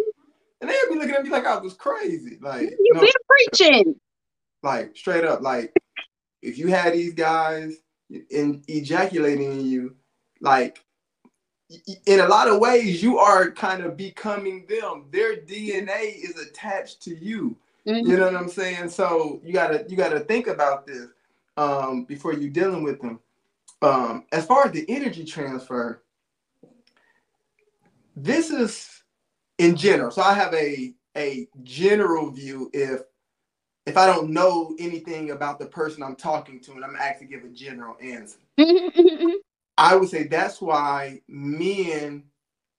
And 0.61 0.69
they'd 0.69 0.75
be 0.89 0.95
looking 0.95 1.15
at 1.15 1.23
me 1.23 1.29
like 1.29 1.45
I 1.45 1.57
was 1.57 1.73
crazy. 1.73 2.37
Like 2.39 2.69
you 2.69 2.91
no, 2.93 3.01
been 3.01 3.09
preaching. 3.27 3.95
Like 4.61 4.95
straight 4.95 5.25
up, 5.25 5.41
like 5.41 5.73
if 6.41 6.57
you 6.57 6.67
had 6.67 6.93
these 6.93 7.13
guys 7.13 7.77
in 8.29 8.63
ejaculating 8.67 9.51
in 9.53 9.65
you, 9.65 9.95
like 10.39 10.83
in 12.05 12.19
a 12.19 12.27
lot 12.27 12.47
of 12.47 12.59
ways, 12.59 13.01
you 13.01 13.17
are 13.17 13.49
kind 13.51 13.83
of 13.83 13.97
becoming 13.97 14.65
them. 14.67 15.05
Their 15.11 15.37
DNA 15.37 16.15
is 16.15 16.37
attached 16.37 17.01
to 17.03 17.15
you. 17.15 17.57
Mm-hmm. 17.87 18.09
You 18.09 18.17
know 18.17 18.25
what 18.25 18.35
I'm 18.35 18.49
saying? 18.49 18.89
So 18.89 19.41
you 19.43 19.53
gotta 19.53 19.85
you 19.87 19.97
gotta 19.97 20.19
think 20.19 20.47
about 20.47 20.85
this 20.85 21.07
um, 21.57 22.05
before 22.05 22.33
you're 22.33 22.51
dealing 22.51 22.83
with 22.83 23.01
them. 23.01 23.19
Um, 23.81 24.25
as 24.31 24.45
far 24.45 24.67
as 24.67 24.71
the 24.73 24.85
energy 24.87 25.25
transfer, 25.25 26.03
this 28.15 28.51
is 28.51 29.00
in 29.61 29.75
general. 29.75 30.11
So 30.11 30.21
I 30.21 30.33
have 30.33 30.53
a 30.53 30.93
a 31.15 31.47
general 31.63 32.31
view 32.31 32.69
if 32.73 33.01
if 33.85 33.97
I 33.97 34.05
don't 34.07 34.31
know 34.31 34.75
anything 34.79 35.31
about 35.31 35.59
the 35.59 35.65
person 35.67 36.03
I'm 36.03 36.15
talking 36.15 36.59
to 36.61 36.71
and 36.73 36.83
I'm 36.83 36.95
actually 36.97 37.27
give 37.27 37.43
a 37.43 37.49
general 37.49 37.95
answer. 38.01 38.39
I 39.77 39.95
would 39.95 40.09
say 40.09 40.23
that's 40.23 40.61
why 40.61 41.21
men 41.27 42.23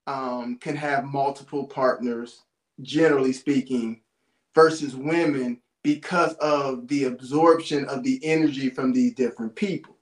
um, 0.07 0.57
can 0.59 0.75
have 0.75 1.03
multiple 1.03 1.67
partners, 1.67 2.43
generally 2.81 3.33
speaking, 3.33 4.01
versus 4.55 4.95
women 4.95 5.59
because 5.83 6.33
of 6.35 6.87
the 6.87 7.05
absorption 7.05 7.85
of 7.85 8.03
the 8.03 8.19
energy 8.23 8.69
from 8.69 8.93
these 8.93 9.13
different 9.13 9.55
people. 9.55 9.97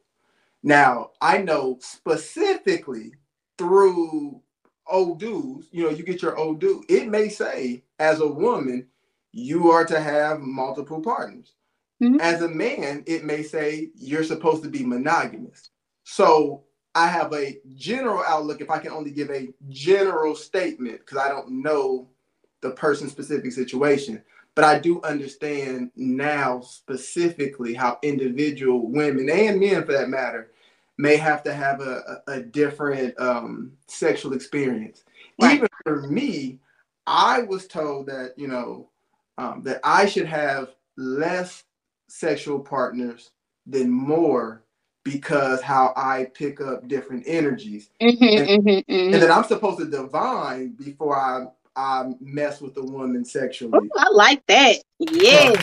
Now, 0.61 1.11
I 1.19 1.39
know 1.39 1.79
specifically 1.81 3.13
through 3.57 4.41
Odu's, 4.91 5.67
you 5.71 5.83
know, 5.83 5.89
you 5.89 6.03
get 6.03 6.21
your 6.21 6.37
Odu, 6.39 6.83
it 6.89 7.07
may 7.07 7.29
say 7.29 7.83
as 7.99 8.19
a 8.19 8.27
woman, 8.27 8.87
you 9.31 9.71
are 9.71 9.85
to 9.85 9.99
have 9.99 10.39
multiple 10.39 11.01
partners. 11.01 11.53
Mm-hmm. 12.01 12.19
As 12.19 12.41
a 12.41 12.49
man, 12.49 13.03
it 13.05 13.23
may 13.23 13.43
say 13.43 13.91
you're 13.95 14.23
supposed 14.23 14.63
to 14.63 14.69
be 14.69 14.83
monogamous. 14.83 15.69
So 16.03 16.63
I 16.95 17.07
have 17.07 17.33
a 17.33 17.57
general 17.75 18.23
outlook 18.27 18.59
if 18.59 18.69
I 18.69 18.79
can 18.79 18.91
only 18.91 19.11
give 19.11 19.29
a 19.29 19.53
general 19.69 20.35
statement 20.35 20.99
because 20.99 21.17
I 21.17 21.29
don't 21.29 21.61
know 21.61 22.09
the 22.61 22.71
person 22.71 23.09
specific 23.09 23.51
situation. 23.51 24.23
But 24.53 24.65
I 24.65 24.79
do 24.79 25.01
understand 25.03 25.91
now 25.95 26.59
specifically 26.59 27.73
how 27.73 27.99
individual 28.03 28.91
women 28.91 29.29
and 29.29 29.59
men, 29.59 29.85
for 29.85 29.93
that 29.93 30.09
matter, 30.09 30.51
may 31.01 31.17
have 31.17 31.43
to 31.43 31.53
have 31.53 31.81
a, 31.81 32.21
a, 32.27 32.31
a 32.33 32.41
different 32.41 33.19
um, 33.19 33.73
sexual 33.87 34.33
experience. 34.33 35.03
Right. 35.41 35.57
Even 35.57 35.67
for 35.83 36.07
me, 36.07 36.59
I 37.07 37.41
was 37.41 37.67
told 37.67 38.05
that, 38.07 38.33
you 38.37 38.47
know, 38.47 38.89
um, 39.37 39.63
that 39.63 39.79
I 39.83 40.05
should 40.05 40.27
have 40.27 40.69
less 40.97 41.63
sexual 42.07 42.59
partners 42.59 43.31
than 43.65 43.89
more 43.89 44.63
because 45.03 45.61
how 45.61 45.93
I 45.95 46.27
pick 46.35 46.61
up 46.61 46.87
different 46.87 47.23
energies. 47.25 47.89
Mm-hmm, 47.99 48.23
and, 48.23 48.47
mm-hmm, 48.47 48.69
mm-hmm. 48.69 49.13
and, 49.13 49.23
then 49.23 49.31
I'm 49.31 49.45
supposed 49.45 49.79
to 49.79 49.85
divine 49.85 50.73
before 50.73 51.17
I 51.17 51.45
I 51.75 52.11
mess 52.19 52.61
with 52.61 52.77
a 52.77 52.83
woman 52.83 53.23
sexually. 53.23 53.71
Ooh, 53.73 53.89
I 53.97 54.09
like 54.11 54.45
that. 54.47 54.75
Yeah. 54.99 55.53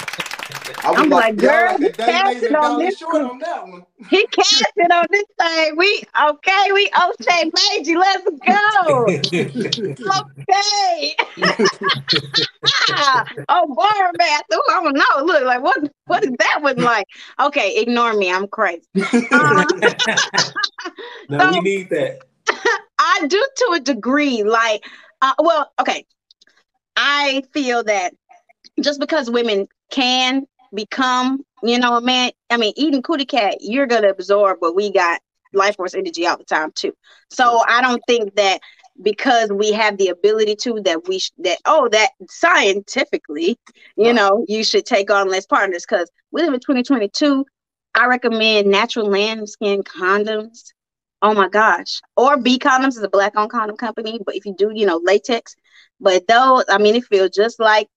I 0.82 0.90
was 0.90 1.00
I'm 1.00 1.10
like, 1.10 1.24
like 1.24 1.36
girl, 1.36 1.76
he 1.76 1.90
casted 1.90 2.54
on 2.54 2.78
this. 2.78 3.02
On 3.02 3.38
that 3.38 3.68
one. 3.68 3.84
he 4.10 4.26
casted 4.28 4.90
on 4.90 5.04
this 5.10 5.26
thing. 5.38 5.76
We 5.76 6.02
okay. 6.30 6.72
We 6.72 6.90
Ose 6.96 7.26
Meji. 7.76 7.96
Let's 7.96 8.24
go. 8.46 9.06
okay. 10.48 11.14
oh, 13.48 13.74
bar 13.74 14.12
bath. 14.14 14.42
Oh, 14.52 14.62
I 14.70 14.82
don't 14.82 14.96
know. 14.96 15.24
Look, 15.24 15.44
like 15.44 15.62
what? 15.62 15.76
What 16.06 16.24
is 16.24 16.32
that 16.38 16.62
one 16.62 16.76
like? 16.76 17.06
Okay, 17.40 17.76
ignore 17.76 18.14
me. 18.14 18.32
I'm 18.32 18.48
crazy. 18.48 18.86
Um, 19.30 19.66
no, 21.28 21.38
so, 21.38 21.50
we 21.50 21.60
need 21.60 21.90
that. 21.90 22.20
I 22.98 23.26
do 23.26 23.46
to 23.56 23.72
a 23.74 23.80
degree. 23.80 24.44
Like, 24.44 24.82
uh, 25.20 25.34
well, 25.38 25.70
okay. 25.78 26.06
I 26.96 27.42
feel 27.52 27.84
that 27.84 28.14
just 28.80 28.98
because 28.98 29.30
women 29.30 29.68
can 29.90 30.46
become, 30.74 31.42
you 31.62 31.78
know, 31.78 31.96
a 31.96 32.00
man. 32.00 32.32
I 32.50 32.56
mean, 32.56 32.72
eating 32.76 33.02
cootie 33.02 33.24
cat, 33.26 33.56
you're 33.60 33.86
gonna 33.86 34.08
absorb 34.08 34.58
what 34.60 34.74
we 34.74 34.92
got 34.92 35.20
life 35.52 35.76
force 35.76 35.94
energy 35.94 36.26
all 36.26 36.36
the 36.36 36.44
time 36.44 36.72
too. 36.74 36.92
So 37.30 37.62
I 37.66 37.80
don't 37.80 38.02
think 38.06 38.34
that 38.36 38.60
because 39.02 39.50
we 39.52 39.72
have 39.72 39.96
the 39.96 40.08
ability 40.08 40.56
to 40.56 40.80
that 40.84 41.06
we 41.08 41.18
sh- 41.20 41.30
that 41.38 41.58
oh 41.64 41.88
that 41.88 42.10
scientifically 42.28 43.56
you 43.96 44.12
know 44.12 44.44
you 44.48 44.64
should 44.64 44.84
take 44.86 45.10
on 45.10 45.28
less 45.28 45.46
partners. 45.46 45.84
Because 45.88 46.10
we 46.32 46.42
live 46.42 46.54
in 46.54 46.60
2022 46.60 47.44
i 47.94 48.06
recommend 48.06 48.68
natural 48.68 49.08
lambskin 49.08 49.82
condoms. 49.82 50.72
Oh 51.22 51.34
my 51.34 51.48
gosh. 51.48 52.00
Or 52.16 52.36
b 52.36 52.58
condoms 52.58 52.96
is 52.96 53.02
a 53.02 53.08
black 53.08 53.32
owned 53.36 53.50
condom 53.50 53.76
company 53.76 54.20
but 54.24 54.36
if 54.36 54.44
you 54.46 54.54
do 54.56 54.70
you 54.74 54.86
know 54.86 55.00
latex. 55.02 55.54
But 56.00 56.26
those 56.28 56.64
i 56.68 56.78
mean 56.78 56.96
it 56.96 57.04
feels 57.04 57.30
just 57.30 57.60
like 57.60 57.88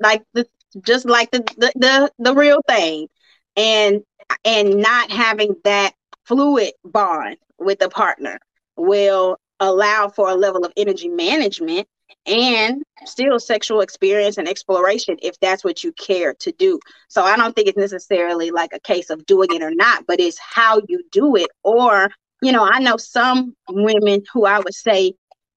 like 0.00 0.22
the 0.34 0.46
just 0.80 1.04
like 1.04 1.30
the, 1.30 1.40
the 1.56 1.72
the, 1.76 2.12
the 2.18 2.34
real 2.34 2.60
thing 2.68 3.08
and 3.56 4.02
and 4.44 4.76
not 4.76 5.10
having 5.10 5.54
that 5.64 5.94
fluid 6.24 6.72
bond 6.84 7.36
with 7.58 7.82
a 7.82 7.88
partner 7.88 8.38
will 8.76 9.38
allow 9.60 10.08
for 10.08 10.28
a 10.28 10.34
level 10.34 10.64
of 10.64 10.72
energy 10.76 11.08
management 11.08 11.86
and 12.26 12.82
still 13.04 13.38
sexual 13.38 13.80
experience 13.80 14.38
and 14.38 14.48
exploration 14.48 15.16
if 15.22 15.38
that's 15.40 15.64
what 15.64 15.82
you 15.82 15.92
care 15.92 16.34
to 16.34 16.52
do. 16.52 16.78
So 17.08 17.22
I 17.22 17.36
don't 17.36 17.54
think 17.54 17.68
it's 17.68 17.78
necessarily 17.78 18.50
like 18.50 18.70
a 18.72 18.80
case 18.80 19.10
of 19.10 19.26
doing 19.26 19.48
it 19.52 19.62
or 19.62 19.74
not, 19.74 20.04
but 20.06 20.20
it's 20.20 20.38
how 20.38 20.80
you 20.88 21.02
do 21.10 21.36
it. 21.36 21.48
Or, 21.64 22.10
you 22.40 22.52
know, 22.52 22.68
I 22.70 22.80
know 22.80 22.96
some 22.96 23.56
women 23.68 24.22
who 24.32 24.44
I 24.46 24.58
would 24.58 24.74
say 24.74 25.14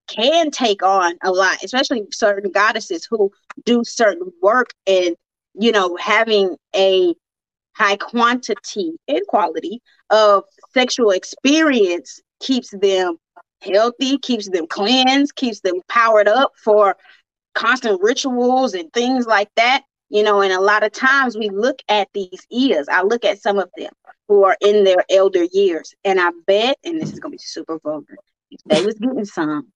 can 0.08 0.52
take 0.52 0.84
on 0.84 1.16
a 1.24 1.32
lot, 1.32 1.64
especially 1.64 2.04
certain 2.12 2.52
goddesses 2.52 3.08
who 3.10 3.32
do 3.66 3.84
certain 3.84 4.32
work 4.42 4.72
and, 4.86 5.16
you 5.54 5.72
know, 5.72 5.96
having 5.98 6.56
a 6.76 7.14
high 7.74 7.98
quantity 7.98 8.94
and 9.08 9.22
quality 9.28 9.82
of 10.10 10.44
sexual 10.74 11.12
experience 11.12 12.22
keeps 12.40 12.70
them 12.72 13.18
healthy, 13.62 14.18
keeps 14.20 14.50
them 14.50 14.68
cleansed, 14.68 15.36
keeps 15.36 15.62
them 15.62 15.82
powered 15.90 16.28
up 16.28 16.52
for 16.64 16.96
constant 17.54 18.02
rituals 18.02 18.74
and 18.74 18.92
things 18.94 19.26
like 19.26 19.50
that. 19.56 19.84
You 20.10 20.22
know, 20.22 20.42
and 20.42 20.54
a 20.54 20.62
lot 20.62 20.84
of 20.84 20.92
times 20.92 21.36
we 21.36 21.50
look 21.50 21.82
at 21.90 22.08
these 22.14 22.46
ears. 22.52 22.88
I 22.90 23.02
look 23.02 23.26
at 23.26 23.42
some 23.42 23.58
of 23.58 23.70
them 23.76 23.92
who 24.28 24.44
are 24.44 24.56
in 24.62 24.84
their 24.84 25.04
elder 25.10 25.46
years, 25.52 25.96
and 26.04 26.22
I 26.22 26.30
bet, 26.46 26.78
and 26.84 27.02
this 27.02 27.12
is 27.12 27.20
gonna 27.20 27.32
be 27.32 27.40
super 27.40 27.80
vulgar, 27.80 28.18
if 28.52 28.62
they 28.68 28.86
was 28.86 28.96
getting 28.96 29.26
some, 29.26 29.68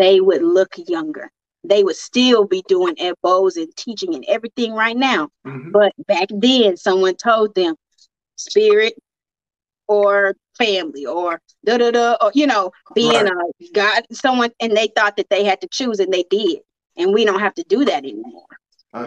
they 0.00 0.20
would 0.20 0.42
look 0.42 0.74
younger. 0.88 1.30
They 1.62 1.84
would 1.84 1.96
still 1.96 2.44
be 2.44 2.62
doing 2.66 2.96
EBOs 2.96 3.56
and 3.56 3.74
teaching 3.76 4.14
and 4.14 4.24
everything 4.26 4.72
right 4.72 4.96
now. 4.96 5.28
Mm-hmm. 5.46 5.72
But 5.72 5.92
back 6.06 6.28
then, 6.30 6.76
someone 6.76 7.16
told 7.16 7.54
them, 7.54 7.74
spirit 8.36 8.94
or 9.86 10.34
family 10.56 11.04
or 11.04 11.40
da 11.64 11.76
da 11.76 11.90
da, 11.90 12.16
or 12.20 12.32
you 12.34 12.46
know, 12.46 12.70
being 12.94 13.24
right. 13.24 13.32
a 13.60 13.72
God, 13.72 14.06
someone, 14.12 14.50
and 14.60 14.76
they 14.76 14.88
thought 14.96 15.16
that 15.16 15.28
they 15.28 15.44
had 15.44 15.60
to 15.60 15.68
choose, 15.68 16.00
and 16.00 16.12
they 16.12 16.24
did. 16.30 16.60
And 16.96 17.12
we 17.12 17.24
don't 17.24 17.40
have 17.40 17.54
to 17.54 17.64
do 17.64 17.84
that 17.84 18.04
anymore. 18.04 18.46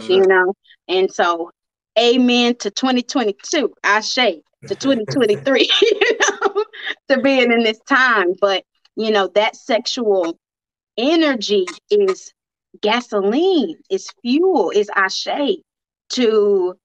You 0.08 0.28
know, 0.28 0.54
and 0.88 1.12
so, 1.12 1.52
amen 1.98 2.56
to 2.58 2.72
2022. 2.72 3.74
I 3.84 4.02
say 4.02 4.42
to 4.68 4.76
2023. 4.76 5.70
you 5.82 6.18
know, 6.20 6.66
to 7.10 7.22
being 7.22 7.52
in 7.52 7.64
this 7.64 7.80
time, 7.88 8.34
but 8.40 8.64
you 8.96 9.12
know 9.12 9.28
that 9.36 9.56
sexual 9.56 10.38
energy 10.98 11.66
is 11.90 12.34
gasoline, 12.82 13.78
is 13.90 14.10
fuel, 14.22 14.72
is 14.72 14.90
ashe 14.96 15.58
to 16.10 16.76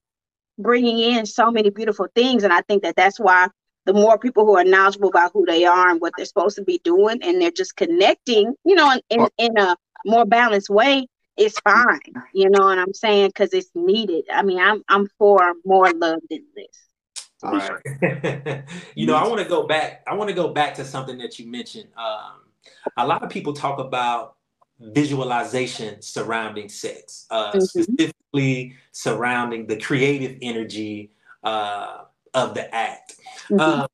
bringing 0.59 0.99
in 0.99 1.27
so 1.27 1.51
many 1.51 1.71
beautiful 1.71 2.09
things. 2.15 2.45
And 2.45 2.53
I 2.53 2.63
think 2.63 2.83
that 2.83 2.97
that's 2.97 3.19
why 3.19 3.49
the 3.87 3.93
more 3.93 4.19
people 4.19 4.45
who 4.45 4.57
are 4.57 4.65
knowledgeable 4.65 5.09
about 5.09 5.33
who 5.33 5.47
they 5.47 5.65
are 5.65 5.89
and 5.89 6.01
what 6.01 6.13
they're 6.17 6.27
supposed 6.27 6.57
to 6.57 6.65
be 6.65 6.81
doing, 6.85 7.23
and 7.23 7.41
they're 7.41 7.51
just 7.51 7.77
connecting, 7.77 8.55
you 8.65 8.75
know, 8.75 8.93
in, 9.09 9.21
in, 9.21 9.29
in 9.39 9.59
a 9.59 9.77
more 10.05 10.27
balanced 10.27 10.69
way, 10.69 11.07
it's 11.39 11.59
fine. 11.61 12.01
You 12.35 12.51
know 12.51 12.65
what 12.65 12.79
I'm 12.79 12.93
saying? 12.93 13.29
Because 13.29 13.55
it's 13.55 13.71
needed. 13.75 14.25
I 14.31 14.43
mean, 14.43 14.59
I'm 14.59 14.83
I'm 14.89 15.09
for 15.19 15.55
more 15.65 15.91
love 15.93 16.21
than 16.29 16.45
this. 16.55 16.67
All 17.43 17.53
right. 17.53 18.65
you 18.97 19.07
know, 19.07 19.15
I 19.15 19.27
want 19.29 19.41
to 19.41 19.49
go 19.49 19.67
back. 19.67 20.03
I 20.07 20.15
want 20.15 20.29
to 20.29 20.35
go 20.35 20.49
back 20.49 20.75
to 20.75 20.85
something 20.85 21.17
that 21.19 21.39
you 21.39 21.47
mentioned. 21.47 21.89
Um, 21.97 22.48
a 22.97 23.07
lot 23.07 23.23
of 23.23 23.31
people 23.31 23.53
talk 23.53 23.79
about 23.79 24.37
visualization 24.81 26.01
surrounding 26.01 26.69
sex, 26.69 27.27
uh, 27.31 27.51
mm-hmm. 27.51 27.61
specifically 27.61 28.77
surrounding 28.93 29.67
the 29.67 29.77
creative 29.77 30.39
energy 30.43 31.11
uh, 31.43 32.05
of 32.35 32.55
the 32.55 32.73
act. 32.75 33.17
Mm-hmm. 33.51 33.61
Uh, 33.61 33.87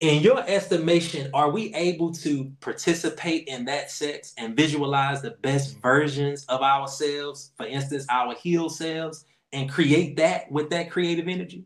in 0.00 0.22
your 0.22 0.40
estimation, 0.46 1.30
are 1.32 1.50
we 1.50 1.74
able 1.74 2.12
to 2.12 2.52
participate 2.60 3.48
in 3.48 3.64
that 3.66 3.90
sex 3.90 4.34
and 4.36 4.56
visualize 4.56 5.22
the 5.22 5.32
best 5.42 5.80
versions 5.80 6.44
of 6.46 6.60
ourselves, 6.62 7.52
for 7.56 7.66
instance, 7.66 8.04
our 8.10 8.34
healed 8.34 8.74
selves, 8.74 9.24
and 9.52 9.70
create 9.70 10.16
that 10.16 10.50
with 10.50 10.68
that 10.70 10.90
creative 10.90 11.28
energy? 11.28 11.64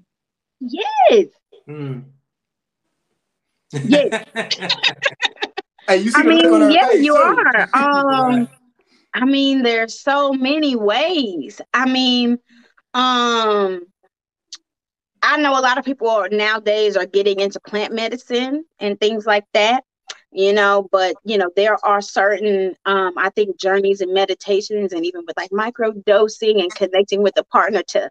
Yes. 0.60 1.28
Mm. 1.68 2.04
Yes. 3.72 4.24
hey, 5.88 5.96
you 5.98 6.10
see 6.10 6.20
I 6.20 6.22
mean, 6.24 6.70
yeah, 6.70 6.92
you 6.92 7.14
too. 7.14 7.20
are. 7.20 7.68
Um, 7.74 8.48
I 9.14 9.24
mean, 9.24 9.62
there's 9.62 10.00
so 10.00 10.32
many 10.32 10.76
ways. 10.76 11.60
I 11.72 11.90
mean, 11.90 12.38
um, 12.94 13.82
I 15.22 15.36
know 15.38 15.58
a 15.58 15.60
lot 15.60 15.78
of 15.78 15.84
people 15.84 16.08
are, 16.08 16.28
nowadays 16.28 16.96
are 16.96 17.06
getting 17.06 17.40
into 17.40 17.60
plant 17.60 17.92
medicine 17.92 18.64
and 18.78 19.00
things 19.00 19.26
like 19.26 19.44
that, 19.54 19.84
you 20.30 20.52
know, 20.52 20.88
but 20.92 21.16
you 21.24 21.38
know, 21.38 21.50
there 21.56 21.76
are 21.84 22.00
certain 22.00 22.76
um, 22.84 23.14
I 23.16 23.30
think 23.30 23.58
journeys 23.58 24.00
and 24.00 24.14
meditations 24.14 24.92
and 24.92 25.04
even 25.04 25.24
with 25.26 25.36
like 25.36 25.50
micro 25.50 25.92
dosing 25.92 26.60
and 26.60 26.72
connecting 26.74 27.22
with 27.22 27.36
a 27.38 27.44
partner 27.44 27.82
to 27.88 28.10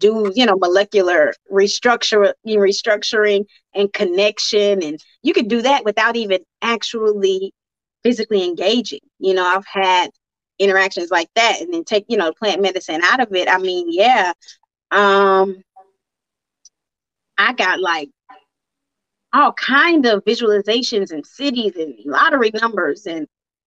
do, 0.00 0.32
you 0.34 0.46
know, 0.46 0.56
molecular 0.56 1.34
restructure 1.50 2.32
restructuring 2.46 3.44
and 3.74 3.92
connection. 3.92 4.82
And 4.82 5.00
you 5.22 5.32
could 5.32 5.48
do 5.48 5.62
that 5.62 5.84
without 5.84 6.16
even 6.16 6.40
actually 6.62 7.52
physically 8.02 8.44
engaging. 8.44 9.00
You 9.18 9.34
know, 9.34 9.44
I've 9.44 9.66
had 9.66 10.10
interactions 10.58 11.10
like 11.10 11.28
that 11.34 11.60
and 11.60 11.72
then 11.72 11.84
take, 11.84 12.04
you 12.08 12.16
know, 12.16 12.32
plant 12.32 12.62
medicine 12.62 13.00
out 13.04 13.20
of 13.20 13.34
it. 13.34 13.48
I 13.48 13.58
mean, 13.58 13.86
yeah. 13.90 14.32
Um 14.90 15.62
I 17.38 17.52
got 17.54 17.80
like 17.80 18.10
all 19.32 19.52
kind 19.52 20.06
of 20.06 20.24
visualizations 20.24 21.10
and 21.10 21.26
cities 21.26 21.76
and 21.76 21.94
lottery 22.04 22.50
numbers 22.54 23.06
and 23.06 23.26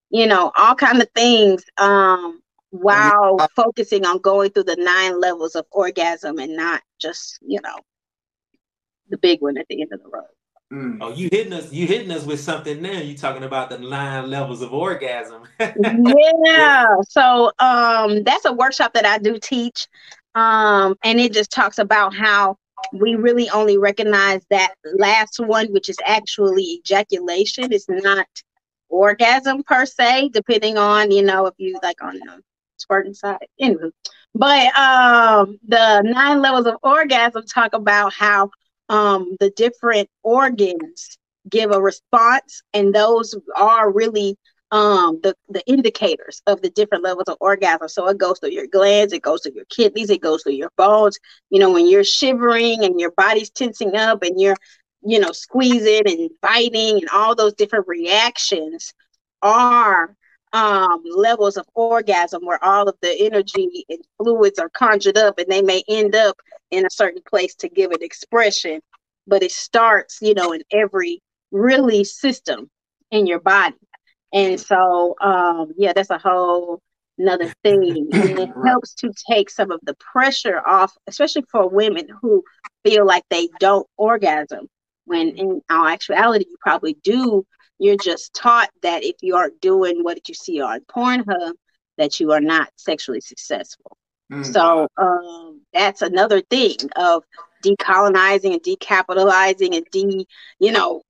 you 0.10 0.28
know 0.28 0.52
all 0.56 0.76
kind 0.76 1.02
of 1.02 1.10
things 1.16 1.64
um 1.78 2.42
while 2.82 3.38
focusing 3.56 4.06
on 4.06 4.20
going 4.20 4.50
through 4.52 4.64
the 4.64 4.76
nine 4.78 5.20
levels 5.20 5.56
of 5.56 5.66
orgasm 5.72 6.40
and 6.40 6.56
not 6.56 6.82
just 7.00 7.40
you 7.42 7.60
know 7.62 7.76
the 9.10 9.18
big 9.18 9.42
one 9.42 9.58
at 9.58 9.68
the 9.70 9.82
end 9.82 9.92
of 9.94 10.02
the 10.02 10.10
road 10.10 10.26
Mm. 10.74 10.98
Oh, 11.00 11.14
you 11.14 11.30
hitting 11.32 11.54
us! 11.54 11.72
You 11.72 11.86
hitting 11.86 12.10
us 12.10 12.26
with 12.26 12.40
something 12.40 12.82
now. 12.82 13.00
You 13.00 13.16
talking 13.16 13.44
about 13.44 13.70
the 13.70 13.78
nine 13.78 14.32
levels 14.32 14.64
of 14.64 14.74
orgasm? 14.74 15.44
yeah 15.60 16.96
so 17.08 17.52
um 17.60 18.24
that's 18.24 18.46
a 18.46 18.54
workshop 18.54 18.94
that 18.94 19.06
i 19.06 19.18
do 19.18 19.38
teach 19.40 19.88
um 20.36 20.96
and 21.04 21.20
it 21.20 21.32
just 21.32 21.52
talks 21.52 21.78
about 21.78 22.14
how 22.14 22.58
we 22.92 23.16
really 23.16 23.50
only 23.52 23.78
recognize 23.78 24.42
that 24.50 24.74
last 24.96 25.40
one 25.40 25.68
which 25.68 25.90
is 25.90 25.98
actually 26.06 26.64
ejaculation 26.64 27.72
it's 27.72 27.88
not 27.88 28.28
orgasm 28.90 29.64
per 29.64 29.86
se 29.86 30.30
depending 30.34 30.78
on 30.78 31.10
you 31.10 31.24
know 31.24 31.46
if 31.46 31.54
you 31.58 31.78
like 31.82 32.04
on 32.04 32.20
the 32.76 32.82
squirting 32.82 33.14
side. 33.14 33.46
Anyway 33.60 33.90
but 34.36 34.78
um 34.78 35.58
the 35.68 36.02
nine 36.02 36.42
levels 36.42 36.68
of 36.68 36.76
orgasm 36.84 37.44
talk 37.46 37.74
about 37.74 38.14
how 38.14 38.50
um 38.90 39.36
the 39.40 39.50
different 39.52 40.10
organs 40.24 41.18
give 41.50 41.72
a 41.72 41.82
response 41.82 42.62
and 42.74 42.94
those 42.94 43.34
are 43.56 43.92
really 43.92 44.38
um 44.72 45.20
the 45.24 45.34
the 45.50 45.64
indicators 45.68 46.42
of 46.48 46.62
the 46.62 46.70
different 46.72 47.04
levels 47.04 47.28
of 47.28 47.38
orgasm. 47.40 47.88
So 47.88 48.08
it 48.10 48.18
goes 48.18 48.40
through 48.40 48.52
your 48.52 48.68
glands 48.68 49.14
it 49.14 49.22
goes 49.22 49.42
through 49.44 49.54
your 49.56 49.66
kidneys 49.66 50.10
it 50.10 50.22
goes 50.22 50.44
through 50.44 50.54
your 50.54 50.72
bones. 50.78 51.18
You 51.50 51.60
know 51.60 51.72
when 51.72 51.88
you're 51.90 52.04
shivering 52.04 52.84
and 52.84 53.00
your 53.00 53.12
body's 53.16 53.50
tensing 53.50 53.96
up 53.96 54.24
and 54.24 54.40
you're 54.40 54.58
you 55.04 55.20
know 55.20 55.32
squeezing 55.32 56.04
and 56.08 56.30
biting 56.42 56.98
and 56.98 57.10
all 57.14 57.36
those 57.36 57.54
different 57.54 57.88
reactions 57.88 58.94
are 59.42 60.16
um 60.56 61.04
levels 61.16 61.58
of 61.58 61.66
orgasm 61.76 62.46
where 62.46 62.64
all 62.64 62.88
of 62.88 62.96
the 63.02 63.26
energy 63.26 63.86
and 63.90 64.00
fluids 64.18 64.60
are 64.60 64.70
conjured 64.70 65.18
up 65.18 65.38
and 65.38 65.48
they 65.50 65.62
may 65.62 65.84
end 65.88 66.16
up 66.16 66.38
in 66.72 66.86
a 66.86 66.90
certain 66.90 67.22
place 67.28 67.56
to 67.56 67.70
give 67.70 67.92
it 67.92 68.02
expression 68.02 68.80
but 69.28 69.44
it 69.44 69.52
starts 69.52 70.20
you 70.22 70.34
know 70.34 70.54
in 70.54 70.62
every 70.72 71.22
really 71.52 72.04
system 72.04 72.70
in 73.12 73.28
your 73.28 73.40
body 73.40 73.76
and 74.36 74.60
so, 74.60 75.16
um, 75.22 75.72
yeah, 75.78 75.94
that's 75.94 76.10
a 76.10 76.18
whole 76.18 76.82
another 77.18 77.52
thing. 77.64 78.10
And 78.14 78.40
it 78.40 78.50
helps 78.66 78.94
to 78.96 79.12
take 79.30 79.50
some 79.50 79.72
of 79.72 79.80
the 79.84 79.96
pressure 79.96 80.62
off, 80.66 80.94
especially 81.08 81.46
for 81.52 81.70
women 81.70 82.08
who 82.22 82.44
feel 82.84 83.06
like 83.06 83.24
they 83.30 83.48
don't 83.60 83.88
orgasm. 83.98 84.68
When 85.06 85.30
in 85.38 85.62
all 85.70 85.88
actuality, 85.88 86.46
you 86.50 86.58
probably 86.60 86.98
do. 87.04 87.46
You're 87.80 87.98
just 87.98 88.34
taught 88.34 88.70
that 88.82 89.04
if 89.04 89.16
you 89.22 89.36
aren't 89.36 89.60
doing 89.62 90.04
what 90.04 90.28
you 90.28 90.34
see 90.34 90.62
on 90.62 90.82
Pornhub, 90.82 91.54
that 91.98 92.20
you 92.20 92.32
are 92.32 92.42
not 92.42 92.70
sexually 92.76 93.22
successful. 93.22 93.98
Mm. 94.32 94.52
So 94.52 94.88
um, 94.98 95.62
that's 95.74 96.02
another 96.02 96.42
thing 96.42 96.76
of 96.96 97.24
decolonizing 97.64 98.54
and 98.54 98.64
decapitalizing 98.64 99.76
and 99.76 99.86
de, 99.92 100.26
you 100.60 100.72
know, 100.72 101.02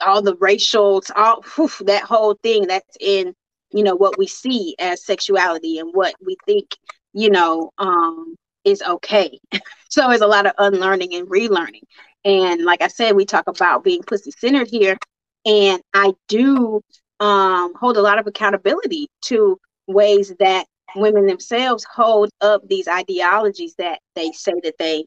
all 0.00 0.22
the 0.22 0.36
racials, 0.36 1.10
all 1.14 1.42
whew, 1.54 1.70
that 1.86 2.02
whole 2.04 2.34
thing 2.42 2.66
that's 2.66 2.96
in, 3.00 3.34
you 3.72 3.82
know, 3.82 3.94
what 3.94 4.18
we 4.18 4.26
see 4.26 4.74
as 4.78 5.04
sexuality 5.04 5.78
and 5.78 5.90
what 5.92 6.14
we 6.24 6.36
think, 6.46 6.76
you 7.12 7.30
know, 7.30 7.70
um, 7.78 8.34
is 8.64 8.82
okay. 8.82 9.38
so 9.88 10.10
it's 10.10 10.22
a 10.22 10.26
lot 10.26 10.46
of 10.46 10.52
unlearning 10.58 11.14
and 11.14 11.28
relearning. 11.28 11.82
And 12.24 12.64
like 12.64 12.82
I 12.82 12.88
said, 12.88 13.16
we 13.16 13.24
talk 13.24 13.48
about 13.48 13.84
being 13.84 14.02
pussy 14.02 14.30
centered 14.38 14.68
here, 14.68 14.96
and 15.44 15.82
I 15.94 16.12
do 16.28 16.82
um, 17.18 17.74
hold 17.74 17.96
a 17.96 18.02
lot 18.02 18.18
of 18.18 18.26
accountability 18.26 19.08
to 19.22 19.58
ways 19.86 20.34
that 20.38 20.66
women 20.96 21.26
themselves 21.26 21.84
hold 21.84 22.30
up 22.40 22.66
these 22.66 22.88
ideologies 22.88 23.74
that 23.78 24.00
they 24.14 24.32
say 24.32 24.54
that 24.64 24.76
they, 24.78 25.04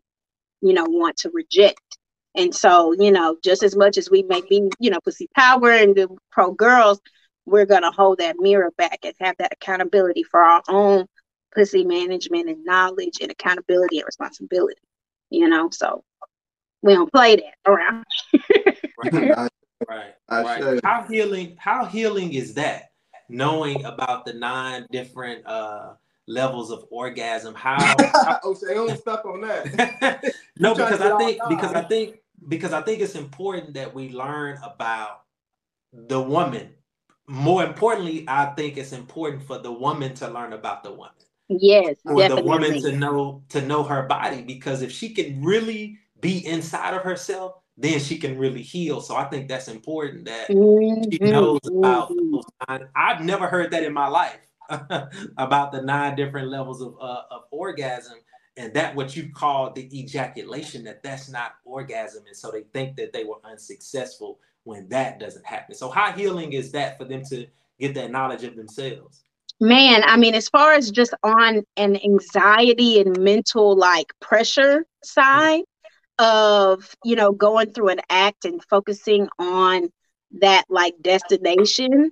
you 0.61 0.73
know, 0.73 0.85
want 0.85 1.17
to 1.17 1.31
reject. 1.33 1.79
And 2.35 2.53
so, 2.53 2.93
you 2.93 3.11
know, 3.11 3.37
just 3.43 3.63
as 3.63 3.75
much 3.75 3.97
as 3.97 4.09
we 4.09 4.23
may 4.23 4.41
be, 4.41 4.69
you 4.79 4.89
know, 4.89 4.99
pussy 5.03 5.29
power 5.35 5.71
and 5.71 5.95
the 5.95 6.07
pro 6.31 6.51
girls, 6.51 6.99
we're 7.45 7.65
gonna 7.65 7.91
hold 7.91 8.19
that 8.19 8.37
mirror 8.39 8.71
back 8.77 8.99
and 9.03 9.13
have 9.19 9.35
that 9.37 9.53
accountability 9.53 10.23
for 10.23 10.41
our 10.41 10.63
own 10.67 11.05
pussy 11.53 11.83
management 11.85 12.49
and 12.49 12.63
knowledge 12.63 13.19
and 13.21 13.31
accountability 13.31 13.99
and 13.99 14.05
responsibility. 14.05 14.81
You 15.29 15.49
know, 15.49 15.69
so 15.71 16.03
we 16.81 16.93
don't 16.93 17.11
play 17.11 17.35
that 17.35 17.69
around. 17.69 18.05
I, 19.03 19.49
Right. 19.87 20.13
I 20.29 20.41
right. 20.41 20.63
say- 20.63 20.79
How 20.83 21.03
healing 21.03 21.55
how 21.57 21.85
healing 21.85 22.33
is 22.33 22.53
that? 22.55 22.91
Knowing 23.29 23.83
about 23.85 24.25
the 24.25 24.33
nine 24.33 24.85
different 24.91 25.45
uh 25.45 25.93
levels 26.27 26.71
of 26.71 26.85
orgasm. 26.89 27.53
How, 27.53 27.77
how 27.79 28.39
oh, 28.43 28.53
say 28.53 28.73
don't 28.73 28.97
step 28.97 29.25
on 29.25 29.41
that. 29.41 30.33
no, 30.59 30.69
You 30.69 30.75
trying 30.75 30.97
to 30.97 30.97
because 30.97 31.01
I 31.01 31.17
think 31.17 31.39
because 31.49 31.73
I 31.73 31.81
think 31.83 32.19
because 32.47 32.73
I 32.73 32.81
think 32.81 33.01
it's 33.01 33.15
important 33.15 33.73
that 33.73 33.93
we 33.93 34.09
learn 34.09 34.59
about 34.63 35.23
the 35.91 36.21
woman. 36.21 36.69
More 37.27 37.63
importantly, 37.63 38.25
I 38.27 38.47
think 38.47 38.77
it's 38.77 38.91
important 38.91 39.43
for 39.43 39.57
the 39.57 39.71
woman 39.71 40.13
to 40.15 40.27
learn 40.27 40.51
about 40.53 40.83
the 40.83 40.91
woman. 40.91 41.13
yes, 41.47 41.97
For 42.03 42.27
the 42.27 42.41
woman 42.41 42.81
to 42.81 42.91
know 42.91 43.43
to 43.49 43.61
know 43.61 43.83
her 43.83 44.03
body 44.03 44.41
because 44.41 44.81
if 44.81 44.91
she 44.91 45.09
can 45.09 45.41
really 45.43 45.97
be 46.19 46.45
inside 46.45 46.93
of 46.93 47.01
herself, 47.01 47.55
then 47.77 47.99
she 47.99 48.17
can 48.17 48.37
really 48.37 48.61
heal. 48.61 49.01
So 49.01 49.15
I 49.15 49.25
think 49.25 49.47
that's 49.47 49.67
important 49.67 50.25
that 50.25 50.47
she 51.11 51.19
Mhm, 51.19 51.31
knows 51.31 51.59
about 51.65 52.09
mhm. 52.09 52.31
those 52.31 52.43
nine. 52.67 52.87
I've 52.95 53.23
never 53.23 53.47
heard 53.47 53.71
that 53.71 53.83
in 53.83 53.93
my 53.93 54.07
life 54.07 54.39
about 55.37 55.71
the 55.71 55.81
nine 55.81 56.15
different 56.15 56.49
levels 56.49 56.81
of 56.81 56.95
uh, 57.01 57.23
of 57.31 57.43
orgasm, 57.51 58.17
and 58.57 58.73
that 58.73 58.95
what 58.95 59.15
you 59.15 59.31
call 59.33 59.71
the 59.71 59.89
ejaculation. 59.97 60.83
That 60.83 61.03
that's 61.03 61.29
not 61.29 61.55
orgasm, 61.65 62.25
and 62.27 62.35
so 62.35 62.51
they 62.51 62.63
think 62.73 62.95
that 62.97 63.13
they 63.13 63.23
were 63.23 63.39
unsuccessful 63.43 64.39
when 64.63 64.87
that 64.89 65.19
doesn't 65.19 65.45
happen. 65.45 65.75
So 65.75 65.89
how 65.89 66.11
healing 66.11 66.53
is 66.53 66.71
that 66.71 66.97
for 66.97 67.05
them 67.05 67.23
to 67.25 67.47
get 67.79 67.95
that 67.95 68.11
knowledge 68.11 68.43
of 68.43 68.55
themselves? 68.55 69.23
Man, 69.59 70.03
I 70.05 70.17
mean, 70.17 70.35
as 70.35 70.49
far 70.49 70.73
as 70.73 70.91
just 70.91 71.13
on 71.23 71.63
an 71.77 71.97
anxiety 72.03 72.99
and 72.99 73.17
mental 73.19 73.75
like 73.75 74.07
pressure 74.19 74.85
side 75.03 75.63
of, 76.19 76.95
you 77.03 77.15
know, 77.15 77.31
going 77.31 77.71
through 77.73 77.89
an 77.89 78.01
act 78.09 78.45
and 78.45 78.63
focusing 78.69 79.27
on 79.39 79.89
that 80.39 80.63
like 80.69 80.95
destination 81.01 82.11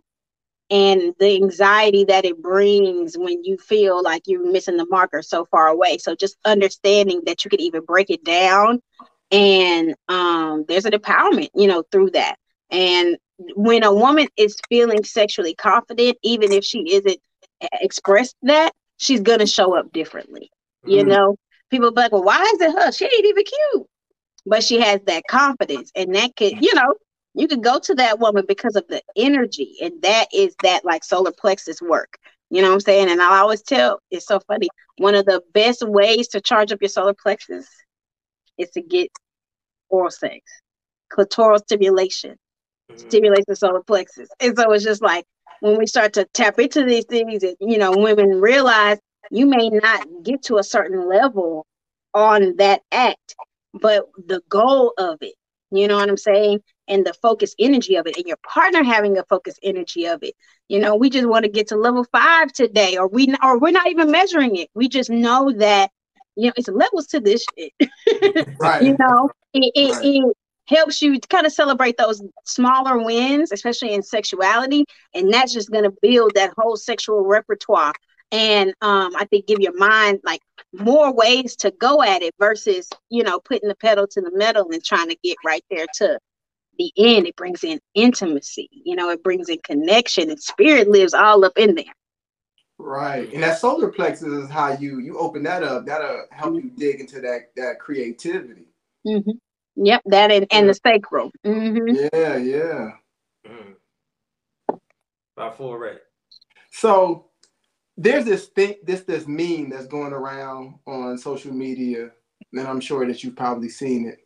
and 0.70 1.14
the 1.20 1.36
anxiety 1.36 2.06
that 2.06 2.26
it 2.26 2.42
brings 2.42 3.18
when 3.18 3.44
you 3.44 3.58
feel 3.58 4.02
like 4.02 4.24
you're 4.26 4.52
missing 4.52 4.78
the 4.78 4.86
marker 4.90 5.22
so 5.22 5.46
far 5.46 5.68
away. 5.68 5.98
So 5.98 6.16
just 6.16 6.38
understanding 6.46 7.22
that 7.26 7.44
you 7.44 7.50
could 7.50 7.62
even 7.62 7.84
break 7.86 8.10
it 8.10 8.24
down 8.24 8.80
and 9.32 9.96
um 10.10 10.66
there's 10.68 10.86
an 10.86 10.94
empowerment, 10.94 11.50
you 11.56 11.68
know, 11.68 11.84
through 11.92 12.12
that. 12.12 12.36
And 12.72 13.18
when 13.56 13.84
a 13.84 13.94
woman 13.94 14.28
is 14.38 14.58
feeling 14.70 15.04
sexually 15.04 15.56
confident, 15.56 16.18
even 16.24 16.52
if 16.52 16.64
she 16.64 16.94
isn't 16.94 17.18
expressed 17.82 18.36
that, 18.44 18.72
she's 18.98 19.22
gonna 19.22 19.48
show 19.48 19.78
up 19.78 19.92
differently. 19.92 20.50
You 20.86 21.04
Mm. 21.04 21.06
know, 21.06 21.36
people 21.70 21.92
be 21.92 22.02
like, 22.02 22.12
well, 22.12 22.24
why 22.24 22.42
is 22.42 22.62
it 22.62 22.72
her? 22.74 22.92
She 22.92 23.06
ain't 23.06 23.26
even 23.26 23.44
cute. 23.44 23.88
But 24.46 24.64
she 24.64 24.80
has 24.80 25.02
that 25.06 25.24
confidence, 25.30 25.92
and 25.96 26.16
that 26.16 26.36
could, 26.36 26.64
you 26.64 26.74
know, 26.76 26.96
you 27.34 27.48
could 27.48 27.64
go 27.64 27.80
to 27.80 27.96
that 27.96 28.20
woman 28.20 28.46
because 28.48 28.76
of 28.76 28.88
the 28.88 29.02
energy, 29.16 29.78
and 29.82 30.02
that 30.02 30.28
is 30.34 30.56
that 30.64 30.84
like 30.84 31.04
solar 31.04 31.32
plexus 31.32 31.82
work. 31.82 32.18
You 32.50 32.62
know 32.62 32.70
what 32.70 32.76
I'm 32.76 32.80
saying? 32.82 33.10
And 33.10 33.22
I 33.22 33.40
always 33.40 33.62
tell, 33.62 34.00
it's 34.12 34.26
so 34.28 34.40
funny. 34.42 34.68
One 34.98 35.16
of 35.16 35.26
the 35.26 35.42
best 35.54 35.84
ways 35.88 36.28
to 36.30 36.42
charge 36.42 36.72
up 36.72 36.82
your 36.82 36.90
solar 36.90 37.14
plexus 37.14 37.68
is 38.58 38.70
to 38.72 38.82
get 38.82 39.10
oral 39.90 40.12
sex, 40.12 40.40
clitoral 41.12 41.60
stimulation 41.60 42.36
Mhm. 42.92 43.00
stimulates 43.00 43.46
the 43.48 43.56
solar 43.56 43.84
plexus. 43.84 44.30
And 44.40 44.58
so 44.58 44.72
it's 44.72 44.84
just 44.84 45.02
like 45.02 45.26
when 45.62 45.78
we 45.78 45.88
start 45.88 46.14
to 46.14 46.26
tap 46.34 46.60
into 46.60 46.84
these 46.84 47.06
things, 47.06 47.44
and 47.44 47.56
you 47.60 47.78
know, 47.78 47.92
women 47.92 48.42
realize 48.42 49.00
you 49.30 49.46
may 49.46 49.70
not 49.70 50.06
get 50.24 50.44
to 50.44 50.58
a 50.58 50.64
certain 50.64 51.08
level 51.08 51.66
on 52.14 52.58
that 52.58 52.82
act, 52.92 53.36
but 53.74 54.06
the 54.28 54.42
goal 54.50 54.94
of 54.98 55.18
it, 55.22 55.36
you 55.72 55.88
know 55.88 55.96
what 55.98 56.10
I'm 56.10 56.18
saying? 56.18 56.62
And 56.88 57.06
the 57.06 57.14
focus 57.14 57.56
energy 57.60 57.96
of 57.96 58.08
it, 58.08 58.18
and 58.18 58.26
your 58.26 58.38
partner 58.38 58.84
having 58.84 59.18
a 59.18 59.24
focus 59.26 59.56
energy 59.64 60.06
of 60.06 60.24
it. 60.24 60.36
You 60.68 60.80
know, 60.80 60.96
we 60.96 61.10
just 61.10 61.28
want 61.28 61.46
to 61.46 61.52
get 61.52 61.68
to 61.70 61.78
level 61.78 62.04
five 62.12 62.52
today, 62.52 62.98
or 62.98 63.08
we 63.08 63.34
or 63.44 63.60
we're 63.60 63.72
not 63.72 63.88
even 63.88 64.12
measuring 64.12 64.56
it. 64.58 64.70
We 64.76 64.90
just 64.90 65.10
know 65.10 65.52
that 65.58 65.92
you 66.36 66.48
know 66.48 66.54
it's 66.58 66.68
levels 66.68 67.08
to 67.08 67.20
this 67.22 67.46
shit. 67.58 67.74
Right. 68.60 68.84
you 68.84 68.96
know, 69.00 69.30
it, 69.54 69.72
it, 69.76 69.96
Right. 69.96 70.06
it 70.06 70.38
helps 70.68 71.02
you 71.02 71.20
kind 71.30 71.46
of 71.46 71.52
celebrate 71.52 71.98
those 71.98 72.22
smaller 72.46 73.04
wins, 73.04 73.52
especially 73.52 73.94
in 73.94 74.04
sexuality. 74.04 74.86
And 75.14 75.34
that's 75.34 75.54
just 75.54 75.72
going 75.72 75.84
to 75.84 75.94
build 76.02 76.34
that 76.36 76.54
whole 76.58 76.78
sexual 76.78 77.24
repertoire 77.26 77.94
and 78.32 78.70
um, 78.82 79.16
I 79.16 79.26
think 79.30 79.48
give 79.48 79.60
your 79.60 79.78
mind 79.78 80.22
like 80.24 80.42
more 80.74 81.14
ways 81.14 81.56
to 81.58 81.72
go 81.72 82.02
at 82.02 82.22
it 82.22 82.34
versus 82.40 82.90
you 83.10 83.24
know 83.24 83.40
putting 83.40 83.70
the 83.70 83.76
pedal 83.76 84.08
to 84.08 84.22
the 84.22 84.32
metal 84.34 84.68
and 84.72 84.84
trying 84.84 85.10
to 85.10 85.18
get 85.24 85.38
right 85.46 85.64
there 85.70 85.86
to 85.96 86.20
the 86.78 86.92
end. 86.98 87.28
It 87.28 87.36
brings 87.36 87.64
in 87.64 87.80
intimacy, 87.94 88.70
you 88.72 88.96
know, 88.96 89.10
it 89.10 89.24
brings 89.24 89.50
in 89.50 89.60
connection, 89.64 90.30
and 90.30 90.42
spirit 90.42 90.88
lives 90.90 91.14
all 91.14 91.46
up 91.46 91.58
in 91.58 91.76
there. 91.76 91.86
Right, 92.78 93.32
and 93.32 93.44
that 93.44 93.60
solar 93.60 93.90
plexus 93.90 94.28
is 94.28 94.50
how 94.50 94.74
you 94.74 95.00
you 95.00 95.18
open 95.18 95.44
that 95.44 95.64
up. 95.64 95.86
That'll 95.86 96.26
help 96.32 96.56
you 96.56 96.72
dig 96.76 97.00
into 97.00 97.22
that 97.22 97.52
that 97.56 97.80
creativity. 97.80 98.68
Mm-hmm. 99.06 99.32
Yep, 99.76 100.02
that 100.06 100.32
and, 100.32 100.48
and 100.52 100.70
the 100.70 100.74
sacral. 100.74 101.32
Mm-hmm. 101.46 101.96
Yeah, 102.14 102.38
yeah. 102.38 102.92
Mm. 103.48 103.76
About 105.38 105.58
four 105.58 105.80
right. 105.80 106.00
So 106.72 107.31
there's 107.98 108.26
this 108.26 108.48
thing, 108.48 108.76
this 108.84 109.02
this 109.02 109.28
meme 109.28 109.70
that's 109.70 109.88
going 109.88 110.14
around 110.14 110.76
on 110.88 111.18
social 111.18 111.54
media, 111.54 112.12
and 112.54 112.68
I'm 112.68 112.80
sure 112.80 113.06
that 113.08 113.24
you've 113.24 113.36
probably 113.36 113.70
seen 113.70 114.08
it. 114.08 114.20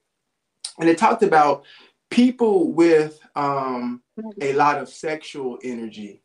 And 0.79 0.89
it 0.89 0.97
talked 0.97 1.23
about 1.23 1.65
people 2.09 2.71
with 2.73 3.19
um, 3.35 4.01
a 4.41 4.53
lot 4.53 4.77
of 4.77 4.89
sexual 4.89 5.57
energy 5.63 6.21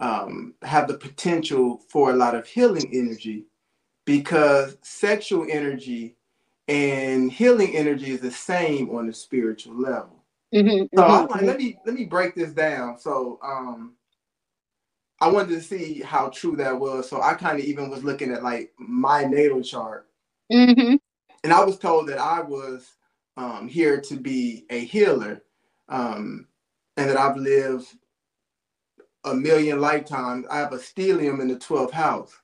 um, 0.00 0.54
have 0.62 0.88
the 0.88 0.98
potential 0.98 1.82
for 1.88 2.10
a 2.10 2.16
lot 2.16 2.34
of 2.34 2.46
healing 2.46 2.90
energy 2.92 3.46
because 4.04 4.76
sexual 4.82 5.46
energy 5.50 6.16
and 6.68 7.30
healing 7.30 7.76
energy 7.76 8.10
is 8.10 8.20
the 8.20 8.30
same 8.30 8.90
on 8.90 9.06
the 9.06 9.12
spiritual 9.12 9.80
level. 9.80 10.22
Mm-hmm, 10.54 10.86
So 10.96 11.02
mm-hmm, 11.02 11.32
like, 11.32 11.42
let 11.42 11.58
me 11.58 11.78
let 11.84 11.94
me 11.94 12.04
break 12.04 12.34
this 12.34 12.52
down. 12.52 12.98
So 12.98 13.38
um 13.42 13.95
I 15.20 15.28
wanted 15.28 15.50
to 15.54 15.62
see 15.62 16.00
how 16.00 16.28
true 16.30 16.56
that 16.56 16.78
was. 16.78 17.08
So 17.08 17.22
I 17.22 17.34
kind 17.34 17.58
of 17.58 17.64
even 17.64 17.90
was 17.90 18.04
looking 18.04 18.32
at 18.32 18.42
like 18.42 18.72
my 18.78 19.24
natal 19.24 19.62
chart. 19.62 20.08
mm-hmm. 20.52 20.96
And 21.44 21.52
I 21.52 21.64
was 21.64 21.78
told 21.78 22.08
that 22.08 22.18
I 22.18 22.40
was 22.40 22.94
um 23.36 23.68
here 23.68 24.00
to 24.00 24.16
be 24.16 24.66
a 24.70 24.80
healer. 24.84 25.42
Um 25.88 26.48
and 26.96 27.10
that 27.10 27.16
I've 27.16 27.36
lived 27.36 27.86
a 29.24 29.34
million 29.34 29.80
lifetimes. 29.80 30.46
I 30.50 30.58
have 30.58 30.72
a 30.72 30.78
stellium 30.78 31.40
in 31.40 31.48
the 31.48 31.56
12th 31.56 31.90
house. 31.90 32.34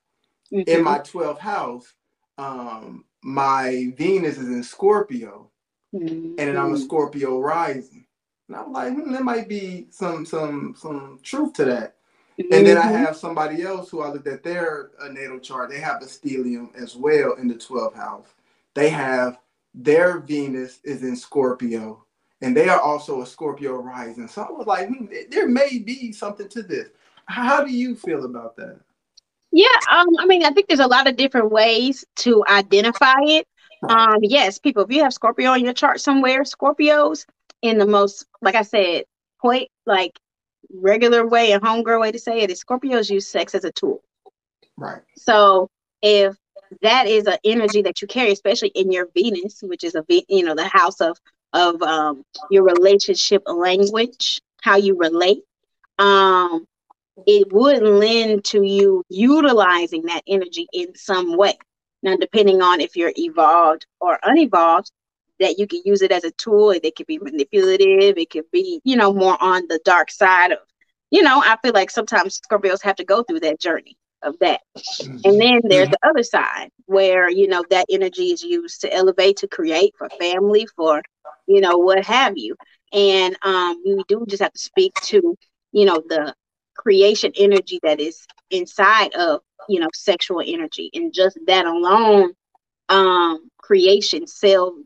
mm-hmm. 0.52 0.68
In 0.70 0.84
my 0.84 0.98
12th 1.00 1.38
house, 1.38 1.94
um 2.38 3.04
my 3.22 3.92
Venus 3.96 4.38
is 4.38 4.48
in 4.48 4.62
Scorpio 4.62 5.50
Mm-hmm. 5.94 6.34
and 6.38 6.38
then 6.38 6.56
I'm 6.56 6.72
a 6.72 6.78
Scorpio 6.78 7.38
rising. 7.40 8.06
And 8.48 8.56
I'm 8.56 8.72
like, 8.72 8.92
hmm, 8.94 9.12
there 9.12 9.22
might 9.24 9.48
be 9.48 9.88
some 9.90 10.24
some 10.24 10.74
some 10.78 11.20
truth 11.22 11.52
to 11.54 11.64
that. 11.66 11.96
And 12.38 12.66
then 12.66 12.78
I 12.78 12.82
Mhm. 12.82 13.06
have 13.06 13.16
somebody 13.16 13.62
else 13.62 13.90
who 13.90 14.00
I 14.02 14.10
looked 14.10 14.26
at 14.26 14.42
their 14.42 14.90
uh, 15.00 15.08
natal 15.08 15.38
chart. 15.38 15.70
They 15.70 15.80
have 15.80 16.02
a 16.02 16.06
stellium 16.06 16.74
as 16.74 16.96
well 16.96 17.34
in 17.34 17.48
the 17.48 17.54
12th 17.54 17.94
house. 17.94 18.28
They 18.74 18.88
have 18.88 19.38
their 19.74 20.18
Venus 20.18 20.80
is 20.84 21.02
in 21.02 21.16
Scorpio, 21.16 22.04
and 22.40 22.56
they 22.56 22.68
are 22.68 22.80
also 22.80 23.22
a 23.22 23.26
Scorpio 23.26 23.76
rising. 23.76 24.28
So 24.28 24.42
I 24.42 24.50
was 24.50 24.66
like, 24.66 24.88
hmm, 24.88 25.06
there 25.30 25.48
may 25.48 25.78
be 25.78 26.12
something 26.12 26.48
to 26.48 26.62
this. 26.62 26.88
How 27.26 27.64
do 27.64 27.70
you 27.70 27.94
feel 27.96 28.24
about 28.24 28.56
that? 28.56 28.80
Yeah, 29.52 29.66
um, 29.90 30.08
I 30.18 30.26
mean, 30.26 30.44
I 30.44 30.50
think 30.50 30.68
there's 30.68 30.80
a 30.80 30.86
lot 30.86 31.06
of 31.06 31.16
different 31.16 31.50
ways 31.50 32.04
to 32.16 32.44
identify 32.48 33.20
it. 33.20 33.46
Um, 33.88 34.18
yes, 34.22 34.58
people, 34.58 34.84
if 34.84 34.90
you 34.90 35.02
have 35.02 35.12
Scorpio 35.12 35.50
on 35.50 35.64
your 35.64 35.74
chart 35.74 36.00
somewhere, 36.00 36.42
Scorpios 36.42 37.26
in 37.60 37.78
the 37.78 37.86
most, 37.86 38.26
like 38.40 38.54
I 38.54 38.62
said, 38.62 39.04
point 39.40 39.68
like 39.86 40.18
regular 40.72 41.26
way 41.26 41.52
and 41.52 41.62
homegirl 41.62 42.00
way 42.00 42.12
to 42.12 42.18
say 42.18 42.40
it 42.40 42.50
is 42.50 42.62
Scorpios 42.62 43.10
use 43.10 43.26
sex 43.26 43.54
as 43.54 43.64
a 43.64 43.72
tool. 43.72 44.02
Right. 44.76 45.02
So 45.16 45.68
if 46.02 46.36
that 46.80 47.06
is 47.06 47.26
an 47.26 47.38
energy 47.44 47.82
that 47.82 48.00
you 48.00 48.08
carry, 48.08 48.32
especially 48.32 48.70
in 48.70 48.90
your 48.90 49.08
Venus, 49.14 49.62
which 49.62 49.84
is 49.84 49.94
a 49.94 50.04
you 50.08 50.44
know 50.44 50.54
the 50.54 50.68
house 50.68 51.00
of 51.00 51.18
of 51.52 51.82
um, 51.82 52.24
your 52.50 52.64
relationship 52.64 53.42
language, 53.46 54.40
how 54.62 54.76
you 54.76 54.96
relate, 54.96 55.42
um, 55.98 56.66
it 57.26 57.52
would 57.52 57.82
lend 57.82 58.44
to 58.44 58.62
you 58.62 59.04
utilizing 59.08 60.02
that 60.02 60.22
energy 60.26 60.66
in 60.72 60.94
some 60.94 61.36
way. 61.36 61.58
Now, 62.02 62.16
depending 62.16 62.62
on 62.62 62.80
if 62.80 62.96
you're 62.96 63.12
evolved 63.16 63.86
or 64.00 64.18
unevolved, 64.22 64.90
that 65.42 65.58
you 65.58 65.66
can 65.66 65.82
use 65.84 66.02
it 66.02 66.12
as 66.12 66.24
a 66.24 66.30
tool. 66.32 66.70
It 66.70 66.96
could 66.96 67.06
be 67.06 67.18
manipulative. 67.18 68.16
It 68.16 68.30
could 68.30 68.50
be, 68.52 68.80
you 68.84 68.96
know, 68.96 69.12
more 69.12 69.36
on 69.40 69.66
the 69.68 69.80
dark 69.84 70.10
side 70.10 70.52
of, 70.52 70.58
you 71.10 71.22
know, 71.22 71.42
I 71.44 71.56
feel 71.62 71.72
like 71.72 71.90
sometimes 71.90 72.40
Scorpios 72.40 72.82
have 72.82 72.96
to 72.96 73.04
go 73.04 73.22
through 73.22 73.40
that 73.40 73.60
journey 73.60 73.96
of 74.22 74.38
that. 74.40 74.60
And 75.24 75.40
then 75.40 75.60
there's 75.64 75.88
the 75.88 75.98
other 76.02 76.22
side 76.22 76.70
where, 76.86 77.28
you 77.28 77.48
know, 77.48 77.64
that 77.70 77.86
energy 77.90 78.30
is 78.32 78.42
used 78.42 78.80
to 78.82 78.92
elevate, 78.92 79.36
to 79.38 79.48
create 79.48 79.94
for 79.98 80.08
family, 80.10 80.66
for, 80.76 81.02
you 81.46 81.60
know, 81.60 81.78
what 81.78 82.04
have 82.04 82.34
you. 82.36 82.56
And 82.92 83.36
um, 83.42 83.82
we 83.84 84.02
do 84.08 84.24
just 84.28 84.42
have 84.42 84.52
to 84.52 84.58
speak 84.58 84.94
to, 85.02 85.36
you 85.72 85.84
know, 85.84 86.02
the 86.08 86.34
creation 86.76 87.32
energy 87.36 87.80
that 87.82 88.00
is 88.00 88.24
inside 88.50 89.14
of, 89.14 89.40
you 89.68 89.80
know, 89.80 89.88
sexual 89.94 90.42
energy. 90.44 90.90
And 90.94 91.12
just 91.12 91.38
that 91.46 91.66
alone, 91.66 92.32
um, 92.88 93.50
creation, 93.58 94.26
cell, 94.26 94.76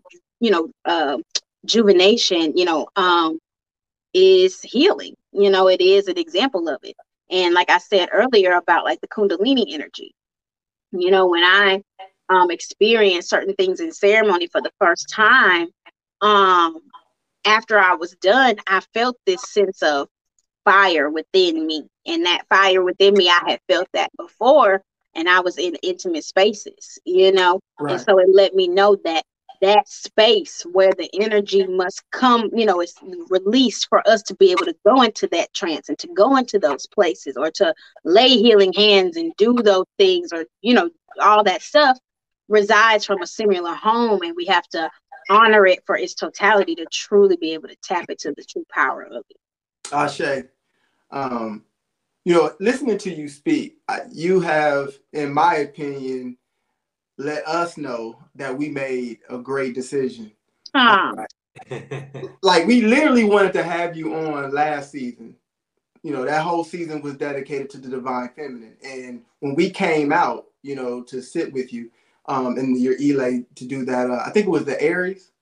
you 0.41 0.51
know, 0.51 0.71
uh, 0.85 1.19
juvenation, 1.65 2.57
you 2.57 2.65
know, 2.65 2.87
um, 2.97 3.39
is 4.15 4.63
healing. 4.63 5.15
You 5.33 5.51
know, 5.51 5.69
it 5.69 5.81
is 5.81 6.09
an 6.09 6.19
example 6.19 6.69
of 6.69 6.79
it. 6.83 6.97
And 7.31 7.55
like 7.55 7.71
I 7.71 7.79
said 7.79 8.09
earlier 8.13 8.53
about 8.53 8.85
like 8.85 9.01
the 9.01 9.09
Kundalini 9.09 9.75
energy, 9.75 10.15
you 10.93 11.11
know, 11.11 11.27
when 11.27 11.43
I 11.43 11.83
um, 12.29 12.51
experienced 12.51 13.29
certain 13.29 13.55
things 13.55 13.81
in 13.81 13.93
ceremony 13.93 14.47
for 14.47 14.61
the 14.61 14.73
first 14.81 15.09
time, 15.11 15.69
um, 16.21 16.81
after 17.45 17.79
I 17.79 17.95
was 17.95 18.13
done, 18.17 18.57
I 18.67 18.81
felt 18.95 19.17
this 19.27 19.43
sense 19.43 19.83
of 19.83 20.09
fire 20.65 21.11
within 21.11 21.67
me. 21.67 21.87
And 22.07 22.27
that 22.27 22.47
fire 22.49 22.83
within 22.83 23.15
me, 23.15 23.29
I 23.29 23.51
had 23.51 23.61
felt 23.69 23.89
that 23.93 24.11
before, 24.17 24.83
and 25.15 25.29
I 25.29 25.41
was 25.41 25.59
in 25.59 25.77
intimate 25.83 26.25
spaces, 26.25 26.99
you 27.05 27.33
know. 27.33 27.61
Right. 27.81 27.93
And 27.93 28.01
so 28.01 28.19
it 28.19 28.29
let 28.33 28.55
me 28.55 28.69
know 28.69 28.97
that 29.05 29.25
that 29.63 29.89
space 29.89 30.63
where 30.73 30.93
the 30.93 31.09
energy 31.21 31.67
must 31.67 32.03
come, 32.11 32.51
you 32.55 32.67
know, 32.67 32.81
is 32.81 32.95
released 33.29 33.89
for 33.89 34.07
us 34.09 34.23
to 34.25 34.35
be 34.35 34.51
able 34.51 34.65
to 34.65 34.77
go 34.85 35.03
into 35.03 35.27
that 35.29 35.53
trance 35.55 35.89
and 35.89 35.99
to 35.99 36.09
go 36.09 36.37
into 36.37 36.59
those 36.59 36.87
places 36.87 37.37
or 37.37 37.51
to 37.53 37.75
lay 38.05 38.29
healing 38.29 38.73
hands 38.73 39.17
and 39.17 39.33
do 39.37 39.55
those 39.55 39.87
things 39.99 40.33
or, 40.33 40.45
you 40.63 40.75
know, 40.75 40.91
all 41.21 41.43
that 41.45 41.63
stuff 41.63 41.99
resides 42.49 43.05
from 43.05 43.23
a 43.23 43.27
similar 43.27 43.75
home. 43.75 44.23
And 44.23 44.35
we 44.37 44.47
have 44.47 44.69
to 44.69 44.91
honor 45.29 45.67
it 45.67 45.81
for 45.87 45.97
its 45.97 46.15
totality 46.15 46.75
to 46.77 46.87
truly 46.93 47.37
be 47.37 47.53
able 47.55 47.69
to 47.69 47.77
tap 47.83 48.07
into 48.09 48.33
the 48.37 48.45
true 48.45 48.65
power 48.71 49.03
of 49.03 49.25
it. 49.31 49.93
Ashe, 49.93 50.45
um, 51.11 51.65
you 52.25 52.35
know, 52.35 52.53
listening 52.59 52.99
to 52.99 53.15
you 53.15 53.29
speak, 53.29 53.79
you 54.13 54.41
have, 54.41 54.99
in 55.13 55.33
my 55.33 55.57
opinion, 55.57 56.37
let 57.19 57.47
us 57.47 57.77
know 57.77 58.19
that 58.37 58.57
we 58.57 58.69
made 58.71 59.19
a 59.31 59.39
great 59.39 59.75
decision. 59.75 60.33
Ah, 60.75 61.13
Like 62.43 62.67
we 62.67 62.83
literally 62.83 63.25
wanted 63.25 63.53
to 63.55 63.63
have 63.63 63.97
you 63.97 64.15
on 64.15 64.53
last 64.53 64.93
season. 64.93 65.37
You 66.03 66.13
know, 66.13 66.25
that 66.25 66.43
whole 66.43 66.65
season 66.65 67.03
was 67.03 67.17
dedicated 67.17 67.71
to 67.71 67.79
the 67.79 67.89
divine 67.89 68.31
feminine. 68.37 68.77
And 68.85 69.23
when 69.41 69.55
we 69.55 69.71
came 69.71 70.13
out, 70.13 70.47
you 70.63 70.77
know, 70.77 71.03
to 71.05 71.23
sit 71.23 71.53
with 71.53 71.73
you, 71.73 71.91
um, 72.27 72.59
in 72.59 72.79
your 72.79 72.95
Ile 72.95 73.45
to 73.57 73.67
do 73.67 73.85
that, 73.87 74.11
uh, 74.11 74.23
I 74.27 74.31
think 74.31 74.47
it 74.47 74.51
was 74.51 74.65
the 74.65 74.81
Aries. 74.81 75.33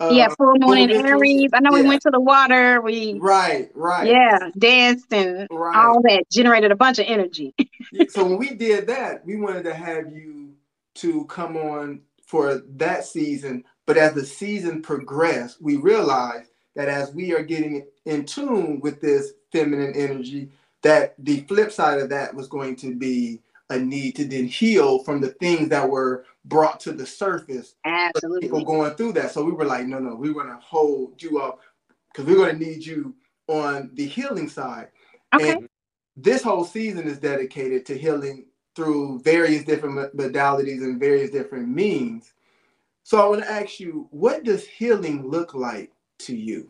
Uh, 0.00 0.12
yeah, 0.14 0.28
full 0.36 0.54
moon 0.56 0.78
in. 0.78 0.90
Aries. 0.90 1.50
I 1.54 1.60
know 1.60 1.72
we 1.72 1.82
went 1.82 2.02
to 2.02 2.10
the 2.10 2.20
water. 2.20 2.80
We 2.80 3.14
Right, 3.20 3.70
right. 3.74 4.08
yeah 4.08 4.50
danced 4.58 5.12
and 5.12 5.48
Right. 5.50 5.76
all 5.76 6.02
that 6.02 6.24
generated 6.30 6.70
a 6.72 6.76
bunch 6.76 6.98
of 7.00 7.06
energy. 7.08 7.54
so 8.08 8.24
when 8.24 8.38
we 8.38 8.54
did 8.54 8.86
that, 8.88 9.24
we 9.26 9.36
wanted 9.36 9.64
to 9.64 9.74
have 9.74 10.12
you 10.12 10.37
to 11.00 11.24
come 11.26 11.56
on 11.56 12.02
for 12.26 12.62
that 12.76 13.04
season. 13.04 13.64
But 13.86 13.96
as 13.96 14.14
the 14.14 14.24
season 14.24 14.82
progressed, 14.82 15.62
we 15.62 15.76
realized 15.76 16.50
that 16.76 16.88
as 16.88 17.12
we 17.12 17.32
are 17.34 17.42
getting 17.42 17.86
in 18.04 18.24
tune 18.24 18.80
with 18.80 19.00
this 19.00 19.32
feminine 19.50 19.94
energy, 19.96 20.50
that 20.82 21.14
the 21.18 21.40
flip 21.42 21.72
side 21.72 21.98
of 21.98 22.08
that 22.10 22.34
was 22.34 22.48
going 22.48 22.76
to 22.76 22.94
be 22.94 23.40
a 23.70 23.78
need 23.78 24.16
to 24.16 24.24
then 24.24 24.46
heal 24.46 24.98
from 25.00 25.20
the 25.20 25.30
things 25.40 25.68
that 25.68 25.88
were 25.88 26.24
brought 26.44 26.80
to 26.80 26.92
the 26.92 27.04
surface 27.04 27.74
Absolutely. 27.84 28.40
people 28.40 28.64
going 28.64 28.94
through 28.94 29.12
that. 29.12 29.30
So 29.30 29.44
we 29.44 29.52
were 29.52 29.64
like, 29.64 29.86
no, 29.86 29.98
no, 29.98 30.14
we're 30.14 30.32
going 30.32 30.48
to 30.48 30.58
hold 30.60 31.22
you 31.22 31.38
up 31.40 31.60
because 32.12 32.26
we're 32.26 32.36
going 32.36 32.58
to 32.58 32.64
need 32.64 32.84
you 32.84 33.14
on 33.48 33.90
the 33.94 34.06
healing 34.06 34.48
side. 34.48 34.88
Okay. 35.34 35.52
And 35.52 35.68
this 36.16 36.42
whole 36.42 36.64
season 36.64 37.06
is 37.06 37.18
dedicated 37.18 37.84
to 37.86 37.98
healing 37.98 38.46
through 38.78 39.18
various 39.24 39.64
different 39.64 40.16
modalities 40.16 40.84
and 40.84 41.00
various 41.00 41.30
different 41.30 41.68
means. 41.68 42.32
So 43.02 43.20
I 43.20 43.28
want 43.28 43.42
to 43.42 43.50
ask 43.50 43.80
you, 43.80 44.06
what 44.12 44.44
does 44.44 44.64
healing 44.68 45.28
look 45.28 45.52
like 45.52 45.90
to 46.20 46.36
you? 46.36 46.68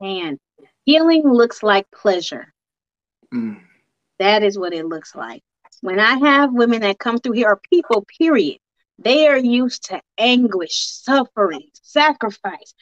And 0.00 0.38
healing 0.84 1.24
looks 1.24 1.64
like 1.64 1.90
pleasure. 1.90 2.54
Mm, 3.34 3.60
That 4.20 4.44
is 4.44 4.56
what 4.56 4.72
it 4.72 4.86
looks 4.86 5.16
like. 5.16 5.42
when 5.80 5.98
I 5.98 6.18
have 6.18 6.52
women 6.52 6.82
that 6.82 7.00
come 7.00 7.18
through 7.18 7.32
here, 7.32 7.48
or 7.48 7.60
people, 7.68 8.06
period, 8.20 8.58
they 8.98 9.26
are 9.26 9.38
used 9.38 9.86
to 9.86 10.00
anguish, 10.18 10.76
suffering, 10.76 11.68
sacrifice. 11.82 12.74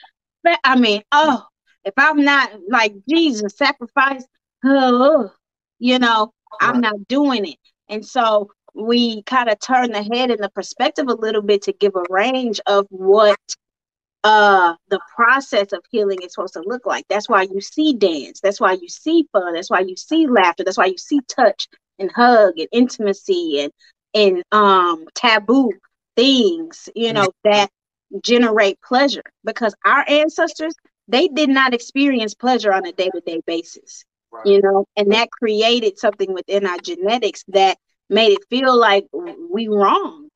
But 0.45 0.61
I 0.62 0.79
mean, 0.79 1.03
oh, 1.11 1.43
if 1.87 1.95
I'm 1.97 2.23
not 2.23 2.51
like 2.68 2.93
Jesus, 3.09 3.57
sacrifice, 3.57 4.27
oh, 4.66 5.31
you 5.79 5.99
know, 5.99 6.35
I'm 6.61 6.83
not 6.83 7.09
doing 7.09 7.47
it. 7.47 7.59
And 7.91 8.07
so 8.07 8.51
we 8.74 9.22
kind 9.24 9.51
of 9.51 9.59
turn 9.61 9.93
the 9.93 10.03
head 10.03 10.30
and 10.30 10.43
the 10.43 10.49
perspective 10.51 11.09
a 11.09 11.14
little 11.14 11.43
bit 11.43 11.62
to 11.62 11.72
give 11.72 11.97
a 11.97 12.05
range 12.09 12.61
of 12.66 12.86
what 12.91 13.38
uh 14.22 14.74
the 14.91 15.01
process 15.16 15.72
of 15.72 15.82
healing 15.91 16.18
is 16.22 16.34
supposed 16.34 16.55
to 16.55 16.62
look 16.64 16.86
like. 16.86 17.05
That's 17.09 17.28
why 17.28 17.43
you 17.43 17.61
see 17.61 17.95
dance, 17.95 18.41
that's 18.41 18.61
why 18.61 18.72
you 18.72 18.88
see 18.88 19.26
fun, 19.32 19.55
that's 19.55 19.70
why 19.70 19.80
you 19.80 19.97
see 19.97 20.26
laughter, 20.26 20.62
that's 20.64 20.78
why 20.78 20.86
you 20.86 20.99
see 20.99 21.20
touch 21.28 21.68
and 21.99 22.11
hug 22.12 22.55
and 22.59 22.68
intimacy 22.72 23.61
and 23.62 23.72
and 24.14 24.45
um 24.53 25.07
taboo 25.14 25.72
things, 26.16 26.88
you 26.95 27.12
know, 27.12 27.28
that 27.45 27.70
generate 28.22 28.80
pleasure. 28.82 29.22
Because 29.45 29.74
our 29.84 30.05
ancestors 30.09 30.74
they 31.09 31.28
did 31.28 31.49
not 31.49 31.74
experience 31.74 32.34
pleasure 32.34 32.72
on 32.72 32.86
a 32.86 32.93
day-to-day 32.93 33.41
basis. 33.47 34.05
Right. 34.33 34.47
You 34.47 34.62
know, 34.62 34.87
and 34.97 35.12
that 35.12 35.31
created 35.31 35.99
something 35.99 36.33
within 36.33 36.66
our 36.66 36.78
genetics 36.78 37.45
that 37.49 37.78
made 38.09 38.33
it 38.33 38.45
feel 38.49 38.78
like 38.78 39.07
we 39.12 39.68
wrong 39.68 40.28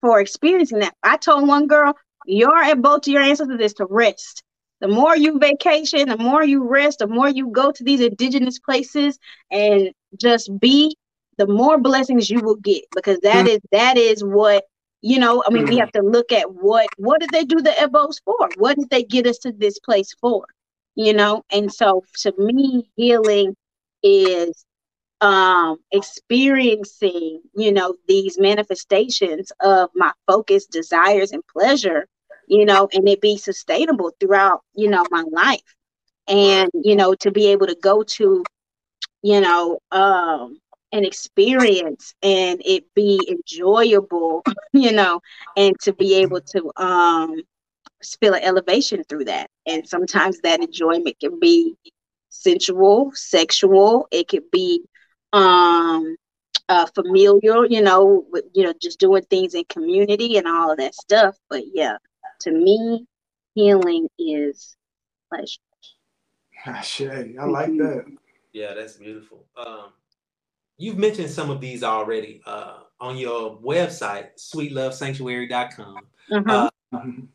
for 0.00 0.20
experiencing 0.20 0.80
that. 0.80 0.94
I 1.02 1.16
told 1.16 1.48
one 1.48 1.66
girl, 1.66 1.94
your 2.26 2.76
both 2.76 3.02
to 3.02 3.10
your 3.10 3.22
ancestors 3.22 3.60
is 3.60 3.74
to 3.74 3.86
rest. 3.88 4.42
The 4.80 4.88
more 4.88 5.16
you 5.16 5.38
vacation, 5.38 6.08
the 6.08 6.18
more 6.18 6.44
you 6.44 6.68
rest, 6.68 6.98
the 6.98 7.06
more 7.06 7.28
you 7.28 7.48
go 7.48 7.72
to 7.72 7.84
these 7.84 8.00
indigenous 8.00 8.58
places 8.58 9.18
and 9.50 9.90
just 10.18 10.50
be, 10.60 10.94
the 11.38 11.46
more 11.46 11.78
blessings 11.78 12.28
you 12.30 12.40
will 12.40 12.56
get 12.56 12.84
because 12.94 13.18
that 13.20 13.46
mm-hmm. 13.46 13.48
is 13.48 13.60
that 13.72 13.96
is 13.96 14.22
what 14.22 14.64
you 15.00 15.18
know. 15.18 15.42
I 15.46 15.50
mean, 15.50 15.64
mm-hmm. 15.64 15.70
we 15.70 15.78
have 15.78 15.92
to 15.92 16.02
look 16.02 16.32
at 16.32 16.52
what 16.52 16.88
what 16.98 17.20
did 17.20 17.30
they 17.30 17.44
do 17.44 17.60
the 17.60 17.70
ebos 17.70 18.20
for? 18.24 18.48
What 18.56 18.76
did 18.76 18.90
they 18.90 19.02
get 19.02 19.26
us 19.26 19.38
to 19.38 19.52
this 19.52 19.78
place 19.78 20.14
for? 20.20 20.44
You 20.96 21.14
know, 21.14 21.44
and 21.52 21.72
so 21.72 22.04
to 22.22 22.34
me, 22.38 22.90
healing 22.96 23.56
is 24.02 24.66
um 25.20 25.78
experiencing 25.92 27.40
you 27.54 27.72
know 27.72 27.94
these 28.08 28.38
manifestations 28.38 29.52
of 29.62 29.90
my 29.94 30.12
focus 30.26 30.66
desires 30.66 31.32
and 31.32 31.42
pleasure 31.52 32.06
you 32.48 32.64
know, 32.66 32.88
and 32.92 33.08
it 33.08 33.20
be 33.20 33.36
sustainable 33.38 34.12
throughout, 34.20 34.60
you 34.74 34.88
know, 34.90 35.06
my 35.10 35.24
life. 35.32 35.76
And, 36.28 36.70
you 36.74 36.96
know, 36.96 37.14
to 37.20 37.30
be 37.30 37.48
able 37.52 37.66
to 37.66 37.76
go 37.82 38.02
to, 38.02 38.44
you 39.22 39.40
know, 39.40 39.78
um, 39.90 40.58
an 40.92 41.04
experience 41.04 42.14
and 42.22 42.60
it 42.64 42.84
be 42.94 43.20
enjoyable, 43.30 44.42
you 44.72 44.92
know, 44.92 45.20
and 45.56 45.74
to 45.82 45.92
be 45.92 46.14
able 46.16 46.40
to 46.40 46.70
um 46.76 47.36
feel 48.14 48.34
an 48.34 48.42
elevation 48.42 49.02
through 49.04 49.24
that. 49.24 49.50
And 49.66 49.88
sometimes 49.88 50.40
that 50.40 50.60
enjoyment 50.60 51.18
can 51.18 51.38
be 51.40 51.76
sensual, 52.28 53.10
sexual, 53.14 54.08
it 54.10 54.28
could 54.28 54.50
be 54.50 54.82
um 55.32 56.16
uh 56.68 56.86
familial, 56.94 57.66
you 57.66 57.82
know, 57.82 58.24
with, 58.30 58.44
you 58.54 58.64
know, 58.64 58.74
just 58.80 59.00
doing 59.00 59.22
things 59.24 59.54
in 59.54 59.64
community 59.68 60.36
and 60.36 60.46
all 60.46 60.70
of 60.70 60.78
that 60.78 60.94
stuff. 60.94 61.36
But 61.50 61.64
yeah, 61.72 61.96
to 62.40 62.52
me, 62.52 63.06
healing 63.54 64.08
is 64.18 64.76
pleasure. 65.32 65.60
Shay, 66.82 67.34
I 67.40 67.44
like 67.44 67.68
mm-hmm. 67.68 67.78
that. 67.78 68.04
Yeah, 68.52 68.74
that's 68.74 68.94
beautiful. 68.94 69.44
Um, 69.56 69.92
you've 70.78 70.98
mentioned 70.98 71.30
some 71.30 71.50
of 71.50 71.60
these 71.60 71.82
already 71.82 72.40
uh, 72.46 72.78
on 73.00 73.16
your 73.16 73.58
website, 73.58 74.28
sweetlovesanctuary.com. 74.38 75.96
Mm-hmm. 76.32 76.50
Uh, 76.50 76.68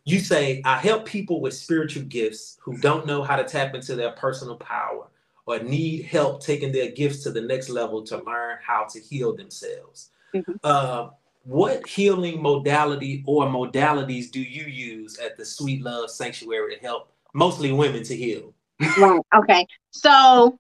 you 0.05 0.20
say, 0.20 0.62
I 0.66 0.78
help 0.78 1.05
people 1.05 1.41
with 1.41 1.53
spiritual 1.53 2.03
gifts 2.03 2.57
who 2.62 2.78
don't 2.78 3.05
know 3.05 3.24
how 3.24 3.36
to 3.36 3.43
tap 3.43 3.76
into 3.76 3.95
their 3.95 4.12
personal 4.12 4.55
power 4.55 5.07
or 5.45 5.59
need 5.59 6.05
help 6.05 6.43
taking 6.43 6.72
their 6.72 6.91
gifts 6.91 7.24
to 7.24 7.32
the 7.32 7.41
next 7.41 7.70
level 7.70 8.03
to 8.03 8.24
learn 8.24 8.57
how 8.66 8.86
to 8.86 8.99
heal 8.99 9.36
themselves. 9.36 10.12
Mm-hmm. 10.34 10.53
Uh, 10.64 11.09
what 11.43 11.88
healing 11.88 12.41
modality 12.41 13.24
or 13.26 13.45
modalities 13.45 14.30
do 14.32 14.41
you 14.41 14.66
use 14.66 15.18
at 15.18 15.38
the 15.38 15.45
Sweet 15.45 15.82
Love 15.82 16.12
Sanctuary 16.12 16.76
to 16.76 16.82
help 16.82 17.12
mostly 17.34 17.72
women 17.72 18.03
to 18.03 18.16
heal? 18.16 18.53
Right. 18.97 19.22
Okay. 19.36 19.68
So, 19.89 20.59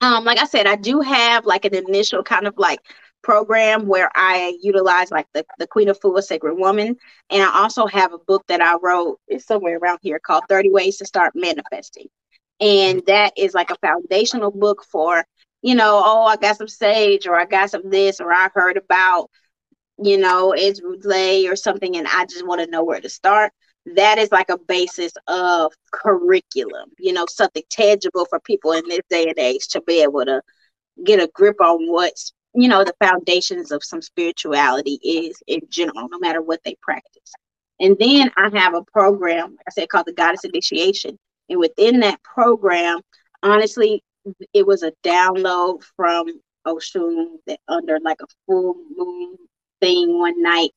um, 0.00 0.24
like 0.24 0.38
I 0.38 0.44
said, 0.44 0.66
I 0.66 0.76
do 0.76 1.00
have 1.00 1.46
like 1.46 1.64
an 1.64 1.74
initial 1.74 2.22
kind 2.22 2.46
of 2.46 2.54
like 2.56 2.80
program 3.22 3.86
where 3.86 4.10
I 4.14 4.56
utilize 4.62 5.10
like 5.10 5.26
the, 5.34 5.44
the 5.58 5.66
Queen 5.66 5.88
Afua, 5.88 6.22
Sacred 6.22 6.56
Woman. 6.58 6.96
And 7.30 7.42
I 7.42 7.62
also 7.62 7.86
have 7.86 8.12
a 8.12 8.18
book 8.18 8.44
that 8.48 8.60
I 8.60 8.76
wrote, 8.82 9.18
it's 9.28 9.46
somewhere 9.46 9.78
around 9.78 9.98
here 10.02 10.18
called 10.18 10.44
30 10.48 10.70
Ways 10.70 10.98
to 10.98 11.06
Start 11.06 11.32
Manifesting. 11.34 12.06
And 12.60 13.02
that 13.06 13.32
is 13.36 13.54
like 13.54 13.70
a 13.70 13.76
foundational 13.76 14.50
book 14.50 14.84
for, 14.90 15.24
you 15.62 15.74
know, 15.74 16.02
oh, 16.04 16.24
I 16.24 16.36
got 16.36 16.56
some 16.56 16.68
sage 16.68 17.26
or 17.26 17.34
I 17.34 17.46
got 17.46 17.70
some 17.70 17.88
this 17.88 18.20
or 18.20 18.32
I 18.32 18.48
heard 18.54 18.76
about 18.76 19.30
you 20.02 20.18
know, 20.18 20.52
it's 20.52 20.80
relay 20.82 21.46
or 21.46 21.56
something, 21.56 21.96
and 21.96 22.06
I 22.08 22.24
just 22.24 22.46
want 22.46 22.60
to 22.60 22.70
know 22.70 22.82
where 22.84 23.00
to 23.00 23.08
start. 23.08 23.52
That 23.94 24.18
is 24.18 24.30
like 24.32 24.50
a 24.50 24.58
basis 24.58 25.12
of 25.26 25.72
curriculum, 25.92 26.90
you 26.98 27.12
know, 27.12 27.26
something 27.28 27.62
tangible 27.70 28.26
for 28.26 28.40
people 28.40 28.72
in 28.72 28.86
this 28.88 29.00
day 29.08 29.26
and 29.28 29.38
age 29.38 29.68
to 29.68 29.80
be 29.82 30.02
able 30.02 30.24
to 30.24 30.42
get 31.04 31.22
a 31.22 31.30
grip 31.34 31.60
on 31.60 31.90
what's, 31.90 32.32
you 32.54 32.68
know, 32.68 32.84
the 32.84 32.94
foundations 33.02 33.70
of 33.70 33.84
some 33.84 34.02
spirituality 34.02 34.98
is 35.02 35.42
in 35.46 35.60
general, 35.68 36.08
no 36.08 36.18
matter 36.18 36.42
what 36.42 36.60
they 36.64 36.76
practice. 36.82 37.32
And 37.78 37.96
then 37.98 38.30
I 38.36 38.50
have 38.58 38.74
a 38.74 38.82
program, 38.82 39.56
I 39.66 39.70
said 39.70 39.88
called 39.88 40.06
the 40.06 40.12
Goddess 40.12 40.44
Initiation. 40.44 41.18
And 41.48 41.58
within 41.58 42.00
that 42.00 42.22
program, 42.22 43.00
honestly, 43.42 44.02
it 44.52 44.66
was 44.66 44.82
a 44.82 44.92
download 45.04 45.82
from 45.96 46.26
Oshun 46.66 47.36
that 47.46 47.60
under 47.68 47.98
like 48.00 48.20
a 48.20 48.26
full 48.46 48.74
moon 48.96 49.36
thing 49.80 50.18
one 50.18 50.42
night 50.42 50.70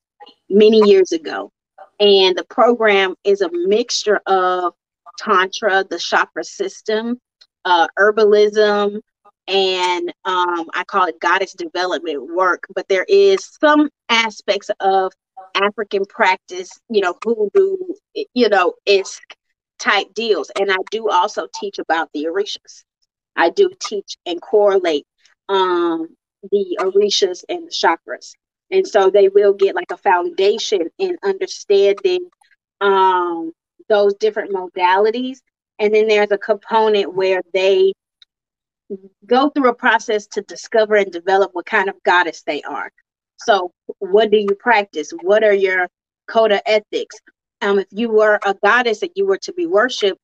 many 0.49 0.81
years 0.89 1.11
ago. 1.11 1.51
And 1.99 2.37
the 2.37 2.45
program 2.45 3.15
is 3.23 3.41
a 3.41 3.49
mixture 3.51 4.21
of 4.25 4.73
Tantra, 5.19 5.83
the 5.89 5.99
chakra 5.99 6.43
system, 6.43 7.19
uh, 7.65 7.87
herbalism, 7.99 9.01
and 9.47 10.09
um, 10.25 10.67
I 10.73 10.83
call 10.87 11.05
it 11.05 11.19
goddess 11.19 11.53
development 11.53 12.33
work. 12.33 12.63
But 12.73 12.87
there 12.87 13.05
is 13.07 13.45
some 13.59 13.89
aspects 14.09 14.69
of 14.79 15.11
African 15.55 16.05
practice, 16.05 16.69
you 16.89 17.01
know, 17.01 17.15
hoodoo, 17.23 17.77
you 18.33 18.49
know, 18.49 18.73
it's 18.85 19.19
type 19.79 20.13
deals. 20.13 20.51
And 20.59 20.71
I 20.71 20.77
do 20.91 21.09
also 21.09 21.47
teach 21.53 21.79
about 21.79 22.09
the 22.13 22.25
orishas. 22.25 22.83
I 23.35 23.49
do 23.49 23.69
teach 23.79 24.17
and 24.25 24.41
correlate 24.41 25.05
um, 25.49 26.15
the 26.51 26.77
orishas 26.79 27.43
and 27.49 27.67
the 27.67 27.71
chakras 27.71 28.33
and 28.73 28.87
so 28.87 29.09
they 29.09 29.29
will 29.29 29.53
get 29.53 29.75
like 29.75 29.91
a 29.91 29.97
foundation 29.97 30.89
in 30.97 31.17
understanding 31.23 32.27
um, 32.81 33.51
those 33.87 34.13
different 34.15 34.51
modalities 34.51 35.37
and 35.79 35.93
then 35.93 36.07
there's 36.07 36.31
a 36.31 36.37
component 36.37 37.13
where 37.13 37.41
they 37.53 37.93
go 39.25 39.49
through 39.49 39.69
a 39.69 39.73
process 39.73 40.27
to 40.27 40.41
discover 40.41 40.95
and 40.95 41.11
develop 41.11 41.51
what 41.53 41.65
kind 41.65 41.89
of 41.89 42.01
goddess 42.03 42.43
they 42.43 42.61
are 42.63 42.91
so 43.37 43.71
what 43.99 44.31
do 44.31 44.37
you 44.37 44.55
practice 44.59 45.11
what 45.21 45.43
are 45.43 45.53
your 45.53 45.87
code 46.27 46.51
of 46.51 46.61
ethics 46.65 47.17
um, 47.61 47.79
if 47.79 47.87
you 47.91 48.09
were 48.09 48.39
a 48.45 48.53
goddess 48.63 49.01
and 49.01 49.11
you 49.15 49.25
were 49.25 49.37
to 49.37 49.53
be 49.53 49.65
worshipped 49.65 50.19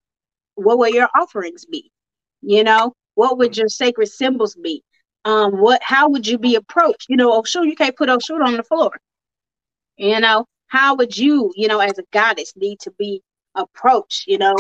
what 0.56 0.78
would 0.78 0.94
your 0.94 1.10
offerings 1.16 1.66
be 1.66 1.90
you 2.42 2.64
know 2.64 2.94
what 3.16 3.38
would 3.38 3.58
your 3.58 3.70
sacred 3.70 4.08
symbols 4.08 4.56
be 4.56 4.84
um, 5.26 5.60
what 5.60 5.82
how 5.84 6.10
would 6.10 6.26
you 6.28 6.38
be 6.38 6.56
approached? 6.56 7.08
You 7.10 7.18
know, 7.18 7.44
sure, 7.44 7.66
you 7.66 7.76
can't 7.76 7.96
put 7.96 8.10
Oshun 8.10 8.46
on 8.46 8.58
the 8.58 8.64
floor. 8.64 8.92
You 9.98 10.20
know, 10.20 10.46
how 10.68 10.96
would 10.96 11.18
you, 11.18 11.52
you 11.56 11.68
know, 11.68 11.80
as 11.80 11.98
a 11.98 12.04
goddess 12.14 12.54
need 12.56 12.80
to 12.82 12.92
be 12.98 13.22
approached? 13.56 14.28
You 14.28 14.38
know, 14.38 14.56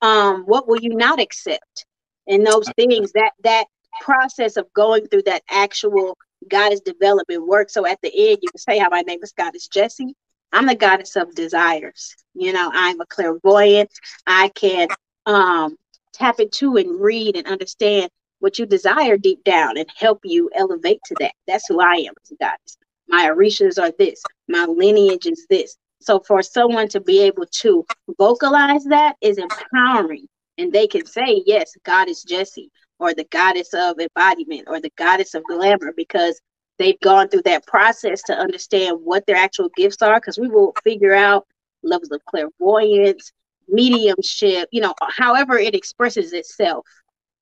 um, 0.00 0.44
what 0.44 0.66
will 0.66 0.80
you 0.80 0.94
not 0.94 1.20
accept? 1.20 1.86
And 2.28 2.46
those 2.46 2.68
things 2.76 3.12
that 3.12 3.32
that 3.42 3.66
process 4.00 4.56
of 4.56 4.72
going 4.74 5.06
through 5.08 5.22
that 5.22 5.42
actual 5.50 6.16
goddess 6.48 6.80
development 6.80 7.46
work. 7.46 7.70
So 7.70 7.86
at 7.86 8.00
the 8.02 8.12
end, 8.30 8.38
you 8.42 8.50
can 8.50 8.58
say, 8.58 8.78
"How 8.78 8.88
my 8.90 9.00
name 9.00 9.20
is 9.22 9.32
Goddess 9.32 9.68
Jessi. 9.68 10.12
I'm 10.52 10.66
the 10.66 10.74
goddess 10.74 11.16
of 11.16 11.34
desires. 11.34 12.14
You 12.34 12.52
know, 12.52 12.70
I'm 12.72 13.00
a 13.00 13.06
clairvoyant. 13.06 13.90
I 14.26 14.48
can 14.54 14.88
um, 15.26 15.76
tap 16.12 16.40
into 16.40 16.76
and 16.76 17.00
read 17.00 17.36
and 17.36 17.46
understand 17.46 18.10
what 18.40 18.58
you 18.58 18.66
desire 18.66 19.16
deep 19.16 19.42
down 19.44 19.76
and 19.76 19.86
help 19.96 20.20
you 20.24 20.50
elevate 20.54 21.00
to 21.06 21.16
that. 21.20 21.32
That's 21.46 21.66
who 21.68 21.80
I 21.80 21.94
am 21.94 22.14
as 22.22 22.30
a 22.30 22.36
goddess. 22.36 22.78
My 23.08 23.28
orishas 23.30 23.82
are 23.82 23.92
this, 23.98 24.22
my 24.48 24.64
lineage 24.64 25.26
is 25.26 25.46
this. 25.50 25.76
So 26.00 26.20
for 26.20 26.42
someone 26.42 26.88
to 26.88 27.00
be 27.00 27.20
able 27.22 27.46
to 27.46 27.84
vocalize 28.18 28.84
that 28.84 29.16
is 29.20 29.38
empowering. 29.38 30.28
And 30.58 30.72
they 30.72 30.86
can 30.86 31.06
say, 31.06 31.42
yes, 31.46 31.72
Goddess 31.84 32.24
Jessi, 32.24 32.68
or 32.98 33.14
the 33.14 33.26
goddess 33.30 33.72
of 33.74 33.96
embodiment, 34.00 34.64
or 34.66 34.80
the 34.80 34.92
goddess 34.96 35.34
of 35.34 35.44
glamour, 35.44 35.92
because 35.96 36.40
they've 36.78 37.00
gone 37.00 37.28
through 37.28 37.42
that 37.42 37.66
process 37.66 38.22
to 38.24 38.36
understand 38.36 38.98
what 39.02 39.24
their 39.26 39.36
actual 39.36 39.70
gifts 39.76 40.02
are. 40.02 40.18
Because 40.20 40.38
we 40.38 40.48
will 40.48 40.74
figure 40.84 41.14
out 41.14 41.46
levels 41.82 42.10
of 42.10 42.24
clairvoyance 42.24 43.32
mediumship 43.68 44.68
you 44.72 44.80
know 44.80 44.94
however 45.10 45.58
it 45.58 45.74
expresses 45.74 46.32
itself 46.32 46.86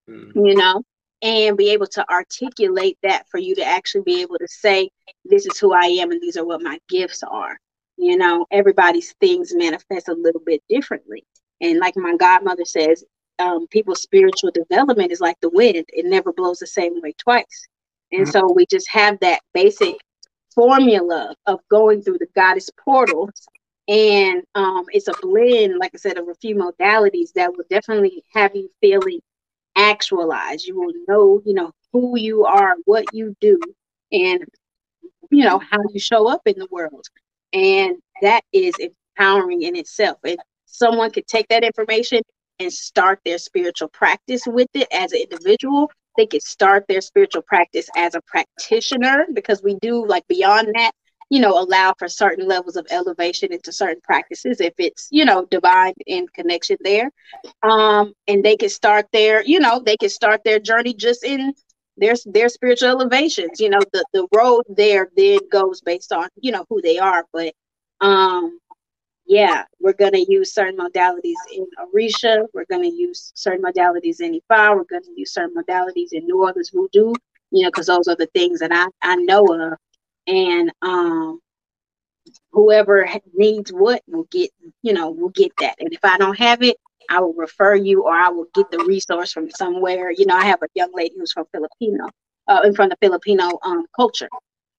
mm. 0.09 0.33
you 0.35 0.55
know 0.55 0.83
and 1.23 1.57
be 1.57 1.71
able 1.71 1.87
to 1.87 2.05
articulate 2.11 2.99
that 3.03 3.27
for 3.31 3.39
you 3.39 3.55
to 3.55 3.64
actually 3.64 4.03
be 4.03 4.21
able 4.21 4.37
to 4.39 4.49
say 4.49 4.91
this 5.25 5.47
is 5.47 5.59
who 5.59 5.73
i 5.73 5.85
am 5.85 6.11
and 6.11 6.21
these 6.21 6.37
are 6.37 6.45
what 6.45 6.62
my 6.62 6.79
gifts 6.89 7.23
are. 7.23 7.59
You 7.97 8.19
know 8.19 8.47
everybody's 8.51 9.14
things 9.21 9.55
manifest 9.55 10.09
a 10.09 10.14
little 10.14 10.43
bit 10.45 10.62
differently 10.69 11.25
and 11.61 11.79
like 11.79 11.97
my 11.97 12.17
godmother 12.17 12.65
says 12.65 13.05
um, 13.39 13.67
people's 13.69 14.03
spiritual 14.03 14.51
development 14.51 15.13
is 15.13 15.21
like 15.21 15.37
the 15.41 15.51
wind 15.51 15.85
it 15.89 16.07
never 16.07 16.33
blows 16.33 16.59
the 16.59 16.67
same 16.67 17.01
way 17.01 17.13
twice 17.19 17.67
and 18.13 18.23
mm-hmm. 18.23 18.31
so 18.31 18.53
we 18.53 18.67
just 18.67 18.89
have 18.91 19.19
that 19.21 19.41
basic 19.53 19.97
formula 20.57 21.35
of 21.47 21.61
going 21.71 22.03
through 22.03 22.19
the 22.19 22.27
goddess 22.35 22.71
portals. 22.85 23.47
And 23.87 24.43
um, 24.57 24.85
it's 24.89 25.07
a 25.07 25.13
blend, 25.23 25.79
like 25.79 25.93
I 25.95 25.99
said, 25.99 26.19
of 26.19 26.29
a 26.29 26.35
few 26.35 26.57
modalities 26.57 27.33
that 27.35 27.53
will 27.53 27.65
definitely 27.71 28.25
have 28.33 28.57
you 28.57 28.69
feeling 28.81 29.21
actualized. 29.77 30.67
You 30.67 30.81
will 30.81 30.93
know, 31.07 31.41
you 31.45 31.55
know, 31.55 31.71
who 31.93 32.19
you 32.19 32.45
are, 32.45 32.75
what 32.85 33.05
you 33.13 33.37
do, 33.41 33.61
and 34.11 34.45
you 35.31 35.45
know 35.45 35.59
how 35.59 35.79
you 35.93 36.01
show 36.01 36.29
up 36.29 36.43
in 36.47 36.59
the 36.59 36.67
world. 36.71 37.07
And 37.53 37.97
that 38.23 38.43
is 38.53 38.75
empowering 38.81 39.63
in 39.63 39.77
itself. 39.77 40.19
Someone 40.67 41.11
could 41.11 41.27
take 41.27 41.49
that 41.49 41.64
information 41.64 42.21
and 42.59 42.73
start 42.73 43.21
their 43.25 43.39
spiritual 43.39 43.89
practice 43.89 44.43
with 44.47 44.69
it 44.75 44.89
as 44.93 45.12
an 45.12 45.21
individual. 45.21 45.91
They 46.17 46.27
could 46.27 46.43
start 46.43 46.85
their 46.89 47.01
spiritual 47.01 47.43
practice 47.43 47.89
as 47.97 48.14
a 48.14 48.23
practitioner 48.27 49.27
because 49.35 49.62
we 49.62 49.77
do 49.81 50.07
like 50.07 50.27
beyond 50.29 50.69
that 50.75 50.93
you 51.31 51.41
know 51.41 51.59
allow 51.59 51.93
for 51.99 52.09
certain 52.09 52.47
levels 52.47 52.77
of 52.77 52.87
elevation 52.91 53.53
into 53.53 53.73
certain 53.73 54.01
practices 54.05 54.61
if 54.61 54.75
it's 54.79 55.09
you 55.11 55.25
know 55.25 55.47
divine 55.51 55.95
in 56.07 56.27
connection 56.29 56.77
there. 56.83 57.11
Um 57.62 58.12
and 58.29 58.45
they 58.45 58.57
could 58.57 58.71
start 58.71 59.07
their 59.12 59.43
you 59.45 59.61
know 59.61 59.81
they 59.85 59.97
could 59.97 60.12
start 60.12 60.43
their 60.45 60.59
journey 60.59 60.95
just 60.95 61.25
in 61.25 61.53
their 61.97 62.14
their 62.27 62.49
spiritual 62.49 62.89
elevations. 62.91 63.61
You 63.61 63.71
know 63.71 63.81
the 63.93 64.05
the 64.12 64.27
road 64.35 64.64
there 64.69 65.09
then 65.17 65.39
goes 65.51 65.81
based 65.81 66.12
on 66.12 66.29
you 66.41 66.53
know 66.53 66.64
who 66.69 66.81
they 66.83 66.99
are. 66.99 67.25
But 67.33 67.55
um 68.01 68.59
yeah, 69.27 69.64
we're 69.81 69.93
going 69.93 70.12
to 70.12 70.24
use 70.31 70.55
certain 70.55 70.77
modalities 70.77 71.35
in 71.53 71.66
Orisha. 71.81 72.47
We're 72.55 72.66
going 72.66 72.83
to 72.83 72.97
use 72.97 73.33
certain 73.35 73.64
modalities 73.64 74.20
in 74.20 74.41
Ifa. 74.41 74.77
We're 74.77 74.85
going 74.85 75.03
to 75.03 75.14
use 75.16 75.33
certain 75.33 75.55
modalities 75.55 76.12
in 76.12 76.24
New 76.27 76.43
Orleans 76.43 76.70
Voodoo, 76.70 77.12
you 77.51 77.62
know, 77.62 77.68
because 77.68 77.87
those 77.87 78.09
are 78.09 78.16
the 78.16 78.29
things 78.35 78.61
that 78.61 78.72
I, 78.72 78.87
I 79.03 79.16
know 79.16 79.45
of. 79.47 79.79
And 80.29 80.72
um, 80.83 81.41
whoever 82.53 83.09
needs 83.35 83.72
what 83.72 84.03
will 84.07 84.27
get, 84.31 84.51
you 84.83 84.93
know, 84.93 85.11
will 85.11 85.31
get 85.31 85.53
that. 85.59 85.77
And 85.81 85.93
if 85.93 86.05
I 86.05 86.18
don't 86.18 86.39
have 86.39 86.62
it, 86.62 86.77
I 87.11 87.20
will 87.20 87.35
refer 87.35 87.74
you 87.74 88.05
or 88.05 88.12
I 88.12 88.29
will 88.29 88.47
get 88.55 88.70
the 88.70 88.85
resource 88.85 89.33
from 89.33 89.51
somewhere. 89.51 90.11
You 90.11 90.27
know, 90.27 90.37
I 90.37 90.45
have 90.47 90.62
a 90.62 90.68
young 90.74 90.93
lady 90.95 91.14
who's 91.16 91.33
from 91.33 91.47
Filipino, 91.53 92.07
uh, 92.49 92.61
and 92.64 92.74
from 92.74 92.89
the 92.89 92.97
Filipino 93.01 93.59
um, 93.62 93.87
culture. 93.95 94.29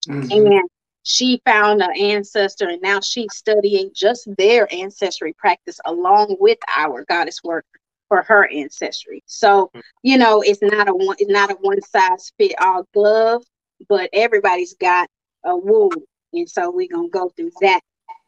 Mm-hmm. 0.08 0.32
And 0.32 0.70
she 1.10 1.42
found 1.46 1.82
an 1.82 1.98
ancestor 1.98 2.68
and 2.68 2.82
now 2.82 3.00
she's 3.00 3.34
studying 3.34 3.90
just 3.96 4.28
their 4.38 4.68
ancestry 4.74 5.32
practice 5.32 5.80
along 5.86 6.36
with 6.42 6.58
our 6.76 7.06
goddess 7.06 7.42
work 7.46 7.66
for 8.10 8.24
her 8.24 8.46
ancestry. 8.52 9.24
So, 9.26 9.72
you 10.04 10.18
know, 10.18 10.42
it's 10.42 10.62
not 10.62 10.90
a 10.90 10.94
one 10.94 11.16
it's 11.18 11.32
not 11.32 11.50
a 11.50 11.56
one 11.62 11.82
size 11.82 12.34
fit 12.38 12.56
all 12.60 12.86
glove, 12.94 13.42
but 13.88 14.10
everybody's 14.12 14.74
got 14.74 15.08
a 15.46 15.56
wound. 15.56 15.96
And 16.34 16.50
so 16.50 16.72
we're 16.72 16.90
gonna 16.92 17.08
go 17.08 17.30
through 17.30 17.52
that 17.62 17.80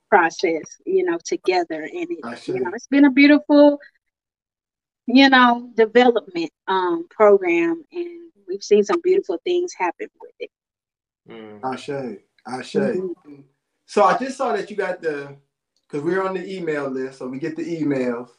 process, 0.09 0.63
you 0.86 1.03
know, 1.03 1.19
together. 1.25 1.82
And 1.84 2.07
it, 2.09 2.47
you 2.47 2.61
know, 2.61 2.71
it's 2.73 2.88
been 2.88 3.03
a 3.03 3.11
beautiful, 3.11 3.77
you 5.05 5.30
know, 5.30 5.69
development 5.75 6.51
um 6.67 7.07
program 7.09 7.84
and 7.91 8.32
we've 8.47 8.63
seen 8.63 8.86
some 8.86 9.01
beautiful 9.01 9.38
things 9.43 9.73
happen 9.77 10.07
with 10.21 10.34
it. 10.39 10.51
Mm. 11.30 11.59
Ashe. 11.61 12.19
I 12.45 12.61
say. 12.61 12.79
Mm-hmm. 12.79 13.41
So 13.85 14.03
I 14.03 14.17
just 14.17 14.37
saw 14.37 14.53
that 14.53 14.69
you 14.69 14.75
got 14.75 15.01
the, 15.01 15.35
because 15.87 16.03
we're 16.03 16.21
on 16.21 16.35
the 16.35 16.57
email 16.57 16.87
list, 16.89 17.19
so 17.19 17.27
we 17.27 17.39
get 17.39 17.55
the 17.55 17.81
emails 17.81 18.29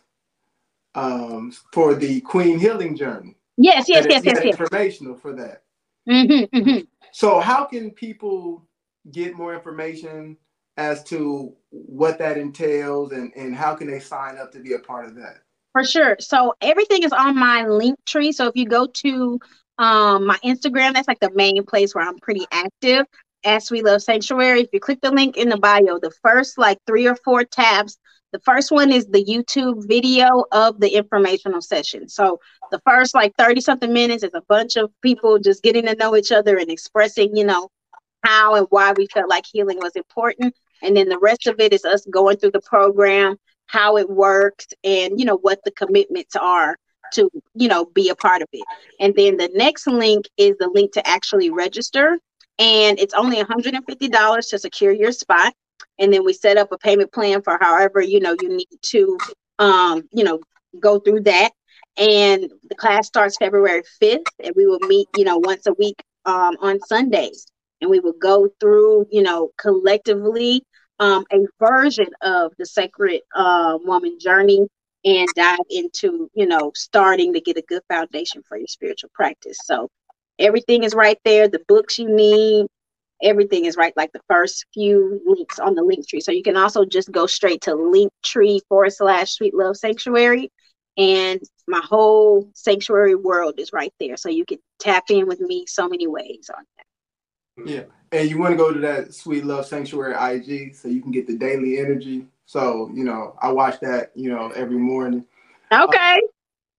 um, 0.95 1.53
for 1.73 1.95
the 1.95 2.21
Queen 2.21 2.59
Healing 2.59 2.97
Journey. 2.97 3.37
Yes, 3.57 3.89
yes, 3.89 4.07
yes, 4.09 4.25
yes, 4.25 4.39
yes. 4.43 4.59
Informational 4.59 5.17
for 5.17 5.33
that. 5.35 5.63
Mm-hmm, 6.09 6.57
mm-hmm. 6.57 6.79
So 7.13 7.41
how 7.41 7.65
can 7.65 7.91
people 7.91 8.67
get 9.11 9.35
more 9.35 9.55
information 9.55 10.37
as 10.77 11.03
to 11.05 11.55
what 11.71 12.19
that 12.19 12.39
entails 12.39 13.13
and, 13.13 13.33
and 13.37 13.55
how 13.55 13.75
can 13.75 13.91
they 13.91 14.01
sign 14.01 14.39
up 14.39 14.53
to 14.53 14.61
be 14.61 14.73
a 14.75 14.79
part 14.79 15.07
of 15.07 15.15
that? 15.17 15.39
For 15.73 15.85
sure. 15.85 16.17
So 16.21 16.55
everything 16.61 17.03
is 17.03 17.13
on 17.13 17.37
my 17.37 17.67
link 17.67 17.99
tree. 18.07 18.33
So 18.33 18.47
if 18.47 18.57
you 18.57 18.67
go 18.67 18.87
to 18.87 19.39
um, 19.79 20.27
my 20.27 20.39
Instagram, 20.45 20.95
that's 20.95 21.09
like 21.09 21.21
the 21.21 21.31
main 21.35 21.65
place 21.65 21.95
where 21.95 22.07
I'm 22.07 22.19
pretty 22.19 22.47
active 22.51 23.07
at 23.45 23.63
Sweet 23.63 23.85
Love 23.85 24.03
Sanctuary. 24.03 24.61
If 24.63 24.69
you 24.73 24.81
click 24.81 25.01
the 25.01 25.11
link 25.11 25.37
in 25.37 25.49
the 25.49 25.57
bio, 25.57 25.99
the 25.99 26.13
first 26.23 26.59
like 26.59 26.79
three 26.87 27.07
or 27.07 27.17
four 27.17 27.45
tabs, 27.45 27.99
the 28.33 28.41
first 28.41 28.71
one 28.71 28.93
is 28.93 29.07
the 29.07 29.25
YouTube 29.25 29.87
video 29.89 30.45
of 30.53 30.79
the 30.81 30.89
informational 30.89 31.61
session. 31.61 32.09
So 32.09 32.39
the 32.71 32.81
first 32.87 33.15
like 33.15 33.35
30 33.37 33.61
something 33.61 33.93
minutes 33.93 34.23
is 34.23 34.35
a 34.35 34.43
bunch 34.49 34.77
of 34.77 34.91
people 35.03 35.39
just 35.39 35.63
getting 35.63 35.87
to 35.87 35.97
know 35.97 36.15
each 36.17 36.31
other 36.31 36.57
and 36.57 36.71
expressing, 36.71 37.37
you 37.37 37.45
know, 37.45 37.69
how 38.23 38.55
and 38.55 38.67
why 38.71 38.93
we 38.93 39.07
felt 39.09 39.29
like 39.29 39.45
healing 39.51 39.79
was 39.79 39.97
important. 39.97 40.55
And 40.83 40.97
then 40.97 41.09
the 41.09 41.19
rest 41.19 41.47
of 41.47 41.59
it 41.59 41.73
is 41.73 41.85
us 41.85 42.07
going 42.07 42.37
through 42.37 42.53
the 42.53 42.61
program, 42.61 43.37
how 43.67 43.97
it 43.97 44.09
works, 44.09 44.69
and 44.85 45.19
you 45.19 45.27
know 45.27 45.39
what 45.39 45.61
the 45.65 45.71
commitments 45.73 46.37
are 46.37 46.77
to 47.13 47.31
you 47.55 47.69
know 47.69 47.87
be 47.87 48.09
a 48.09 48.15
part 48.15 48.43
of 48.43 48.49
it 48.53 48.65
and 49.01 49.15
then 49.17 49.37
the 49.37 49.51
next 49.55 49.87
link 49.87 50.27
is 50.37 50.57
the 50.59 50.71
link 50.73 50.93
to 50.93 51.07
actually 51.09 51.51
register 51.51 52.19
and 52.61 53.01
it's 53.01 53.15
only 53.15 53.39
$150 53.39 54.51
to 54.51 54.59
secure 54.59 54.93
your 54.93 55.13
spot. 55.13 55.55
And 55.99 56.13
then 56.13 56.25
we 56.25 56.35
set 56.35 56.59
up 56.59 56.71
a 56.73 56.79
payment 56.79 57.13
plan 57.13 57.43
for 57.43 57.59
however 57.61 58.01
you 58.01 58.21
know 58.21 58.37
you 58.41 58.57
need 58.57 58.69
to 58.83 59.19
um 59.59 60.03
you 60.13 60.23
know 60.23 60.41
go 60.79 61.01
through 61.01 61.23
that. 61.23 61.51
And 61.97 62.51
the 62.69 62.77
class 62.77 63.09
starts 63.09 63.37
february 63.39 63.83
5th 64.03 64.27
and 64.45 64.55
we 64.57 64.67
will 64.67 64.81
meet 64.81 65.09
you 65.17 65.25
know 65.25 65.39
once 65.39 65.67
a 65.67 65.73
week 65.73 66.01
um, 66.27 66.57
on 66.61 66.79
sundays. 66.81 67.47
And 67.81 67.91
we 67.91 67.99
will 67.99 68.15
go 68.21 68.49
through 68.61 69.07
you 69.11 69.23
know 69.23 69.51
collectively 69.59 70.63
um, 71.01 71.25
a 71.33 71.39
version 71.59 72.09
of 72.21 72.53
the 72.59 72.67
sacred 72.67 73.23
uh, 73.35 73.79
woman 73.83 74.19
journey 74.21 74.67
and 75.05 75.29
dive 75.35 75.59
into 75.71 76.29
you 76.35 76.47
know 76.47 76.73
starting 76.75 77.33
to 77.33 77.41
get 77.41 77.57
a 77.57 77.63
good 77.63 77.83
foundation 77.89 78.43
for 78.47 78.59
your 78.59 78.67
spiritual 78.67 79.11
practice. 79.15 79.59
So 79.65 79.89
Everything 80.41 80.83
is 80.83 80.95
right 80.95 81.19
there. 81.25 81.49
The 81.49 81.63
books 81.69 81.99
you 81.99 82.09
need, 82.09 82.67
everything 83.23 83.67
is 83.67 83.77
right. 83.77 83.97
Like 83.97 84.13
the 84.13 84.23
first 84.29 84.67
few 84.73 85.21
links 85.27 85.59
on 85.59 85.75
the 85.75 85.83
link 85.83 86.09
tree. 86.09 86.21
So 86.21 86.33
you 86.33 86.43
can 86.43 86.57
also 86.57 86.85
just 86.85 87.13
go 87.13 87.27
straight 87.27 87.61
to 87.63 87.75
link 87.75 88.13
tree 88.23 88.61
forward 88.69 88.93
slash 88.93 89.33
sweet 89.33 89.55
love 89.55 89.77
sanctuary. 89.77 90.51
And 90.97 91.41
my 91.69 91.81
whole 91.83 92.51
sanctuary 92.55 93.15
world 93.15 93.55
is 93.59 93.73
right 93.73 93.93
there. 94.01 94.17
So 94.17 94.29
you 94.29 94.45
can 94.45 94.59
tap 94.79 95.05
in 95.11 95.27
with 95.27 95.41
me 95.41 95.67
so 95.67 95.89
many 95.89 96.07
ways 96.07 96.51
on 96.57 96.65
that. 96.77 97.71
Yeah. 97.71 97.83
And 98.13 98.29
you 98.29 98.39
want 98.39 98.53
to 98.53 98.57
go 98.57 98.73
to 98.73 98.81
that 98.81 99.15
Sweet 99.15 99.45
Love 99.45 99.67
Sanctuary 99.67 100.15
IG 100.15 100.75
so 100.75 100.89
you 100.89 101.01
can 101.01 101.13
get 101.13 101.27
the 101.27 101.37
daily 101.37 101.79
energy. 101.79 102.27
So, 102.47 102.91
you 102.93 103.05
know, 103.05 103.37
I 103.41 103.53
watch 103.53 103.79
that, 103.81 104.11
you 104.17 104.31
know, 104.31 104.49
every 104.51 104.79
morning. 104.79 105.25
Okay. 105.73 106.17
Uh, 106.17 106.27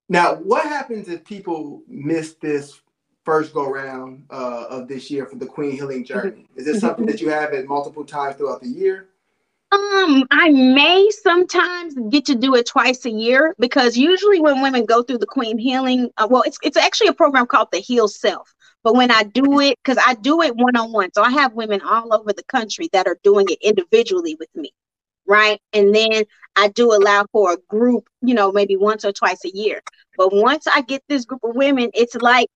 now, 0.10 0.36
what 0.36 0.66
happens 0.66 1.08
if 1.08 1.24
people 1.24 1.84
miss 1.88 2.34
this 2.34 2.82
first 3.24 3.54
go 3.54 3.70
round 3.70 4.26
uh, 4.30 4.66
of 4.70 4.88
this 4.88 5.12
year 5.12 5.26
for 5.26 5.36
the 5.36 5.46
Queen 5.46 5.72
Healing 5.72 6.04
mm-hmm. 6.04 6.20
Journey? 6.20 6.48
Is 6.56 6.66
this 6.66 6.80
something 6.80 7.06
that 7.06 7.22
you 7.22 7.30
have 7.30 7.54
it 7.54 7.68
multiple 7.68 8.06
times 8.06 8.38
throughout 8.38 8.62
the 8.62 8.70
year? 8.70 9.10
Um, 9.72 10.26
I 10.32 10.50
may 10.50 11.10
sometimes 11.24 11.96
get 12.10 12.26
to 12.26 12.36
do 12.36 12.56
it 12.56 12.68
twice 12.68 13.06
a 13.06 13.10
year 13.10 13.56
because 13.58 13.96
usually 13.96 14.42
when 14.42 14.62
women 14.62 14.86
go 14.86 15.02
through 15.02 15.20
the 15.20 15.26
Queen 15.26 15.58
Healing, 15.58 16.10
uh, 16.18 16.28
well, 16.30 16.42
it's 16.42 16.58
it's 16.62 16.76
actually 16.76 17.08
a 17.08 17.14
program 17.14 17.46
called 17.46 17.70
the 17.72 17.80
Heal 17.80 18.10
Thyself. 18.10 18.54
But 18.84 18.96
when 18.96 19.12
I 19.12 19.24
do 19.24 19.62
it, 19.62 19.78
because 19.82 20.02
I 20.06 20.16
do 20.16 20.42
it 20.42 20.56
one 20.58 20.76
on 20.76 20.92
one, 20.92 21.14
so 21.14 21.24
I 21.24 21.30
have 21.32 21.54
women 21.54 21.82
all 21.82 22.14
over 22.14 22.34
the 22.34 22.44
country 22.44 22.90
that 22.92 23.08
are 23.08 23.18
doing 23.24 23.46
it 23.50 23.60
individually 23.62 24.36
with 24.40 24.50
me, 24.56 24.72
right? 25.26 25.62
And 25.72 25.96
then 25.96 26.26
I 26.58 26.68
do 26.70 26.92
allow 26.92 27.26
for 27.32 27.54
a 27.54 27.58
group, 27.70 28.10
you 28.22 28.34
know, 28.34 28.52
maybe 28.52 28.76
once 28.76 29.06
or 29.06 29.14
twice 29.14 29.46
a 29.46 29.56
year. 29.56 29.82
But 30.18 30.34
once 30.34 30.68
I 30.68 30.82
get 30.82 31.04
this 31.08 31.26
group 31.26 31.44
of 31.44 31.56
women, 31.56 31.92
it's 31.94 32.16
like 32.16 32.50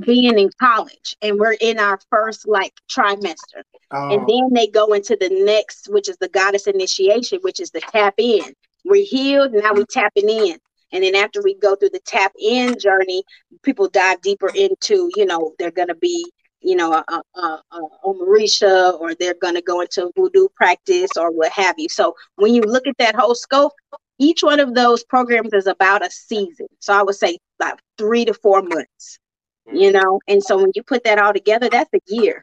being 0.00 0.38
in 0.38 0.50
college 0.60 1.16
and 1.22 1.38
we're 1.38 1.56
in 1.60 1.78
our 1.78 1.98
first 2.10 2.48
like 2.48 2.72
trimester. 2.90 3.62
Oh. 3.90 4.10
And 4.10 4.26
then 4.28 4.52
they 4.52 4.66
go 4.66 4.92
into 4.92 5.16
the 5.18 5.28
next, 5.44 5.88
which 5.90 6.08
is 6.08 6.16
the 6.18 6.28
goddess 6.28 6.66
initiation, 6.66 7.38
which 7.42 7.60
is 7.60 7.70
the 7.70 7.80
tap 7.80 8.14
in. 8.18 8.54
We're 8.84 9.04
healed, 9.04 9.52
now 9.52 9.72
we 9.72 9.84
tapping 9.84 10.28
in. 10.28 10.58
And 10.92 11.02
then 11.02 11.14
after 11.14 11.42
we 11.42 11.54
go 11.54 11.74
through 11.74 11.90
the 11.90 12.00
tap 12.00 12.32
in 12.38 12.78
journey, 12.78 13.24
people 13.62 13.88
dive 13.88 14.20
deeper 14.20 14.50
into, 14.54 15.10
you 15.16 15.26
know, 15.26 15.54
they're 15.58 15.70
gonna 15.70 15.94
be 15.94 16.30
you 16.64 16.74
know, 16.74 16.94
a, 16.94 17.04
a, 17.12 17.40
a, 17.40 17.60
a 18.04 18.14
Marisha, 18.14 18.98
or 18.98 19.14
they're 19.14 19.34
going 19.34 19.54
to 19.54 19.60
go 19.60 19.82
into 19.82 20.10
voodoo 20.16 20.48
practice 20.56 21.10
or 21.16 21.30
what 21.30 21.52
have 21.52 21.74
you. 21.78 21.88
So 21.90 22.16
when 22.36 22.54
you 22.54 22.62
look 22.62 22.86
at 22.86 22.96
that 22.98 23.14
whole 23.14 23.34
scope, 23.34 23.72
each 24.18 24.42
one 24.42 24.60
of 24.60 24.74
those 24.74 25.04
programs 25.04 25.52
is 25.52 25.66
about 25.66 26.04
a 26.04 26.10
season. 26.10 26.66
So 26.78 26.94
I 26.94 27.02
would 27.02 27.16
say 27.16 27.38
about 27.60 27.80
three 27.98 28.24
to 28.24 28.34
four 28.34 28.62
months, 28.62 29.18
you 29.72 29.92
know. 29.92 30.20
And 30.28 30.42
so 30.42 30.56
when 30.58 30.70
you 30.74 30.82
put 30.82 31.04
that 31.04 31.18
all 31.18 31.32
together, 31.32 31.68
that's 31.68 31.90
a 31.94 32.00
year. 32.06 32.42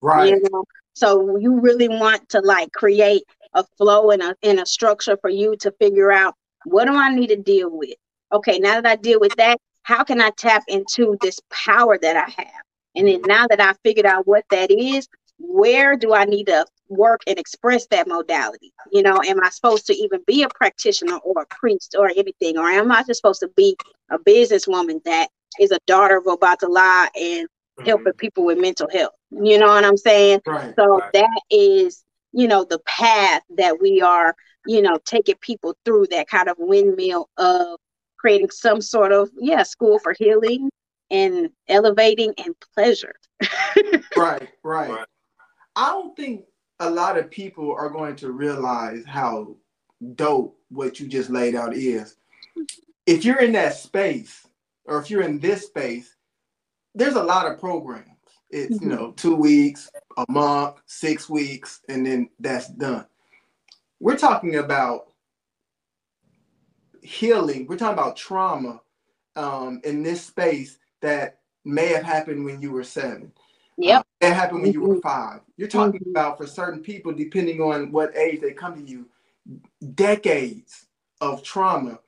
Right. 0.00 0.30
You 0.30 0.42
know? 0.50 0.64
So 0.94 1.36
you 1.36 1.60
really 1.60 1.88
want 1.88 2.28
to 2.30 2.40
like 2.40 2.72
create 2.72 3.24
a 3.52 3.64
flow 3.76 4.10
and 4.10 4.22
a 4.22 4.36
in 4.42 4.58
a 4.58 4.66
structure 4.66 5.16
for 5.20 5.30
you 5.30 5.56
to 5.56 5.72
figure 5.72 6.12
out 6.12 6.34
what 6.64 6.86
do 6.86 6.94
I 6.94 7.14
need 7.14 7.28
to 7.28 7.36
deal 7.36 7.70
with? 7.70 7.94
Okay, 8.32 8.58
now 8.58 8.80
that 8.80 8.86
I 8.86 8.96
deal 8.96 9.20
with 9.20 9.34
that, 9.36 9.58
how 9.82 10.02
can 10.02 10.20
I 10.20 10.30
tap 10.36 10.62
into 10.68 11.16
this 11.20 11.38
power 11.50 11.98
that 12.00 12.16
I 12.16 12.30
have? 12.42 12.62
And 12.96 13.06
then 13.06 13.22
now 13.26 13.46
that 13.48 13.60
I 13.60 13.74
figured 13.82 14.06
out 14.06 14.26
what 14.26 14.44
that 14.50 14.70
is, 14.70 15.08
where 15.38 15.96
do 15.96 16.14
I 16.14 16.24
need 16.24 16.46
to 16.46 16.64
work 16.88 17.20
and 17.26 17.38
express 17.38 17.86
that 17.88 18.08
modality? 18.08 18.72
You 18.92 19.02
know, 19.02 19.20
am 19.26 19.42
I 19.42 19.50
supposed 19.50 19.86
to 19.86 19.94
even 19.94 20.20
be 20.26 20.42
a 20.42 20.48
practitioner 20.48 21.16
or 21.18 21.42
a 21.42 21.46
priest 21.46 21.96
or 21.98 22.08
anything? 22.08 22.56
Or 22.56 22.68
am 22.68 22.92
I 22.92 23.02
just 23.02 23.20
supposed 23.20 23.40
to 23.40 23.50
be 23.56 23.76
a 24.10 24.18
businesswoman 24.18 25.02
that 25.04 25.28
is 25.60 25.70
a 25.70 25.78
daughter 25.86 26.18
of 26.18 26.24
Obatala 26.24 27.08
and 27.20 27.48
helping 27.84 28.06
mm-hmm. 28.06 28.18
people 28.18 28.44
with 28.44 28.58
mental 28.58 28.88
health? 28.92 29.12
You 29.30 29.58
know 29.58 29.66
what 29.66 29.84
I'm 29.84 29.96
saying? 29.96 30.40
Right. 30.46 30.74
So 30.76 30.98
Right. 30.98 31.12
that 31.12 31.42
is, 31.50 32.04
you 32.32 32.48
know, 32.48 32.64
the 32.64 32.78
path 32.80 33.42
that 33.56 33.80
we 33.80 34.00
are, 34.00 34.34
you 34.66 34.82
know, 34.82 34.98
taking 35.04 35.36
people 35.40 35.76
through 35.84 36.06
that 36.10 36.28
kind 36.28 36.48
of 36.48 36.56
windmill 36.58 37.28
of 37.36 37.78
creating 38.18 38.50
some 38.50 38.80
sort 38.80 39.12
of, 39.12 39.30
yeah, 39.38 39.62
school 39.62 39.98
for 39.98 40.14
healing 40.18 40.70
and 41.10 41.50
elevating 41.68 42.32
and 42.44 42.54
pleasure. 42.74 43.14
Right, 44.16 44.48
right. 44.62 44.90
Right. 44.90 45.06
I 45.74 45.90
don't 45.90 46.16
think 46.16 46.44
a 46.78 46.88
lot 46.88 47.18
of 47.18 47.30
people 47.30 47.74
are 47.76 47.90
going 47.90 48.14
to 48.16 48.30
realize 48.30 49.04
how 49.04 49.56
dope 50.14 50.56
what 50.68 51.00
you 51.00 51.08
just 51.08 51.30
laid 51.30 51.56
out 51.56 51.74
is. 51.74 52.16
Mm-hmm. 52.56 52.62
If 53.06 53.24
you're 53.24 53.40
in 53.40 53.52
that 53.52 53.74
space, 53.74 54.43
or 54.86 54.98
if 55.00 55.10
you're 55.10 55.22
in 55.22 55.38
this 55.38 55.66
space, 55.66 56.16
there's 56.94 57.14
a 57.16 57.22
lot 57.22 57.50
of 57.50 57.58
programs. 57.60 58.08
It's 58.50 58.80
you 58.80 58.88
Mhm. 58.88 58.96
know 58.96 59.12
two 59.12 59.34
weeks, 59.34 59.90
a 60.16 60.24
month, 60.28 60.76
six 60.86 61.28
weeks, 61.28 61.80
and 61.88 62.06
then 62.06 62.30
that's 62.38 62.68
done. 62.68 63.06
We're 64.00 64.18
talking 64.18 64.56
about 64.56 65.12
healing. 67.02 67.66
We're 67.66 67.76
talking 67.76 67.98
about 67.98 68.16
trauma 68.16 68.80
um, 69.36 69.80
in 69.84 70.02
this 70.02 70.24
space 70.24 70.78
that 71.00 71.40
may 71.64 71.88
have 71.88 72.04
happened 72.04 72.44
when 72.44 72.60
you 72.62 72.70
were 72.70 72.84
seven. 72.84 73.32
Yep. 73.76 74.00
Uh, 74.02 74.04
that 74.20 74.34
happened 74.34 74.62
when 74.62 74.72
you 74.72 74.80
were 74.82 74.96
Mhm. 74.96 75.02
five. 75.02 75.40
You're 75.56 75.68
talking 75.68 76.00
Mhm. 76.00 76.10
about 76.10 76.38
for 76.38 76.46
certain 76.46 76.80
people, 76.82 77.12
depending 77.12 77.60
on 77.60 77.90
what 77.90 78.16
age 78.16 78.40
they 78.40 78.52
come 78.52 78.76
to 78.76 78.90
you, 78.90 79.10
decades 79.94 80.86
of 81.20 81.42
trauma. 81.42 82.00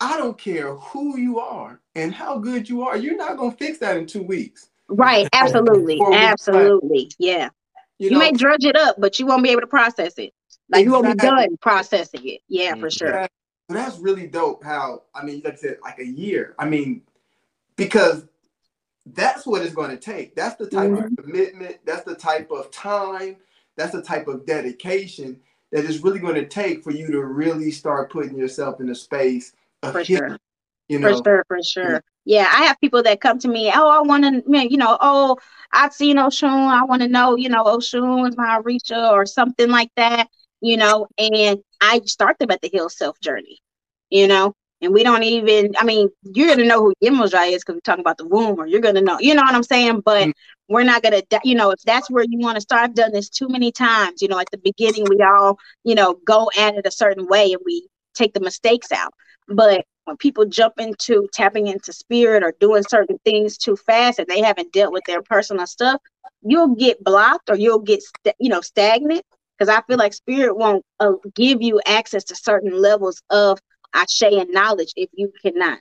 I 0.00 0.16
don't 0.16 0.38
care 0.38 0.74
who 0.76 1.18
you 1.18 1.38
are 1.40 1.80
and 1.94 2.14
how 2.14 2.38
good 2.38 2.68
you 2.68 2.82
are. 2.82 2.96
You're 2.96 3.16
not 3.16 3.36
gonna 3.36 3.52
fix 3.56 3.78
that 3.78 3.96
in 3.96 4.06
two 4.06 4.22
weeks. 4.22 4.70
Right. 4.88 5.28
Absolutely. 5.32 6.00
Absolutely. 6.12 7.10
Yeah. 7.18 7.50
You 7.98 8.06
You, 8.06 8.10
know, 8.12 8.18
may 8.20 8.32
drudge 8.32 8.64
it 8.64 8.76
up, 8.76 8.96
but 9.00 9.18
you 9.18 9.26
won't 9.26 9.42
be 9.42 9.50
able 9.50 9.60
to 9.62 9.66
process 9.66 10.14
it. 10.18 10.32
Like 10.70 10.84
you 10.84 10.92
won't 10.92 11.06
be 11.06 11.14
done 11.14 11.56
processing 11.60 12.26
it. 12.28 12.40
Yeah, 12.48 12.74
for 12.76 12.88
Mhm. 12.88 12.98
sure. 12.98 13.12
That- 13.12 13.30
so 13.68 13.74
that's 13.74 13.98
really 13.98 14.26
dope. 14.26 14.62
How 14.64 15.02
I 15.14 15.24
mean, 15.24 15.42
like 15.44 15.54
I 15.54 15.56
said, 15.56 15.78
like 15.82 15.98
a 15.98 16.06
year. 16.06 16.54
I 16.58 16.68
mean, 16.68 17.02
because 17.76 18.26
that's 19.14 19.46
what 19.46 19.62
it's 19.62 19.74
going 19.74 19.90
to 19.90 19.96
take. 19.96 20.34
That's 20.34 20.56
the 20.56 20.68
type 20.68 20.90
Mhm. 20.90 21.18
of 21.18 21.24
commitment. 21.24 21.78
That's 21.84 22.04
the 22.04 22.14
type 22.14 22.50
of 22.50 22.70
time. 22.70 23.36
That's 23.76 23.92
the 23.92 24.02
type 24.02 24.28
of 24.28 24.46
dedication 24.46 25.40
that 25.70 25.84
is 25.84 26.02
really 26.02 26.18
going 26.18 26.34
to 26.34 26.46
take 26.46 26.82
for 26.82 26.92
you 26.92 27.10
to 27.10 27.22
really 27.24 27.70
start 27.70 28.10
putting 28.10 28.36
yourself 28.38 28.80
in 28.80 28.88
a 28.90 28.94
space 28.94 29.52
of 29.82 29.92
For 29.92 30.04
sure. 30.04 30.36
You 30.88 31.00
For 31.00 31.12
sure, 31.14 31.44
for 31.48 31.62
sure. 31.62 32.02
Yeah, 32.24 32.46
I 32.52 32.64
have 32.64 32.80
people 32.80 33.02
that 33.04 33.20
come 33.20 33.38
to 33.40 33.48
me. 33.48 33.70
Oh, 33.74 33.88
I 33.88 34.00
want 34.02 34.24
to, 34.24 34.68
you 34.68 34.76
know, 34.76 34.96
oh, 35.00 35.36
I've 35.72 35.92
seen 35.94 36.16
Oshun. 36.16 36.48
I 36.48 36.84
want 36.84 37.02
to 37.02 37.08
know, 37.08 37.36
you 37.36 37.48
know, 37.48 37.64
Oshun 37.64 38.28
is 38.28 38.36
my 38.36 38.58
Orisha 38.60 39.10
or 39.12 39.24
something 39.26 39.68
like 39.70 39.90
that, 39.96 40.28
you 40.60 40.76
know. 40.76 41.06
And 41.18 41.58
I 41.80 42.00
start 42.04 42.38
them 42.38 42.50
at 42.50 42.60
the 42.60 42.68
Heal 42.68 42.88
Thyself 42.88 43.18
journey, 43.20 43.58
you 44.10 44.26
know. 44.28 44.54
And 44.80 44.92
we 44.92 45.02
don't 45.02 45.22
even, 45.24 45.74
I 45.78 45.84
mean, 45.84 46.08
you're 46.22 46.48
gonna 46.48 46.64
know 46.66 46.80
who 46.80 46.94
Yemoja 47.02 47.50
is 47.50 47.62
because 47.64 47.76
we're 47.76 47.80
talking 47.80 48.00
about 48.02 48.18
the 48.18 48.26
womb, 48.28 48.60
or 48.60 48.66
you're 48.66 48.80
gonna 48.80 49.00
know, 49.00 49.18
you 49.18 49.34
know 49.34 49.42
what 49.42 49.54
I'm 49.54 49.62
saying? 49.62 50.02
But 50.04 50.28
Mm. 50.28 50.32
we're 50.68 50.84
not 50.84 51.02
gonna, 51.02 51.22
di- 51.22 51.40
you 51.44 51.54
know, 51.54 51.70
if 51.70 51.80
that's 51.82 52.10
where 52.10 52.24
you 52.28 52.38
want 52.38 52.56
to 52.56 52.60
start. 52.60 52.82
I've 52.84 52.94
done 52.94 53.12
this 53.12 53.28
too 53.28 53.48
many 53.48 53.72
times, 53.72 54.22
you 54.22 54.28
know. 54.28 54.38
At 54.38 54.50
the 54.52 54.58
beginning, 54.58 55.06
we 55.08 55.20
all, 55.22 55.58
you 55.84 55.94
know, 55.94 56.14
go 56.24 56.48
at 56.58 56.76
it 56.76 56.86
a 56.86 56.90
certain 56.90 57.26
way, 57.26 57.52
and 57.52 57.62
we 57.64 57.88
take 58.14 58.34
the 58.34 58.40
mistakes 58.40 58.92
out. 58.92 59.12
But 59.48 59.84
when 60.04 60.16
people 60.16 60.46
jump 60.46 60.74
into 60.78 61.28
tapping 61.32 61.66
into 61.68 61.92
spirit 61.92 62.42
or 62.42 62.54
doing 62.60 62.82
certain 62.84 63.18
things 63.24 63.58
too 63.58 63.76
fast 63.76 64.18
and 64.18 64.28
they 64.28 64.40
haven't 64.42 64.72
dealt 64.72 64.92
with 64.92 65.04
their 65.06 65.22
personal 65.22 65.66
stuff, 65.66 66.00
you'll 66.42 66.74
get 66.74 67.02
blocked 67.04 67.50
or 67.50 67.56
you'll 67.56 67.80
get 67.80 68.02
st- 68.02 68.36
you 68.38 68.50
know 68.50 68.60
stagnant 68.60 69.22
because 69.58 69.68
I 69.74 69.82
feel 69.88 69.98
like 69.98 70.14
spirit 70.14 70.56
won't 70.56 70.84
uh, 71.00 71.12
give 71.34 71.62
you 71.62 71.80
access 71.86 72.24
to 72.24 72.36
certain 72.36 72.72
levels 72.80 73.22
of 73.30 73.58
ashe 73.94 74.22
and 74.22 74.50
knowledge 74.50 74.92
if 74.96 75.10
you 75.14 75.32
cannot 75.42 75.80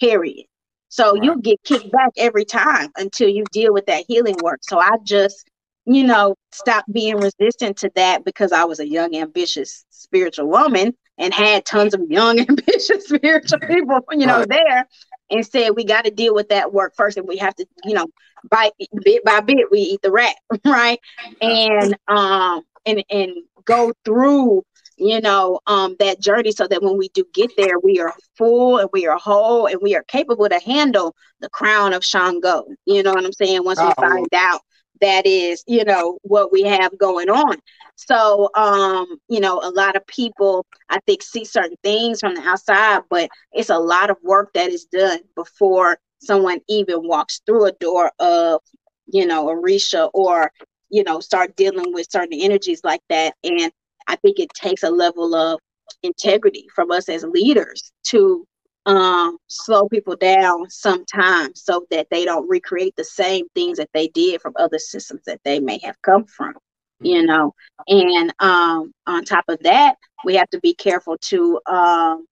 carry 0.00 0.30
it. 0.32 0.46
So 0.88 1.14
Right. 1.14 1.22
you'll 1.22 1.38
get 1.38 1.62
kicked 1.64 1.90
back 1.92 2.10
every 2.16 2.44
time 2.44 2.90
until 2.96 3.28
you 3.28 3.46
deal 3.52 3.72
with 3.72 3.86
that 3.86 4.04
healing 4.08 4.40
work. 4.40 4.60
So 4.62 4.78
I 4.78 4.96
just, 5.04 5.48
you 5.86 6.04
know, 6.04 6.36
stopped 6.52 6.92
being 6.92 7.16
resistant 7.16 7.78
to 7.78 7.90
that 7.96 8.24
because 8.24 8.52
I 8.52 8.64
was 8.64 8.80
a 8.80 8.88
young, 8.88 9.14
ambitious 9.16 9.84
spiritual 9.90 10.48
woman 10.48 10.94
and 11.18 11.34
had 11.34 11.64
tons 11.66 11.94
of 11.94 12.00
young, 12.08 12.38
ambitious 12.48 13.06
spiritual 13.08 13.60
people, 13.68 14.00
you 14.12 14.26
know, 14.26 14.40
Right. 14.40 14.48
there 14.48 14.86
and 15.30 15.44
said 15.46 15.70
we 15.76 15.84
got 15.84 16.04
to 16.04 16.10
deal 16.10 16.34
with 16.34 16.48
that 16.50 16.72
work 16.72 16.94
first 16.96 17.16
and 17.18 17.28
we 17.28 17.36
have 17.38 17.54
to, 17.56 17.66
you 17.84 17.94
know, 17.94 18.06
bite 18.50 18.72
bit 19.04 19.24
by 19.24 19.40
bit 19.40 19.70
we 19.70 19.80
eat 19.80 20.00
the 20.02 20.10
rat, 20.12 20.34
right? 20.66 20.98
And 21.40 21.94
um 22.08 22.62
and 22.86 23.04
and 23.10 23.32
go 23.64 23.92
through 24.04 24.62
you 24.96 25.20
know 25.20 25.60
um 25.66 25.96
that 25.98 26.20
journey 26.20 26.52
so 26.52 26.66
that 26.66 26.82
when 26.82 26.96
we 26.98 27.08
do 27.10 27.24
get 27.34 27.50
there 27.56 27.78
we 27.82 28.00
are 28.00 28.12
full 28.36 28.78
and 28.78 28.88
we 28.92 29.06
are 29.06 29.16
whole 29.18 29.66
and 29.66 29.78
we 29.82 29.94
are 29.94 30.02
capable 30.04 30.48
to 30.48 30.58
handle 30.60 31.14
the 31.40 31.48
crown 31.50 31.92
of 31.92 32.04
shango 32.04 32.64
you 32.86 33.02
know 33.02 33.12
what 33.14 33.24
i'm 33.24 33.32
saying 33.32 33.64
once 33.64 33.82
we 33.82 33.92
Oh. 33.98 34.00
find 34.00 34.28
out 34.34 34.60
that 35.00 35.26
is 35.26 35.64
you 35.66 35.84
know 35.84 36.18
what 36.22 36.52
we 36.52 36.62
have 36.62 36.96
going 36.98 37.28
on. 37.28 37.56
So 37.96 38.50
um 38.54 39.18
you 39.28 39.40
know 39.40 39.60
a 39.62 39.70
lot 39.70 39.96
of 39.96 40.06
people 40.06 40.64
i 40.88 40.98
think 41.00 41.22
see 41.22 41.44
certain 41.44 41.76
things 41.82 42.20
from 42.20 42.34
the 42.34 42.42
outside 42.42 43.02
but 43.10 43.28
it's 43.52 43.70
a 43.70 43.78
lot 43.78 44.10
of 44.10 44.16
work 44.22 44.52
that 44.54 44.70
is 44.70 44.84
done 44.84 45.18
before 45.34 45.98
someone 46.20 46.60
even 46.68 47.06
walks 47.06 47.40
through 47.44 47.66
a 47.66 47.72
door 47.72 48.12
of 48.20 48.60
you 49.06 49.26
know 49.26 49.46
orisha 49.46 50.10
or 50.14 50.52
you 50.90 51.04
know 51.04 51.20
start 51.20 51.56
dealing 51.56 51.92
with 51.92 52.10
certain 52.10 52.38
energies 52.40 52.80
like 52.84 53.02
that. 53.08 53.34
And 53.44 53.70
I 54.06 54.16
think 54.16 54.38
it 54.38 54.50
takes 54.54 54.82
a 54.82 54.90
level 54.90 55.34
of 55.34 55.60
integrity 56.02 56.66
from 56.74 56.90
us 56.90 57.08
as 57.08 57.24
leaders 57.24 57.92
to 58.04 58.46
um, 58.88 59.36
slow 59.48 59.88
people 59.88 60.16
down 60.16 60.68
sometimes 60.70 61.62
so 61.62 61.86
that 61.90 62.08
they 62.10 62.24
don't 62.24 62.48
recreate 62.48 62.96
the 62.96 63.04
same 63.04 63.46
things 63.54 63.76
that 63.78 63.90
they 63.92 64.08
did 64.08 64.40
from 64.40 64.54
other 64.56 64.78
systems 64.78 65.20
that 65.26 65.40
they 65.44 65.60
may 65.60 65.78
have 65.84 66.00
come 66.02 66.24
from, 66.24 66.54
you 67.00 67.24
know. 67.24 67.54
And 67.86 68.32
um, 68.40 68.92
on 69.06 69.24
top 69.24 69.44
of 69.48 69.58
that, 69.60 69.96
we 70.24 70.34
have 70.36 70.48
to 70.50 70.60
be 70.60 70.74
careful 70.74 71.18
to 71.18 71.60
um, 71.66 72.26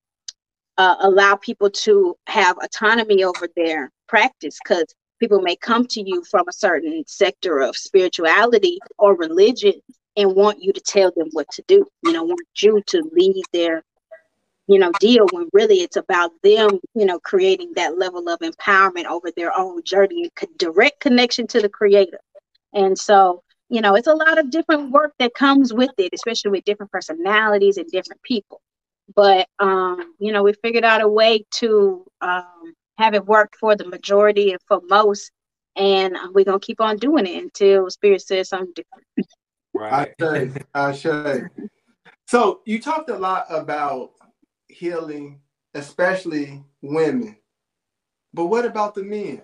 uh, 0.77 0.95
allow 1.01 1.35
people 1.35 1.69
to 1.69 2.15
have 2.25 2.57
autonomy 2.57 3.23
over 3.23 3.47
their 3.55 3.91
practice 4.07 4.57
because 4.63 4.85
people 5.19 5.41
may 5.41 5.55
come 5.55 5.85
to 5.85 6.01
you 6.01 6.23
from 6.29 6.47
a 6.47 6.53
certain 6.53 7.03
sector 7.05 7.59
of 7.59 7.77
spirituality 7.77 8.79
or 8.97 9.15
religion 9.15 9.73
and 10.15 10.35
want 10.35 10.61
you 10.61 10.73
to 10.73 10.81
tell 10.81 11.11
them 11.15 11.27
what 11.33 11.47
to 11.51 11.63
do, 11.67 11.85
you 12.03 12.11
know, 12.11 12.23
want 12.23 12.41
you 12.61 12.81
to 12.87 13.03
lead 13.13 13.43
their, 13.53 13.83
you 14.67 14.79
know, 14.79 14.91
deal 14.99 15.27
when 15.31 15.49
really 15.53 15.77
it's 15.77 15.95
about 15.95 16.31
them, 16.43 16.79
you 16.93 17.05
know, 17.05 17.19
creating 17.19 17.71
that 17.75 17.97
level 17.97 18.27
of 18.29 18.39
empowerment 18.39 19.05
over 19.05 19.31
their 19.35 19.57
own 19.57 19.81
journey 19.83 20.23
and 20.23 20.35
co- 20.35 20.47
direct 20.57 20.99
connection 20.99 21.47
to 21.47 21.61
the 21.61 21.69
creator. 21.69 22.19
And 22.73 22.97
so, 22.97 23.43
you 23.69 23.81
know, 23.81 23.95
it's 23.95 24.07
a 24.07 24.13
lot 24.13 24.37
of 24.37 24.51
different 24.51 24.91
work 24.91 25.13
that 25.19 25.33
comes 25.33 25.73
with 25.73 25.91
it, 25.97 26.13
especially 26.13 26.51
with 26.51 26.65
different 26.65 26.91
personalities 26.91 27.77
and 27.77 27.89
different 27.89 28.21
people. 28.23 28.61
But, 29.15 29.47
um, 29.59 30.15
you 30.19 30.33
know, 30.33 30.43
we 30.43 30.53
figured 30.61 30.83
out 30.83 31.01
a 31.01 31.07
way 31.07 31.45
to 31.55 32.05
um, 32.19 32.73
have 32.97 33.13
it 33.13 33.25
work 33.25 33.53
for 33.59 33.75
the 33.75 33.87
majority 33.87 34.51
and 34.51 34.59
for 34.67 34.81
most. 34.89 35.31
And 35.77 36.17
we're 36.33 36.43
going 36.43 36.59
to 36.59 36.65
keep 36.65 36.81
on 36.81 36.97
doing 36.97 37.25
it 37.25 37.41
until 37.41 37.89
Spirit 37.89 38.21
says 38.21 38.49
something 38.49 38.73
different. 38.75 39.05
Right. 39.73 40.13
I 40.21 40.23
say, 40.23 40.51
I 40.73 40.91
say. 40.91 41.41
So 42.27 42.61
you 42.65 42.81
talked 42.81 43.09
a 43.09 43.17
lot 43.17 43.45
about 43.49 44.11
healing, 44.67 45.41
especially 45.73 46.63
women. 46.81 47.37
But 48.33 48.45
what 48.47 48.65
about 48.65 48.95
the 48.95 49.03
men? 49.03 49.41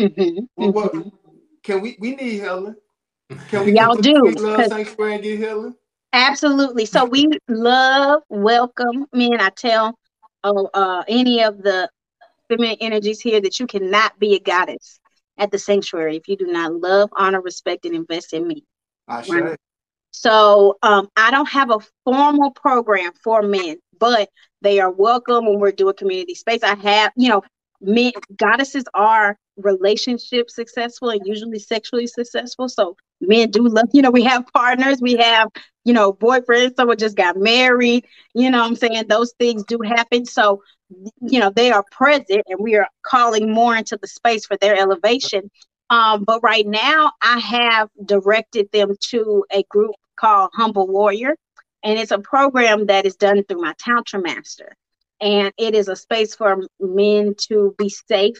Mhm, 0.00 0.48
Well, 0.56 0.72
what 0.72 0.92
can 1.62 1.80
we 1.80 1.96
we 1.98 2.14
need 2.14 2.40
healing? 2.40 2.76
Can 3.48 3.66
we 3.66 3.72
Y'all 3.72 3.96
do, 3.96 4.30
Love 4.38 4.66
Sanctuary 4.66 5.14
and 5.14 5.22
get 5.22 5.38
healing? 5.38 5.74
Absolutely. 6.12 6.86
So 6.86 7.04
we 7.04 7.28
love, 7.48 8.22
welcome 8.28 9.06
men. 9.12 9.40
I 9.40 9.50
tell 9.50 9.98
uh, 10.42 10.64
uh, 10.72 11.04
any 11.08 11.42
of 11.42 11.62
the 11.62 11.90
feminine 12.48 12.76
energies 12.80 13.20
here 13.20 13.40
that 13.40 13.60
you 13.60 13.66
cannot 13.66 14.18
be 14.18 14.34
a 14.34 14.40
goddess 14.40 15.00
at 15.36 15.50
the 15.50 15.58
sanctuary 15.58 16.16
if 16.16 16.28
you 16.28 16.36
do 16.36 16.46
not 16.46 16.72
love, 16.74 17.10
honor, 17.12 17.40
respect, 17.40 17.84
and 17.84 17.94
invest 17.94 18.32
in 18.32 18.46
me. 18.46 18.64
I 19.06 19.22
should. 19.22 19.34
Right. 19.42 19.58
So 20.12 20.78
um, 20.82 21.08
I 21.16 21.30
don't 21.30 21.48
have 21.48 21.70
a 21.70 21.78
formal 22.04 22.50
program 22.52 23.12
for 23.22 23.42
men, 23.42 23.76
but 23.98 24.28
they 24.62 24.80
are 24.80 24.90
welcome 24.90 25.46
when 25.46 25.58
we're 25.58 25.72
doing 25.72 25.94
community 25.96 26.34
space. 26.34 26.62
I 26.62 26.74
have, 26.76 27.12
you 27.16 27.28
know, 27.28 27.42
men 27.80 28.12
goddesses 28.36 28.84
are 28.94 29.36
relationship 29.56 30.50
successful 30.50 31.10
and 31.10 31.20
usually 31.24 31.58
sexually 31.58 32.06
successful. 32.06 32.68
So 32.68 32.96
men 33.20 33.50
do 33.50 33.66
love, 33.68 33.88
you 33.92 34.02
know, 34.02 34.10
we 34.10 34.24
have 34.24 34.46
partners, 34.52 34.98
we 35.00 35.16
have, 35.16 35.48
you 35.84 35.92
know, 35.92 36.12
boyfriends, 36.12 36.76
someone 36.76 36.96
just 36.96 37.16
got 37.16 37.36
married, 37.36 38.04
you 38.34 38.50
know 38.50 38.64
I'm 38.64 38.76
saying? 38.76 39.04
Those 39.08 39.32
things 39.38 39.64
do 39.64 39.80
happen. 39.84 40.24
So, 40.24 40.62
you 41.20 41.40
know, 41.40 41.50
they 41.50 41.70
are 41.70 41.84
present 41.90 42.42
and 42.46 42.60
we 42.60 42.76
are 42.76 42.88
calling 43.02 43.52
more 43.52 43.76
into 43.76 43.98
the 44.00 44.08
space 44.08 44.46
for 44.46 44.56
their 44.56 44.76
elevation. 44.76 45.50
Um, 45.90 46.24
but 46.24 46.40
right 46.42 46.66
now, 46.66 47.12
I 47.22 47.38
have 47.38 47.88
directed 48.04 48.70
them 48.72 48.94
to 49.10 49.44
a 49.50 49.62
group 49.70 49.94
called 50.16 50.50
Humble 50.54 50.86
Warrior, 50.86 51.36
and 51.88 51.98
it's 51.98 52.12
a 52.12 52.18
program 52.18 52.86
that 52.86 53.06
is 53.06 53.16
done 53.16 53.42
through 53.44 53.62
my 53.62 53.74
Tantra 53.78 54.20
Master. 54.20 54.76
And 55.20 55.52
it 55.56 55.74
is 55.74 55.88
a 55.88 55.96
space 55.96 56.34
for 56.34 56.60
men 56.78 57.34
to 57.48 57.74
be 57.78 57.88
safe, 57.88 58.36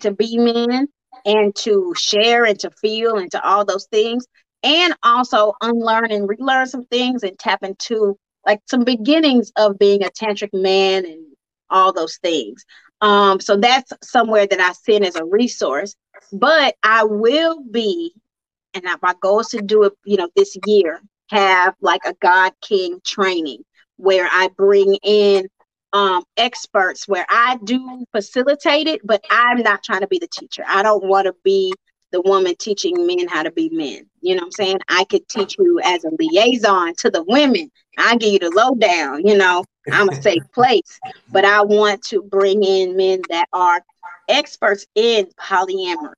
to 0.00 0.12
be 0.12 0.38
men, 0.38 0.88
and 1.26 1.54
to 1.56 1.92
share 1.96 2.44
and 2.44 2.58
to 2.60 2.70
feel 2.70 3.16
and 3.16 3.30
to 3.32 3.44
all 3.44 3.64
those 3.64 3.86
things, 3.86 4.26
and 4.62 4.94
also 5.02 5.54
unlearn 5.60 6.12
and 6.12 6.28
relearn 6.28 6.66
some 6.66 6.84
things 6.86 7.24
and 7.24 7.38
tap 7.38 7.64
into 7.64 8.16
like 8.46 8.60
some 8.66 8.84
beginnings 8.84 9.52
of 9.56 9.78
being 9.78 10.04
a 10.04 10.08
tantric 10.08 10.50
man 10.52 11.04
and 11.04 11.20
all 11.70 11.92
those 11.92 12.16
things. 12.18 12.64
Um, 13.00 13.40
so 13.40 13.56
that's 13.56 13.92
somewhere 14.02 14.46
that 14.46 14.60
I 14.60 14.72
send 14.72 15.04
as 15.04 15.16
a 15.16 15.24
resource 15.24 15.96
but 16.32 16.76
I 16.82 17.04
will 17.04 17.62
be, 17.62 18.14
and 18.72 18.84
my 19.02 19.14
goal 19.20 19.40
is 19.40 19.48
to 19.48 19.62
do 19.62 19.84
it, 19.84 19.92
you 20.04 20.16
know, 20.16 20.28
this 20.36 20.56
year, 20.66 21.00
have 21.30 21.74
like 21.80 22.02
a 22.04 22.14
God 22.20 22.52
King 22.60 23.00
training 23.04 23.64
where 23.96 24.28
I 24.30 24.48
bring 24.56 24.96
in 25.02 25.48
um, 25.92 26.24
experts 26.36 27.06
where 27.06 27.24
I 27.30 27.58
do 27.62 28.04
facilitate 28.10 28.88
it, 28.88 29.00
but 29.04 29.24
I'm 29.30 29.62
not 29.62 29.84
trying 29.84 30.00
to 30.00 30.08
be 30.08 30.18
the 30.18 30.28
teacher. 30.28 30.64
I 30.66 30.82
don't 30.82 31.04
want 31.04 31.26
to 31.26 31.34
be 31.44 31.72
the 32.10 32.20
woman 32.22 32.54
teaching 32.58 33.06
men 33.06 33.28
how 33.28 33.42
to 33.42 33.52
be 33.52 33.68
men. 33.70 34.08
You 34.20 34.34
know 34.34 34.40
what 34.40 34.46
I'm 34.46 34.52
saying? 34.52 34.78
I 34.88 35.04
could 35.04 35.26
teach 35.28 35.56
you 35.58 35.80
as 35.84 36.04
a 36.04 36.10
liaison 36.18 36.94
to 36.96 37.10
the 37.10 37.24
women. 37.24 37.70
I 37.98 38.16
give 38.16 38.32
you 38.32 38.38
the 38.38 38.50
lowdown, 38.50 39.26
you 39.26 39.36
know, 39.36 39.64
I'm 39.92 40.08
a 40.08 40.14
safe 40.14 40.42
place. 40.54 41.00
But 41.30 41.44
I 41.44 41.62
want 41.62 42.02
to 42.06 42.22
bring 42.22 42.62
in 42.64 42.96
men 42.96 43.22
that 43.30 43.48
are 43.52 43.80
experts 44.28 44.86
in 44.94 45.26
polyamory, 45.40 46.14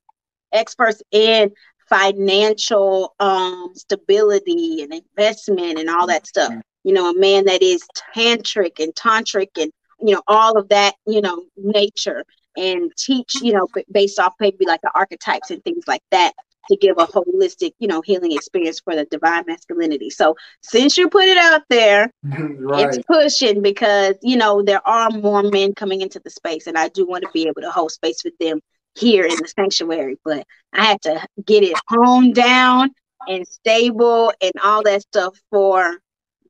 experts 0.53 1.01
in 1.11 1.51
financial 1.89 3.15
um, 3.19 3.71
stability 3.75 4.83
and 4.83 4.93
investment 4.93 5.79
and 5.79 5.89
all 5.89 6.07
that 6.07 6.27
stuff. 6.27 6.53
You 6.83 6.93
know, 6.93 7.11
a 7.11 7.19
man 7.19 7.45
that 7.45 7.61
is 7.61 7.83
tantric 8.15 8.79
and 8.79 8.93
tantric 8.95 9.49
and 9.57 9.71
you 10.01 10.13
know 10.13 10.21
all 10.27 10.57
of 10.57 10.69
that, 10.69 10.95
you 11.05 11.21
know, 11.21 11.43
nature 11.57 12.23
and 12.55 12.91
teach, 12.97 13.35
you 13.41 13.53
know, 13.53 13.67
based 13.91 14.19
off 14.19 14.33
maybe 14.39 14.65
like 14.65 14.81
the 14.81 14.91
archetypes 14.95 15.51
and 15.51 15.63
things 15.63 15.83
like 15.87 16.01
that 16.11 16.33
to 16.69 16.77
give 16.77 16.97
a 16.97 17.05
holistic, 17.05 17.71
you 17.79 17.87
know, 17.87 18.01
healing 18.01 18.31
experience 18.31 18.79
for 18.79 18.95
the 18.95 19.05
divine 19.05 19.43
masculinity. 19.47 20.09
So 20.09 20.35
since 20.61 20.97
you 20.97 21.09
put 21.09 21.25
it 21.25 21.37
out 21.37 21.61
there, 21.69 22.11
right. 22.23 22.87
it's 22.87 22.99
pushing 23.07 23.61
because 23.61 24.15
you 24.21 24.37
know 24.37 24.61
there 24.61 24.85
are 24.87 25.09
more 25.09 25.43
men 25.43 25.73
coming 25.73 26.01
into 26.01 26.19
the 26.19 26.29
space 26.29 26.67
and 26.67 26.77
i 26.77 26.87
do 26.89 27.05
want 27.07 27.23
to 27.23 27.29
be 27.33 27.47
able 27.47 27.61
to 27.61 27.71
hold 27.71 27.91
space 27.91 28.23
with 28.23 28.37
them 28.39 28.59
here 28.97 29.25
in 29.25 29.35
the 29.37 29.47
sanctuary 29.47 30.17
but 30.25 30.45
i 30.73 30.83
had 30.83 31.01
to 31.01 31.25
get 31.45 31.63
it 31.63 31.77
honed 31.87 32.35
down 32.35 32.89
and 33.27 33.47
stable 33.47 34.31
and 34.41 34.53
all 34.63 34.83
that 34.83 35.01
stuff 35.01 35.37
for 35.51 35.97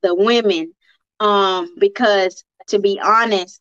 the 0.02 0.14
women 0.14 0.72
um 1.20 1.74
because 1.78 2.44
to 2.68 2.78
be 2.78 3.00
honest 3.00 3.60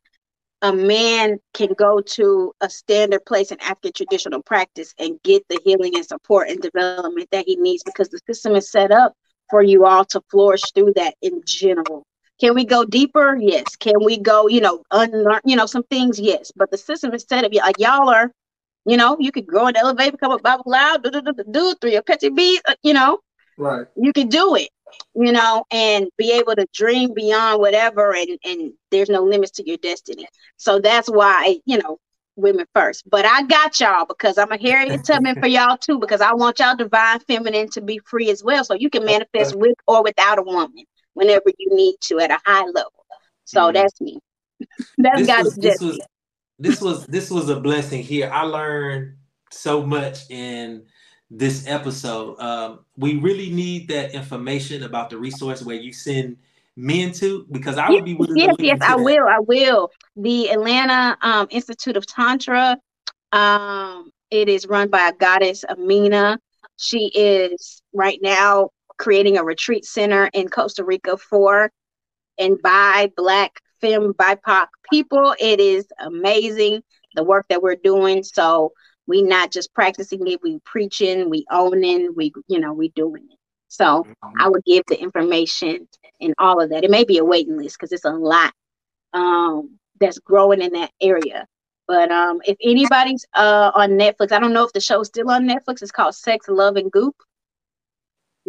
a 0.64 0.74
man 0.74 1.38
can 1.54 1.70
go 1.78 2.02
to 2.02 2.52
a 2.62 2.70
standard 2.70 3.24
place 3.26 3.52
in 3.52 3.60
African 3.62 3.92
traditional 3.96 4.42
practice 4.42 4.94
and 5.00 5.22
get 5.24 5.44
the 5.50 5.60
healing 5.64 5.96
and 5.96 6.06
support 6.06 6.50
and 6.50 6.60
development 6.60 7.30
that 7.32 7.46
he 7.46 7.56
needs 7.58 7.84
because 7.84 8.10
the 8.10 8.20
system 8.28 8.56
is 8.56 8.72
set 8.72 8.92
up 8.92 9.14
for 9.50 9.62
you 9.62 9.86
all 9.86 10.04
to 10.06 10.22
flourish 10.30 10.64
through 10.74 10.94
that 10.96 11.14
in 11.22 11.42
general. 11.46 12.06
Can 12.40 12.54
we 12.56 12.66
go 12.66 12.86
deeper? 12.86 13.36
Yes. 13.40 13.76
Can 13.76 14.04
we 14.04 14.18
go, 14.18 14.48
you 14.48 14.62
know, 14.62 14.84
unlearn, 14.92 15.42
you 15.46 15.56
know, 15.56 15.66
some 15.66 15.84
things? 15.84 16.20
Yes. 16.20 16.52
But 16.56 16.72
the 16.72 16.78
system 16.78 17.14
is 17.14 17.26
set 17.28 17.44
up 17.44 17.54
like 17.54 17.80
y'all 17.80 18.10
are, 18.10 18.32
you 18.88 18.98
know, 18.98 19.18
you 19.20 19.32
could 19.32 19.48
go 19.48 19.68
in 19.68 19.74
the 19.76 19.80
elevator, 19.82 20.14
become 20.14 20.32
a 20.34 20.40
Babalawo, 20.40 21.04
do, 21.04 21.12
do, 21.12 21.22
do, 21.22 21.44
do, 21.52 21.76
three 21.82 21.96
a 21.96 22.04
petty 22.04 22.30
beat, 22.30 22.62
uh, 22.68 22.76
you 22.84 22.94
know, 22.94 23.20
Right. 23.58 23.88
you 23.96 24.14
can 24.14 24.30
do 24.30 24.56
it, 24.56 24.70
you 25.16 25.32
know, 25.34 25.66
and 25.72 26.08
be 26.18 26.32
able 26.34 26.56
to 26.56 26.68
dream 26.74 27.14
beyond 27.14 27.60
whatever, 27.62 28.16
and 28.16 28.40
and 28.46 28.74
there's 28.92 29.10
no 29.10 29.24
limits 29.24 29.52
to 29.54 29.68
your 29.68 29.78
destiny. 29.78 30.28
So 30.58 30.80
that's 30.80 31.10
why, 31.10 31.60
you 31.66 31.78
know, 31.80 32.00
women 32.38 32.66
first. 32.76 33.10
But 33.10 33.26
I 33.26 33.44
got 33.44 33.80
y'all 33.80 34.06
because 34.06 34.38
I'm 34.38 34.52
a 34.52 34.60
Harriet 34.60 35.04
Tubman 35.06 35.36
for 35.42 35.48
y'all 35.48 35.78
too, 35.78 36.00
because 36.00 36.22
I 36.22 36.34
want 36.34 36.60
y'all 36.60 36.76
divine 36.76 37.20
feminine 37.22 37.70
to 37.72 37.82
be 37.82 38.00
free 38.06 38.30
as 38.32 38.44
well, 38.44 38.64
so 38.64 38.76
you 38.76 38.90
can 38.90 39.06
manifest 39.06 39.56
with 39.56 39.76
or 39.88 40.04
without 40.04 40.40
a 40.40 40.44
woman 40.44 40.86
whenever 41.14 41.46
you 41.58 41.76
need 41.76 41.96
to 42.04 42.20
at 42.20 42.32
a 42.32 42.40
high 42.46 42.66
level. 42.66 43.06
So 43.46 43.72
Mhm. 43.72 43.74
that's 43.74 44.02
me. 44.02 44.20
that's 44.98 45.26
this 45.28 45.28
God 45.28 45.46
was, 45.46 45.58
is 45.58 45.58
this 45.58 45.80
was 45.82 46.00
this 46.60 46.82
was 46.82 47.06
this 47.08 47.30
was 47.30 47.50
a 47.50 47.60
blessing 47.60 48.04
here. 48.04 48.30
I 48.32 48.44
learned 48.44 49.16
so 49.52 49.86
much 49.86 50.30
in 50.30 50.84
this 51.30 51.68
episode. 51.68 52.40
Um, 52.40 52.80
we 52.96 53.18
really 53.18 53.50
need 53.50 53.88
that 53.90 54.14
information 54.14 54.84
about 54.84 55.10
the 55.10 55.18
resource 55.18 55.62
where 55.62 55.76
you 55.76 55.94
send 55.94 56.38
men 56.76 57.12
to 57.12 57.46
because 57.52 57.78
I 57.78 57.90
would 57.90 58.06
be 58.06 58.14
willing 58.14 58.38
Yes, 58.38 58.56
yes, 58.60 58.80
I 58.82 58.96
that. 58.96 59.04
will. 59.04 59.28
I 59.28 59.40
will. 59.40 59.90
The 60.16 60.52
Atlanta 60.52 61.18
um, 61.22 61.48
Institute 61.50 61.98
of 61.98 62.06
Tantra. 62.06 62.78
Um, 63.32 64.12
it 64.32 64.50
is 64.50 64.68
run 64.68 64.90
by 64.90 65.10
a 65.10 65.14
goddess 65.14 65.64
Amina. 65.68 66.40
She 66.78 67.12
is 67.14 67.82
right 67.94 68.20
now 68.22 68.70
creating 68.98 69.38
a 69.38 69.44
retreat 69.44 69.86
center 69.86 70.30
in 70.34 70.50
Costa 70.50 70.84
Rica 70.84 71.18
for 71.18 71.72
and 72.38 72.62
by 72.62 73.12
Black 73.16 73.60
femme 73.82 74.14
BIPOC 74.14 74.68
people. 74.92 75.36
It 75.40 75.60
is 75.60 75.86
amazing 76.00 76.82
the 77.16 77.24
work 77.24 77.46
that 77.50 77.62
we're 77.62 77.76
doing. 77.76 78.24
So 78.24 78.72
we 79.08 79.22
not 79.22 79.52
just 79.52 79.74
practicing 79.74 80.28
it, 80.28 80.42
we 80.44 80.60
preaching, 80.66 81.30
we 81.30 81.46
owning, 81.52 82.14
we 82.16 82.32
you 82.48 82.60
know 82.60 82.74
we 82.74 82.90
doing 82.90 83.28
it. 83.30 83.38
So 83.70 84.08
I 84.40 84.48
would 84.48 84.64
give 84.66 84.84
the 84.88 85.00
information 85.00 85.88
and 86.22 86.34
all 86.38 86.62
of 86.62 86.70
that. 86.70 86.84
It 86.84 86.92
may 86.92 87.04
be 87.04 87.18
a 87.18 87.26
waiting 87.26 87.58
list 87.58 87.78
because 87.78 87.92
it's 87.92 88.06
a 88.06 88.12
lot 88.12 88.54
um, 89.14 89.78
that's 90.00 90.20
growing 90.20 90.62
in 90.62 90.72
that 90.74 90.92
area. 91.02 91.46
But 91.88 92.12
um, 92.12 92.42
if 92.46 92.58
anybody's 92.62 93.26
uh, 93.34 93.72
on 93.74 93.92
Netflix, 93.92 94.32
I 94.32 94.40
don't 94.40 94.54
know 94.54 94.66
if 94.66 94.74
the 94.74 94.82
show's 94.82 95.08
still 95.08 95.32
on 95.32 95.48
Netflix. 95.48 95.82
It's 95.82 95.92
called 95.92 96.16
Sex, 96.16 96.48
Love, 96.50 96.76
and 96.76 96.92
Goop. 96.92 97.16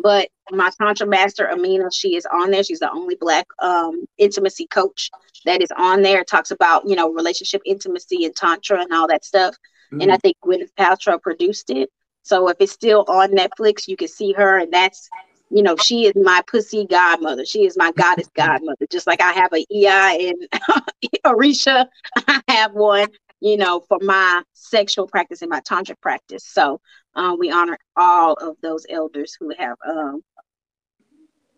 But 0.01 0.29
my 0.51 0.71
Tantra 0.81 1.07
master, 1.07 1.51
Amina, 1.51 1.91
she 1.93 2.17
is 2.17 2.27
on 2.33 2.51
there. 2.51 2.63
She's 2.63 2.79
the 2.79 2.91
only 2.91 3.17
Black 3.17 3.47
um, 3.59 4.05
intimacy 4.17 4.67
coach 4.67 5.11
that 5.45 5.63
is 5.63 5.73
on 5.77 6.03
there. 6.03 6.21
It 6.21 6.29
talks 6.29 6.51
about, 6.51 6.89
you 6.89 6.95
know, 6.95 7.13
relationship 7.13 7.63
intimacy 7.65 8.25
and 8.25 8.35
Tantra 8.35 8.81
and 8.81 8.93
all 8.93 9.09
that 9.09 9.25
stuff. 9.25 9.57
And 9.91 10.13
I 10.13 10.19
think 10.19 10.37
Gwyneth 10.45 10.73
Paltrow 10.79 11.21
produced 11.21 11.71
it. 11.71 11.91
So 12.23 12.49
if 12.49 12.59
it's 12.61 12.73
still 12.73 13.07
on 13.09 13.31
Netflix, 13.31 13.89
you 13.89 13.97
can 13.97 14.09
see 14.09 14.33
her, 14.35 14.59
and 14.59 14.71
that's 14.71 15.09
you 15.51 15.63
know, 15.63 15.77
she 15.77 16.07
is 16.07 16.13
my 16.15 16.43
pussy 16.47 16.85
godmother. 16.85 17.45
She 17.45 17.65
is 17.65 17.77
my 17.77 17.93
goddess 17.93 18.29
godmother. 18.37 18.87
Just 18.91 19.07
like 19.07 19.23
I 19.23 19.33
have 19.33 19.53
a 19.53 19.65
EI 19.75 20.29
and 20.29 20.49
Arisha, 21.25 21.87
I 22.29 22.43
have 22.49 22.73
one, 22.73 23.09
you 23.41 23.57
know, 23.57 23.81
for 23.89 23.99
my 24.03 24.43
sexual 24.53 25.07
practice 25.07 25.43
and 25.43 25.51
my 25.51 25.61
tantric 25.61 26.01
practice. 26.01 26.45
So 26.45 26.81
um, 27.19 27.37
we 27.39 27.51
honor 27.51 27.77
all 27.97 28.35
of 28.35 28.57
those 28.63 28.87
elders 28.89 29.37
who 29.39 29.53
have 29.59 29.77
um, 29.87 30.23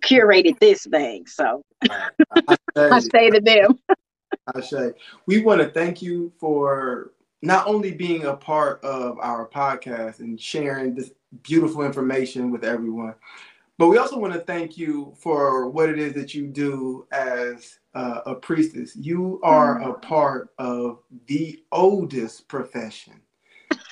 curated 0.03 0.59
this 0.59 0.87
thing. 0.87 1.27
So 1.27 1.63
I 2.39 2.57
I 2.77 2.99
say 3.15 3.31
to 3.31 3.41
them, 3.41 3.79
I 4.55 4.61
say 4.63 4.93
we 5.27 5.43
want 5.43 5.61
to 5.61 5.69
thank 5.69 6.01
you 6.01 6.33
for 6.41 7.13
not 7.43 7.67
only 7.67 7.93
being 7.93 8.25
a 8.25 8.35
part 8.35 8.83
of 8.83 9.19
our 9.19 9.47
podcast 9.49 10.21
and 10.21 10.41
sharing 10.41 10.95
this 10.95 11.13
beautiful 11.43 11.83
information 11.85 12.51
with 12.51 12.65
everyone, 12.65 13.15
but 13.77 13.89
we 13.89 13.99
also 13.99 14.19
want 14.19 14.33
to 14.33 14.41
thank 14.41 14.79
you 14.79 15.13
for 15.17 15.69
what 15.69 15.91
it 15.91 15.99
is 15.99 16.15
that 16.15 16.35
you 16.35 16.47
do 16.47 17.07
as 17.13 17.79
uh, 17.95 18.21
a 18.25 18.35
priestess. 18.35 18.97
You 18.97 19.41
are 19.43 19.83
a 19.83 19.95
part 19.95 20.51
of 20.59 21.01
the 21.27 21.63
oldest 21.71 22.49
profession 22.49 23.21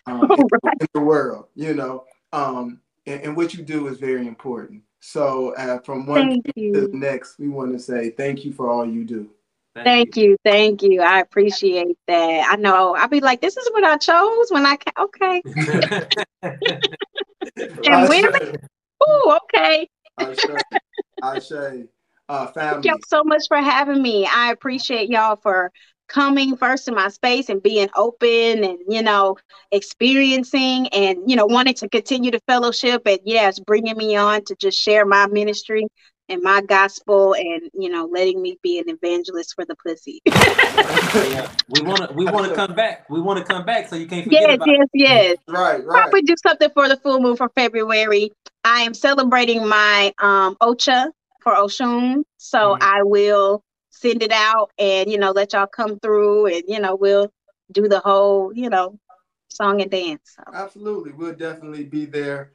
um, 0.06 0.30
in, 0.38 0.48
in 0.80 0.86
the 0.94 1.00
world. 1.00 1.46
You 1.54 1.74
know, 1.74 2.04
Um, 2.32 2.80
and, 3.06 3.22
and 3.22 3.36
what 3.36 3.54
you 3.54 3.62
do 3.62 3.88
is 3.88 3.98
very 3.98 4.26
important. 4.26 4.82
So 5.00 5.54
uh, 5.54 5.78
from 5.80 6.06
one 6.06 6.30
to 6.30 6.52
the 6.72 6.88
next, 6.92 7.38
we 7.38 7.48
want 7.48 7.72
to 7.72 7.78
say 7.78 8.10
thank 8.10 8.44
you 8.44 8.52
for 8.52 8.68
all 8.68 8.84
you 8.84 9.04
do. 9.04 9.30
Thank 9.74 10.16
you. 10.16 10.36
Thank 10.44 10.82
you. 10.82 11.00
I 11.00 11.20
appreciate 11.20 11.96
that. 12.08 12.48
I 12.50 12.56
know 12.56 12.96
I'll 12.96 13.08
be 13.08 13.20
like, 13.20 13.40
this 13.40 13.56
is 13.56 13.68
what 13.72 13.84
I 13.84 13.96
chose 13.96 14.48
when 14.50 14.66
I 14.66 14.76
ca- 14.76 15.04
okay. 15.04 15.42
And 17.84 18.08
women? 18.08 18.32
Ooh, 19.02 19.38
okay. 19.44 19.88
I 20.16 20.32
say, 20.34 20.58
I 21.22 21.38
say, 21.38 21.84
uh, 22.28 22.46
Thank 22.48 22.84
y'all 22.84 22.98
so 23.06 23.22
much 23.24 23.44
for 23.48 23.56
having 23.56 24.02
me. 24.02 24.26
I 24.26 24.50
appreciate 24.50 25.08
y'all 25.08 25.36
for 25.36 25.72
coming 26.08 26.56
first 26.56 26.86
to 26.86 26.92
my 26.92 27.08
space 27.08 27.48
and 27.48 27.62
being 27.62 27.88
open 27.96 28.64
and 28.64 28.78
you 28.88 29.02
know 29.02 29.36
experiencing 29.70 30.88
and 30.88 31.18
you 31.26 31.36
know 31.36 31.46
wanting 31.46 31.74
to 31.74 31.88
continue 31.88 32.30
the 32.30 32.40
fellowship 32.46 33.02
and 33.06 33.18
yes 33.24 33.58
bringing 33.60 33.96
me 33.96 34.16
on 34.16 34.42
to 34.44 34.54
just 34.60 34.78
share 34.80 35.04
my 35.06 35.26
ministry 35.28 35.86
and 36.28 36.42
my 36.42 36.60
gospel 36.62 37.34
and 37.34 37.62
you 37.74 37.88
know 37.88 38.08
letting 38.12 38.40
me 38.40 38.58
be 38.62 38.78
an 38.78 38.84
evangelist 38.88 39.54
for 39.54 39.64
the 39.64 39.74
pussy 39.86 40.20
Yeah. 41.14 41.46
We 41.68 41.82
want 41.82 42.08
to 42.08 42.14
we 42.14 42.26
want 42.26 42.48
to 42.48 42.54
come 42.54 42.74
back. 42.74 43.08
We 43.10 43.20
want 43.20 43.38
to 43.38 43.44
come 43.44 43.64
back 43.64 43.88
so 43.88 43.96
you 43.96 44.06
can't 44.06 44.24
forget 44.26 44.48
yes 44.48 44.56
about 44.56 44.68
it. 44.68 44.80
yes 44.80 44.88
yes 44.94 45.36
Right, 45.48 45.84
right. 45.84 46.02
probably 46.04 46.22
do 46.22 46.34
something 46.46 46.70
for 46.74 46.88
the 46.88 46.96
full 46.96 47.20
moon 47.20 47.36
for 47.36 47.48
February. 47.54 48.30
I 48.64 48.80
am 48.82 48.94
celebrating 48.94 49.66
my 49.66 50.12
um 50.20 50.56
Ocha 50.60 51.06
for 51.42 51.54
Oshun, 51.54 52.22
so 52.38 52.58
Mhm. 52.58 52.78
I 52.80 53.02
will 53.02 53.62
send 54.00 54.22
it 54.22 54.32
out 54.32 54.70
and 54.78 55.10
you 55.10 55.18
know 55.18 55.32
let 55.32 55.52
y'all 55.52 55.66
come 55.66 55.98
through 55.98 56.46
and 56.46 56.62
you 56.68 56.80
know 56.80 56.94
we'll 56.94 57.32
do 57.72 57.88
the 57.88 58.00
whole 58.00 58.52
you 58.52 58.70
know 58.70 58.98
song 59.48 59.80
and 59.82 59.90
dance. 59.90 60.36
So, 60.36 60.42
Absolutely. 60.52 61.12
We'll 61.12 61.34
definitely 61.34 61.84
be 61.84 62.04
there. 62.04 62.52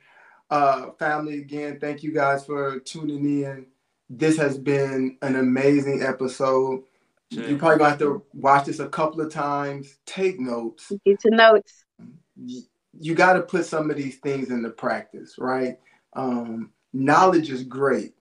Uh, 0.49 0.91
family, 0.99 1.39
again, 1.39 1.79
thank 1.79 2.03
you 2.03 2.13
guys 2.13 2.45
for 2.45 2.79
tuning 2.79 3.43
in. 3.43 3.65
This 4.09 4.37
has 4.37 4.57
been 4.57 5.17
an 5.21 5.35
amazing 5.35 6.03
episode. 6.03 6.83
You're 7.31 7.57
probably 7.57 7.79
going 7.79 7.79
to 7.79 7.85
have 7.85 7.99
to 7.99 8.23
watch 8.33 8.65
this 8.65 8.79
a 8.79 8.87
couple 8.87 9.21
of 9.21 9.31
times. 9.31 9.97
Take 10.05 10.39
notes. 10.39 10.91
get 11.03 11.19
to 11.21 11.31
notes. 11.31 11.83
Y- 12.37 12.61
You 12.99 13.15
got 13.15 13.33
to 13.33 13.41
put 13.41 13.65
some 13.65 13.89
of 13.89 13.97
these 13.97 14.17
things 14.17 14.51
into 14.51 14.69
practice, 14.69 15.35
right? 15.39 15.79
Um, 16.15 16.71
knowledge 16.93 17.49
is 17.49 17.63
great, 17.63 18.13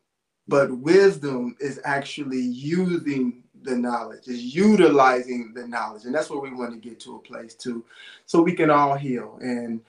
but 0.48 0.77
wisdom 0.78 1.56
is 1.60 1.81
actually 1.85 2.40
using 2.40 3.43
the 3.62 3.77
knowledge, 3.77 4.27
is 4.27 4.55
utilizing 4.55 5.52
the 5.55 5.66
knowledge. 5.66 6.05
And 6.05 6.14
that's 6.14 6.31
where 6.31 6.40
we 6.40 6.52
want 6.52 6.73
to 6.73 6.89
get 6.89 6.98
to 7.01 7.16
a 7.16 7.20
place 7.20 7.55
too, 7.55 7.85
so 8.27 8.43
we 8.43 8.55
can 8.55 8.70
all 8.70 8.94
heal. 8.94 9.39
And 9.40 9.81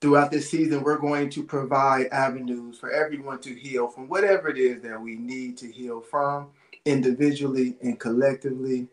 throughout 0.00 0.30
this 0.30 0.50
season, 0.50 0.82
we're 0.82 0.98
going 0.98 1.30
to 1.30 1.42
provide 1.42 2.06
avenues 2.06 2.78
for 2.78 2.90
everyone 2.90 3.40
to 3.40 3.54
heal 3.54 3.88
from 3.88 4.08
whatever 4.08 4.48
it 4.48 4.58
is 4.58 4.82
that 4.82 5.00
we 5.00 5.16
need 5.16 5.56
to 5.58 5.70
heal 5.70 6.00
from 6.00 6.48
individually 6.84 7.76
and 7.82 8.00
collectively. 8.00 8.88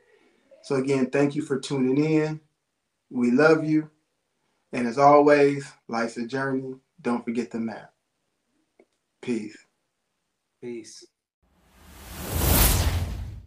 So, 0.62 0.76
again, 0.76 1.10
thank 1.10 1.36
you 1.36 1.42
for 1.42 1.60
tuning 1.60 2.04
in. 2.04 2.40
We 3.10 3.32
love 3.32 3.64
you. 3.64 3.90
And 4.74 4.86
as 4.86 4.98
always, 4.98 5.72
life's 5.88 6.18
a 6.18 6.28
journey. 6.28 6.76
Don't 7.02 7.24
forget 7.24 7.52
the 7.52 7.60
map. 7.60 7.94
Peace. 9.22 9.58
Peace. 10.62 11.08